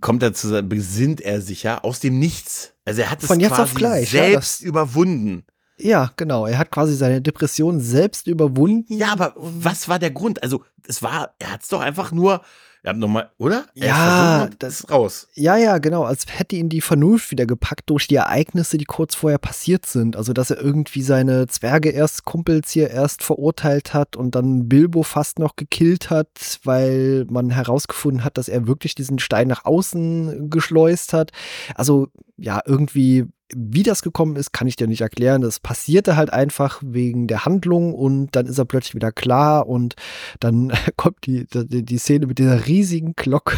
kommt 0.00 0.22
er 0.22 0.34
zu, 0.34 0.62
besinnt 0.62 1.20
er 1.20 1.40
sich 1.40 1.62
ja 1.62 1.78
aus 1.82 1.98
dem 1.98 2.18
Nichts. 2.18 2.74
Also 2.84 3.02
er 3.02 3.10
hat 3.10 3.22
es 3.22 3.26
Von 3.26 3.40
jetzt 3.40 3.54
quasi 3.54 3.62
auf 3.62 3.74
gleich, 3.74 4.10
selbst 4.10 4.60
ja, 4.60 4.68
überwunden 4.68 5.44
Ja, 5.78 6.12
genau. 6.16 6.46
Er 6.46 6.58
hat 6.58 6.70
quasi 6.70 6.94
seine 6.94 7.20
Depression 7.20 7.80
selbst 7.80 8.26
überwunden. 8.26 8.92
Ja, 8.92 9.12
aber 9.12 9.34
was 9.36 9.88
war 9.88 9.98
der 9.98 10.10
Grund? 10.10 10.42
Also, 10.42 10.64
es 10.86 11.02
war, 11.02 11.34
er 11.38 11.52
hat 11.52 11.62
es 11.62 11.68
doch 11.68 11.80
einfach 11.80 12.12
nur 12.12 12.42
er 12.86 12.90
hat 12.90 12.98
nochmal, 12.98 13.30
oder? 13.38 13.66
Er 13.74 13.86
ja, 13.88 14.48
das 14.60 14.78
ist 14.78 14.92
raus. 14.92 15.26
Ja, 15.34 15.56
ja, 15.56 15.78
genau. 15.78 16.04
Als 16.04 16.24
hätte 16.28 16.54
ihn 16.54 16.68
die 16.68 16.80
Vernunft 16.80 17.32
wieder 17.32 17.44
gepackt 17.44 17.90
durch 17.90 18.06
die 18.06 18.14
Ereignisse, 18.14 18.78
die 18.78 18.84
kurz 18.84 19.16
vorher 19.16 19.38
passiert 19.38 19.86
sind. 19.86 20.14
Also, 20.14 20.32
dass 20.32 20.52
er 20.52 20.60
irgendwie 20.62 21.02
seine 21.02 21.48
Zwerge 21.48 21.90
erst 21.90 22.24
Kumpels 22.24 22.70
hier 22.70 22.90
erst 22.90 23.24
verurteilt 23.24 23.92
hat 23.92 24.14
und 24.14 24.36
dann 24.36 24.68
Bilbo 24.68 25.02
fast 25.02 25.40
noch 25.40 25.56
gekillt 25.56 26.10
hat, 26.10 26.60
weil 26.62 27.26
man 27.28 27.50
herausgefunden 27.50 28.22
hat, 28.22 28.38
dass 28.38 28.48
er 28.48 28.68
wirklich 28.68 28.94
diesen 28.94 29.18
Stein 29.18 29.48
nach 29.48 29.64
außen 29.64 30.48
geschleust 30.48 31.12
hat. 31.12 31.32
Also, 31.74 32.06
ja, 32.36 32.60
irgendwie 32.66 33.26
wie 33.54 33.82
das 33.82 34.02
gekommen 34.02 34.36
ist, 34.36 34.52
kann 34.52 34.66
ich 34.66 34.76
dir 34.76 34.88
nicht 34.88 35.02
erklären. 35.02 35.40
Das 35.40 35.60
passierte 35.60 36.16
halt 36.16 36.32
einfach 36.32 36.80
wegen 36.84 37.28
der 37.28 37.44
Handlung 37.44 37.94
und 37.94 38.34
dann 38.34 38.46
ist 38.46 38.58
er 38.58 38.64
plötzlich 38.64 38.94
wieder 38.94 39.12
klar 39.12 39.68
und 39.68 39.94
dann 40.40 40.72
kommt 40.96 41.26
die, 41.26 41.46
die, 41.46 41.84
die 41.84 41.98
Szene 41.98 42.26
mit 42.26 42.38
dieser 42.38 42.66
riesigen 42.66 43.14
Glocke. 43.14 43.56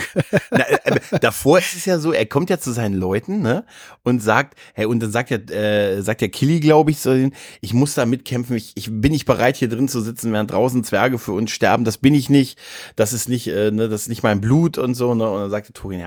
Na, 0.50 0.64
äh, 0.68 1.00
davor 1.20 1.58
ist 1.58 1.74
es 1.74 1.86
ja 1.86 1.98
so, 1.98 2.12
er 2.12 2.26
kommt 2.26 2.50
ja 2.50 2.58
zu 2.58 2.72
seinen 2.72 2.94
Leuten 2.94 3.40
ne, 3.40 3.64
und 4.02 4.22
sagt, 4.22 4.58
hey, 4.74 4.84
und 4.84 5.00
dann 5.00 5.10
sagt 5.10 5.30
ja, 5.30 5.38
äh, 5.38 6.02
sagt 6.02 6.20
ja 6.20 6.28
Killy, 6.28 6.60
glaube 6.60 6.90
ich, 6.90 7.00
so, 7.00 7.14
ich 7.60 7.74
muss 7.74 7.94
da 7.94 8.04
mitkämpfen, 8.04 8.56
ich, 8.56 8.72
ich 8.74 8.88
bin 8.90 9.12
nicht 9.12 9.24
bereit, 9.24 9.56
hier 9.56 9.68
drin 9.68 9.88
zu 9.88 10.00
sitzen, 10.00 10.32
während 10.32 10.50
draußen 10.50 10.84
Zwerge 10.84 11.18
für 11.18 11.32
uns 11.32 11.50
sterben, 11.50 11.84
das 11.84 11.98
bin 11.98 12.14
ich 12.14 12.28
nicht, 12.28 12.58
das 12.96 13.12
ist 13.12 13.28
nicht, 13.28 13.48
äh, 13.48 13.70
ne, 13.70 13.88
das 13.88 14.02
ist 14.02 14.08
nicht 14.08 14.22
mein 14.22 14.40
Blut 14.40 14.76
und 14.76 14.94
so. 14.94 15.14
Ne, 15.14 15.28
und 15.28 15.40
dann 15.40 15.50
sagt 15.50 15.68
der 15.68 15.74
Thorin, 15.74 16.00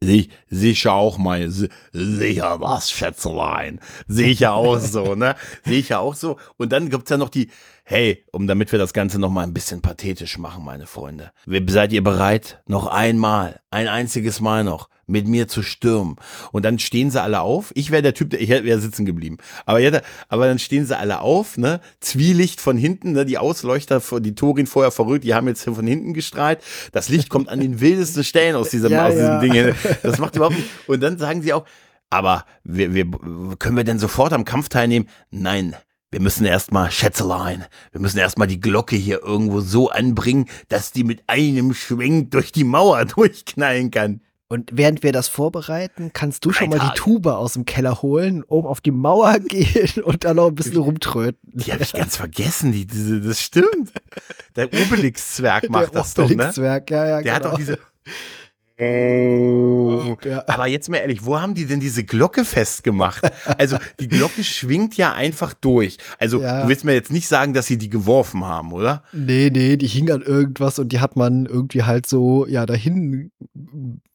ja, 0.00 0.22
sicher 0.48 0.92
auch 0.92 1.18
mal, 1.18 1.50
sicher 1.50 2.60
was, 2.60 2.90
Schätzelein. 2.90 3.80
Sehe 4.06 4.28
ich 4.28 4.40
ja 4.40 4.52
auch 4.52 4.78
so, 4.78 5.14
ne? 5.16 5.34
Sehe 5.64 5.78
ich 5.78 5.88
ja 5.88 5.98
auch 5.98 6.14
so. 6.14 6.36
Und 6.56 6.72
dann 6.72 6.88
gibt's 6.88 7.10
ja 7.10 7.16
noch 7.16 7.30
die, 7.30 7.50
hey, 7.84 8.24
um 8.32 8.46
damit 8.46 8.70
wir 8.70 8.78
das 8.78 8.92
Ganze 8.92 9.18
noch 9.18 9.30
mal 9.30 9.42
ein 9.42 9.54
bisschen 9.54 9.82
pathetisch 9.82 10.38
machen, 10.38 10.64
meine 10.64 10.86
Freunde. 10.86 11.32
Seid 11.68 11.92
ihr 11.92 12.04
bereit? 12.04 12.62
Noch 12.66 12.86
einmal, 12.86 13.60
ein 13.70 13.88
einziges 13.88 14.40
Mal 14.40 14.62
noch 14.62 14.88
mit 15.08 15.26
mir 15.26 15.48
zu 15.48 15.62
stürmen. 15.62 16.16
Und 16.52 16.64
dann 16.64 16.78
stehen 16.78 17.10
sie 17.10 17.20
alle 17.20 17.40
auf. 17.40 17.72
Ich 17.74 17.90
wäre 17.90 18.02
der 18.02 18.14
Typ, 18.14 18.30
der, 18.30 18.40
ich 18.40 18.48
wäre 18.48 18.80
sitzen 18.80 19.04
geblieben. 19.04 19.38
Aber, 19.66 19.78
ja, 19.80 20.00
aber 20.28 20.46
dann 20.46 20.58
stehen 20.58 20.86
sie 20.86 20.96
alle 20.96 21.20
auf, 21.20 21.56
ne? 21.56 21.80
Zwielicht 22.00 22.60
von 22.60 22.76
hinten, 22.76 23.12
ne? 23.12 23.24
Die 23.24 23.38
Ausleuchter, 23.38 24.00
die 24.20 24.34
Torin 24.34 24.66
vorher 24.66 24.90
verrückt, 24.90 25.24
die 25.24 25.34
haben 25.34 25.48
jetzt 25.48 25.64
von 25.64 25.86
hinten 25.86 26.14
gestrahlt. 26.14 26.60
Das 26.92 27.08
Licht 27.08 27.30
kommt 27.30 27.48
an 27.48 27.60
den 27.60 27.80
wildesten 27.80 28.22
Stellen 28.22 28.54
aus 28.54 28.70
diesem, 28.70 28.92
ja, 28.92 29.06
aus 29.06 29.14
diesem 29.14 29.26
ja. 29.26 29.40
Ding. 29.40 29.74
Das 30.02 30.18
macht 30.18 30.36
überhaupt 30.36 30.56
nicht. 30.56 30.68
Und 30.86 31.00
dann 31.00 31.18
sagen 31.18 31.42
sie 31.42 31.52
auch, 31.52 31.64
aber 32.10 32.44
wir, 32.64 32.94
wir, 32.94 33.06
können 33.58 33.76
wir 33.76 33.84
denn 33.84 33.98
sofort 33.98 34.32
am 34.32 34.44
Kampf 34.44 34.68
teilnehmen? 34.68 35.08
Nein. 35.30 35.76
Wir 36.10 36.22
müssen 36.22 36.46
erstmal 36.46 36.90
Schätzelein, 36.90 37.66
wir 37.92 38.00
müssen 38.00 38.16
erstmal 38.16 38.48
die 38.48 38.60
Glocke 38.60 38.96
hier 38.96 39.22
irgendwo 39.22 39.60
so 39.60 39.90
anbringen, 39.90 40.46
dass 40.68 40.90
die 40.90 41.04
mit 41.04 41.22
einem 41.26 41.74
Schwenk 41.74 42.30
durch 42.30 42.50
die 42.50 42.64
Mauer 42.64 43.04
durchknallen 43.04 43.90
kann. 43.90 44.22
Und 44.50 44.70
während 44.72 45.02
wir 45.02 45.12
das 45.12 45.28
vorbereiten, 45.28 46.10
kannst 46.14 46.44
du 46.46 46.52
schon 46.52 46.70
mal 46.70 46.78
die 46.78 46.98
Tuba 46.98 47.36
aus 47.36 47.52
dem 47.52 47.66
Keller 47.66 48.00
holen, 48.00 48.42
oben 48.44 48.66
auf 48.66 48.80
die 48.80 48.90
Mauer 48.90 49.38
gehen 49.46 50.02
und 50.02 50.24
dann 50.24 50.36
noch 50.36 50.48
ein 50.48 50.54
bisschen 50.54 50.78
rumtröten. 50.78 51.38
Die 51.52 51.70
habe 51.70 51.82
ich 51.82 51.92
ganz 51.92 52.16
vergessen, 52.16 52.72
die, 52.72 52.86
diese, 52.86 53.20
das 53.20 53.42
stimmt. 53.42 53.92
Der 54.56 54.72
Obelix-Zwerg 54.72 55.68
macht 55.68 55.92
Der 55.92 56.00
das 56.00 56.14
doch, 56.14 56.28
ne? 56.28 56.34
Obelix-Zwerg, 56.34 56.90
ja, 56.90 57.06
ja, 57.06 57.22
Der 57.22 57.22
genau. 57.22 57.34
hat 57.34 57.44
doch 57.44 57.58
diese 57.58 57.78
Oh. 58.80 60.16
Ja. 60.24 60.44
Aber 60.46 60.68
jetzt 60.68 60.88
mal 60.88 60.98
ehrlich, 60.98 61.24
wo 61.24 61.40
haben 61.40 61.54
die 61.54 61.66
denn 61.66 61.80
diese 61.80 62.04
Glocke 62.04 62.44
festgemacht? 62.44 63.22
Also 63.58 63.76
die 63.98 64.08
Glocke 64.08 64.44
schwingt 64.44 64.96
ja 64.96 65.12
einfach 65.14 65.52
durch. 65.54 65.98
Also 66.18 66.40
ja. 66.40 66.62
du 66.62 66.68
willst 66.68 66.84
mir 66.84 66.94
jetzt 66.94 67.10
nicht 67.10 67.26
sagen, 67.26 67.54
dass 67.54 67.66
sie 67.66 67.78
die 67.78 67.90
geworfen 67.90 68.44
haben, 68.44 68.72
oder? 68.72 69.02
Nee, 69.12 69.50
nee, 69.52 69.76
die 69.76 69.88
hing 69.88 70.10
an 70.10 70.22
irgendwas 70.22 70.78
und 70.78 70.92
die 70.92 71.00
hat 71.00 71.16
man 71.16 71.46
irgendwie 71.46 71.82
halt 71.82 72.06
so, 72.06 72.46
ja, 72.46 72.66
dahin 72.66 73.32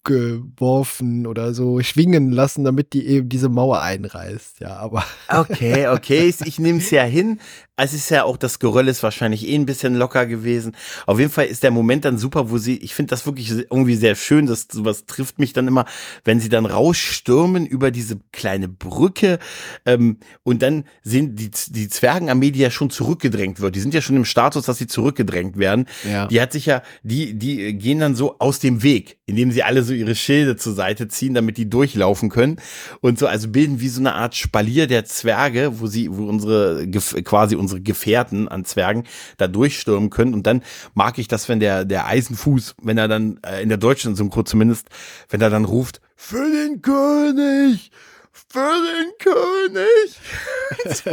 geworfen 0.03 1.25
oder 1.25 1.53
so 1.53 1.81
schwingen 1.81 2.31
lassen, 2.31 2.65
damit 2.65 2.91
die 2.91 3.07
eben 3.07 3.29
diese 3.29 3.47
Mauer 3.47 3.81
einreißt. 3.81 4.59
Ja, 4.59 4.75
aber. 4.77 5.03
Okay, 5.29 5.87
okay, 5.87 6.33
ich 6.45 6.59
nehme 6.59 6.79
es 6.79 6.91
ja 6.91 7.03
hin. 7.03 7.39
Es 7.75 7.93
ist 7.93 8.09
ja 8.09 8.23
auch, 8.23 8.37
das 8.37 8.59
Geröll 8.59 8.87
ist 8.87 9.01
wahrscheinlich 9.01 9.47
eh 9.47 9.55
ein 9.55 9.65
bisschen 9.65 9.95
locker 9.95 10.25
gewesen. 10.25 10.75
Auf 11.07 11.19
jeden 11.19 11.31
Fall 11.31 11.45
ist 11.45 11.63
der 11.63 11.71
Moment 11.71 12.05
dann 12.05 12.17
super, 12.17 12.51
wo 12.51 12.57
sie, 12.57 12.77
ich 12.77 12.93
finde 12.93 13.11
das 13.11 13.25
wirklich 13.25 13.49
irgendwie 13.49 13.95
sehr 13.95 14.15
schön, 14.15 14.45
das 14.53 14.67
sowas 14.71 15.05
trifft 15.05 15.39
mich 15.39 15.53
dann 15.53 15.67
immer, 15.67 15.85
wenn 16.23 16.39
sie 16.39 16.49
dann 16.49 16.65
rausstürmen 16.65 17.65
über 17.65 17.91
diese 17.91 18.19
kleine 18.31 18.67
Brücke 18.67 19.39
ähm, 19.85 20.17
und 20.43 20.61
dann 20.61 20.85
sind 21.01 21.39
die, 21.39 21.51
die 21.69 21.89
Zwergenarmee, 21.89 22.51
die 22.51 22.59
ja 22.59 22.71
schon 22.71 22.89
zurückgedrängt 22.89 23.59
wird, 23.59 23.75
die 23.75 23.79
sind 23.79 23.93
ja 23.93 24.01
schon 24.01 24.15
im 24.15 24.25
Status, 24.25 24.65
dass 24.65 24.77
sie 24.77 24.87
zurückgedrängt 24.87 25.57
werden. 25.57 25.85
Ja. 26.09 26.27
Die 26.27 26.41
hat 26.41 26.51
sich 26.51 26.65
ja, 26.65 26.81
die, 27.03 27.33
die 27.33 27.73
gehen 27.73 27.99
dann 27.99 28.15
so 28.15 28.37
aus 28.39 28.59
dem 28.59 28.83
Weg, 28.83 29.17
indem 29.25 29.51
sie 29.51 29.63
alle 29.63 29.83
so 29.83 29.93
ihre 29.93 30.15
Schilde 30.15 30.55
zur 30.55 30.73
Seite 30.73 31.07
ziehen, 31.07 31.33
damit 31.33 31.57
die 31.57 31.69
durchlaufen 31.69 32.29
können 32.29 32.57
und 33.01 33.19
so, 33.19 33.27
also 33.27 33.47
bilden 33.49 33.79
wie 33.79 33.89
so 33.89 33.99
eine 33.99 34.13
Art 34.13 34.35
Spalier 34.35 34.87
der 34.87 35.05
Zwerge, 35.05 35.79
wo 35.79 35.87
sie, 35.87 36.09
wo 36.15 36.25
unsere 36.25 36.87
quasi 37.23 37.55
unsere 37.55 37.81
Gefährten 37.81 38.47
an 38.47 38.65
Zwergen 38.65 39.03
da 39.37 39.47
durchstürmen 39.47 40.09
können. 40.09 40.33
Und 40.33 40.47
dann 40.47 40.63
mag 40.93 41.17
ich 41.17 41.27
das, 41.27 41.49
wenn 41.49 41.59
der, 41.59 41.85
der 41.85 42.07
Eisenfuß, 42.07 42.75
wenn 42.81 42.97
er 42.97 43.07
dann 43.07 43.39
äh, 43.45 43.61
in 43.61 43.69
der 43.69 43.77
deutschen 43.77 44.15
Zumindest, 44.45 44.87
wenn 45.29 45.41
er 45.41 45.49
dann 45.49 45.65
ruft, 45.65 46.01
für 46.15 46.49
den 46.49 46.81
König! 46.81 47.91
Für 48.31 48.73
den 48.73 49.11
König! 49.19 50.19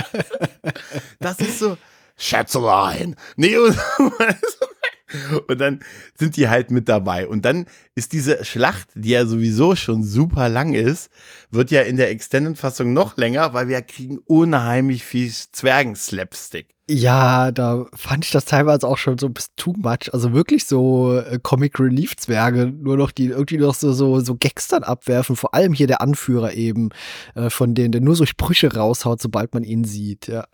das 1.19 1.41
ist 1.41 1.59
so, 1.59 1.77
Schätzelein! 2.17 3.17
Nee, 3.37 3.57
und, 3.57 3.77
und 5.49 5.61
dann 5.61 5.81
sind 6.19 6.37
die 6.37 6.49
halt 6.49 6.71
mit 6.71 6.89
dabei. 6.89 7.27
Und 7.27 7.45
dann 7.45 7.67
ist 7.95 8.13
diese 8.13 8.45
Schlacht, 8.45 8.89
die 8.95 9.11
ja 9.11 9.27
sowieso 9.27 9.75
schon 9.75 10.05
super 10.05 10.49
lang 10.49 10.75
ist, 10.75 11.11
wird 11.51 11.71
ja 11.71 11.83
in 11.83 11.97
der 11.97 12.11
Extended-Fassung 12.11 12.93
noch 12.93 13.17
länger, 13.17 13.53
weil 13.55 13.69
wir 13.69 13.83
kriegen 13.83 14.19
unheimlich 14.19 15.05
viel 15.05 15.31
Zwergen-Slapstick. 15.31 16.75
Ja, 16.93 17.53
da 17.53 17.87
fand 17.95 18.25
ich 18.25 18.33
das 18.33 18.47
teilweise 18.47 18.89
auch 18.89 18.99
schon 18.99 19.17
so 19.17 19.27
ein 19.27 19.33
bisschen 19.33 19.53
too 19.55 19.75
much. 19.77 20.13
Also 20.13 20.33
wirklich 20.33 20.65
so 20.65 21.19
äh, 21.19 21.39
Comic 21.41 21.79
Relief 21.79 22.17
Zwerge, 22.17 22.67
nur 22.67 22.97
noch 22.97 23.13
die 23.13 23.27
irgendwie 23.27 23.59
noch 23.59 23.75
so 23.75 23.93
so 23.93 24.19
so 24.19 24.35
Gags 24.35 24.67
dann 24.67 24.83
abwerfen. 24.83 25.37
Vor 25.37 25.55
allem 25.55 25.73
hier 25.73 25.87
der 25.87 26.01
Anführer 26.01 26.53
eben 26.55 26.89
äh, 27.37 27.49
von 27.49 27.77
denen, 27.77 27.93
der 27.93 28.01
nur 28.01 28.17
so 28.17 28.27
Sprüche 28.27 28.75
raushaut, 28.75 29.23
sobald 29.23 29.55
man 29.55 29.63
ihn 29.63 29.85
sieht. 29.85 30.27
Ja, 30.27 30.47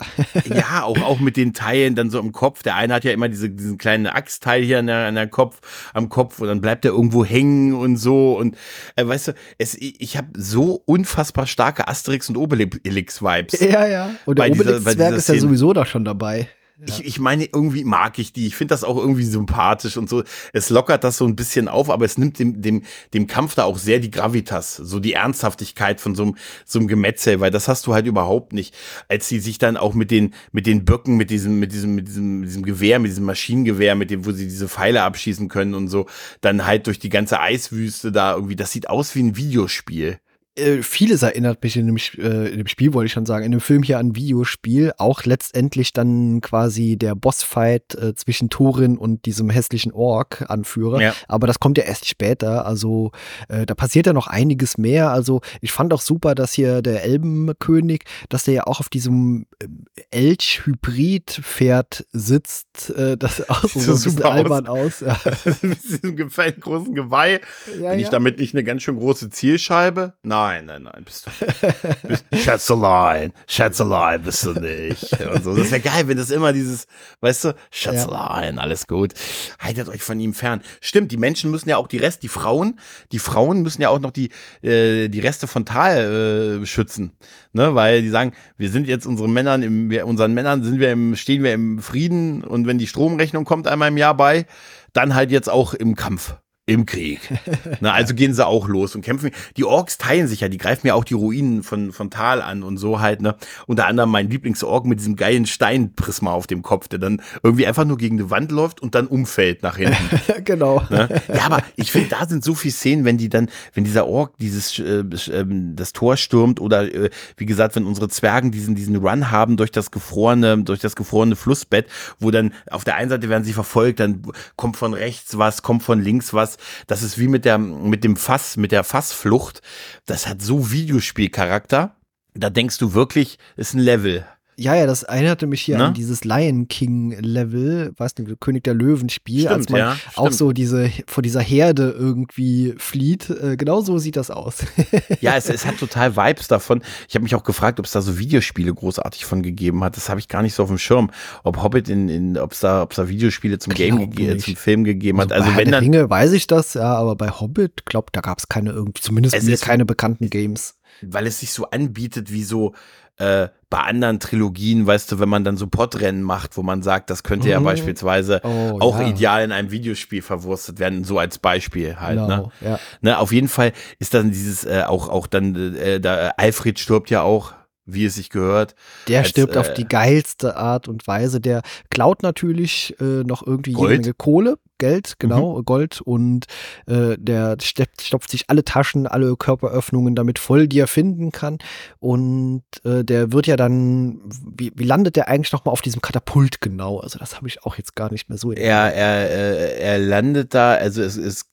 ja 0.45 0.83
auch 0.83 1.01
auch 1.01 1.21
mit 1.21 1.39
den 1.39 1.55
Teilen 1.55 1.95
dann 1.95 2.11
so 2.11 2.19
im 2.19 2.33
Kopf. 2.33 2.63
Der 2.63 2.77
eine 2.77 2.93
hat 2.93 3.05
ja 3.05 3.13
immer 3.13 3.31
diese, 3.31 3.49
diesen 3.49 3.79
kleinen 3.79 4.07
Axtteil 4.07 4.63
hier 4.63 4.81
an 4.81 4.89
der, 4.89 5.07
an 5.07 5.15
der 5.15 5.29
Kopf, 5.29 5.61
am 5.95 6.11
Kopf 6.11 6.41
und 6.41 6.49
dann 6.49 6.61
bleibt 6.61 6.85
er 6.85 6.91
irgendwo 6.91 7.25
hängen 7.25 7.73
und 7.73 7.97
so. 7.97 8.37
Und 8.37 8.59
äh, 8.97 9.07
weißt 9.07 9.29
du, 9.29 9.33
es, 9.57 9.75
ich 9.75 10.19
habe 10.19 10.29
so 10.37 10.83
unfassbar 10.85 11.47
starke 11.47 11.89
Asterix 11.89 12.29
und 12.29 12.37
Obelix-Vibes. 12.37 13.59
Ja, 13.61 13.87
ja. 13.87 14.11
Und 14.27 14.39
der 14.39 14.51
Obelix-Zwerg 14.51 15.15
ist 15.15 15.31
ja 15.31 15.39
sowieso 15.39 15.73
da 15.73 15.87
schon 15.87 16.05
dabei 16.05 16.26
dabei. 16.27 16.49
Ja. 16.79 16.85
Ich, 16.89 17.07
ich 17.07 17.19
meine, 17.19 17.47
irgendwie 17.47 17.85
mag 17.85 18.19
ich 18.19 18.35
die. 18.35 18.47
Ich 18.47 18.55
finde 18.55 18.75
das 18.75 18.85
auch 18.85 18.99
irgendwie 18.99 19.25
sympathisch 19.25 19.97
und 19.97 20.11
so. 20.11 20.25
Es 20.53 20.69
lockert 20.69 21.05
das 21.05 21.17
so 21.17 21.25
ein 21.25 21.35
bisschen 21.35 21.69
auf, 21.69 21.89
aber 21.89 22.05
es 22.05 22.19
nimmt 22.19 22.39
dem, 22.39 22.61
dem, 22.61 22.83
dem 23.15 23.27
Kampf 23.27 23.55
da 23.55 23.65
auch 23.65 23.79
sehr 23.79 23.99
die 23.99 24.11
Gravitas, 24.11 24.77
so 24.77 25.01
die 25.01 25.15
Ernsthaftigkeit 25.15 26.03
von 26.03 26.15
so 26.15 26.25
einem, 26.25 26.37
so 26.67 26.79
einem 26.79 26.87
Gemetzel, 26.87 27.41
weil 27.41 27.51
das 27.51 27.69
hast 27.69 27.87
du 27.87 27.95
halt 27.95 28.05
überhaupt 28.05 28.53
nicht. 28.53 28.75
Als 29.09 29.27
sie 29.27 29.41
sich 29.41 29.57
dann 29.57 29.79
auch 29.79 29.95
mit 29.95 30.11
den, 30.11 30.35
mit 30.53 30.67
den 30.67 30.85
Böcken, 30.85 31.17
mit 31.17 31.31
diesem, 31.31 31.59
mit 31.59 31.73
diesem, 31.73 31.95
mit 31.95 32.09
diesem, 32.09 32.41
mit 32.41 32.51
diesem 32.51 32.63
Gewehr, 32.63 32.99
mit 32.99 33.11
diesem 33.11 33.25
Maschinengewehr, 33.25 33.95
mit 33.95 34.11
dem, 34.11 34.27
wo 34.27 34.33
sie 34.33 34.45
diese 34.45 34.69
Pfeile 34.69 35.03
abschießen 35.03 35.49
können 35.49 35.73
und 35.73 35.89
so, 35.89 36.05
dann 36.43 36.67
halt 36.67 36.89
durch 36.89 36.99
die 36.99 37.09
ganze 37.09 37.41
Eiswüste 37.41 38.13
da 38.13 38.35
irgendwie, 38.35 38.57
das 38.57 38.73
sieht 38.73 38.91
aus 38.91 39.15
wie 39.15 39.23
ein 39.23 39.37
Videospiel. 39.39 40.19
Äh, 40.57 40.83
vieles 40.83 41.23
erinnert 41.23 41.63
mich 41.63 41.77
in 41.77 41.87
dem, 41.87 41.97
äh, 41.97 42.49
in 42.49 42.57
dem 42.57 42.67
Spiel, 42.67 42.95
wollte 42.95 43.07
ich 43.07 43.13
schon 43.13 43.27
sagen, 43.27 43.45
in 43.45 43.51
dem 43.51 43.61
Film 43.61 43.83
hier 43.83 43.99
an 43.99 44.17
Videospiel. 44.17 44.93
Auch 44.97 45.25
letztendlich 45.25 45.93
dann 45.93 46.41
quasi 46.41 46.97
der 46.97 47.15
Bossfight 47.15 47.95
äh, 47.95 48.15
zwischen 48.15 48.49
Thorin 48.49 48.97
und 48.97 49.27
diesem 49.27 49.51
hässlichen 49.51 49.93
Ork-Anführer. 49.93 51.01
Ja. 51.03 51.15
Aber 51.29 51.47
das 51.47 51.61
kommt 51.61 51.77
ja 51.77 51.85
erst 51.85 52.09
später. 52.09 52.65
Also 52.65 53.13
äh, 53.49 53.67
da 53.67 53.75
passiert 53.75 54.07
ja 54.07 54.15
noch 54.15 54.29
einiges 54.29 54.79
mehr. 54.79 55.11
Also 55.11 55.43
ich 55.61 55.73
fand 55.73 55.93
auch 55.93 56.01
super, 56.01 56.35
dass 56.35 56.55
hier 56.55 56.81
der 56.81 57.05
Elbenkönig, 57.05 58.05
dass 58.31 58.45
der 58.45 58.55
ja 58.55 58.67
auch 58.67 58.81
auf 58.81 58.89
diesem 58.89 59.45
äh, 59.59 59.67
Elch-Hybrid-Pferd 60.11 62.07
sitzt. 62.13 62.95
Das 63.19 63.51
auch 63.51 63.65
so, 63.69 63.95
so 63.95 64.11
bisschen 64.11 64.23
albern 64.23 64.67
aus. 64.67 65.03
aus. 65.03 65.03
Ja. 65.03 65.21
Mit 65.63 65.83
diesem 65.85 66.17
großen 66.61 66.95
Geweih. 66.95 67.41
Ja, 67.79 67.91
Bin 67.91 68.01
ich 68.01 68.09
damit 68.09 68.39
nicht 68.39 68.55
eine 68.55 68.65
ganz 68.65 68.83
schön 68.83 68.97
große 68.97 69.29
Zielscheibe? 69.29 70.15
Nein. 70.23 70.46
Schätzelein. 70.47 70.67
Nein, 70.67 70.83
nein, 70.83 71.05
bist 71.05 71.27
du. 71.27 72.09
Bist, 72.09 72.25
Schätzelein, 72.35 73.33
Schätzelein 73.47 74.23
bist 74.23 74.45
du 74.45 74.53
nicht. 74.53 75.21
Und 75.21 75.45
so. 75.45 75.57
Das 75.57 75.71
wäre 75.71 75.81
geil, 75.81 76.09
wenn 76.09 76.17
das 76.17 76.31
immer 76.31 76.53
dieses, 76.53 76.87
weißt 77.21 77.45
du, 77.45 77.55
Schätzelein, 77.71 78.57
ja. 78.57 78.61
alles 78.61 78.87
gut. 78.87 79.15
Haltet 79.59 79.89
euch 79.89 80.03
von 80.03 80.21
ihm 80.21 80.35
fern. 80.35 80.63
Stimmt, 80.81 81.13
die 81.13 81.17
Menschen 81.17 81.51
müssen 81.51 81.69
ja 81.69 81.77
auch 81.77 81.89
die 81.89 81.99
Rest, 81.99 82.23
die 82.23 82.29
Frauen, 82.29 82.79
die 83.13 83.19
Frauen 83.19 83.63
müssen 83.63 83.83
ja 83.83 83.89
auch 83.89 84.01
noch 84.01 84.11
die, 84.11 84.31
äh, 84.63 85.09
die 85.09 85.21
Reste 85.21 85.47
von 85.47 85.65
Tal 85.65 86.61
äh, 86.63 86.67
schützen. 86.67 87.13
Ne, 87.53 87.75
weil 87.75 88.03
die 88.03 88.11
sagen, 88.11 88.33
wir 88.59 88.71
sind 88.71 88.87
jetzt 88.87 89.07
unseren 89.07 89.33
Männern, 89.33 89.63
im, 89.63 89.91
wir, 89.91 90.07
unseren 90.07 90.35
Männern 90.35 90.63
sind 90.63 90.79
wir 90.79 90.93
im, 90.93 91.17
stehen 91.17 91.43
wir 91.43 91.55
im 91.55 91.79
Frieden 91.79 92.45
und 92.45 92.67
wenn 92.67 92.79
die 92.79 92.87
Stromrechnung 92.87 93.45
kommt 93.45 93.67
einmal 93.67 93.89
im 93.89 93.97
Jahr 93.97 94.15
bei, 94.15 94.47
dann 94.93 95.15
halt 95.15 95.31
jetzt 95.31 95.49
auch 95.49 95.73
im 95.73 95.95
Kampf 95.95 96.37
im 96.67 96.85
Krieg. 96.85 97.21
Na, 97.81 97.93
also 97.93 98.13
gehen 98.15 98.35
sie 98.35 98.45
auch 98.45 98.67
los 98.67 98.97
und 98.97 99.03
kämpfen. 99.03 99.31
Die 99.57 99.65
Orks 99.65 99.99
teilen 99.99 100.27
sich 100.27 100.41
ja, 100.41 100.49
die 100.49 100.59
greifen 100.59 100.89
ja 100.89 100.95
auch 100.95 101.05
die 101.05 101.15
Ruinen 101.15 101.63
von, 101.63 101.93
von 101.93 102.11
Tal 102.11 102.43
an 102.43 102.65
und 102.65 102.77
so 102.77 103.01
halt, 103.01 103.23
ne. 103.23 103.37
Unter 103.69 103.87
anderem 103.87 104.11
mein 104.11 104.29
Lieblingsorg 104.29 104.85
mit 104.85 104.99
diesem 104.99 105.15
geilen 105.15 105.47
Steinprisma 105.47 106.33
auf 106.33 106.49
dem 106.49 106.63
Kopf, 106.63 106.89
der 106.89 106.99
dann 106.99 107.23
irgendwie 107.45 107.69
einfach 107.69 107.85
nur 107.85 107.97
gegen 107.99 108.19
die 108.19 108.31
Wand 108.31 108.51
läuft 108.51 108.83
und 108.83 108.97
dann 108.97 109.07
umfällt 109.07 109.63
nach 109.63 109.77
hinten. 109.77 110.21
genau. 110.45 110.83
Ne? 110.91 111.09
Ja, 111.29 111.47
aber 111.47 111.63
ich 111.77 111.93
finde, 111.93 112.09
da 112.09 112.27
sind 112.27 112.43
so 112.43 112.57
viele 112.57 112.75
Szenen, 112.75 113.05
wenn 113.05 113.17
die 113.17 113.29
dann, 113.29 113.49
wenn 113.75 113.85
dieser 113.85 114.09
Ork 114.09 114.37
dieses, 114.39 114.77
äh, 114.81 115.05
äh, 115.05 115.45
das 115.75 115.93
Tor 115.93 116.17
stürmt 116.17 116.61
oder, 116.61 116.93
äh, 116.93 117.11
wie 117.37 117.47
gesagt, 117.47 117.77
wenn 117.77 117.87
unsere 117.87 118.09
Zwergen 118.09 118.51
diesen, 118.51 118.75
diesen 118.75 118.97
Run 118.97 119.31
haben 119.31 119.57
durch 119.57 119.71
das 119.71 119.93
gefrorene, 119.93 120.65
durch 120.65 120.81
das 120.81 120.97
gefrorene 120.97 121.37
Flussbett, 121.37 121.87
wo 122.19 122.33
dann 122.33 122.53
auf 122.73 122.83
der 122.83 122.97
einen 122.97 123.11
Seite 123.11 123.29
werden 123.29 123.45
sie 123.45 123.53
verfolgt, 123.53 124.01
dann 124.01 124.23
kommt 124.57 124.77
von 124.77 124.95
rechts 124.95 125.39
was, 125.39 125.63
kommt 125.63 125.85
von 125.85 126.01
links 126.01 126.35
was, 126.35 126.56
das 126.87 127.03
ist 127.03 127.19
wie 127.19 127.29
mit 127.29 127.45
der, 127.45 127.59
mit 127.59 128.05
dem 128.05 128.17
Fass, 128.17 128.57
mit 128.57 128.73
der 128.73 128.85
Fassflucht. 128.85 129.63
Das 130.07 130.27
hat 130.27 130.43
so 130.43 130.71
Videospielcharakter. 130.71 131.97
Da 132.35 132.51
denkst 132.51 132.79
du 132.79 132.93
wirklich, 132.93 133.39
ist 133.57 133.75
ein 133.75 133.81
Level. 133.81 134.27
Ja, 134.59 134.75
ja, 134.75 134.87
das 134.87 135.03
erinnerte 135.03 135.47
mich 135.47 135.61
hier 135.61 135.77
Na? 135.77 135.89
an 135.89 135.95
dieses 135.95 136.25
Lion 136.25 136.67
King 136.67 137.15
Level, 137.21 137.93
weißt 137.99 138.19
du, 138.19 138.37
König 138.37 138.65
der 138.65 138.73
Löwen 138.73 139.11
Spiel, 139.11 139.41
stimmt, 139.41 139.55
als 139.55 139.69
man 139.69 139.81
ja, 139.81 139.97
auch 140.15 140.33
so 140.33 140.53
diese 140.53 140.91
vor 141.07 141.23
dieser 141.23 141.43
Herde 141.43 141.95
irgendwie 141.97 142.75
flieht. 142.79 143.29
Äh, 143.29 143.59
genau 143.59 143.83
so 143.83 143.99
sieht 143.99 144.17
das 144.17 144.31
aus. 144.31 144.65
ja, 145.21 145.37
es, 145.37 145.51
es 145.51 145.67
hat 145.67 145.77
total 145.77 146.17
Vibes 146.17 146.49
davon. 146.49 146.81
Ich 147.07 147.15
habe 147.15 147.25
mich 147.25 147.35
auch 147.35 147.45
gefragt, 147.45 147.79
ob 147.81 147.85
es 147.85 147.93
da 147.93 148.01
so 148.01 148.19
Videospiele 148.19 148.73
großartig 148.73 149.27
von 149.27 149.43
gegeben 149.43 149.85
hat. 149.85 149.99
Das 149.99 150.09
habe 150.09 150.21
ich 150.21 150.29
gar 150.29 150.41
nicht 150.41 150.55
so 150.55 150.63
auf 150.63 150.71
dem 150.71 150.79
Schirm. 150.79 151.11
Ob 151.45 151.63
Hobbit 151.63 151.91
in, 151.91 152.09
in 152.09 152.39
ob 152.39 152.53
es 152.53 152.61
da, 152.61 152.83
ob's 152.83 152.97
da 152.97 153.09
Videospiele 153.09 153.59
zum 153.59 153.75
Game, 153.75 154.11
zum 154.39 154.57
Film 154.57 154.85
gegeben 154.85 155.21
hat. 155.21 155.33
Also, 155.33 155.45
also 155.49 155.59
wenn 155.59 155.71
dann 155.71 155.85
Ringe 155.85 156.09
weiß 156.09 156.33
ich 156.33 156.47
das, 156.47 156.73
ja, 156.75 156.95
aber 156.95 157.15
bei 157.15 157.29
Hobbit, 157.29 157.85
glaube 157.85 158.09
da 158.13 158.23
gab 158.23 158.39
es 158.39 158.49
keine 158.49 158.71
irgendwie, 158.71 159.03
zumindest 159.03 159.43
mir 159.43 159.59
keine 159.59 159.85
bekannten 159.85 160.31
Games. 160.31 160.77
Weil 161.03 161.27
es 161.27 161.41
sich 161.41 161.53
so 161.53 161.69
anbietet 161.71 162.33
wie 162.33 162.43
so 162.43 162.73
äh, 163.19 163.49
bei 163.69 163.79
anderen 163.79 164.21
Trilogien, 164.21 164.87
weißt 164.87 165.11
du, 165.11 165.19
wenn 165.19 165.29
man 165.29 165.43
dann 165.43 165.57
so 165.57 165.67
Podrennen 165.67 166.23
macht, 166.23 166.57
wo 166.57 166.63
man 166.63 166.83
sagt, 166.83 167.11
das 167.11 167.23
könnte 167.23 167.47
mhm. 167.47 167.53
ja 167.53 167.61
beispielsweise 167.61 168.41
oh, 168.45 168.79
auch 168.81 169.01
ja. 169.01 169.09
ideal 169.09 169.45
in 169.45 169.53
einem 169.53 169.71
Videospiel 169.71 170.23
verwurstet 170.23 170.79
werden, 170.79 171.05
so 171.05 171.19
als 171.19 171.39
Beispiel 171.39 171.97
halt. 171.99 172.17
Ne? 172.17 172.23
Genau, 172.27 172.53
ne? 172.61 172.69
Ja. 172.69 172.79
ne? 173.01 173.19
Auf 173.19 173.33
jeden 173.33 173.49
Fall 173.49 173.73
ist 173.99 174.15
dann 174.15 174.31
dieses 174.31 174.65
äh, 174.65 174.85
auch 174.87 175.09
auch 175.09 175.27
dann 175.27 175.75
äh, 175.77 176.01
da 176.01 176.33
Alfred 176.37 176.79
stirbt 176.79 177.11
ja 177.11 177.23
auch 177.23 177.55
wie 177.87 178.05
es 178.05 178.17
sich 178.17 178.31
gehört. 178.31 178.75
Der 179.07 179.21
als, 179.21 179.29
stirbt 179.29 179.55
äh, 179.55 179.59
auf 179.61 179.73
die 179.73 179.87
geilste 179.87 180.57
Art 180.57 180.89
und 180.89 181.07
Weise. 181.07 181.41
Der 181.41 181.63
klaut 181.89 182.23
natürlich 182.23 182.97
äh, 183.01 183.23
noch 183.23 183.47
irgendwie 183.47 183.73
Gold. 183.73 183.91
jede 183.91 184.03
Menge 184.03 184.15
Kohle. 184.15 184.59
Geld, 184.79 185.15
genau, 185.19 185.59
mhm. 185.59 185.65
Gold 185.65 186.01
und 186.01 186.47
äh, 186.87 187.17
der 187.19 187.57
stopft 187.61 188.31
sich 188.31 188.49
alle 188.49 188.65
Taschen, 188.65 189.07
alle 189.07 189.37
Körperöffnungen 189.37 190.15
damit 190.15 190.39
voll, 190.39 190.69
die 190.69 190.79
er 190.79 190.87
finden 190.87 191.33
kann 191.33 191.59
und 191.99 192.63
äh, 192.85 193.05
der 193.05 193.33
wird 193.33 193.47
ja 193.47 193.57
dann, 193.57 194.21
wie, 194.57 194.73
wie 194.75 194.85
landet 194.85 195.17
der 195.17 195.29
eigentlich 195.29 195.53
nochmal 195.53 195.73
auf 195.73 195.83
diesem 195.83 196.03
Katapult 196.03 196.61
genau? 196.61 196.99
Also 196.99 197.19
das 197.19 197.37
habe 197.37 197.49
ich 197.49 197.65
auch 197.65 197.77
jetzt 197.77 197.97
gar 197.97 198.11
nicht 198.11 198.29
mehr 198.29 198.39
so. 198.39 198.53
Er, 198.53 198.95
er, 198.95 199.31
äh, 199.31 199.81
er 199.81 199.99
landet 199.99 200.55
da, 200.55 200.75
also 200.75 201.03
es 201.03 201.17
ist, 201.17 201.49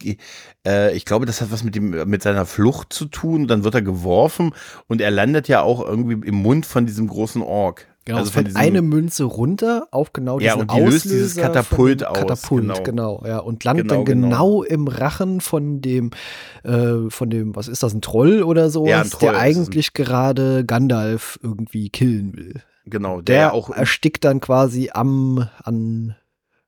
äh, 0.65 0.95
ich 0.95 1.05
glaube, 1.05 1.26
das 1.26 1.41
hat 1.41 1.51
was 1.51 1.63
mit 1.63 1.76
dem, 1.76 1.91
mit 2.09 2.24
seiner 2.24 2.45
Flucht 2.45 2.93
zu 2.93 3.05
tun, 3.05 3.47
dann 3.47 3.63
wird 3.63 3.76
er 3.76 3.82
geworfen 3.82 4.53
und 4.88 5.01
er 5.01 5.11
landet 5.11 5.47
ja 5.47 5.61
auch 5.61 5.86
irgendwie 5.86 6.28
im 6.28 6.36
Mund 6.36 6.65
von 6.65 6.86
diesem 6.86 7.07
großen 7.07 7.41
Ork. 7.41 7.88
Genau, 8.06 8.18
also 8.18 8.32
fällt 8.32 8.56
eine 8.58 8.82
Münze 8.82 9.24
runter 9.24 9.88
auf 9.91 10.12
genau 10.12 10.38
diesen 10.38 10.47
ja, 10.47 10.56
und 10.56 10.72
die 10.72 10.76
Auslöser 10.76 10.91
löst 10.91 11.06
dieses 11.06 11.36
Katapult 11.38 12.06
aus. 12.06 12.18
Katapult, 12.18 12.64
genau. 12.64 12.84
genau, 12.84 13.24
ja. 13.26 13.38
Und 13.39 13.64
landet 13.64 13.88
genau, 13.88 13.95
dann 13.95 14.06
genau, 14.06 14.28
genau, 14.28 14.64
im 14.64 14.88
Rachen 14.88 15.39
von 15.39 15.80
dem, 15.80 16.12
äh, 16.64 17.10
von 17.10 17.30
dem, 17.30 17.56
was 17.56 17.70
ist 17.70 17.82
das, 17.82 17.93
ein 17.93 18.01
Troll 18.01 18.43
oder 18.43 18.70
so, 18.70 18.86
ja, 18.88 19.06
der 19.22 19.38
eigentlich 19.38 19.93
gerade 19.93 20.66
Gandalf 20.66 21.39
irgendwie 21.41 21.89
killen 21.89 22.36
will. 22.36 22.62
Genau, 22.86 23.22
der, 23.22 23.38
der 23.38 23.54
auch 23.54 23.70
erstickt 23.70 24.26
dann 24.26 24.41
quasi 24.41 24.89
am, 24.93 25.47
an 25.64 26.16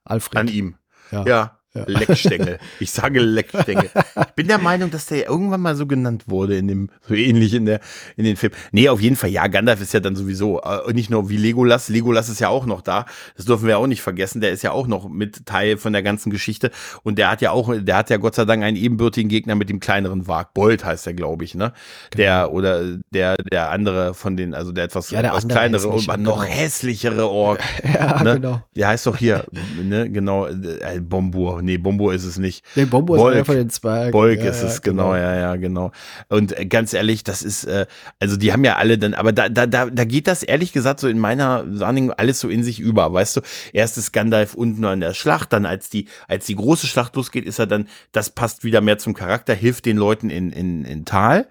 Alfred. 0.05 0.39
An 0.39 0.47
ihm. 0.47 0.75
Ja. 1.11 1.25
ja. 1.25 1.59
Ja. 1.76 1.84
Leckstängel. 1.88 2.57
Ich 2.80 2.91
sage 2.91 3.19
Leckstängel. 3.19 3.89
Ich 4.15 4.34
bin 4.36 4.47
der 4.47 4.57
Meinung, 4.57 4.91
dass 4.91 5.07
der 5.07 5.28
irgendwann 5.28 5.61
mal 5.61 5.76
so 5.76 5.86
genannt 5.86 6.23
wurde 6.28 6.57
in 6.57 6.67
dem, 6.67 6.89
so 7.07 7.13
ähnlich 7.13 7.53
in 7.53 7.65
der, 7.65 7.82
in 8.15 8.23
den 8.23 8.38
Film. 8.38 8.53
Nee, 8.71 8.89
auf 8.89 9.01
jeden 9.01 9.15
Fall, 9.15 9.30
ja, 9.30 9.47
Gandalf 9.47 9.82
ist 9.82 9.93
ja 9.93 9.99
dann 9.99 10.15
sowieso, 10.15 10.61
äh, 10.61 10.93
nicht 10.93 11.09
nur 11.09 11.30
wie 11.30 11.38
Legolas, 11.38 11.89
Legolas 11.89 12.30
ist 12.30 12.39
ja 12.39 12.49
auch 12.49 12.65
noch 12.65 12.82
da. 12.82 13.05
Das 13.36 13.45
dürfen 13.45 13.67
wir 13.67 13.78
auch 13.78 13.88
nicht 13.88 14.01
vergessen. 14.01 14.41
Der 14.41 14.51
ist 14.51 14.63
ja 14.63 14.71
auch 14.71 14.88
noch 14.88 15.09
mit 15.09 15.45
Teil 15.45 15.78
von 15.78 15.93
der 15.93 16.03
ganzen 16.03 16.30
Geschichte. 16.30 16.71
Und 17.03 17.17
der 17.17 17.30
hat 17.30 17.41
ja 17.41 17.51
auch, 17.51 17.73
der 17.78 17.97
hat 17.97 18.09
ja 18.09 18.17
Gott 18.17 18.36
sei 18.36 18.45
Dank 18.45 18.63
einen 18.63 18.78
ebenbürtigen 18.78 19.30
Gegner 19.30 19.55
mit 19.55 19.69
dem 19.69 19.80
kleineren 19.80 20.28
Wag. 20.28 20.53
Bold 20.53 20.86
heißt 20.86 21.07
er, 21.07 21.13
glaube 21.13 21.43
ich, 21.43 21.55
ne? 21.55 21.73
Genau. 22.11 22.23
Der, 22.23 22.53
oder 22.53 22.97
der, 23.13 23.36
der 23.38 23.71
andere 23.71 24.13
von 24.13 24.38
den, 24.38 24.53
also 24.53 24.71
der 24.71 24.86
etwas, 24.86 25.11
ja, 25.11 25.21
der 25.21 25.32
etwas 25.32 25.47
kleinere 25.47 25.88
und 25.89 26.07
noch 26.07 26.15
genau. 26.15 26.43
hässlichere 26.43 27.30
Ork. 27.30 27.59
ja, 27.93 28.23
ne? 28.23 28.36
genau. 28.36 28.61
Der 28.76 28.88
heißt 28.88 29.05
doch 29.07 29.17
hier, 29.17 29.45
ne, 29.82 30.09
genau, 30.09 30.47
äh, 30.47 30.99
Bombur 31.01 31.61
nee, 31.66 31.78
Bombo 31.78 32.11
ist 32.11 32.24
es 32.24 32.38
nicht. 32.38 32.63
Nee, 32.76 32.86
Bombo 32.86 33.16
Bolk, 33.16 33.32
ist 33.32 33.36
einer 33.36 33.45
von 33.45 33.55
den 33.55 33.70
zwei. 33.70 34.11
Bolk 34.11 34.39
ja, 34.39 34.51
ist 34.51 34.61
ja, 34.61 34.70
es, 34.70 34.82
genau. 34.82 35.11
genau, 35.11 35.16
ja, 35.16 35.36
ja, 35.36 35.55
genau. 35.57 35.91
Und 36.30 36.57
äh, 36.57 36.66
ganz 36.66 36.93
ehrlich, 36.93 37.24
das 37.24 37.41
ist, 37.41 37.66
äh, 37.66 37.86
also 38.20 38.38
die 38.38 38.53
haben 38.53 38.63
ja 38.63 38.78
alle 38.78 38.97
dann, 38.97 39.13
aber 39.13 39.34
da, 39.34 39.49
da, 39.49 39.68
da, 39.68 39.88
da 39.88 40.05
geht 40.05 40.28
das 40.28 40.43
ehrlich 40.43 40.72
gesagt 40.72 40.99
so 40.99 41.07
in 41.07 41.20
meiner 41.20 41.63
Wahrnehmung 41.68 42.11
alles 42.11 42.39
so 42.39 42.47
in 42.47 42.63
sich 42.63 42.80
über, 42.80 43.11
weißt 43.11 43.38
du? 43.38 43.41
Erst 43.74 43.97
ist 43.97 44.13
Gandalf 44.13 44.53
unten 44.53 44.86
an 44.86 45.01
der 45.01 45.13
Schlacht, 45.13 45.51
dann 45.51 45.66
als 45.66 45.89
die, 45.89 46.07
als 46.28 46.45
die 46.45 46.55
große 46.55 46.88
Schlacht 46.88 47.16
losgeht, 47.16 47.45
ist 47.45 47.59
er 47.59 47.68
dann, 47.68 47.88
das 48.11 48.30
passt 48.30 48.63
wieder 48.63 48.82
mehr 48.82 48.97
zum 48.97 49.13
Charakter, 49.13 49.53
hilft 49.53 49.86
den 49.86 49.97
Leuten 49.97 50.30
in, 50.30 50.51
in, 50.51 50.86
in 50.86 51.05
Tal 51.05 51.47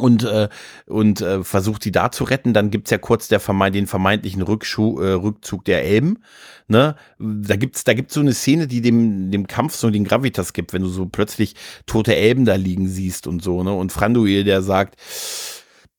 und 0.00 0.24
äh, 0.24 0.48
und 0.86 1.20
äh, 1.20 1.44
versucht 1.44 1.82
sie 1.82 1.92
da 1.92 2.10
zu 2.10 2.24
retten. 2.24 2.52
Dann 2.52 2.70
gibt's 2.70 2.90
ja 2.90 2.98
kurz 2.98 3.28
der 3.28 3.40
vermeint, 3.40 3.74
den 3.74 3.86
vermeintlichen 3.86 4.42
Rückschuh, 4.42 5.00
äh, 5.00 5.12
Rückzug 5.12 5.64
der 5.64 5.84
Elben. 5.84 6.18
Ne? 6.68 6.96
Da 7.18 7.56
gibt's 7.56 7.84
da 7.84 7.94
gibt's 7.94 8.14
so 8.14 8.20
eine 8.20 8.32
Szene, 8.32 8.66
die 8.66 8.80
dem 8.80 9.30
dem 9.30 9.46
Kampf 9.46 9.74
so 9.74 9.90
den 9.90 10.04
Gravitas 10.04 10.52
gibt, 10.52 10.72
wenn 10.72 10.82
du 10.82 10.88
so 10.88 11.06
plötzlich 11.06 11.54
tote 11.86 12.16
Elben 12.16 12.44
da 12.44 12.54
liegen 12.56 12.88
siehst 12.88 13.26
und 13.26 13.42
so. 13.42 13.62
Ne? 13.62 13.72
Und 13.72 13.92
Franduil, 13.92 14.44
der 14.44 14.62
sagt, 14.62 14.96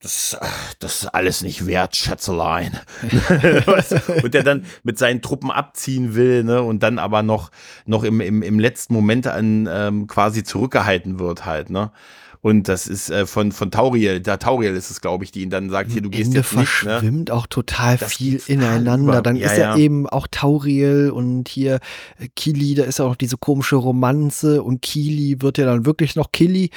das, 0.01 0.35
das 0.79 1.03
ist 1.03 1.07
alles 1.07 1.43
nicht 1.43 1.67
wert, 1.67 1.95
Schätzelein. 1.95 2.79
und 4.23 4.33
der 4.33 4.43
dann 4.43 4.65
mit 4.83 4.97
seinen 4.97 5.21
Truppen 5.21 5.51
abziehen 5.51 6.15
will, 6.15 6.43
ne, 6.43 6.63
und 6.63 6.81
dann 6.81 6.97
aber 6.97 7.21
noch, 7.21 7.51
noch 7.85 8.03
im, 8.03 8.19
im, 8.19 8.41
im 8.41 8.59
letzten 8.59 8.95
Moment 8.95 9.27
an 9.27 9.69
ähm, 9.71 10.07
quasi 10.07 10.43
zurückgehalten 10.43 11.19
wird 11.19 11.45
halt, 11.45 11.69
ne. 11.69 11.91
Und 12.41 12.67
das 12.67 12.87
ist 12.87 13.11
äh, 13.11 13.27
von, 13.27 13.51
von 13.51 13.69
Tauriel, 13.69 14.19
da 14.19 14.37
Tauriel 14.37 14.75
ist 14.75 14.89
es, 14.89 14.99
glaube 14.99 15.23
ich, 15.23 15.31
die 15.31 15.43
ihn 15.43 15.51
dann 15.51 15.69
sagt, 15.69 15.91
hier, 15.91 16.01
du 16.01 16.09
gehst 16.09 16.29
Ende 16.29 16.39
jetzt 16.39 16.55
nicht. 16.55 16.69
verschwimmt 16.69 17.29
ne? 17.29 17.35
auch 17.35 17.45
total 17.45 17.97
das 17.97 18.15
viel 18.15 18.41
ineinander. 18.47 19.21
Dann 19.21 19.35
ja, 19.35 19.45
ist 19.45 19.57
ja, 19.57 19.77
eben 19.77 20.09
auch 20.09 20.27
Tauriel 20.29 21.11
und 21.11 21.47
hier 21.49 21.79
äh, 22.19 22.27
Kili, 22.35 22.73
da 22.73 22.83
ist 22.83 22.97
ja 22.97 23.05
auch 23.05 23.15
diese 23.15 23.37
komische 23.37 23.75
Romanze 23.75 24.63
und 24.63 24.81
Kili 24.81 25.39
wird 25.41 25.59
ja 25.59 25.65
dann 25.65 25.85
wirklich 25.85 26.15
noch 26.15 26.31
Kili 26.31 26.71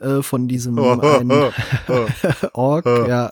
äh, 0.00 0.22
von 0.22 0.48
diesem 0.48 0.78
einen 1.00 1.30
Ork, 2.54 2.86
ja. 3.08 3.30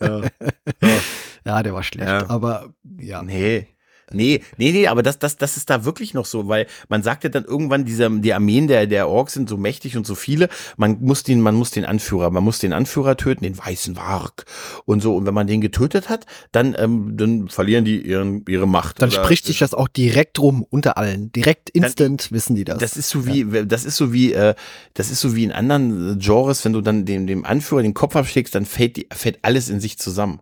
ja. 0.00 1.62
der 1.62 1.72
war 1.72 1.82
schlecht, 1.82 2.08
aber 2.28 2.74
ja. 2.98 3.22
Nee, 3.22 3.68
Nee, 4.12 4.42
nee, 4.56 4.70
nee, 4.70 4.86
aber 4.86 5.02
das, 5.02 5.18
das, 5.18 5.36
das 5.36 5.56
ist 5.56 5.68
da 5.68 5.84
wirklich 5.84 6.14
noch 6.14 6.26
so, 6.26 6.46
weil 6.46 6.66
man 6.88 7.02
sagt 7.02 7.24
ja 7.24 7.30
dann 7.30 7.44
irgendwann, 7.44 7.84
diese, 7.84 8.08
die 8.20 8.32
Armeen 8.32 8.68
der, 8.68 8.86
der 8.86 9.08
Orks 9.08 9.32
sind 9.32 9.48
so 9.48 9.56
mächtig 9.56 9.96
und 9.96 10.06
so 10.06 10.14
viele, 10.14 10.48
man 10.76 11.00
muss 11.00 11.24
den, 11.24 11.40
man 11.40 11.56
muss 11.56 11.72
den 11.72 11.84
Anführer, 11.84 12.30
man 12.30 12.44
muss 12.44 12.60
den 12.60 12.72
Anführer 12.72 13.16
töten, 13.16 13.42
den 13.42 13.58
weißen 13.58 13.96
Warg 13.96 14.44
und 14.84 15.00
so. 15.00 15.16
Und 15.16 15.26
wenn 15.26 15.34
man 15.34 15.48
den 15.48 15.60
getötet 15.60 16.08
hat, 16.08 16.24
dann, 16.52 16.76
ähm, 16.78 17.16
dann 17.16 17.48
verlieren 17.48 17.84
die 17.84 18.00
ihren, 18.00 18.44
ihre 18.46 18.68
Macht. 18.68 19.02
Dann 19.02 19.10
spricht 19.10 19.44
sich 19.44 19.58
das 19.58 19.74
auch 19.74 19.88
direkt 19.88 20.38
rum 20.38 20.64
unter 20.70 20.98
allen. 20.98 21.32
Direkt 21.32 21.70
instant 21.70 22.26
dann, 22.26 22.30
wissen 22.30 22.54
die 22.54 22.64
das. 22.64 22.78
Das 22.78 22.96
ist 22.96 23.08
so 23.08 23.26
wie, 23.26 23.42
ja. 23.42 23.64
das 23.64 23.84
ist 23.84 23.96
so 23.96 24.12
wie, 24.12 24.32
äh, 24.32 24.54
das 24.94 25.10
ist 25.10 25.20
so 25.20 25.34
wie 25.34 25.42
in 25.42 25.50
anderen 25.50 26.20
Genres, 26.20 26.64
wenn 26.64 26.72
du 26.72 26.80
dann 26.80 27.06
dem, 27.06 27.26
dem 27.26 27.44
Anführer 27.44 27.82
den 27.82 27.94
Kopf 27.94 28.14
abschlägst, 28.14 28.54
dann 28.54 28.66
fällt, 28.66 28.96
die, 28.98 29.08
fällt 29.12 29.38
alles 29.42 29.68
in 29.68 29.80
sich 29.80 29.98
zusammen. 29.98 30.40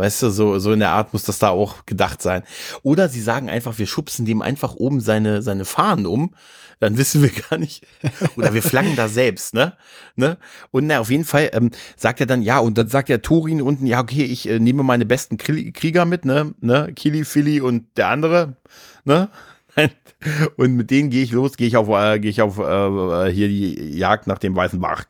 Weißt 0.00 0.22
du, 0.22 0.30
so, 0.30 0.58
so 0.58 0.72
in 0.72 0.78
der 0.78 0.92
Art 0.92 1.12
muss 1.12 1.24
das 1.24 1.38
da 1.38 1.50
auch 1.50 1.84
gedacht 1.84 2.22
sein. 2.22 2.42
Oder 2.82 3.10
sie 3.10 3.20
sagen 3.20 3.50
einfach, 3.50 3.78
wir 3.78 3.86
schubsen 3.86 4.24
dem 4.24 4.40
einfach 4.40 4.74
oben 4.74 5.02
seine, 5.02 5.42
seine 5.42 5.66
Fahnen 5.66 6.06
um. 6.06 6.34
Dann 6.78 6.96
wissen 6.96 7.20
wir 7.22 7.28
gar 7.28 7.58
nicht. 7.58 7.86
Oder 8.36 8.54
wir 8.54 8.62
flaggen 8.62 8.96
da 8.96 9.08
selbst, 9.08 9.52
ne? 9.52 9.74
ne? 10.16 10.38
Und 10.70 10.86
na, 10.86 11.00
auf 11.00 11.10
jeden 11.10 11.26
Fall 11.26 11.50
ähm, 11.52 11.70
sagt 11.96 12.20
er 12.20 12.26
dann, 12.26 12.40
ja, 12.40 12.60
und 12.60 12.78
dann 12.78 12.88
sagt 12.88 13.10
der 13.10 13.20
Turin 13.20 13.60
unten, 13.60 13.86
ja, 13.86 14.00
okay, 14.00 14.24
ich 14.24 14.48
äh, 14.48 14.58
nehme 14.58 14.82
meine 14.82 15.04
besten 15.04 15.36
Krieger 15.36 16.06
mit, 16.06 16.24
ne? 16.24 16.54
ne? 16.60 16.90
Kili, 16.96 17.26
Philly 17.26 17.60
und 17.60 17.98
der 17.98 18.08
andere, 18.08 18.56
ne? 19.04 19.28
Und 20.56 20.76
mit 20.76 20.90
denen 20.90 21.10
gehe 21.10 21.22
ich 21.22 21.32
los, 21.32 21.56
gehe 21.56 21.66
ich 21.66 21.76
auf, 21.76 21.88
äh, 21.88 22.18
gehe 22.18 22.30
ich 22.30 22.42
auf 22.42 22.58
äh, 22.58 23.32
hier 23.32 23.48
die 23.48 23.96
Jagd 23.96 24.26
nach 24.26 24.38
dem 24.38 24.54
weißen 24.54 24.80
Bach. 24.80 25.04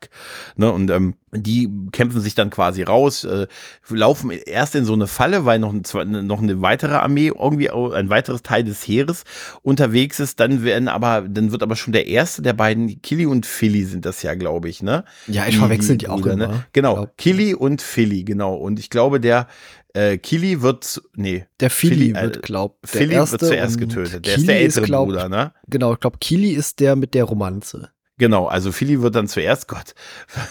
Ne? 0.55 0.71
Und 0.71 0.89
ähm, 0.89 1.15
die 1.33 1.69
kämpfen 1.91 2.21
sich 2.21 2.35
dann 2.35 2.49
quasi 2.49 2.83
raus, 2.83 3.23
äh, 3.23 3.47
laufen 3.89 4.31
erst 4.31 4.75
in 4.75 4.85
so 4.85 4.93
eine 4.93 5.07
Falle, 5.07 5.45
weil 5.45 5.59
noch, 5.59 5.73
ein, 5.73 6.27
noch 6.27 6.41
eine 6.41 6.61
weitere 6.61 6.95
Armee, 6.95 7.27
irgendwie 7.27 7.69
ein 7.69 8.09
weiteres 8.09 8.43
Teil 8.43 8.63
des 8.63 8.87
Heeres 8.87 9.23
unterwegs 9.63 10.19
ist. 10.19 10.39
Dann 10.39 10.63
werden 10.63 10.87
aber, 10.87 11.21
dann 11.27 11.51
wird 11.51 11.63
aber 11.63 11.75
schon 11.75 11.93
der 11.93 12.07
erste 12.07 12.41
der 12.41 12.53
beiden, 12.53 13.01
Killy 13.01 13.25
und 13.25 13.45
Philly 13.45 13.83
sind 13.83 14.05
das 14.05 14.23
ja, 14.23 14.35
glaube 14.35 14.69
ich, 14.69 14.81
ne? 14.81 15.03
Ja, 15.27 15.45
ich 15.47 15.57
verwechsel 15.57 15.97
die, 15.97 16.05
die 16.05 16.09
auch 16.09 16.21
Brüder, 16.21 16.33
immer. 16.33 16.47
Ne? 16.47 16.65
Genau, 16.73 17.07
Killy 17.17 17.53
und 17.53 17.81
Philly, 17.81 18.23
genau. 18.23 18.55
Und 18.55 18.79
ich 18.79 18.89
glaube, 18.89 19.19
der 19.19 19.47
äh, 19.93 20.17
Kili 20.17 20.61
wird, 20.61 21.01
nee. 21.15 21.45
Der 21.59 21.69
Philly, 21.69 22.15
wird, 22.15 22.37
äh, 22.37 22.39
glaubt. 22.39 22.87
Philly 22.87 23.15
wird 23.15 23.39
zuerst 23.39 23.77
getötet. 23.77 24.25
Der 24.25 24.35
Kili 24.35 24.41
ist 24.41 24.47
der 24.47 24.59
ältere 24.59 24.81
ist, 24.83 24.87
glaub, 24.87 25.07
Bruder, 25.07 25.29
ne? 25.29 25.53
Genau, 25.67 25.93
ich 25.93 25.99
glaube, 25.99 26.17
Kili 26.19 26.51
ist 26.51 26.79
der 26.79 26.95
mit 26.95 27.13
der 27.13 27.25
Romanze. 27.25 27.91
Genau, 28.21 28.45
also 28.45 28.71
Philly 28.71 29.01
wird 29.01 29.15
dann 29.15 29.27
zuerst, 29.27 29.67
Gott, 29.67 29.95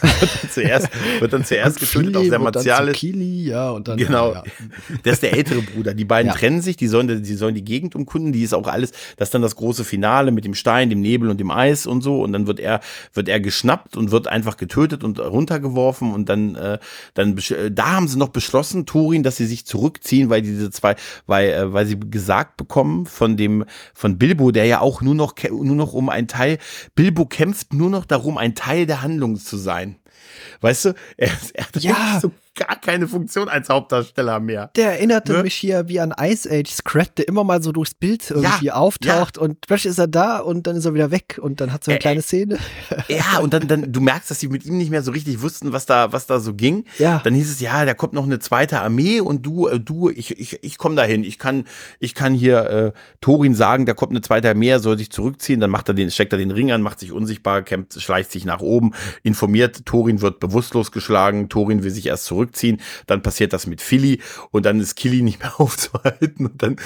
wird 0.00 0.42
dann 0.42 0.50
zuerst, 0.50 0.88
wird 1.20 1.32
dann 1.32 1.44
zuerst 1.44 1.78
getötet, 1.78 2.16
auch 2.16 2.24
sehr 2.24 2.40
martialisch. 2.40 2.98
Kili, 2.98 3.48
ja, 3.48 3.70
und 3.70 3.86
dann. 3.86 3.96
Genau, 3.96 4.32
ja. 4.32 4.42
der 5.04 5.12
ist 5.12 5.22
der 5.22 5.34
ältere 5.34 5.62
Bruder. 5.62 5.94
Die 5.94 6.04
beiden 6.04 6.32
ja. 6.32 6.34
trennen 6.34 6.62
sich, 6.62 6.76
die 6.76 6.88
sollen, 6.88 7.22
die 7.22 7.34
sollen 7.36 7.54
die 7.54 7.62
Gegend 7.62 7.94
umkunden, 7.94 8.32
die 8.32 8.42
ist 8.42 8.54
auch 8.54 8.66
alles, 8.66 8.90
das 9.16 9.28
ist 9.28 9.34
dann 9.34 9.42
das 9.42 9.54
große 9.54 9.84
Finale 9.84 10.32
mit 10.32 10.44
dem 10.44 10.54
Stein, 10.54 10.90
dem 10.90 11.00
Nebel 11.00 11.30
und 11.30 11.38
dem 11.38 11.52
Eis 11.52 11.86
und 11.86 12.02
so. 12.02 12.20
Und 12.20 12.32
dann 12.32 12.48
wird 12.48 12.58
er, 12.58 12.80
wird 13.14 13.28
er 13.28 13.38
geschnappt 13.38 13.96
und 13.96 14.10
wird 14.10 14.26
einfach 14.26 14.56
getötet 14.56 15.04
und 15.04 15.20
runtergeworfen. 15.20 16.12
Und 16.12 16.28
dann, 16.28 16.56
äh, 16.56 16.80
dann, 17.14 17.38
da 17.70 17.92
haben 17.92 18.08
sie 18.08 18.18
noch 18.18 18.30
beschlossen, 18.30 18.84
Turin, 18.84 19.22
dass 19.22 19.36
sie 19.36 19.46
sich 19.46 19.64
zurückziehen, 19.64 20.28
weil 20.28 20.42
diese 20.42 20.72
zwei, 20.72 20.96
weil, 21.28 21.50
äh, 21.50 21.72
weil 21.72 21.86
sie 21.86 22.00
gesagt 22.00 22.56
bekommen 22.56 23.06
von 23.06 23.36
dem, 23.36 23.64
von 23.94 24.18
Bilbo, 24.18 24.50
der 24.50 24.64
ja 24.64 24.80
auch 24.80 25.02
nur 25.02 25.14
noch, 25.14 25.34
nur 25.48 25.76
noch 25.76 25.92
um 25.92 26.08
ein 26.08 26.26
Teil, 26.26 26.58
Bilbo 26.96 27.26
kämpft 27.26 27.59
kämpft 27.60 27.72
nur 27.72 27.90
noch 27.90 28.04
darum, 28.04 28.38
ein 28.38 28.54
Teil 28.54 28.86
der 28.86 29.02
Handlung 29.02 29.36
zu 29.38 29.56
sein. 29.56 29.96
Weißt 30.60 30.86
du, 30.86 30.94
er, 31.16 31.30
er 31.54 31.66
hat 31.66 31.76
ja. 31.76 32.18
so 32.20 32.32
gar 32.60 32.76
keine 32.76 33.08
Funktion 33.08 33.48
als 33.48 33.70
Hauptdarsteller 33.70 34.38
mehr. 34.38 34.70
Der 34.76 34.92
erinnerte 34.92 35.32
ne? 35.32 35.42
mich 35.44 35.54
hier 35.54 35.88
wie 35.88 35.98
an 35.98 36.14
Ice 36.20 36.48
Age 36.50 36.70
Scrat, 36.70 37.16
der 37.16 37.26
immer 37.26 37.42
mal 37.42 37.62
so 37.62 37.72
durchs 37.72 37.94
Bild 37.94 38.30
irgendwie 38.30 38.66
ja, 38.66 38.74
auftaucht 38.74 39.38
ja. 39.38 39.42
und 39.42 39.62
plötzlich 39.62 39.92
ist 39.92 39.98
er 39.98 40.08
da 40.08 40.38
und 40.38 40.66
dann 40.66 40.76
ist 40.76 40.84
er 40.84 40.92
wieder 40.92 41.10
weg 41.10 41.38
und 41.40 41.60
dann 41.60 41.72
hat 41.72 41.84
so 41.84 41.90
eine 41.90 41.98
äh, 41.98 42.00
kleine 42.00 42.22
Szene. 42.22 42.58
Ja, 43.08 43.38
und 43.40 43.54
dann, 43.54 43.66
dann, 43.66 43.92
du 43.92 44.00
merkst, 44.00 44.30
dass 44.30 44.40
sie 44.40 44.48
mit 44.48 44.64
ihm 44.66 44.76
nicht 44.76 44.90
mehr 44.90 45.02
so 45.02 45.10
richtig 45.10 45.40
wussten, 45.42 45.72
was 45.72 45.86
da, 45.86 46.12
was 46.12 46.26
da 46.26 46.38
so 46.38 46.54
ging. 46.54 46.84
Ja. 46.98 47.20
Dann 47.24 47.34
hieß 47.34 47.50
es, 47.50 47.60
ja, 47.60 47.84
da 47.84 47.94
kommt 47.94 48.12
noch 48.12 48.24
eine 48.24 48.38
zweite 48.38 48.80
Armee 48.80 49.20
und 49.20 49.44
du, 49.44 49.68
äh, 49.68 49.80
du, 49.80 50.10
ich, 50.10 50.38
ich, 50.38 50.62
ich 50.62 50.78
komme 50.78 50.96
dahin. 50.96 51.24
Ich 51.24 51.38
kann, 51.38 51.64
ich 51.98 52.14
kann 52.14 52.34
hier 52.34 52.70
äh, 52.70 52.92
Torin 53.20 53.54
sagen, 53.54 53.86
da 53.86 53.94
kommt 53.94 54.12
eine 54.12 54.20
zweite 54.20 54.50
Armee, 54.50 54.68
er 54.68 54.80
soll 54.80 54.98
sich 54.98 55.10
zurückziehen, 55.10 55.60
dann 55.60 55.70
macht 55.70 55.88
er 55.88 55.94
den, 55.94 56.10
steckt 56.10 56.32
er 56.32 56.38
den 56.38 56.50
Ring 56.50 56.70
an, 56.72 56.82
macht 56.82 57.00
sich 57.00 57.12
unsichtbar, 57.12 57.62
kämpft, 57.62 58.00
schleicht 58.00 58.30
sich 58.30 58.44
nach 58.44 58.60
oben, 58.60 58.92
informiert, 59.22 59.86
Torin 59.86 60.20
wird 60.20 60.40
bewusstlos 60.40 60.92
geschlagen, 60.92 61.48
Torin 61.48 61.82
will 61.82 61.90
sich 61.90 62.06
erst 62.06 62.26
zurück 62.26 62.49
zurückziehen. 62.50 62.80
Dann 63.06 63.22
passiert 63.22 63.52
das 63.52 63.66
mit 63.66 63.80
Philly 63.80 64.20
und 64.50 64.66
dann 64.66 64.80
ist 64.80 64.96
Killy 64.96 65.22
nicht 65.22 65.40
mehr 65.40 65.52
aufzuhalten 65.60 66.46
und 66.46 66.62
dann, 66.62 66.76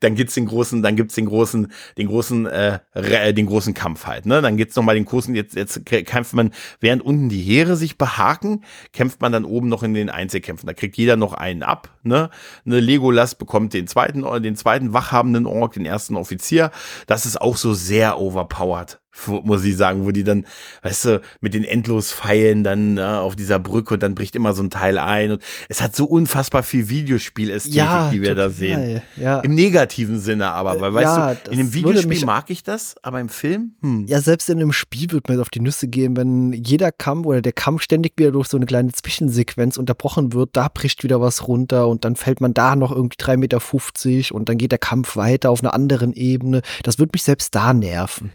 dann 0.00 0.14
gibt's 0.14 0.34
den 0.34 0.46
großen, 0.46 0.82
dann 0.82 0.96
gibt's 0.96 1.14
den 1.14 1.26
großen, 1.26 1.72
den 1.98 2.06
großen, 2.08 2.46
äh, 2.46 3.34
den 3.34 3.46
großen 3.46 3.74
Kampf 3.74 4.06
halt. 4.06 4.26
Ne? 4.26 4.42
Dann 4.42 4.56
gibt's 4.56 4.76
noch 4.76 4.82
mal 4.82 4.94
den 4.94 5.04
großen. 5.04 5.34
Jetzt, 5.34 5.56
jetzt 5.56 5.84
kämpft 5.86 6.34
man, 6.34 6.52
während 6.80 7.02
unten 7.02 7.28
die 7.28 7.42
Heere 7.42 7.76
sich 7.76 7.98
behaken, 7.98 8.64
kämpft 8.92 9.20
man 9.20 9.32
dann 9.32 9.44
oben 9.44 9.68
noch 9.68 9.82
in 9.82 9.94
den 9.94 10.10
Einzelkämpfen. 10.10 10.66
Da 10.66 10.74
kriegt 10.74 10.96
jeder 10.96 11.16
noch 11.16 11.32
einen 11.32 11.62
ab. 11.62 11.90
Ne, 12.02 12.30
ne 12.64 12.80
Legolas 12.80 13.36
bekommt 13.36 13.74
den 13.74 13.86
zweiten, 13.86 14.24
den 14.42 14.56
zweiten 14.56 14.92
wachhabenden 14.92 15.46
Ork, 15.46 15.74
den 15.74 15.86
ersten 15.86 16.16
Offizier. 16.16 16.70
Das 17.06 17.26
ist 17.26 17.40
auch 17.40 17.56
so 17.56 17.74
sehr 17.74 18.18
overpowered 18.18 19.01
muss 19.44 19.64
ich 19.64 19.76
sagen, 19.76 20.04
wo 20.04 20.10
die 20.10 20.24
dann, 20.24 20.46
weißt 20.82 21.04
du, 21.04 21.20
mit 21.40 21.54
den 21.54 21.64
endlos 21.64 22.12
Pfeilen 22.12 22.64
dann 22.64 22.94
ne, 22.94 23.20
auf 23.20 23.36
dieser 23.36 23.58
Brücke 23.58 23.94
und 23.94 24.02
dann 24.02 24.14
bricht 24.14 24.34
immer 24.34 24.54
so 24.54 24.62
ein 24.62 24.70
Teil 24.70 24.98
ein 24.98 25.32
und 25.32 25.42
es 25.68 25.82
hat 25.82 25.94
so 25.94 26.06
unfassbar 26.06 26.62
viel 26.62 26.88
Videospielästhetik, 26.88 27.76
ja, 27.76 28.10
die 28.10 28.22
wir 28.22 28.30
total, 28.30 28.48
da 28.48 28.50
sehen. 28.50 29.02
Ja. 29.16 29.40
Im 29.40 29.54
negativen 29.54 30.18
Sinne 30.18 30.50
aber, 30.50 30.80
weil 30.80 30.94
weißt 30.94 31.04
ja, 31.04 31.34
du, 31.34 31.50
in 31.50 31.58
dem 31.58 31.74
Videospiel 31.74 32.24
mag 32.24 32.50
ich 32.50 32.62
das, 32.62 32.96
aber 33.02 33.20
im 33.20 33.28
Film? 33.28 33.72
Hm. 33.82 34.06
Ja, 34.06 34.20
selbst 34.20 34.48
in 34.48 34.58
einem 34.58 34.72
Spiel 34.72 35.10
wird 35.12 35.28
mir 35.28 35.40
auf 35.40 35.50
die 35.50 35.60
Nüsse 35.60 35.88
gehen, 35.88 36.16
wenn 36.16 36.52
jeder 36.52 36.90
Kampf 36.90 37.26
oder 37.26 37.42
der 37.42 37.52
Kampf 37.52 37.82
ständig 37.82 38.14
wieder 38.16 38.32
durch 38.32 38.48
so 38.48 38.56
eine 38.56 38.66
kleine 38.66 38.92
Zwischensequenz 38.92 39.76
unterbrochen 39.76 40.32
wird, 40.32 40.50
da 40.54 40.68
bricht 40.68 41.04
wieder 41.04 41.20
was 41.20 41.46
runter 41.46 41.86
und 41.88 42.04
dann 42.04 42.16
fällt 42.16 42.40
man 42.40 42.54
da 42.54 42.76
noch 42.76 42.90
irgendwie 42.90 43.16
3,50 43.18 43.36
Meter 43.36 44.34
und 44.34 44.48
dann 44.48 44.56
geht 44.56 44.72
der 44.72 44.78
Kampf 44.78 45.16
weiter 45.16 45.50
auf 45.50 45.62
einer 45.62 45.74
anderen 45.74 46.12
Ebene. 46.14 46.62
Das 46.82 46.98
wird 46.98 47.12
mich 47.12 47.22
selbst 47.22 47.54
da 47.54 47.74
nerven 47.74 48.32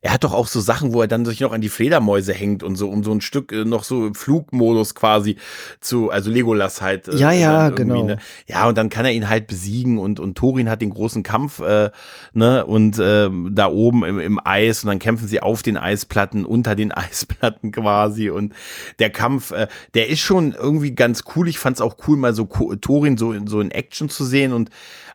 er 0.00 0.12
hat 0.12 0.24
doch 0.24 0.32
auch 0.32 0.46
so 0.46 0.60
Sachen, 0.60 0.92
wo 0.92 1.02
er 1.02 1.08
dann 1.08 1.24
sich 1.24 1.40
noch 1.40 1.52
an 1.52 1.60
die 1.60 1.68
Fledermäuse 1.68 2.32
hängt 2.32 2.62
und 2.62 2.76
so, 2.76 2.88
um 2.88 3.02
so 3.02 3.12
ein 3.12 3.20
Stück 3.20 3.52
äh, 3.52 3.64
noch 3.64 3.84
so 3.84 4.12
Flugmodus 4.14 4.94
quasi 4.94 5.36
zu, 5.80 6.10
also 6.10 6.30
Legolas 6.30 6.80
halt. 6.80 7.08
Äh, 7.08 7.16
ja, 7.16 7.32
ja, 7.32 7.70
genau. 7.70 8.04
Ne? 8.04 8.18
Ja, 8.46 8.68
und 8.68 8.78
dann 8.78 8.90
kann 8.90 9.04
er 9.04 9.12
ihn 9.12 9.28
halt 9.28 9.46
besiegen 9.46 9.98
und, 9.98 10.20
und 10.20 10.36
Thorin 10.36 10.70
hat 10.70 10.82
den 10.82 10.90
großen 10.90 11.22
Kampf, 11.22 11.60
äh, 11.60 11.90
ne, 12.32 12.64
und 12.64 12.98
äh, 12.98 13.28
da 13.50 13.68
oben 13.68 14.04
im, 14.04 14.20
im 14.20 14.40
Eis 14.44 14.84
und 14.84 14.88
dann 14.88 14.98
kämpfen 14.98 15.26
sie 15.26 15.40
auf 15.40 15.62
den 15.62 15.76
Eisplatten, 15.76 16.44
unter 16.44 16.74
den 16.74 16.92
Eisplatten 16.98 17.72
quasi 17.72 18.30
und 18.30 18.54
der 18.98 19.10
Kampf, 19.10 19.50
äh, 19.50 19.68
der 19.94 20.08
ist 20.08 20.20
schon 20.20 20.52
irgendwie 20.52 20.94
ganz 20.94 21.24
cool. 21.34 21.48
Ich 21.48 21.58
fand 21.58 21.76
es 21.76 21.80
auch 21.80 21.96
cool, 22.06 22.16
mal 22.16 22.34
so 22.34 22.44
Thorin 22.44 23.16
so, 23.16 23.34
so 23.46 23.60
in 23.60 23.70
Action 23.70 24.08
zu 24.08 24.24
sehen 24.24 24.52
und 24.52 24.70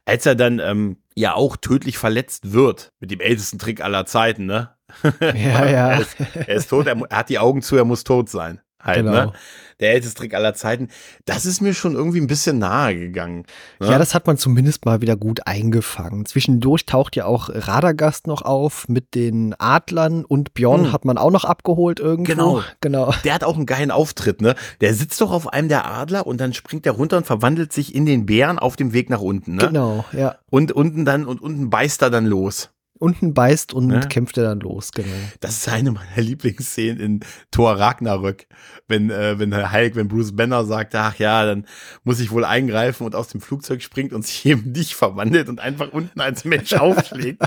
als 0.05 0.25
er 0.25 0.35
dann 0.35 0.59
ähm, 0.59 0.97
ja 1.15 1.33
auch 1.33 1.57
tödlich 1.57 1.97
verletzt 1.97 2.51
wird, 2.51 2.91
mit 2.99 3.11
dem 3.11 3.19
ältesten 3.19 3.59
Trick 3.59 3.81
aller 3.81 4.05
Zeiten, 4.05 4.45
ne? 4.45 4.72
Ja, 5.21 5.65
ja. 5.65 5.91
er, 5.91 6.01
ist, 6.01 6.15
er 6.35 6.55
ist 6.55 6.69
tot, 6.69 6.87
er, 6.87 6.97
er, 7.09 7.17
hat 7.17 7.29
die 7.29 7.39
Augen 7.39 7.61
zu, 7.61 7.75
er 7.75 7.85
muss 7.85 8.03
tot 8.03 8.29
sein. 8.29 8.61
Halt, 8.83 9.05
ne? 9.05 9.11
genau. 9.11 9.25
ne? 9.25 9.33
Der 9.79 9.93
älteste 9.93 10.19
Trick 10.19 10.33
aller 10.33 10.53
Zeiten. 10.53 10.89
Das 11.25 11.45
ist 11.45 11.61
mir 11.61 11.73
schon 11.73 11.95
irgendwie 11.95 12.21
ein 12.21 12.27
bisschen 12.27 12.59
nahe 12.59 12.95
gegangen. 12.95 13.45
Ne? 13.79 13.87
Ja, 13.87 13.97
das 13.97 14.13
hat 14.13 14.27
man 14.27 14.37
zumindest 14.37 14.85
mal 14.85 15.01
wieder 15.01 15.15
gut 15.15 15.47
eingefangen. 15.47 16.25
Zwischendurch 16.25 16.85
taucht 16.85 17.15
ja 17.15 17.25
auch 17.25 17.49
Radagast 17.51 18.27
noch 18.27 18.43
auf 18.43 18.87
mit 18.87 19.15
den 19.15 19.55
Adlern 19.57 20.25
und 20.25 20.53
Bjorn 20.53 20.85
hm. 20.85 20.93
hat 20.93 21.05
man 21.05 21.17
auch 21.17 21.31
noch 21.31 21.43
abgeholt 21.43 21.99
irgendwo. 21.99 22.31
Genau. 22.31 22.63
genau. 22.81 23.13
Der 23.23 23.33
hat 23.33 23.43
auch 23.43 23.55
einen 23.55 23.65
geilen 23.65 23.91
Auftritt, 23.91 24.41
ne? 24.41 24.55
Der 24.81 24.93
sitzt 24.93 25.19
doch 25.21 25.31
auf 25.31 25.51
einem 25.51 25.69
der 25.69 25.85
Adler 25.85 26.27
und 26.27 26.39
dann 26.39 26.53
springt 26.53 26.85
er 26.85 26.93
runter 26.93 27.17
und 27.17 27.25
verwandelt 27.25 27.73
sich 27.73 27.95
in 27.95 28.05
den 28.05 28.25
Bären 28.25 28.59
auf 28.59 28.75
dem 28.75 28.93
Weg 28.93 29.09
nach 29.09 29.21
unten, 29.21 29.55
ne? 29.55 29.67
Genau, 29.67 30.05
ja. 30.11 30.35
Und 30.49 30.71
unten 30.71 31.03
dann, 31.03 31.25
und 31.25 31.41
unten 31.41 31.69
beißt 31.69 32.01
er 32.03 32.09
dann 32.09 32.25
los 32.25 32.72
unten 32.99 33.33
beißt 33.33 33.73
und 33.73 33.91
ja. 33.91 33.99
kämpft 33.99 34.37
er 34.37 34.43
dann 34.43 34.59
los, 34.59 34.91
genau. 34.91 35.07
Das 35.39 35.57
ist 35.57 35.69
eine 35.69 35.91
meiner 35.91 36.07
Lieblingsszenen 36.21 36.99
in 36.99 37.19
Thor 37.51 37.77
Ragnarök, 37.77 38.47
wenn, 38.87 39.09
äh, 39.09 39.39
wenn 39.39 39.71
Hulk, 39.71 39.95
wenn 39.95 40.07
Bruce 40.07 40.35
Banner 40.35 40.63
sagt, 40.65 40.95
ach 40.95 41.17
ja, 41.17 41.45
dann 41.45 41.65
muss 42.03 42.19
ich 42.19 42.31
wohl 42.31 42.45
eingreifen 42.45 43.05
und 43.05 43.15
aus 43.15 43.27
dem 43.27 43.41
Flugzeug 43.41 43.81
springt 43.81 44.13
und 44.13 44.25
sich 44.25 44.45
eben 44.45 44.71
nicht 44.71 44.95
verwandelt 44.95 45.49
und 45.49 45.59
einfach 45.59 45.91
unten 45.91 46.21
als 46.21 46.45
Mensch 46.45 46.73
aufschlägt 46.73 47.41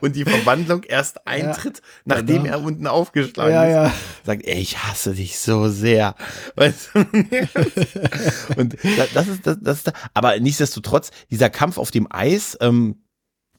und 0.00 0.16
die 0.16 0.24
Verwandlung 0.24 0.84
erst 0.84 1.26
eintritt, 1.26 1.78
ja, 1.78 2.16
nachdem 2.16 2.44
genau. 2.44 2.56
er 2.56 2.64
unten 2.64 2.86
aufgeschlagen 2.86 3.52
ja, 3.52 3.64
ist. 3.64 3.74
Ja. 3.74 3.92
Sagt, 4.24 4.46
ey, 4.46 4.60
ich 4.60 4.78
hasse 4.84 5.14
dich 5.14 5.38
so 5.38 5.68
sehr. 5.68 6.14
Weißt 6.56 6.90
du? 6.94 6.98
und 8.56 8.76
das 9.14 9.28
ist, 9.28 9.46
das, 9.46 9.58
das 9.60 9.78
ist, 9.78 9.92
aber 10.14 10.38
nichtsdestotrotz, 10.40 11.10
dieser 11.30 11.50
Kampf 11.50 11.78
auf 11.78 11.90
dem 11.90 12.06
Eis, 12.10 12.56
ähm, 12.60 13.03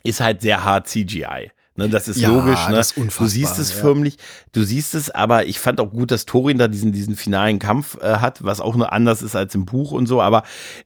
ist 0.06 0.22
halt 0.22 0.42
sehr 0.42 0.64
hart 0.64 0.88
CGI. 0.88 1.52
Ne, 1.78 1.90
das 1.90 2.08
ist 2.08 2.22
ja, 2.22 2.30
logisch. 2.30 2.70
Ne? 2.70 2.80
Ist 2.80 2.96
du 2.96 3.26
siehst 3.26 3.60
es 3.60 3.74
ja. 3.74 3.82
förmlich, 3.82 4.16
du 4.54 4.64
siehst 4.64 4.96
es, 4.96 5.12
aber 5.12 5.46
ich 5.46 5.60
fand 5.60 5.82
auch 5.82 5.92
gut, 5.92 6.10
dass 6.10 6.26
Thorin 6.26 6.58
da 6.58 6.70
diesen, 6.70 6.94
diesen 6.94 7.18
finalen 7.18 7.60
Kampf 7.60 7.98
äh, 8.02 8.18
hat, 8.18 8.46
was 8.46 8.62
auch 8.62 8.78
nur 8.78 8.94
anders 8.94 9.22
ist 9.22 9.36
als 9.36 9.54
im 9.56 9.66
Buch 9.66 9.92
und 9.92 10.08
so. 10.08 10.22
Aber 10.22 10.44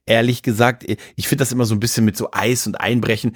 ehrlich 0.08 0.42
gesagt, 0.42 0.84
ich 1.16 1.28
finde 1.28 1.44
das 1.44 1.52
immer 1.52 1.66
so 1.66 1.76
ein 1.76 1.80
bisschen 1.80 2.06
mit 2.06 2.18
so 2.18 2.30
Eis 2.32 2.66
und 2.66 2.82
Einbrechen. 2.82 3.36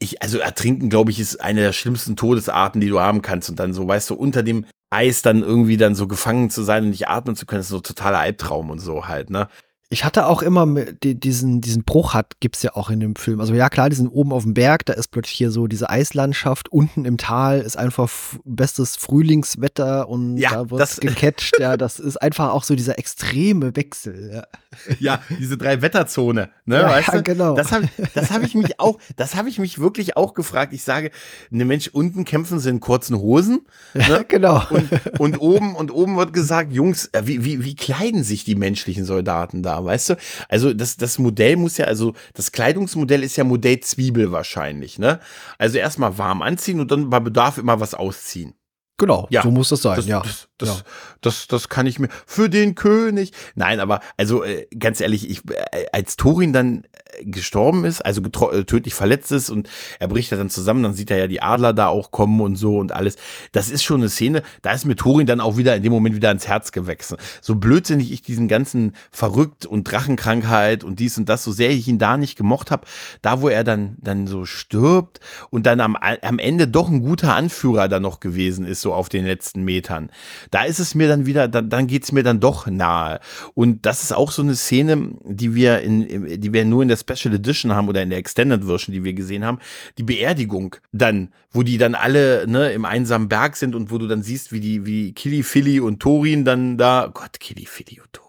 Ich, 0.00 0.22
also 0.22 0.38
ertrinken, 0.38 0.90
glaube 0.90 1.12
ich, 1.12 1.20
ist 1.20 1.40
eine 1.40 1.60
der 1.60 1.72
schlimmsten 1.72 2.16
Todesarten, 2.16 2.80
die 2.80 2.88
du 2.88 2.98
haben 2.98 3.22
kannst. 3.22 3.48
Und 3.48 3.60
dann 3.60 3.72
so, 3.74 3.86
weißt 3.86 4.10
du, 4.10 4.14
unter 4.14 4.42
dem 4.42 4.64
Eis 4.90 5.22
dann 5.22 5.42
irgendwie 5.42 5.76
dann 5.76 5.94
so 5.94 6.08
gefangen 6.08 6.50
zu 6.50 6.64
sein 6.64 6.84
und 6.84 6.90
nicht 6.90 7.08
atmen 7.08 7.36
zu 7.36 7.46
können, 7.46 7.60
ist 7.60 7.68
so 7.68 7.76
ein 7.76 7.82
totaler 7.84 8.18
Albtraum 8.18 8.70
und 8.70 8.80
so 8.80 9.06
halt, 9.06 9.30
ne? 9.30 9.48
Ich 9.90 10.04
hatte 10.04 10.26
auch 10.26 10.42
immer 10.42 10.66
diesen, 10.66 11.62
diesen 11.62 11.82
Bruch 11.84 12.12
hat, 12.12 12.40
gibt's 12.40 12.62
ja 12.62 12.76
auch 12.76 12.90
in 12.90 13.00
dem 13.00 13.16
Film. 13.16 13.40
Also 13.40 13.54
ja 13.54 13.70
klar, 13.70 13.88
die 13.88 13.96
sind 13.96 14.08
oben 14.08 14.34
auf 14.34 14.42
dem 14.42 14.52
Berg, 14.52 14.84
da 14.84 14.92
ist 14.92 15.08
plötzlich 15.08 15.38
hier 15.38 15.50
so 15.50 15.66
diese 15.66 15.88
Eislandschaft, 15.88 16.70
unten 16.70 17.06
im 17.06 17.16
Tal 17.16 17.62
ist 17.62 17.78
einfach 17.78 18.10
bestes 18.44 18.96
Frühlingswetter 18.96 20.06
und 20.10 20.36
ja, 20.36 20.50
da 20.50 20.70
wird 20.70 20.82
das, 20.82 21.00
gecatcht. 21.00 21.56
ja, 21.58 21.78
das 21.78 22.00
ist 22.00 22.18
einfach 22.18 22.50
auch 22.50 22.64
so 22.64 22.74
dieser 22.74 22.98
extreme 22.98 23.74
Wechsel. 23.76 24.30
Ja, 24.34 24.96
ja 24.98 25.22
diese 25.38 25.56
drei 25.56 25.80
Wetterzone, 25.80 26.50
ne, 26.66 26.76
ja, 26.76 26.90
weißt 26.90 27.14
du? 27.14 27.22
genau. 27.22 27.54
Das 27.54 27.72
habe 27.72 27.88
das 28.12 28.30
hab 28.30 28.42
ich 28.42 28.54
mich 28.54 28.78
auch, 28.80 28.98
das 29.16 29.36
habe 29.36 29.48
ich 29.48 29.58
mich 29.58 29.78
wirklich 29.78 30.18
auch 30.18 30.34
gefragt. 30.34 30.74
Ich 30.74 30.82
sage, 30.82 31.10
ne 31.48 31.64
Mensch, 31.64 31.88
unten 31.88 32.26
kämpfen 32.26 32.58
sie 32.58 32.68
in 32.68 32.80
kurzen 32.80 33.16
Hosen, 33.16 33.66
ne? 33.94 34.04
Ja, 34.06 34.22
genau. 34.22 34.62
Und, 34.68 34.90
und 35.18 35.40
oben 35.40 35.74
und 35.74 35.90
oben 35.90 36.18
wird 36.18 36.34
gesagt, 36.34 36.74
Jungs, 36.74 37.06
äh, 37.12 37.22
wie, 37.24 37.42
wie, 37.42 37.64
wie 37.64 37.74
kleiden 37.74 38.22
sich 38.22 38.44
die 38.44 38.54
menschlichen 38.54 39.06
Soldaten 39.06 39.62
da? 39.62 39.77
Weißt 39.84 40.10
du? 40.10 40.16
Also 40.48 40.72
das, 40.72 40.96
das 40.96 41.18
Modell 41.18 41.56
muss 41.56 41.76
ja, 41.76 41.86
also 41.86 42.14
das 42.34 42.52
Kleidungsmodell 42.52 43.22
ist 43.22 43.36
ja 43.36 43.44
Modell 43.44 43.80
Zwiebel 43.80 44.32
wahrscheinlich, 44.32 44.98
ne? 44.98 45.20
Also 45.58 45.78
erstmal 45.78 46.18
warm 46.18 46.42
anziehen 46.42 46.80
und 46.80 46.90
dann 46.90 47.10
bei 47.10 47.20
Bedarf 47.20 47.58
immer 47.58 47.80
was 47.80 47.94
ausziehen. 47.94 48.57
Genau, 48.98 49.28
ja, 49.30 49.42
so 49.42 49.52
muss 49.52 49.68
das 49.68 49.82
sein, 49.82 49.94
das, 49.94 50.06
ja. 50.06 50.20
Das, 50.20 50.48
das, 50.58 50.68
ja. 50.68 50.84
das, 51.20 51.46
das 51.46 51.68
kann 51.68 51.86
ich 51.86 52.00
mir 52.00 52.08
für 52.26 52.50
den 52.50 52.74
König. 52.74 53.32
Nein, 53.54 53.78
aber 53.78 54.00
also 54.16 54.42
äh, 54.42 54.66
ganz 54.76 55.00
ehrlich, 55.00 55.30
ich, 55.30 55.48
äh, 55.48 55.86
als 55.92 56.16
Thorin 56.16 56.52
dann 56.52 56.82
äh, 57.12 57.24
gestorben 57.24 57.84
ist, 57.84 58.04
also 58.04 58.22
äh, 58.22 58.64
tödlich 58.64 58.94
verletzt 58.94 59.30
ist 59.30 59.50
und 59.50 59.68
er 60.00 60.08
bricht 60.08 60.32
ja 60.32 60.36
dann 60.36 60.50
zusammen, 60.50 60.82
dann 60.82 60.94
sieht 60.94 61.12
er 61.12 61.16
ja 61.16 61.28
die 61.28 61.40
Adler 61.40 61.72
da 61.72 61.86
auch 61.86 62.10
kommen 62.10 62.40
und 62.40 62.56
so 62.56 62.76
und 62.76 62.90
alles. 62.90 63.14
Das 63.52 63.70
ist 63.70 63.84
schon 63.84 64.00
eine 64.00 64.08
Szene, 64.08 64.42
da 64.62 64.72
ist 64.72 64.84
mir 64.84 64.96
Thorin 64.96 65.28
dann 65.28 65.40
auch 65.40 65.56
wieder 65.56 65.76
in 65.76 65.84
dem 65.84 65.92
Moment 65.92 66.16
wieder 66.16 66.28
ans 66.28 66.48
Herz 66.48 66.72
gewachsen. 66.72 67.18
So 67.40 67.54
blödsinnig 67.54 68.10
ich 68.10 68.22
diesen 68.22 68.48
ganzen 68.48 68.96
Verrückt 69.12 69.64
und 69.64 69.84
Drachenkrankheit 69.84 70.82
und 70.82 70.98
dies 70.98 71.16
und 71.18 71.28
das, 71.28 71.44
so 71.44 71.52
sehr 71.52 71.70
ich 71.70 71.86
ihn 71.86 72.00
da 72.00 72.16
nicht 72.16 72.36
gemocht 72.36 72.72
habe, 72.72 72.84
da 73.22 73.42
wo 73.42 73.48
er 73.48 73.62
dann, 73.62 73.96
dann 74.00 74.26
so 74.26 74.44
stirbt 74.44 75.20
und 75.50 75.66
dann 75.66 75.78
am, 75.78 75.94
am 75.94 76.38
Ende 76.40 76.66
doch 76.66 76.88
ein 76.88 77.00
guter 77.00 77.36
Anführer 77.36 77.86
dann 77.86 78.02
noch 78.02 78.18
gewesen 78.18 78.66
ist, 78.66 78.87
so 78.88 78.94
auf 78.94 79.10
den 79.10 79.26
letzten 79.26 79.64
Metern. 79.64 80.10
Da 80.50 80.64
ist 80.64 80.78
es 80.78 80.94
mir 80.94 81.08
dann 81.08 81.26
wieder, 81.26 81.46
dann, 81.46 81.68
dann 81.68 81.86
geht 81.86 82.04
es 82.04 82.12
mir 82.12 82.22
dann 82.22 82.40
doch 82.40 82.66
nahe. 82.66 83.20
Und 83.54 83.84
das 83.84 84.02
ist 84.02 84.12
auch 84.12 84.32
so 84.32 84.40
eine 84.40 84.54
Szene, 84.54 85.10
die 85.24 85.54
wir 85.54 85.80
in, 85.80 86.40
die 86.40 86.52
wir 86.52 86.64
nur 86.64 86.82
in 86.82 86.88
der 86.88 86.96
Special 86.96 87.34
Edition 87.34 87.74
haben 87.74 87.88
oder 87.88 88.02
in 88.02 88.08
der 88.08 88.18
Extended 88.18 88.64
Version, 88.64 88.94
die 88.94 89.04
wir 89.04 89.12
gesehen 89.12 89.44
haben. 89.44 89.58
Die 89.98 90.02
Beerdigung 90.02 90.76
dann, 90.92 91.34
wo 91.50 91.62
die 91.62 91.76
dann 91.76 91.94
alle 91.94 92.46
ne, 92.46 92.72
im 92.72 92.86
einsamen 92.86 93.28
Berg 93.28 93.56
sind 93.56 93.74
und 93.74 93.90
wo 93.90 93.98
du 93.98 94.06
dann 94.06 94.22
siehst, 94.22 94.52
wie 94.52 94.60
die, 94.60 94.86
wie 94.86 95.12
Killy, 95.12 95.42
Philly 95.42 95.80
und 95.80 96.00
Thorin 96.00 96.46
dann 96.46 96.78
da, 96.78 97.10
Gott, 97.12 97.40
Killy, 97.40 97.66
Philly 97.66 98.00
und 98.00 98.12
Thorin 98.12 98.28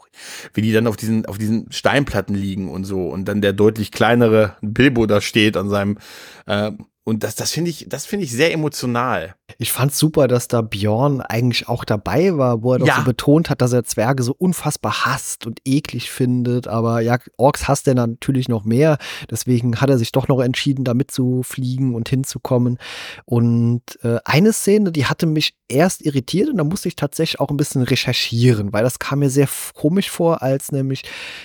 wie 0.53 0.62
die 0.62 0.74
dann 0.74 0.86
auf 0.86 0.97
diesen, 0.97 1.26
auf 1.28 1.38
diesen 1.38 1.72
Steinplatten 1.72 2.36
liegen 2.36 2.70
und 2.70 2.84
so 2.84 3.07
und 3.07 3.24
dann 3.24 3.39
der 3.39 3.53
deutlich 3.53 3.89
kleinere 3.89 4.57
Bilbo 4.62 5.05
da 5.05 5.22
steht 5.22 5.55
an 5.55 5.70
seinem 5.70 5.97
äh, 6.45 6.72
und 7.05 7.23
das, 7.23 7.35
das 7.35 7.51
finde 7.51 7.71
ich, 7.71 7.87
das 7.89 8.05
finde 8.05 8.25
ich 8.25 8.31
sehr 8.31 8.53
emotional. 8.53 9.33
Ich 9.57 9.71
fand 9.71 9.93
super, 9.95 10.27
dass 10.27 10.47
da 10.47 10.61
Bjorn 10.61 11.21
eigentlich 11.21 11.67
auch 11.67 11.83
dabei 11.83 12.37
war, 12.37 12.61
wo 12.61 12.73
er 12.73 12.79
doch 12.79 12.87
ja. 12.87 12.97
so 12.97 13.03
betont 13.03 13.49
hat, 13.49 13.61
dass 13.61 13.73
er 13.73 13.83
Zwerge 13.83 14.21
so 14.21 14.35
unfassbar 14.37 15.05
hasst 15.05 15.47
und 15.47 15.59
eklig 15.65 16.11
findet. 16.11 16.67
Aber 16.67 17.01
ja, 17.01 17.17
Orks 17.37 17.67
hasst 17.67 17.87
er 17.87 17.95
natürlich 17.95 18.47
noch 18.47 18.63
mehr. 18.63 18.97
Deswegen 19.31 19.81
hat 19.81 19.89
er 19.89 19.97
sich 19.97 20.11
doch 20.11 20.27
noch 20.27 20.39
entschieden, 20.39 20.85
da 20.85 20.93
mitzufliegen 20.93 21.95
und 21.95 22.09
hinzukommen. 22.09 22.77
Und 23.25 23.81
äh, 24.03 24.19
eine 24.25 24.53
Szene, 24.53 24.91
die 24.91 25.07
hatte 25.07 25.25
mich 25.25 25.55
erst 25.67 26.05
irritiert 26.05 26.49
und 26.49 26.57
da 26.57 26.63
musste 26.63 26.89
ich 26.89 26.95
tatsächlich 26.95 27.39
auch 27.39 27.49
ein 27.49 27.57
bisschen 27.57 27.81
recherchieren, 27.81 28.71
weil 28.71 28.83
das 28.83 28.99
kam 28.99 29.19
mir 29.19 29.29
sehr 29.29 29.49
komisch 29.73 30.11
vor, 30.11 30.43
als 30.43 30.71
nämlich 30.71 31.03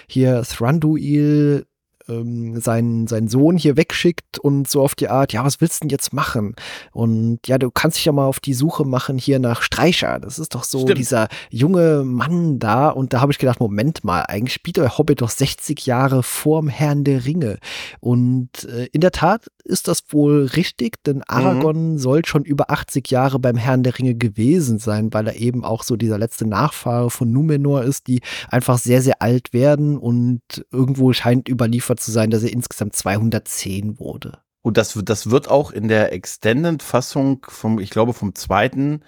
hier 0.08 0.42
Thranduil 0.42 1.66
ähm, 2.08 2.60
seinen, 2.60 3.06
seinen 3.06 3.28
Sohn 3.28 3.56
hier 3.56 3.76
wegschickt 3.76 4.38
und 4.38 4.68
so 4.68 4.82
auf 4.82 4.94
die 4.94 5.08
Art, 5.08 5.32
ja, 5.32 5.44
was 5.44 5.60
willst 5.60 5.80
du 5.80 5.84
denn 5.84 5.90
jetzt 5.90 6.12
machen? 6.12 6.54
Und 6.92 7.40
ja, 7.46 7.58
du 7.58 7.70
kannst 7.70 7.96
dich 7.98 8.04
ja 8.04 8.12
mal 8.12 8.26
auf 8.26 8.40
die 8.40 8.54
Suche 8.54 8.84
machen 8.84 9.18
hier 9.18 9.38
nach 9.38 9.62
Streicher. 9.62 10.18
Das 10.20 10.38
ist 10.38 10.54
doch 10.54 10.64
so 10.64 10.80
Stimmt. 10.80 10.98
dieser 10.98 11.28
junge 11.50 12.04
Mann 12.04 12.58
da. 12.58 12.88
Und 12.88 13.12
da 13.12 13.20
habe 13.20 13.32
ich 13.32 13.38
gedacht, 13.38 13.60
Moment 13.60 14.04
mal, 14.04 14.22
eigentlich 14.22 14.54
spielt 14.54 14.76
der 14.76 14.98
Hobbit 14.98 15.22
doch 15.22 15.30
60 15.30 15.86
Jahre 15.86 16.22
vorm 16.22 16.68
Herrn 16.68 17.04
der 17.04 17.24
Ringe. 17.24 17.58
Und 18.00 18.64
äh, 18.64 18.86
in 18.92 19.00
der 19.00 19.12
Tat 19.12 19.46
ist 19.64 19.88
das 19.88 20.04
wohl 20.10 20.44
richtig, 20.44 21.02
denn 21.04 21.16
mhm. 21.16 21.22
Aragorn 21.26 21.92
mhm. 21.92 21.98
soll 21.98 22.24
schon 22.24 22.44
über 22.44 22.70
80 22.70 23.10
Jahre 23.10 23.38
beim 23.38 23.56
Herrn 23.56 23.82
der 23.82 23.98
Ringe 23.98 24.14
gewesen 24.14 24.78
sein, 24.78 25.12
weil 25.12 25.26
er 25.26 25.36
eben 25.36 25.64
auch 25.64 25.82
so 25.82 25.96
dieser 25.96 26.18
letzte 26.18 26.46
Nachfahre 26.46 27.10
von 27.10 27.30
Numenor 27.32 27.82
ist, 27.82 28.06
die 28.06 28.20
einfach 28.48 28.78
sehr, 28.78 29.02
sehr 29.02 29.22
alt 29.22 29.52
werden 29.52 29.96
und 29.96 30.40
irgendwo 30.70 31.12
scheint 31.12 31.48
überliefert 31.48 31.93
zu 31.96 32.10
sein, 32.10 32.30
dass 32.30 32.42
er 32.42 32.52
insgesamt 32.52 32.96
210 32.96 33.98
wurde. 33.98 34.38
Und 34.62 34.78
das, 34.78 34.98
das 35.04 35.30
wird 35.30 35.48
auch 35.48 35.70
in 35.72 35.88
der 35.88 36.12
Extended-Fassung 36.12 37.46
vom, 37.48 37.78
ich 37.78 37.90
glaube, 37.90 38.14
vom 38.14 38.34
zweiten 38.34 39.02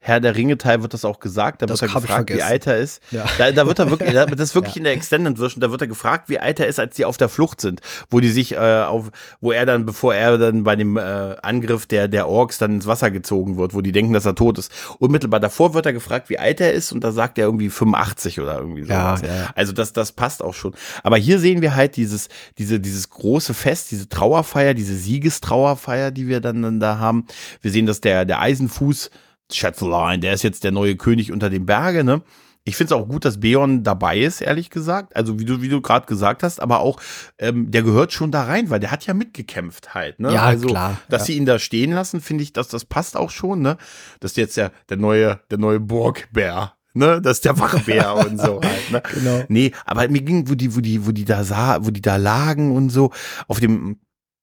Herr 0.00 0.20
der 0.20 0.36
Ringe-Teil 0.36 0.82
wird 0.82 0.94
das 0.94 1.04
auch 1.04 1.18
gesagt. 1.18 1.60
Da 1.60 1.66
das 1.66 1.82
wird 1.82 1.90
er 1.92 2.00
gefragt, 2.00 2.32
wie 2.32 2.42
alt 2.42 2.66
er 2.68 2.78
ist. 2.78 3.02
Ja. 3.10 3.26
Da, 3.36 3.50
da 3.50 3.66
wird 3.66 3.80
er 3.80 3.90
wirklich, 3.90 4.12
das 4.12 4.30
ist 4.30 4.54
wirklich 4.54 4.76
ja. 4.76 4.78
in 4.78 4.84
der 4.84 4.92
Extended 4.92 5.38
Version, 5.38 5.60
da 5.60 5.72
wird 5.72 5.80
er 5.80 5.88
gefragt, 5.88 6.28
wie 6.28 6.38
alt 6.38 6.60
er 6.60 6.68
ist, 6.68 6.78
als 6.78 6.94
die 6.94 7.04
auf 7.04 7.16
der 7.16 7.28
Flucht 7.28 7.60
sind, 7.60 7.80
wo 8.08 8.20
die 8.20 8.30
sich 8.30 8.52
äh, 8.52 8.58
auf, 8.58 9.10
wo 9.40 9.50
er 9.50 9.66
dann, 9.66 9.86
bevor 9.86 10.14
er 10.14 10.38
dann 10.38 10.62
bei 10.62 10.76
dem 10.76 10.96
äh, 10.96 11.36
Angriff 11.42 11.86
der 11.86 12.06
der 12.06 12.28
Orks 12.28 12.58
dann 12.58 12.76
ins 12.76 12.86
Wasser 12.86 13.10
gezogen 13.10 13.56
wird, 13.56 13.74
wo 13.74 13.80
die 13.80 13.90
denken, 13.90 14.12
dass 14.12 14.24
er 14.24 14.36
tot 14.36 14.58
ist. 14.58 14.72
Unmittelbar 15.00 15.40
davor 15.40 15.74
wird 15.74 15.86
er 15.86 15.92
gefragt, 15.92 16.30
wie 16.30 16.38
alt 16.38 16.60
er 16.60 16.72
ist, 16.72 16.92
und 16.92 17.02
da 17.02 17.10
sagt 17.10 17.36
er 17.36 17.46
irgendwie 17.46 17.68
85 17.68 18.40
oder 18.40 18.58
irgendwie 18.58 18.84
so. 18.84 18.90
Ja, 18.90 19.16
ja. 19.16 19.50
Also 19.56 19.72
das 19.72 19.92
das 19.92 20.12
passt 20.12 20.44
auch 20.44 20.54
schon. 20.54 20.74
Aber 21.02 21.16
hier 21.16 21.40
sehen 21.40 21.60
wir 21.60 21.74
halt 21.74 21.96
dieses 21.96 22.28
diese 22.56 22.78
dieses 22.78 23.10
große 23.10 23.52
Fest, 23.52 23.90
diese 23.90 24.08
Trauerfeier, 24.08 24.74
diese 24.74 24.94
Siegestrauerfeier, 24.94 26.12
die 26.12 26.28
wir 26.28 26.40
dann, 26.40 26.62
dann 26.62 26.78
da 26.78 26.98
haben. 26.98 27.26
Wir 27.62 27.72
sehen, 27.72 27.86
dass 27.86 28.00
der 28.00 28.24
der 28.24 28.40
Eisenfuß 28.40 29.10
Chatelain, 29.52 30.20
der 30.20 30.34
ist 30.34 30.42
jetzt 30.42 30.64
der 30.64 30.72
neue 30.72 30.96
König 30.96 31.32
unter 31.32 31.50
den 31.50 31.66
Bergen, 31.66 32.06
ne? 32.06 32.22
Ich 32.64 32.76
finde 32.76 32.94
es 32.94 33.00
auch 33.00 33.08
gut, 33.08 33.24
dass 33.24 33.40
Beon 33.40 33.82
dabei 33.82 34.18
ist, 34.18 34.42
ehrlich 34.42 34.68
gesagt. 34.68 35.16
Also 35.16 35.38
wie 35.38 35.46
du, 35.46 35.62
wie 35.62 35.70
du 35.70 35.80
gerade 35.80 36.06
gesagt 36.06 36.42
hast, 36.42 36.60
aber 36.60 36.80
auch, 36.80 37.00
ähm, 37.38 37.70
der 37.70 37.82
gehört 37.82 38.12
schon 38.12 38.30
da 38.30 38.44
rein, 38.44 38.68
weil 38.68 38.78
der 38.78 38.90
hat 38.90 39.06
ja 39.06 39.14
mitgekämpft 39.14 39.94
halt. 39.94 40.20
Ne? 40.20 40.34
Ja, 40.34 40.42
also, 40.42 40.66
klar. 40.66 41.00
Dass 41.08 41.22
ja. 41.22 41.26
sie 41.26 41.36
ihn 41.38 41.46
da 41.46 41.58
stehen 41.58 41.92
lassen, 41.92 42.20
finde 42.20 42.44
ich, 42.44 42.52
dass 42.52 42.68
das 42.68 42.84
passt 42.84 43.16
auch 43.16 43.30
schon. 43.30 43.62
Ne? 43.62 43.78
Das 44.20 44.32
ist 44.32 44.36
jetzt 44.36 44.56
ja 44.58 44.70
der 44.90 44.98
neue, 44.98 45.40
der 45.50 45.56
neue 45.56 45.80
Burgbär. 45.80 46.74
Ne, 46.94 47.20
das 47.22 47.38
ist 47.38 47.44
der 47.44 47.58
Wachbär 47.58 48.16
und 48.26 48.40
so 48.40 48.60
halt, 48.60 48.90
ne? 48.90 49.02
Genau. 49.14 49.44
Nee, 49.48 49.72
aber 49.84 50.08
mir 50.08 50.22
ging, 50.22 50.48
wo 50.48 50.54
die, 50.54 50.74
wo 50.74 50.80
die, 50.80 51.06
wo 51.06 51.12
die 51.12 51.24
da 51.24 51.44
sah, 51.44 51.84
wo 51.84 51.90
die 51.90 52.00
da 52.00 52.16
lagen 52.16 52.74
und 52.74 52.90
so, 52.90 53.12
auf 53.46 53.60
dem, 53.60 54.00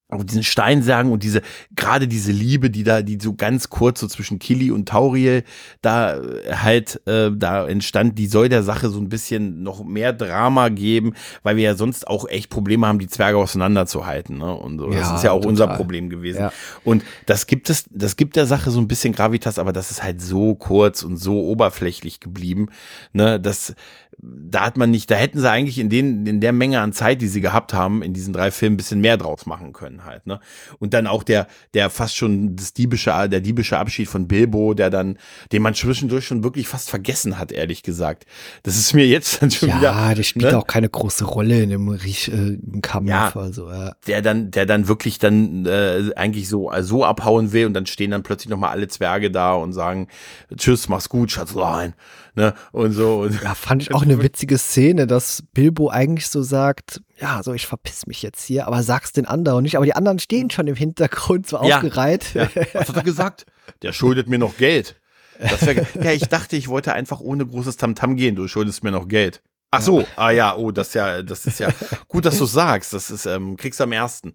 auf 0.08 0.24
diesen 0.24 0.44
Steinsagen 0.44 1.12
und 1.12 1.24
diese, 1.24 1.42
gerade 1.76 2.08
diese 2.08 2.32
Liebe, 2.32 2.70
die 2.70 2.84
da, 2.84 3.02
die 3.02 3.18
so 3.20 3.34
ganz 3.34 3.70
kurz 3.70 4.00
so 4.00 4.08
zwischen 4.08 4.38
Killy 4.38 4.70
und 4.70 4.88
Tauriel 4.88 5.44
da 5.82 6.22
äh, 6.22 6.54
halt, 6.54 7.02
äh, 7.08 7.32
da 7.34 7.68
entstand, 7.68 8.20
die 8.20 8.28
soll 8.28 8.48
der 8.48 8.62
Sache 8.62 8.90
so 8.90 9.00
ein 9.00 9.10
bisschen 9.10 9.64
noch 9.64 9.84
mehr 9.84 10.14
Drama 10.14 10.70
geben, 10.70 11.14
weil 11.42 11.56
wir 11.56 11.64
ja 11.64 11.76
sonst 11.76 12.08
auch 12.08 12.28
echt 12.30 12.52
Probleme 12.52 12.86
haben, 12.86 13.00
die 13.00 13.08
Zwerge 13.08 13.40
auseinanderzuhalten, 13.40 14.38
ne? 14.38 14.54
Und 14.54 14.78
so. 14.78 14.92
Ja, 14.92 15.00
das 15.00 15.12
ist 15.14 15.24
ja 15.24 15.32
auch 15.32 15.38
total. 15.38 15.50
unser 15.50 15.68
Problem 15.70 16.12
gewesen. 16.12 16.40
Ja. 16.40 16.54
Und 16.84 17.04
das 17.26 17.48
gibt 17.48 17.72
es, 17.72 17.86
das 17.90 18.16
gibt 18.16 18.36
der 18.36 18.46
Sache 18.46 18.70
so 18.70 18.80
ein 18.80 18.88
bisschen 18.88 19.12
Gravitas, 19.12 19.58
aber 19.58 19.74
das 19.74 19.90
ist 19.90 20.04
halt 20.04 20.22
so 20.22 20.54
kurz 20.54 21.02
und 21.02 21.18
so 21.18 21.42
oberflächlich 21.46 22.20
geblieben, 22.20 22.68
ne? 23.12 23.40
Das, 23.40 23.74
da 24.22 24.66
hat 24.66 24.78
man 24.78 24.92
nicht, 24.92 25.12
da 25.12 25.16
hätten 25.16 25.40
sie 25.40 25.50
eigentlich 25.50 25.80
in 25.80 25.90
den, 25.90 26.26
in 26.26 26.40
der 26.40 26.54
Menge 26.54 26.80
an 26.80 26.94
Zeit, 26.94 27.22
die 27.22 27.28
sie 27.28 27.42
gehabt 27.42 27.74
haben, 27.74 28.02
in 28.02 28.14
diesen 28.14 28.34
drei 28.34 28.52
Filmen 28.52 28.76
ein 28.76 28.78
bisschen 28.78 29.02
mehr 29.02 29.18
draus 29.18 29.46
machen 29.46 29.74
können 29.74 30.06
halt, 30.06 30.26
ne? 30.26 30.40
Und 30.80 30.94
dann 30.94 31.08
auch 31.08 31.24
der, 31.24 31.48
der 31.74 31.90
fast 31.90 32.16
schon 32.16 32.56
das 32.56 32.74
diebische, 32.74 33.12
der 33.30 33.42
diebische 33.42 33.78
Abschied 33.78 34.08
von 34.08 34.28
Bilbo, 34.28 34.74
der 34.74 34.90
dann, 34.90 35.18
den 35.52 35.62
man 35.62 35.74
zwischendurch 35.74 36.26
schon 36.26 36.44
wirklich 36.44 36.68
fast 36.68 36.90
vergessen 36.90 37.38
hat, 37.38 37.52
ehrlich 37.52 37.84
gesagt. 37.84 38.26
Das 38.64 38.78
ist 38.78 38.94
mir 38.94 39.06
jetzt 39.06 39.42
dann 39.42 39.52
schon 39.52 39.70
ja, 39.70 39.78
wieder. 39.78 39.92
Ja, 39.92 40.16
der 40.16 40.24
spielt 40.24 40.52
ne? 40.52 40.58
auch 40.58 40.68
keine 40.68 40.90
große 40.90 41.26
Rolle 41.26 41.62
in 41.62 41.70
dem 41.70 41.90
Riech, 41.90 42.30
äh, 42.30 42.58
Kampf, 42.82 43.10
ja, 43.10 43.32
also, 43.36 43.70
ja. 43.70 43.96
Der 44.08 44.22
dann, 44.22 44.52
der 44.52 44.66
dann 44.66 44.88
wirklich 44.88 45.20
dann, 45.20 45.66
äh, 45.66 46.12
eigentlich 46.16 46.48
so, 46.48 46.72
äh, 46.72 46.84
so 46.84 47.04
abhauen 47.04 47.52
will 47.52 47.66
und 47.66 47.74
dann 47.74 47.86
stehen 47.86 48.12
dann 48.12 48.24
plötzlich 48.24 48.50
nochmal 48.50 48.72
alle 48.72 48.88
Zwerge 48.88 49.30
da 49.30 49.54
und 49.54 49.74
sagen, 49.74 50.08
tschüss, 50.56 50.90
mach's 50.90 51.10
gut, 51.10 51.32
Schatzlein 51.32 51.94
ne? 52.36 52.54
Und 52.72 52.92
so. 52.92 53.22
Und 53.22 53.42
ja, 53.42 53.56
fand 53.56 53.82
ich 53.82 53.94
auch 53.94 54.02
eine 54.04 54.22
witzige 54.22 54.58
Szene, 54.58 55.08
dass 55.08 55.44
Bilbo 55.54 55.90
eigentlich 55.90 56.30
so 56.30 56.42
sagt, 56.42 57.02
ja, 57.20 57.42
so 57.44 57.54
ich 57.54 57.68
verpiss 57.68 58.08
mich 58.08 58.22
jetzt 58.22 58.44
hier, 58.44 58.68
aber 58.68 58.84
sag's 58.84 59.12
den 59.12 59.26
anderen 59.26 59.64
nicht. 59.64 59.76
Aber 59.78 59.86
die 59.86 59.96
anderen 59.96 60.20
stehen 60.20 60.50
schon 60.50 60.68
im 60.68 60.76
Hintergrund 60.76 61.48
so 61.48 61.58
ja, 61.64 61.78
aufgereiht. 61.78 62.34
Ja. 62.34 62.50
Was 62.74 62.90
hat 62.90 62.98
er 62.98 63.04
gesagt? 63.04 63.46
Der 63.82 63.94
schuldet 63.94 64.28
mir 64.28 64.40
noch 64.40 64.58
Geld. 64.58 64.96
Wär, 65.40 65.86
ja, 66.02 66.12
ich 66.12 66.28
dachte, 66.28 66.56
ich 66.56 66.68
wollte 66.68 66.94
einfach 66.94 67.20
ohne 67.20 67.46
großes 67.46 67.78
Tamtam 67.78 68.12
-Tam 68.12 68.16
gehen. 68.16 68.36
Du 68.36 68.48
schuldest 68.48 68.84
mir 68.84 68.92
noch 68.92 69.08
Geld. 69.08 69.42
Ach 69.72 69.82
so, 69.82 70.06
ah 70.16 70.32
ja, 70.32 70.56
oh, 70.56 70.72
das 70.72 70.90
ist 70.90 70.94
ja, 70.94 71.22
das 71.22 71.46
ist 71.46 71.60
ja 71.60 71.70
gut, 72.08 72.26
dass 72.26 72.38
du 72.38 72.46
sagst. 72.46 72.94
Das 72.94 73.12
ist, 73.12 73.26
ähm, 73.26 73.58
kriegst 73.58 73.80
du 73.80 73.84
am 73.84 73.92
ersten. 73.92 74.34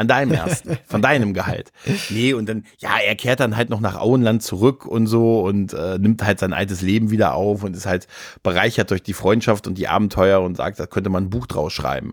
An 0.00 0.08
deinem 0.08 0.32
ersten, 0.32 0.78
von 0.86 1.02
deinem 1.02 1.34
Gehalt. 1.34 1.72
Nee, 2.08 2.32
und 2.32 2.48
dann, 2.48 2.64
ja, 2.78 2.92
er 3.06 3.14
kehrt 3.16 3.38
dann 3.38 3.54
halt 3.54 3.68
noch 3.68 3.80
nach 3.80 4.00
Auenland 4.00 4.42
zurück 4.42 4.86
und 4.86 5.06
so 5.06 5.42
und 5.42 5.74
äh, 5.74 5.98
nimmt 5.98 6.24
halt 6.24 6.38
sein 6.38 6.54
altes 6.54 6.80
Leben 6.80 7.10
wieder 7.10 7.34
auf 7.34 7.64
und 7.64 7.76
ist 7.76 7.84
halt 7.84 8.06
bereichert 8.42 8.90
durch 8.90 9.02
die 9.02 9.12
Freundschaft 9.12 9.66
und 9.66 9.76
die 9.76 9.88
Abenteuer 9.88 10.40
und 10.40 10.56
sagt, 10.56 10.80
da 10.80 10.86
könnte 10.86 11.10
man 11.10 11.24
ein 11.24 11.30
Buch 11.30 11.46
draus 11.46 11.74
schreiben 11.74 12.12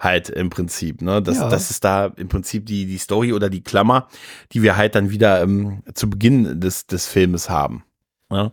halt 0.00 0.30
im 0.30 0.50
Prinzip. 0.50 1.00
Ne? 1.00 1.22
Das, 1.22 1.38
ja. 1.38 1.48
das 1.48 1.70
ist 1.70 1.84
da 1.84 2.06
im 2.16 2.28
Prinzip 2.28 2.66
die, 2.66 2.86
die 2.86 2.98
Story 2.98 3.32
oder 3.32 3.48
die 3.50 3.62
Klammer, 3.62 4.08
die 4.52 4.62
wir 4.62 4.76
halt 4.76 4.96
dann 4.96 5.10
wieder 5.10 5.42
ähm, 5.42 5.82
zu 5.94 6.10
Beginn 6.10 6.60
des, 6.60 6.86
des 6.86 7.06
Filmes 7.06 7.50
haben. 7.50 7.84
Ja. 8.30 8.50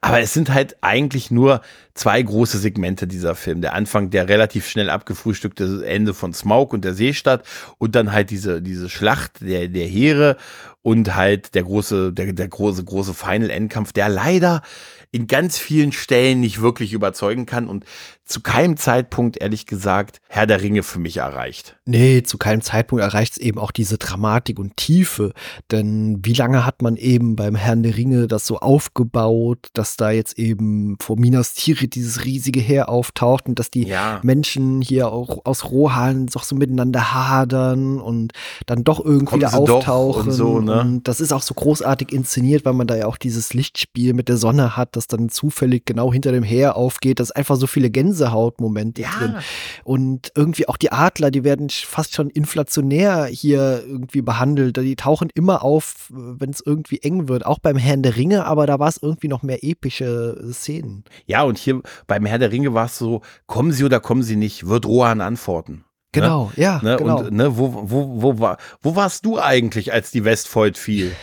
Aber 0.00 0.20
es 0.20 0.34
sind 0.34 0.52
halt 0.52 0.76
eigentlich 0.82 1.30
nur 1.30 1.62
zwei 1.94 2.20
große 2.20 2.58
Segmente 2.58 3.06
dieser 3.06 3.34
Film. 3.34 3.60
Der 3.60 3.74
Anfang, 3.74 4.10
der 4.10 4.28
relativ 4.28 4.68
schnell 4.68 4.90
abgefrühstückte 4.90 5.84
Ende 5.86 6.12
von 6.12 6.32
Smaug 6.34 6.72
und 6.72 6.84
der 6.84 6.94
Seestadt 6.94 7.44
und 7.78 7.94
dann 7.94 8.12
halt 8.12 8.30
diese, 8.30 8.60
diese 8.60 8.90
Schlacht 8.90 9.40
der, 9.40 9.68
der 9.68 9.86
Heere 9.86 10.36
und 10.82 11.14
halt 11.14 11.54
der 11.54 11.62
große, 11.62 12.12
der, 12.12 12.32
der 12.32 12.48
große, 12.48 12.84
große 12.84 13.14
Final-Endkampf, 13.14 13.92
der 13.92 14.08
leider 14.08 14.62
in 15.12 15.28
ganz 15.28 15.58
vielen 15.58 15.92
Stellen 15.92 16.40
nicht 16.40 16.60
wirklich 16.60 16.92
überzeugen 16.92 17.46
kann 17.46 17.68
und 17.68 17.84
zu 18.24 18.40
keinem 18.40 18.76
Zeitpunkt, 18.76 19.36
ehrlich 19.36 19.66
gesagt, 19.66 20.20
Herr 20.28 20.46
der 20.46 20.62
Ringe 20.62 20.82
für 20.82 20.98
mich 20.98 21.18
erreicht. 21.18 21.76
Nee, 21.84 22.22
zu 22.22 22.38
keinem 22.38 22.62
Zeitpunkt 22.62 23.04
erreicht 23.04 23.34
es 23.34 23.38
eben 23.38 23.58
auch 23.58 23.70
diese 23.70 23.98
Dramatik 23.98 24.58
und 24.58 24.76
Tiefe. 24.76 25.32
Denn 25.70 26.20
wie 26.24 26.32
lange 26.32 26.64
hat 26.64 26.80
man 26.80 26.96
eben 26.96 27.36
beim 27.36 27.54
Herrn 27.54 27.82
der 27.82 27.96
Ringe 27.96 28.28
das 28.28 28.46
so 28.46 28.58
aufgebaut, 28.58 29.68
dass 29.74 29.96
da 29.96 30.10
jetzt 30.10 30.38
eben 30.38 30.96
vor 31.00 31.18
Minas 31.18 31.52
Tirith 31.52 31.83
dieses 31.88 32.24
riesige 32.24 32.60
Heer 32.60 32.88
auftaucht 32.88 33.46
und 33.46 33.58
dass 33.58 33.70
die 33.70 33.86
ja. 33.86 34.20
Menschen 34.22 34.80
hier 34.80 35.12
auch 35.12 35.44
aus 35.44 35.70
Rohan 35.70 36.26
doch 36.26 36.44
so 36.44 36.56
miteinander 36.56 37.12
hadern 37.12 38.00
und 38.00 38.32
dann 38.66 38.84
doch 38.84 39.04
irgendwie 39.04 39.40
da 39.40 39.52
auftauchen. 39.52 40.28
Und, 40.28 40.32
so, 40.32 40.60
ne? 40.60 40.80
und 40.80 41.08
das 41.08 41.20
ist 41.20 41.32
auch 41.32 41.42
so 41.42 41.54
großartig 41.54 42.12
inszeniert, 42.12 42.64
weil 42.64 42.72
man 42.72 42.86
da 42.86 42.96
ja 42.96 43.06
auch 43.06 43.16
dieses 43.16 43.54
Lichtspiel 43.54 44.14
mit 44.14 44.28
der 44.28 44.36
Sonne 44.36 44.76
hat, 44.76 44.96
das 44.96 45.06
dann 45.06 45.28
zufällig 45.28 45.84
genau 45.84 46.12
hinter 46.12 46.32
dem 46.32 46.42
Heer 46.42 46.76
aufgeht. 46.76 47.20
Das 47.20 47.30
ist 47.30 47.36
einfach 47.36 47.56
so 47.56 47.66
viele 47.66 47.90
Gänse 47.90 48.14
Gänsehautmomente 48.14 49.02
ja. 49.02 49.10
drin. 49.18 49.34
Und 49.84 50.32
irgendwie 50.34 50.68
auch 50.68 50.76
die 50.76 50.92
Adler, 50.92 51.30
die 51.30 51.44
werden 51.44 51.68
fast 51.70 52.14
schon 52.14 52.30
inflationär 52.30 53.26
hier 53.26 53.82
irgendwie 53.86 54.22
behandelt. 54.22 54.76
Die 54.76 54.96
tauchen 54.96 55.30
immer 55.34 55.62
auf, 55.62 56.10
wenn 56.10 56.50
es 56.50 56.62
irgendwie 56.64 56.98
eng 57.02 57.28
wird. 57.28 57.46
Auch 57.46 57.58
beim 57.58 57.76
Herrn 57.76 58.02
der 58.02 58.16
Ringe, 58.16 58.44
aber 58.46 58.66
da 58.66 58.78
war 58.78 58.88
es 58.88 58.98
irgendwie 59.00 59.28
noch 59.28 59.42
mehr 59.42 59.62
epische 59.62 60.52
Szenen. 60.52 61.04
Ja, 61.26 61.42
und 61.42 61.58
hier 61.58 61.73
beim 62.06 62.26
Herrn 62.26 62.40
der 62.40 62.52
Ringe 62.52 62.74
war 62.74 62.86
es 62.86 62.98
so, 62.98 63.22
kommen 63.46 63.72
sie 63.72 63.84
oder 63.84 64.00
kommen 64.00 64.22
sie 64.22 64.36
nicht, 64.36 64.66
wird 64.66 64.86
Rohan 64.86 65.20
antworten. 65.20 65.72
Ne? 65.72 66.20
Genau, 66.20 66.52
ne? 66.56 66.62
ja. 66.62 66.80
Ne? 66.82 66.96
Genau. 66.96 67.18
Und 67.18 67.32
ne, 67.32 67.56
wo, 67.56 67.90
wo, 67.90 68.22
wo, 68.22 68.38
war, 68.38 68.58
wo 68.82 68.96
warst 68.96 69.24
du 69.26 69.40
eigentlich, 69.40 69.92
als 69.92 70.10
die 70.10 70.24
Westfold 70.24 70.78
fiel? 70.78 71.14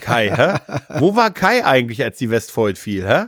Kai, 0.00 0.30
hä? 0.30 0.74
Wo 0.98 1.16
war 1.16 1.30
Kai 1.30 1.64
eigentlich, 1.64 2.02
als 2.02 2.18
die 2.18 2.30
Westfold 2.30 2.78
fiel, 2.78 3.06
hä? 3.06 3.26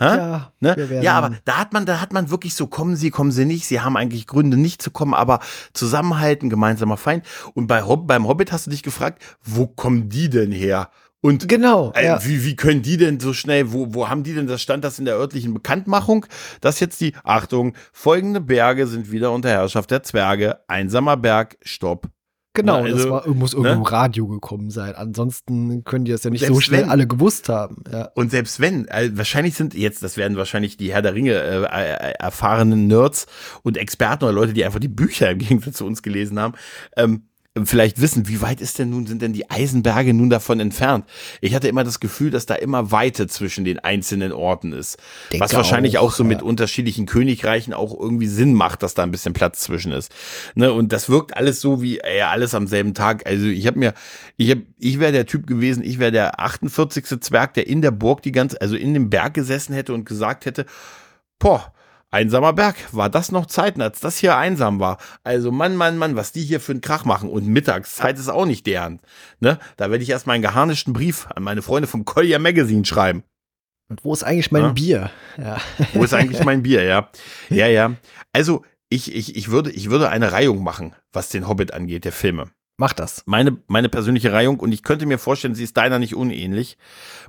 Ja, 0.00 0.52
ne? 0.60 1.02
ja, 1.02 1.18
aber 1.18 1.36
da 1.44 1.58
hat 1.58 1.74
man, 1.74 1.84
da 1.84 2.00
hat 2.00 2.14
man 2.14 2.30
wirklich 2.30 2.54
so, 2.54 2.66
kommen 2.66 2.96
sie, 2.96 3.10
kommen 3.10 3.32
sie 3.32 3.44
nicht. 3.44 3.66
Sie 3.66 3.82
haben 3.82 3.98
eigentlich 3.98 4.26
Gründe 4.26 4.56
nicht 4.56 4.80
zu 4.80 4.90
kommen, 4.90 5.12
aber 5.12 5.40
zusammenhalten, 5.74 6.48
gemeinsamer 6.48 6.96
Feind. 6.96 7.26
Und 7.52 7.66
bei 7.66 7.82
Hob 7.82 8.06
beim 8.06 8.26
Hobbit 8.26 8.50
hast 8.50 8.66
du 8.66 8.70
dich 8.70 8.82
gefragt, 8.82 9.22
wo 9.42 9.66
kommen 9.66 10.08
die 10.08 10.30
denn 10.30 10.52
her? 10.52 10.88
Und 11.22 11.48
genau, 11.48 11.92
äh, 11.94 12.06
ja. 12.06 12.24
wie, 12.24 12.44
wie 12.44 12.56
können 12.56 12.82
die 12.82 12.96
denn 12.96 13.20
so 13.20 13.32
schnell, 13.32 13.72
wo, 13.72 13.92
wo 13.94 14.08
haben 14.08 14.22
die 14.22 14.34
denn, 14.34 14.46
das 14.46 14.62
stand 14.62 14.84
das 14.84 14.98
in 14.98 15.04
der 15.04 15.16
örtlichen 15.16 15.52
Bekanntmachung, 15.52 16.24
dass 16.60 16.80
jetzt 16.80 17.00
die, 17.00 17.14
Achtung, 17.24 17.74
folgende 17.92 18.40
Berge 18.40 18.86
sind 18.86 19.12
wieder 19.12 19.32
unter 19.32 19.50
Herrschaft 19.50 19.90
der 19.90 20.02
Zwerge, 20.02 20.60
einsamer 20.66 21.18
Berg, 21.18 21.58
Stopp, 21.62 22.08
Genau, 22.52 22.82
also, 22.82 22.96
das 22.96 23.08
war, 23.08 23.28
muss 23.28 23.52
irgendwo 23.52 23.70
ne? 23.70 23.76
im 23.76 23.82
Radio 23.82 24.26
gekommen 24.26 24.70
sein. 24.70 24.96
Ansonsten 24.96 25.84
können 25.84 26.04
die 26.04 26.10
das 26.10 26.24
ja 26.24 26.30
nicht 26.30 26.44
so 26.44 26.60
schnell 26.60 26.82
wenn, 26.82 26.90
alle 26.90 27.06
gewusst 27.06 27.48
haben. 27.48 27.84
Ja. 27.90 28.10
Und 28.14 28.32
selbst 28.32 28.58
wenn, 28.58 28.88
also 28.88 29.16
wahrscheinlich 29.16 29.54
sind 29.54 29.72
jetzt, 29.74 30.02
das 30.02 30.16
werden 30.16 30.36
wahrscheinlich 30.36 30.76
die 30.76 30.92
Herr 30.92 31.00
der 31.00 31.14
Ringe 31.14 31.34
äh, 31.34 31.62
äh, 31.62 32.14
erfahrenen 32.18 32.88
Nerds 32.88 33.26
und 33.62 33.76
Experten 33.76 34.24
oder 34.24 34.32
Leute, 34.32 34.52
die 34.52 34.64
einfach 34.64 34.80
die 34.80 34.88
Bücher 34.88 35.30
im 35.30 35.38
Gegensatz 35.38 35.76
zu 35.76 35.86
uns 35.86 36.02
gelesen 36.02 36.40
haben, 36.40 36.54
ähm, 36.96 37.29
vielleicht 37.66 38.00
wissen, 38.00 38.28
wie 38.28 38.40
weit 38.40 38.60
ist 38.60 38.78
denn 38.78 38.90
nun, 38.90 39.06
sind 39.06 39.22
denn 39.22 39.32
die 39.32 39.50
Eisenberge 39.50 40.14
nun 40.14 40.30
davon 40.30 40.60
entfernt? 40.60 41.04
Ich 41.40 41.54
hatte 41.54 41.68
immer 41.68 41.84
das 41.84 42.00
Gefühl, 42.00 42.30
dass 42.30 42.46
da 42.46 42.54
immer 42.54 42.90
Weite 42.92 43.26
zwischen 43.26 43.64
den 43.64 43.78
einzelnen 43.78 44.32
Orten 44.32 44.72
ist. 44.72 44.98
Denke 45.32 45.44
was 45.44 45.54
wahrscheinlich 45.54 45.98
auch, 45.98 46.08
auch 46.08 46.12
so 46.12 46.22
ja. 46.22 46.28
mit 46.28 46.42
unterschiedlichen 46.42 47.06
Königreichen 47.06 47.72
auch 47.72 47.98
irgendwie 47.98 48.26
Sinn 48.26 48.54
macht, 48.54 48.82
dass 48.82 48.94
da 48.94 49.02
ein 49.02 49.10
bisschen 49.10 49.32
Platz 49.32 49.60
zwischen 49.60 49.92
ist. 49.92 50.12
Ne? 50.54 50.72
Und 50.72 50.92
das 50.92 51.08
wirkt 51.08 51.36
alles 51.36 51.60
so 51.60 51.82
wie, 51.82 51.98
ey, 51.98 52.22
alles 52.22 52.54
am 52.54 52.66
selben 52.66 52.94
Tag. 52.94 53.26
Also 53.26 53.46
ich 53.46 53.66
habe 53.66 53.78
mir, 53.78 53.94
ich 54.36 54.50
hab, 54.50 54.58
ich 54.78 55.00
wäre 55.00 55.12
der 55.12 55.26
Typ 55.26 55.46
gewesen, 55.46 55.82
ich 55.82 55.98
wäre 55.98 56.12
der 56.12 56.40
48. 56.40 57.20
Zwerg, 57.20 57.54
der 57.54 57.66
in 57.66 57.82
der 57.82 57.90
Burg 57.90 58.22
die 58.22 58.32
ganze, 58.32 58.60
also 58.60 58.76
in 58.76 58.94
dem 58.94 59.10
Berg 59.10 59.34
gesessen 59.34 59.74
hätte 59.74 59.94
und 59.94 60.04
gesagt 60.04 60.46
hätte, 60.46 60.66
boah, 61.38 61.72
Einsamer 62.10 62.52
Berg, 62.52 62.76
war 62.92 63.08
das 63.08 63.30
noch 63.30 63.46
Zeiten, 63.46 63.80
als 63.80 64.00
das 64.00 64.18
hier 64.18 64.36
einsam 64.36 64.80
war. 64.80 64.98
Also 65.22 65.52
Mann, 65.52 65.76
Mann, 65.76 65.96
Mann, 65.96 66.16
was 66.16 66.32
die 66.32 66.42
hier 66.42 66.60
für 66.60 66.72
einen 66.72 66.80
Krach 66.80 67.04
machen. 67.04 67.30
Und 67.30 67.46
Mittagszeit 67.46 68.18
ist 68.18 68.28
auch 68.28 68.46
nicht 68.46 68.66
deren. 68.66 69.00
Ne? 69.38 69.58
Da 69.76 69.90
werde 69.90 70.02
ich 70.02 70.10
erst 70.10 70.26
mal 70.26 70.32
einen 70.32 70.42
geharnischten 70.42 70.92
Brief 70.92 71.28
an 71.34 71.44
meine 71.44 71.62
Freunde 71.62 71.86
vom 71.86 72.04
Collier 72.04 72.40
Magazine 72.40 72.84
schreiben. 72.84 73.22
Und 73.88 74.04
wo 74.04 74.12
ist 74.12 74.24
eigentlich 74.24 74.52
mein 74.52 74.62
ja? 74.62 74.72
Bier? 74.72 75.10
Ja. 75.36 75.58
Wo 75.94 76.04
ist 76.04 76.14
eigentlich 76.14 76.44
mein 76.44 76.62
Bier, 76.62 76.82
ja. 76.84 77.10
Ja, 77.48 77.66
ja. 77.66 77.94
Also, 78.32 78.64
ich, 78.88 79.14
ich, 79.14 79.36
ich, 79.36 79.50
würde, 79.50 79.70
ich 79.70 79.90
würde 79.90 80.08
eine 80.08 80.32
Reihung 80.32 80.62
machen, 80.62 80.94
was 81.12 81.28
den 81.28 81.48
Hobbit 81.48 81.74
angeht, 81.74 82.04
der 82.04 82.12
Filme. 82.12 82.50
Mach 82.80 82.94
das. 82.94 83.24
Meine, 83.26 83.58
meine 83.66 83.90
persönliche 83.90 84.32
Reihung, 84.32 84.58
und 84.58 84.72
ich 84.72 84.82
könnte 84.82 85.04
mir 85.04 85.18
vorstellen, 85.18 85.54
sie 85.54 85.64
ist 85.64 85.76
deiner 85.76 85.98
nicht 85.98 86.14
unähnlich. 86.14 86.78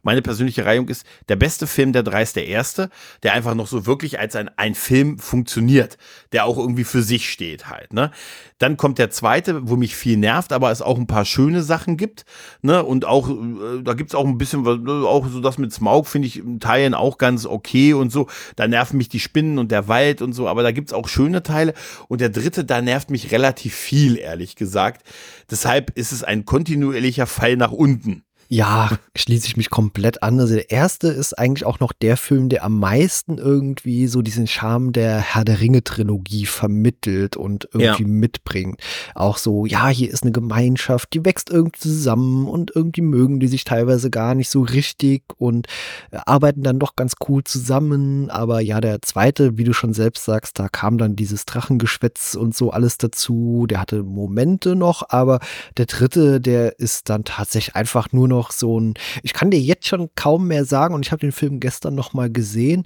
Meine 0.02 0.22
persönliche 0.22 0.64
Reihung 0.64 0.88
ist 0.88 1.06
der 1.28 1.36
beste 1.36 1.68
Film 1.68 1.92
der 1.92 2.04
drei 2.04 2.22
ist 2.22 2.38
der 2.38 2.48
erste, 2.48 2.90
der 3.22 3.34
einfach 3.34 3.54
noch 3.54 3.68
so 3.68 3.86
wirklich 3.86 4.18
als 4.18 4.38
ein, 4.38 4.50
ein 4.56 4.76
Film 4.76 5.20
funktioniert, 5.20 5.98
der 6.32 6.46
auch 6.46 6.58
irgendwie 6.58 6.86
für 6.86 7.04
sich 7.04 7.30
steht 7.30 7.68
halt, 7.70 7.92
ne? 7.92 8.12
Dann 8.60 8.78
kommt 8.78 9.00
der 9.00 9.10
zweite, 9.10 9.68
wo 9.68 9.76
mich 9.76 9.96
viel 9.96 10.18
nervt, 10.18 10.54
aber 10.54 10.72
es 10.72 10.82
auch 10.82 10.98
ein 10.98 11.08
paar 11.08 11.26
schöne 11.26 11.64
Sachen 11.64 11.98
gibt, 11.98 12.24
ne? 12.62 12.82
Und 12.86 13.04
auch, 13.04 13.30
äh, 13.30 13.84
da 13.84 13.94
gibt's 13.94 14.16
auch 14.16 14.26
ein 14.26 14.38
bisschen, 14.38 14.66
auch 14.88 15.28
so 15.28 15.42
das 15.42 15.58
mit 15.58 15.74
Smaug 15.74 16.08
finde 16.08 16.30
ich 16.30 16.38
in 16.38 16.62
Teilen 16.62 16.94
auch 16.94 17.18
ganz 17.18 17.46
okay 17.46 17.94
und 17.94 18.10
so. 18.10 18.28
Da 18.56 18.70
nerven 18.70 18.96
mich 18.96 19.10
die 19.10 19.20
Spinnen 19.20 19.60
und 19.60 19.70
der 19.70 19.90
Wald 19.90 20.22
und 20.22 20.32
so, 20.32 20.48
aber 20.48 20.64
da 20.64 20.72
gibt's 20.72 20.94
auch 20.94 21.10
schöne 21.10 21.44
Teile. 21.44 21.74
Und 22.08 22.22
der 22.22 22.30
dritte, 22.30 22.64
da 22.64 22.82
nervt 22.82 23.10
mich 23.10 23.34
relativ 23.34 23.76
viel, 23.76 24.18
ehrlich 24.18 24.56
gesagt 24.56 25.04
Deshalb 25.52 25.92
ist 25.98 26.14
es 26.14 26.24
ein 26.24 26.46
kontinuierlicher 26.46 27.28
Fall 27.28 27.58
nach 27.58 27.74
unten. 27.74 28.24
Ja, 28.54 28.90
schließe 29.16 29.48
ich 29.48 29.56
mich 29.56 29.70
komplett 29.70 30.24
an. 30.24 30.38
Also 30.38 30.56
der 30.56 30.72
erste 30.72 31.08
ist 31.08 31.40
eigentlich 31.40 31.66
auch 31.66 31.80
noch 31.80 31.94
der 31.94 32.18
Film, 32.18 32.50
der 32.50 32.66
am 32.66 32.80
meisten 32.80 33.38
irgendwie 33.38 34.08
so 34.08 34.22
diesen 34.22 34.46
Charme 34.46 34.92
der 34.92 35.20
Herr 35.20 35.46
der 35.46 35.62
Ringe 35.62 35.86
Trilogie 35.86 36.46
vermittelt 36.46 37.38
und 37.38 37.70
irgendwie 37.72 38.04
ja. 38.04 38.10
mitbringt. 38.10 38.82
Auch 39.16 39.38
so, 39.38 39.66
ja, 39.66 39.88
hier 39.88 40.12
ist 40.12 40.24
eine 40.24 40.34
Gemeinschaft, 40.34 41.14
die 41.14 41.24
wächst 41.24 41.50
irgendwie 41.50 41.80
zusammen 41.80 42.46
und 42.46 42.76
irgendwie 42.76 43.04
mögen 43.04 43.40
die 43.40 43.48
sich 43.48 43.64
teilweise 43.64 44.10
gar 44.10 44.36
nicht 44.36 44.50
so 44.50 44.64
richtig 44.64 45.24
und 45.38 45.68
arbeiten 46.12 46.62
dann 46.62 46.78
doch 46.78 46.98
ganz 46.98 47.14
cool 47.30 47.46
zusammen. 47.46 48.30
Aber 48.30 48.60
ja, 48.60 48.82
der 48.82 49.02
zweite, 49.02 49.58
wie 49.58 49.64
du 49.64 49.72
schon 49.72 49.94
selbst 49.94 50.26
sagst, 50.26 50.60
da 50.60 50.68
kam 50.68 50.98
dann 50.98 51.16
dieses 51.16 51.46
Drachengeschwätz 51.46 52.36
und 52.36 52.54
so 52.54 52.72
alles 52.72 52.98
dazu. 52.98 53.66
Der 53.70 53.80
hatte 53.80 54.04
Momente 54.04 54.76
noch, 54.76 55.04
aber 55.08 55.40
der 55.78 55.86
dritte, 55.86 56.42
der 56.42 56.80
ist 56.80 57.10
dann 57.10 57.24
tatsächlich 57.24 57.78
einfach 57.78 58.12
nur 58.12 58.28
noch 58.28 58.41
noch 58.42 58.52
so 58.52 58.80
ein, 58.80 58.96
ich 59.22 59.34
kann 59.34 59.52
dir 59.52 59.60
jetzt 59.60 59.88
schon 59.88 60.10
kaum 60.16 60.48
mehr 60.48 60.66
sagen 60.66 60.96
und 60.96 61.06
ich 61.06 61.12
habe 61.12 61.20
den 61.20 61.32
Film 61.32 61.60
gestern 61.60 61.94
noch 61.94 62.14
mal 62.14 62.32
gesehen 62.32 62.84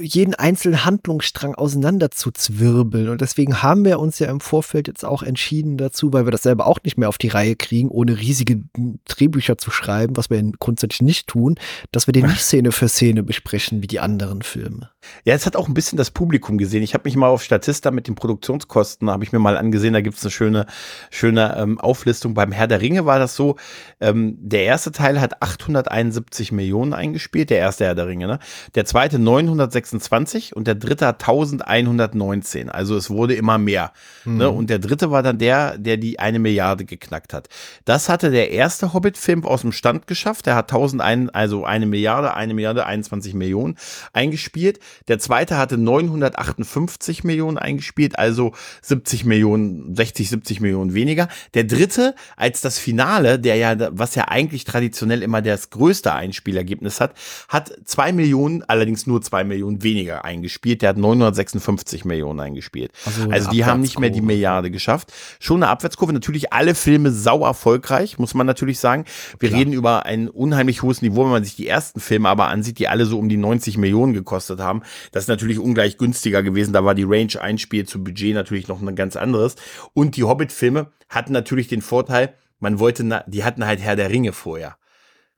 jeden 0.00 0.34
einzelnen 0.36 0.84
Handlungsstrang 0.84 1.56
auseinander 1.56 2.12
zu 2.12 2.30
zwirbeln. 2.30 3.08
Und 3.08 3.20
deswegen 3.20 3.62
haben 3.62 3.84
wir 3.84 3.98
uns 3.98 4.20
ja 4.20 4.30
im 4.30 4.40
Vorfeld 4.40 4.86
jetzt 4.86 5.04
auch 5.04 5.24
entschieden 5.24 5.76
dazu, 5.76 6.12
weil 6.12 6.24
wir 6.24 6.30
das 6.30 6.44
selber 6.44 6.68
auch 6.68 6.78
nicht 6.84 6.98
mehr 6.98 7.08
auf 7.08 7.18
die 7.18 7.28
Reihe 7.28 7.56
kriegen, 7.56 7.88
ohne 7.88 8.18
riesige 8.18 8.62
Drehbücher 9.06 9.58
zu 9.58 9.72
schreiben, 9.72 10.16
was 10.16 10.30
wir 10.30 10.40
grundsätzlich 10.60 11.02
nicht 11.02 11.26
tun, 11.26 11.56
dass 11.90 12.06
wir 12.06 12.12
den 12.12 12.26
nicht 12.26 12.40
Szene 12.42 12.70
für 12.70 12.88
Szene 12.88 13.24
besprechen 13.24 13.82
wie 13.82 13.88
die 13.88 13.98
anderen 13.98 14.42
Filme. 14.42 14.90
Ja, 15.24 15.34
es 15.34 15.46
hat 15.46 15.56
auch 15.56 15.66
ein 15.66 15.74
bisschen 15.74 15.98
das 15.98 16.12
Publikum 16.12 16.56
gesehen. 16.56 16.84
Ich 16.84 16.94
habe 16.94 17.02
mich 17.04 17.16
mal 17.16 17.28
auf 17.28 17.42
Statista 17.42 17.90
mit 17.90 18.06
den 18.06 18.14
Produktionskosten, 18.14 19.10
habe 19.10 19.24
ich 19.24 19.32
mir 19.32 19.40
mal 19.40 19.56
angesehen, 19.56 19.94
da 19.94 20.00
gibt 20.00 20.16
es 20.16 20.22
eine 20.22 20.30
schöne, 20.30 20.66
schöne 21.10 21.56
ähm, 21.58 21.80
Auflistung. 21.80 22.34
Beim 22.34 22.52
Herr 22.52 22.68
der 22.68 22.80
Ringe 22.80 23.04
war 23.04 23.18
das 23.18 23.34
so, 23.34 23.56
ähm, 24.00 24.36
der 24.40 24.64
erste 24.64 24.92
Teil 24.92 25.20
hat 25.20 25.42
871 25.42 26.52
Millionen 26.52 26.92
eingespielt, 26.92 27.50
der 27.50 27.58
erste 27.58 27.84
Herr 27.84 27.96
der 27.96 28.06
Ringe, 28.06 28.28
ne? 28.28 28.38
Der 28.76 28.84
zweite 28.84 29.18
926 29.24 30.54
und 30.54 30.66
der 30.66 30.74
dritte 30.74 31.06
hat 31.06 31.22
1119. 31.22 32.68
Also 32.70 32.96
es 32.96 33.10
wurde 33.10 33.34
immer 33.34 33.58
mehr. 33.58 33.92
Mhm. 34.24 34.36
Ne? 34.36 34.50
Und 34.50 34.70
der 34.70 34.78
dritte 34.78 35.10
war 35.10 35.22
dann 35.22 35.38
der, 35.38 35.78
der 35.78 35.96
die 35.96 36.18
eine 36.18 36.38
Milliarde 36.38 36.84
geknackt 36.84 37.32
hat. 37.32 37.48
Das 37.84 38.08
hatte 38.08 38.30
der 38.30 38.50
erste 38.50 38.92
Hobbit-Film 38.92 39.44
aus 39.44 39.62
dem 39.62 39.72
Stand 39.72 40.06
geschafft. 40.06 40.46
Der 40.46 40.54
hat 40.54 40.72
1001, 40.72 41.30
also 41.34 41.64
eine 41.64 41.86
Milliarde, 41.86 42.34
eine 42.34 42.54
Milliarde, 42.54 42.86
21 42.86 43.34
Millionen 43.34 43.76
eingespielt. 44.12 44.78
Der 45.08 45.18
zweite 45.18 45.56
hatte 45.56 45.78
958 45.78 47.24
Millionen 47.24 47.58
eingespielt, 47.58 48.18
also 48.18 48.52
70 48.82 49.24
Millionen, 49.24 49.94
60, 49.94 50.28
70 50.30 50.60
Millionen 50.60 50.94
weniger. 50.94 51.28
Der 51.54 51.64
dritte, 51.64 52.14
als 52.36 52.60
das 52.60 52.78
Finale, 52.78 53.38
der 53.38 53.56
ja, 53.56 53.76
was 53.92 54.14
ja 54.14 54.28
eigentlich 54.28 54.64
traditionell 54.64 55.22
immer 55.22 55.42
das 55.42 55.70
größte 55.70 56.12
Einspielergebnis 56.12 57.00
hat, 57.00 57.14
hat 57.48 57.72
zwei 57.84 58.12
Millionen, 58.12 58.62
allerdings 58.64 59.06
nur 59.06 59.13
zwei 59.20 59.44
Millionen 59.44 59.82
weniger 59.82 60.24
eingespielt. 60.24 60.82
Der 60.82 60.90
hat 60.90 60.96
956 60.96 62.04
Millionen 62.04 62.40
eingespielt. 62.40 62.92
Also, 63.04 63.30
also 63.30 63.50
die 63.50 63.64
haben 63.64 63.80
nicht 63.80 63.98
mehr 63.98 64.10
die 64.10 64.20
Milliarde 64.20 64.70
geschafft. 64.70 65.12
Schon 65.40 65.62
eine 65.62 65.70
Abwärtskurve. 65.70 66.12
Natürlich 66.12 66.52
alle 66.52 66.74
Filme 66.74 67.10
sau 67.10 67.44
erfolgreich, 67.44 68.18
muss 68.18 68.34
man 68.34 68.46
natürlich 68.46 68.78
sagen. 68.78 69.04
Wir 69.38 69.48
Klar. 69.48 69.60
reden 69.60 69.72
über 69.72 70.06
ein 70.06 70.28
unheimlich 70.28 70.82
hohes 70.82 71.02
Niveau, 71.02 71.24
wenn 71.24 71.30
man 71.30 71.44
sich 71.44 71.56
die 71.56 71.68
ersten 71.68 72.00
Filme 72.00 72.28
aber 72.28 72.48
ansieht, 72.48 72.78
die 72.78 72.88
alle 72.88 73.06
so 73.06 73.18
um 73.18 73.28
die 73.28 73.36
90 73.36 73.78
Millionen 73.78 74.12
gekostet 74.12 74.60
haben. 74.60 74.82
Das 75.12 75.24
ist 75.24 75.28
natürlich 75.28 75.58
ungleich 75.58 75.98
günstiger 75.98 76.42
gewesen. 76.42 76.72
Da 76.72 76.84
war 76.84 76.94
die 76.94 77.04
Range 77.04 77.40
Einspiel 77.40 77.86
zu 77.86 78.02
Budget 78.02 78.34
natürlich 78.34 78.68
noch 78.68 78.80
ein 78.80 78.96
ganz 78.96 79.16
anderes. 79.16 79.56
Und 79.92 80.16
die 80.16 80.24
Hobbit-Filme 80.24 80.92
hatten 81.08 81.32
natürlich 81.32 81.68
den 81.68 81.82
Vorteil, 81.82 82.34
man 82.60 82.78
wollte, 82.78 83.24
die 83.26 83.44
hatten 83.44 83.66
halt 83.66 83.80
Herr 83.80 83.96
der 83.96 84.10
Ringe 84.10 84.32
vorher. 84.32 84.76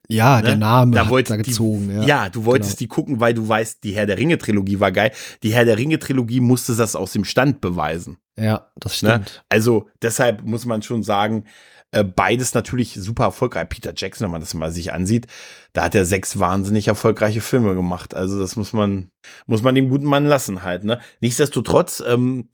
Ja, 0.08 0.36
ne? 0.36 0.42
der 0.48 0.56
Name 0.56 0.92
da 0.94 1.08
hat 1.08 1.30
da 1.30 1.36
gezogen. 1.36 1.88
Die, 1.88 1.94
ja. 1.94 2.02
ja. 2.02 2.28
du 2.28 2.44
wolltest 2.44 2.72
genau. 2.72 2.78
die 2.78 2.88
gucken, 2.88 3.20
weil 3.20 3.34
du 3.34 3.46
weißt, 3.46 3.82
die 3.84 3.94
Herr 3.94 4.06
der 4.06 4.18
Ringe 4.18 4.38
Trilogie 4.38 4.80
war 4.80 4.92
geil. 4.92 5.12
Die 5.42 5.52
Herr 5.52 5.64
der 5.64 5.78
Ringe 5.78 5.98
Trilogie 5.98 6.40
musste 6.40 6.74
das 6.74 6.96
aus 6.96 7.12
dem 7.12 7.24
Stand 7.24 7.60
beweisen. 7.60 8.18
Ja, 8.38 8.70
das 8.76 9.02
ne? 9.02 9.10
stimmt. 9.10 9.26
Ne? 9.26 9.42
Also 9.48 9.88
deshalb 10.02 10.44
muss 10.44 10.66
man 10.66 10.82
schon 10.82 11.02
sagen, 11.02 11.44
äh, 11.92 12.04
beides 12.04 12.54
natürlich 12.54 12.94
super 12.94 13.24
erfolgreich. 13.24 13.68
Peter 13.68 13.92
Jackson, 13.96 14.26
wenn 14.26 14.32
man 14.32 14.40
das 14.40 14.54
mal 14.54 14.70
sich 14.70 14.92
ansieht, 14.92 15.26
da 15.72 15.84
hat 15.84 15.94
er 15.94 16.04
sechs 16.04 16.38
wahnsinnig 16.38 16.88
erfolgreiche 16.88 17.40
Filme 17.40 17.74
gemacht. 17.74 18.14
Also 18.14 18.38
das 18.38 18.56
muss 18.56 18.72
man, 18.72 19.10
muss 19.46 19.62
man 19.62 19.74
dem 19.74 19.88
guten 19.88 20.06
Mann 20.06 20.26
lassen 20.26 20.62
halt. 20.62 20.84
Ne? 20.84 21.00
Nichtsdestotrotz, 21.20 22.02
ähm, 22.06 22.48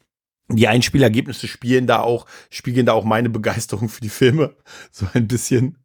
die 0.48 0.68
Einspielergebnisse 0.68 1.48
spielen 1.48 1.86
da 1.86 2.00
auch, 2.00 2.26
spiegeln 2.50 2.86
da 2.86 2.92
auch 2.92 3.04
meine 3.04 3.30
Begeisterung 3.30 3.88
für 3.88 4.00
die 4.00 4.10
Filme 4.10 4.54
so 4.90 5.06
ein 5.14 5.26
bisschen 5.26 5.78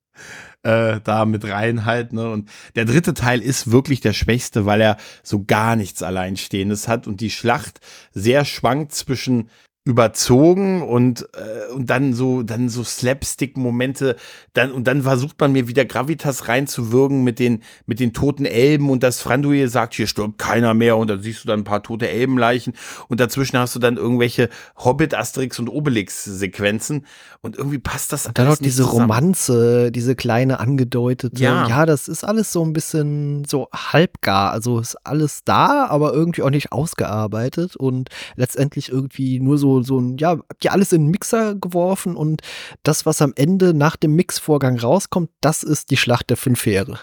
äh, 0.64 1.00
da 1.04 1.26
mit 1.26 1.46
rein 1.46 1.86
halt. 1.86 2.14
Ne? 2.14 2.30
Und 2.30 2.50
der 2.76 2.86
dritte 2.86 3.14
Teil 3.14 3.42
ist 3.42 3.72
wirklich 3.72 4.02
der 4.02 4.14
schwächste, 4.14 4.66
weil 4.66 4.82
er 4.82 4.98
so 5.24 5.44
gar 5.44 5.76
nichts 5.76 6.04
Alleinstehendes 6.04 6.88
hat 6.88 7.08
und 7.08 7.22
die 7.22 7.30
Schlacht 7.30 7.80
sehr 8.14 8.46
schwankt 8.46 8.94
zwischen 8.94 9.50
überzogen 9.88 10.82
und, 10.82 11.30
äh, 11.34 11.74
und 11.74 11.90
dann 11.90 12.14
so, 12.14 12.44
dann 12.44 12.68
so 12.68 12.84
Slapstick-Momente, 12.84 14.18
dann, 14.52 14.74
und 14.74 14.86
dann 14.86 15.04
versucht 15.04 15.40
man 15.40 15.54
mir 15.54 15.70
wieder 15.70 15.86
Gravitas 15.86 16.50
reinzuwirken 16.50 17.24
mit 17.24 17.40
den, 17.40 17.64
mit 17.86 18.02
den 18.02 18.12
toten 18.12 18.44
Elben 18.44 18.90
und 18.90 19.02
das 19.02 19.22
Franduil 19.22 19.70
sagt, 19.70 19.94
hier 19.94 20.08
stirbt 20.08 20.40
keiner 20.40 20.74
mehr 20.74 20.98
und 20.98 21.10
dann 21.10 21.22
siehst 21.22 21.46
du 21.46 21.48
dann 21.48 21.62
ein 21.62 21.64
paar 21.64 21.84
tote 21.84 22.10
Elbenleichen 22.10 22.74
und 23.08 23.22
dazwischen 23.22 23.58
hast 23.58 23.76
du 23.76 23.80
dann 23.80 23.96
irgendwelche 23.96 24.50
Hobbit, 24.76 25.16
Asterix 25.16 25.58
und 25.58 25.70
Obelix-Sequenzen 25.70 27.06
und 27.40 27.58
irgendwie 27.58 27.80
passt 27.80 28.12
das 28.12 28.26
und 28.26 28.38
dann 28.38 28.48
noch 28.48 28.58
diese 28.58 28.84
zusammen. 28.84 29.04
Romanze, 29.04 29.90
diese 29.94 30.18
kleine 30.18 30.60
angedeutete, 30.60 31.42
ja. 31.42 31.66
ja, 31.66 31.86
das 31.86 32.10
ist 32.10 32.26
alles 32.26 32.52
so 32.52 32.62
ein 32.62 32.74
bisschen 32.74 33.46
so 33.46 33.70
halbgar, 33.74 34.52
also 34.52 34.80
ist 34.80 34.98
alles 35.06 35.46
da, 35.46 35.86
aber 35.86 36.12
irgendwie 36.12 36.44
auch 36.44 36.50
nicht 36.50 36.74
ausgearbeitet 36.74 37.78
und 37.78 38.10
letztendlich 38.36 38.92
irgendwie 38.92 39.40
nur 39.40 39.58
so 39.58 39.77
so, 39.84 40.00
ein, 40.00 40.18
ja, 40.18 40.32
habt 40.32 40.64
ihr 40.64 40.72
alles 40.72 40.94
in 40.94 41.06
den 41.06 41.12
Mixer 41.12 41.56
geworfen 41.56 42.16
und 42.16 42.42
das, 42.84 43.06
was 43.06 43.22
am 43.22 43.34
Ende 43.36 43.74
nach 43.74 43.96
dem 43.96 44.16
Mixvorgang 44.16 44.80
rauskommt, 44.80 45.30
das 45.42 45.64
ist 45.64 45.92
die 45.92 45.98
Schlacht 45.98 46.30
der 46.30 46.38
fünf 46.38 46.66
Heere. 46.66 47.00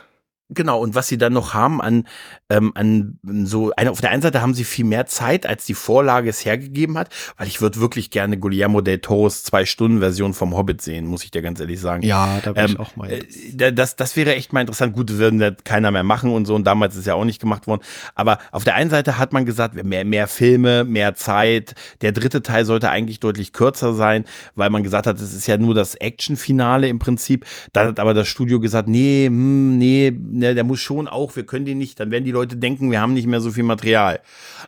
Genau, 0.55 0.81
und 0.81 0.95
was 0.95 1.09
sie 1.09 1.19
dann 1.19 1.33
noch 1.33 1.55
haben 1.55 1.81
an, 1.81 2.07
ähm, 2.51 2.73
an 2.75 3.19
so, 3.45 3.73
eine, 3.77 3.91
auf 3.91 4.01
der 4.01 4.11
einen 4.11 4.23
Seite 4.23 4.41
haben 4.41 4.55
sie 4.55 4.65
viel 4.65 4.85
mehr 4.85 5.07
Zeit, 5.07 5.47
als 5.47 5.65
die 5.65 5.75
Vorlage 5.75 6.31
es 6.31 6.45
hergegeben 6.45 6.97
hat, 6.99 7.09
weil 7.37 7.47
ich 7.47 7.61
würde 7.61 7.81
wirklich 7.81 8.11
gerne 8.11 8.39
Guillermo 8.39 8.81
del 8.81 8.99
Toros 8.99 9.45
Zwei-Stunden-Version 9.45 10.35
vom 10.35 10.57
Hobbit 10.57 10.83
sehen, 10.83 11.07
muss 11.07 11.25
ich 11.25 11.31
dir 11.31 11.43
ganz 11.43 11.61
ehrlich 11.61 11.81
sagen. 11.81 12.03
Ja, 12.03 12.41
da 12.43 12.53
bin 12.53 12.65
ähm, 12.65 12.71
ich 12.73 12.79
auch 12.79 12.97
mal. 12.97 13.11
Äh, 13.11 13.73
das, 13.73 13.97
das 13.97 14.17
wäre 14.17 14.35
echt 14.35 14.53
mal 14.53 14.61
interessant. 14.61 14.95
Gut, 14.95 15.11
das 15.11 15.19
würden 15.19 15.39
das 15.39 15.55
keiner 15.65 15.91
mehr 15.91 16.03
machen 16.03 16.31
und 16.31 16.47
so, 16.47 16.55
und 16.55 16.65
damals 16.65 16.97
ist 16.97 17.07
ja 17.07 17.15
auch 17.15 17.25
nicht 17.25 17.41
gemacht 17.41 17.67
worden. 17.67 17.83
Aber 18.15 18.39
auf 18.53 18.65
der 18.65 18.75
einen 18.75 18.91
Seite 18.91 19.19
hat 19.19 19.33
man 19.33 19.47
gesagt, 19.47 19.75
mehr, 19.83 20.05
mehr 20.05 20.27
Filme, 20.27 20.85
mehr 20.85 21.15
Zeit. 21.15 21.75
Der 22.01 22.13
dritte 22.13 22.43
Teil 22.43 22.65
sollte 22.65 22.91
eigentlich 22.91 23.21
deutlich 23.21 23.53
kürzer 23.53 23.95
sein, 23.95 24.25
weil 24.55 24.71
man 24.71 24.83
gesagt 24.83 25.07
hat, 25.07 25.21
es 25.21 25.35
ist 25.35 25.47
ja 25.47 25.57
nur 25.57 25.75
das 25.75 25.95
Action-Finale 25.95 26.89
im 26.89 26.99
Prinzip. 26.99 27.47
Dann 27.73 27.89
hat 27.89 28.01
aber 28.01 28.15
das 28.15 28.29
Studio 28.29 28.61
gesagt, 28.61 28.89
nee, 28.89 29.27
hm, 29.27 29.79
nee, 29.79 30.13
ne, 30.45 30.55
der 30.55 30.65
muss 30.65 30.81
schon 30.81 31.09
auch, 31.09 31.37
wir 31.37 31.47
können 31.47 31.65
den 31.65 31.79
nicht, 31.79 31.99
dann 32.01 32.11
werden 32.11 32.25
die 32.25 32.31
Leute 32.31 32.57
denken, 32.57 32.91
wir 32.91 33.01
haben 33.01 33.15
nicht 33.15 33.27
mehr 33.27 33.41
so 33.41 33.51
viel 33.51 33.65
Material. 33.65 34.21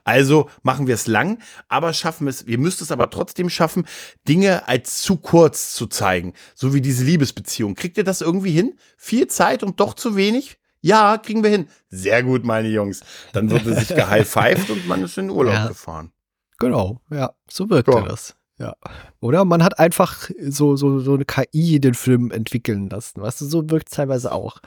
Also 0.05 0.51
machen 0.63 0.87
wir 0.87 0.95
es 0.95 1.07
lang, 1.07 1.39
aber 1.69 1.93
schaffen 1.93 2.29
es, 2.29 2.47
wir 2.47 2.59
müssten 2.59 2.85
es 2.85 2.93
aber 2.93 3.11
trotzdem 3.11 3.51
schaffen, 3.51 3.87
Dinge 4.27 4.69
als 4.69 5.03
zu 5.03 5.17
kurz 5.17 5.75
zu 5.75 5.87
zeigen, 5.87 6.35
so 6.55 6.75
wie 6.75 6.81
diese 6.81 7.05
Liebesbeziehung. 7.05 7.75
Kriegt 7.75 7.99
ihr 7.99 8.05
das 8.05 8.21
irgendwie 8.21 8.53
hin? 8.53 8.75
Viel 8.97 9.27
Zeit 9.27 9.63
und 9.63 9.81
doch 9.81 9.95
zu 9.95 10.17
wenig? 10.17 10.59
Ja, 10.81 11.19
kriegen 11.19 11.43
wir 11.43 11.51
hin. 11.51 11.69
Sehr 11.89 12.23
gut, 12.23 12.45
meine 12.45 12.69
Jungs. 12.69 13.03
Dann 13.33 13.51
wurde 13.51 13.75
sich 13.75 13.89
gehighfived 13.95 14.71
und 14.71 14.87
man 14.87 15.03
ist 15.03 15.19
in 15.19 15.29
den 15.29 15.37
Urlaub 15.37 15.55
ja. 15.55 15.69
gefahren. 15.69 16.13
Genau, 16.59 17.01
ja, 17.11 17.33
so 17.51 17.69
wirkte 17.69 17.93
ja. 17.93 18.03
das. 18.03 18.37
Ja. 18.59 18.75
Oder 19.21 19.45
man 19.45 19.63
hat 19.63 19.79
einfach 19.79 20.31
so, 20.41 20.77
so, 20.77 20.99
so 21.01 21.15
eine 21.15 21.25
KI 21.25 21.79
den 21.79 21.95
Film 21.95 22.31
entwickeln 22.31 22.89
lassen. 22.89 23.21
Weißt 23.21 23.41
du, 23.43 23.45
so 23.45 23.69
wirkt 23.69 23.89
es 23.89 23.97
teilweise 23.97 24.33
auch. 24.33 24.59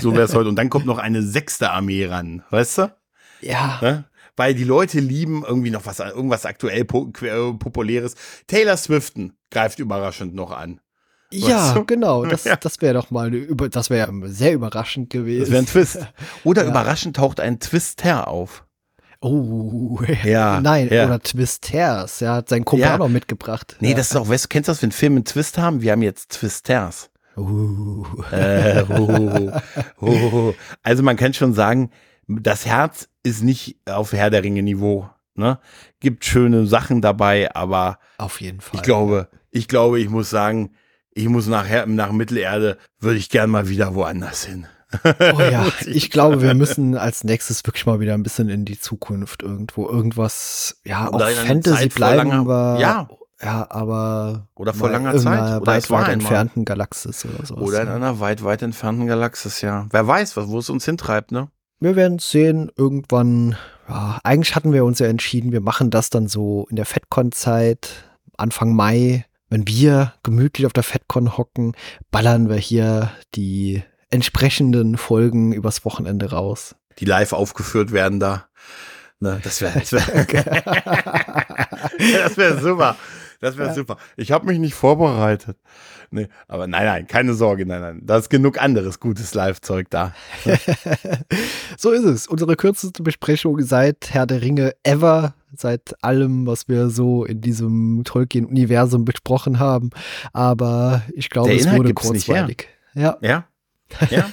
So 0.00 0.12
wäre 0.12 0.22
es 0.24 0.34
heute. 0.34 0.48
Und 0.48 0.56
dann 0.56 0.70
kommt 0.70 0.86
noch 0.86 0.98
eine 0.98 1.22
sechste 1.22 1.70
Armee 1.70 2.06
ran, 2.06 2.44
weißt 2.50 2.78
du? 2.78 2.94
Ja. 3.40 3.78
Ne? 3.82 4.04
Weil 4.36 4.54
die 4.54 4.64
Leute 4.64 5.00
lieben 5.00 5.44
irgendwie 5.46 5.70
noch 5.70 5.86
was, 5.86 5.98
irgendwas 5.98 6.46
aktuell 6.46 6.84
Populäres. 6.84 8.14
Taylor 8.46 8.76
Swiften 8.76 9.36
greift 9.50 9.78
überraschend 9.78 10.34
noch 10.34 10.50
an. 10.50 10.80
Ja, 11.32 11.74
du? 11.74 11.84
genau. 11.84 12.24
Das, 12.24 12.44
ja. 12.44 12.56
das 12.56 12.80
wäre 12.80 12.94
doch 12.94 13.10
mal 13.10 13.28
eine, 13.28 13.46
das 13.70 13.90
wäre 13.90 14.12
sehr 14.28 14.52
überraschend 14.52 15.10
gewesen. 15.10 15.40
Das 15.40 15.50
wäre 15.50 15.62
ein 15.62 15.66
Twist. 15.66 15.98
Oder 16.44 16.64
ja. 16.64 16.70
überraschend 16.70 17.16
taucht 17.16 17.40
ein 17.40 17.60
Twister 17.60 18.28
auf. 18.28 18.64
Oh, 19.24 19.98
ja. 20.24 20.60
Nein, 20.60 20.88
ja. 20.90 21.06
oder 21.06 21.18
Twisters. 21.18 22.20
Er 22.20 22.34
hat 22.34 22.50
seinen 22.50 22.66
Kumpel 22.66 22.86
ja. 22.86 22.94
auch 22.94 22.98
noch 22.98 23.08
mitgebracht. 23.08 23.74
Nee, 23.80 23.90
ja. 23.90 23.96
das 23.96 24.10
ist 24.10 24.16
auch, 24.16 24.28
weißt 24.28 24.44
du, 24.44 24.48
kennst 24.48 24.68
du 24.68 24.72
das, 24.72 24.82
wenn 24.82 24.92
Filme 24.92 25.16
einen 25.16 25.24
Twist 25.24 25.56
haben? 25.56 25.80
Wir 25.80 25.92
haben 25.92 26.02
jetzt 26.02 26.32
Twisters. 26.32 27.10
Uh. 27.34 28.04
Äh, 28.30 28.84
uh, 28.90 29.50
uh, 30.02 30.52
also 30.82 31.02
man 31.02 31.16
kann 31.16 31.32
schon 31.32 31.54
sagen, 31.54 31.90
das 32.28 32.66
Herz 32.66 33.08
ist 33.22 33.42
nicht 33.42 33.78
auf 33.88 34.12
Herr 34.12 34.28
der 34.28 34.44
Ringe 34.44 34.62
Niveau. 34.62 35.08
Ne? 35.34 35.58
Gibt 36.00 36.26
schöne 36.26 36.66
Sachen 36.66 37.00
dabei, 37.00 37.52
aber 37.54 37.98
auf 38.18 38.42
jeden 38.42 38.60
Fall. 38.60 38.76
Ich 38.76 38.82
glaube, 38.82 39.28
ich 39.50 39.68
glaube, 39.68 40.00
ich 40.00 40.10
muss 40.10 40.28
sagen, 40.28 40.74
ich 41.14 41.28
muss 41.28 41.46
nachher 41.46 41.86
nach 41.86 42.12
Mittelerde 42.12 42.76
würde 43.00 43.18
ich 43.18 43.30
gern 43.30 43.48
mal 43.48 43.70
wieder 43.70 43.94
woanders 43.94 44.44
hin. 44.44 44.66
Oh 45.04 45.40
ja, 45.40 45.66
ich 45.86 46.10
glaube, 46.10 46.42
wir 46.42 46.54
müssen 46.54 46.96
als 46.96 47.24
nächstes 47.24 47.64
wirklich 47.64 47.86
mal 47.86 48.00
wieder 48.00 48.14
ein 48.14 48.22
bisschen 48.22 48.48
in 48.48 48.64
die 48.64 48.78
Zukunft 48.78 49.42
irgendwo 49.42 49.88
irgendwas, 49.88 50.76
ja, 50.84 51.08
auch 51.10 51.20
Fantasy 51.20 51.88
bleiben 51.88 52.30
langer, 52.30 52.46
wir. 52.46 52.80
Ja. 52.80 53.08
Ja, 53.42 53.66
aber. 53.68 54.48
Oder 54.54 54.72
vor 54.72 54.90
langer 54.90 55.16
Zeit. 55.18 55.60
Oder 55.60 55.66
weit, 55.66 55.90
weit 55.90 56.08
entfernten 56.08 56.64
Galaxis 56.64 57.26
oder 57.26 57.44
so. 57.44 57.56
Oder 57.56 57.82
in 57.82 57.88
einer 57.88 58.18
weit, 58.20 58.42
weit 58.42 58.62
entfernten 58.62 59.06
Galaxis, 59.06 59.60
ja. 59.60 59.86
Wer 59.90 60.06
weiß, 60.06 60.36
wo 60.36 60.58
es 60.58 60.70
uns 60.70 60.84
hintreibt, 60.86 61.30
ne? 61.30 61.48
Wir 61.80 61.96
werden 61.96 62.18
sehen, 62.18 62.70
irgendwann. 62.76 63.56
Ja, 63.88 64.18
eigentlich 64.24 64.56
hatten 64.56 64.72
wir 64.72 64.84
uns 64.84 64.98
ja 64.98 65.08
entschieden, 65.08 65.52
wir 65.52 65.60
machen 65.60 65.90
das 65.90 66.08
dann 66.08 66.26
so 66.26 66.66
in 66.70 66.76
der 66.76 66.86
FedCon-Zeit, 66.86 67.90
Anfang 68.38 68.74
Mai. 68.74 69.26
Wenn 69.50 69.68
wir 69.68 70.14
gemütlich 70.22 70.66
auf 70.66 70.72
der 70.72 70.82
FedCon 70.82 71.36
hocken, 71.36 71.74
ballern 72.10 72.48
wir 72.48 72.56
hier 72.56 73.10
die 73.34 73.82
entsprechenden 74.14 74.96
Folgen 74.96 75.52
übers 75.52 75.84
Wochenende 75.84 76.30
raus. 76.30 76.76
Die 76.98 77.04
live 77.04 77.32
aufgeführt 77.32 77.92
werden 77.92 78.20
da. 78.20 78.46
Ne, 79.20 79.40
das 79.42 79.60
wäre 79.60 79.78
das 79.78 79.92
wär, 79.92 80.06
wär 82.36 82.60
super. 82.60 82.96
Das 83.40 83.58
wäre 83.58 83.68
ja. 83.68 83.74
super. 83.74 83.98
Ich 84.16 84.32
habe 84.32 84.46
mich 84.46 84.58
nicht 84.58 84.74
vorbereitet. 84.74 85.58
Nee, 86.10 86.28
aber 86.46 86.66
nein, 86.66 86.86
nein, 86.86 87.06
keine 87.06 87.34
Sorge, 87.34 87.66
nein, 87.66 87.80
nein. 87.80 88.00
Da 88.02 88.18
ist 88.18 88.30
genug 88.30 88.62
anderes 88.62 89.00
gutes 89.00 89.34
Live-Zeug 89.34 89.88
da. 89.90 90.14
so 91.76 91.90
ist 91.90 92.04
es. 92.04 92.26
Unsere 92.26 92.56
kürzeste 92.56 93.02
Besprechung 93.02 93.60
seit 93.62 94.12
Herr 94.12 94.26
der 94.26 94.40
Ringe 94.40 94.74
ever, 94.82 95.34
seit 95.54 95.94
allem, 96.02 96.46
was 96.46 96.68
wir 96.68 96.88
so 96.88 97.24
in 97.24 97.40
diesem 97.40 98.02
Tolkien-Universum 98.04 99.04
besprochen 99.04 99.58
haben. 99.58 99.90
Aber 100.32 101.02
ich 101.14 101.28
glaube, 101.28 101.52
es 101.52 101.70
wurde 101.70 101.92
kurzweilig. 101.92 102.68
Ja. 102.94 103.18
ja. 103.20 103.46
Ja. 104.10 104.30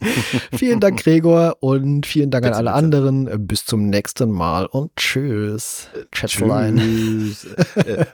vielen 0.56 0.80
Dank, 0.80 1.02
Gregor, 1.02 1.56
und 1.60 2.06
vielen 2.06 2.30
Dank 2.30 2.44
bitte, 2.44 2.56
an 2.56 2.68
alle 2.68 2.70
bitte. 2.70 3.02
anderen. 3.02 3.46
Bis 3.46 3.64
zum 3.64 3.88
nächsten 3.88 4.30
Mal 4.30 4.66
und 4.66 4.94
tschüss. 4.96 5.88
Schätzelein. 6.12 6.76
Tschüss. 6.76 7.46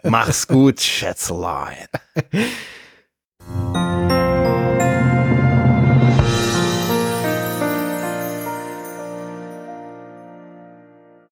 Mach's 0.02 0.46
gut, 0.48 0.80
Schätzelein. 0.80 1.86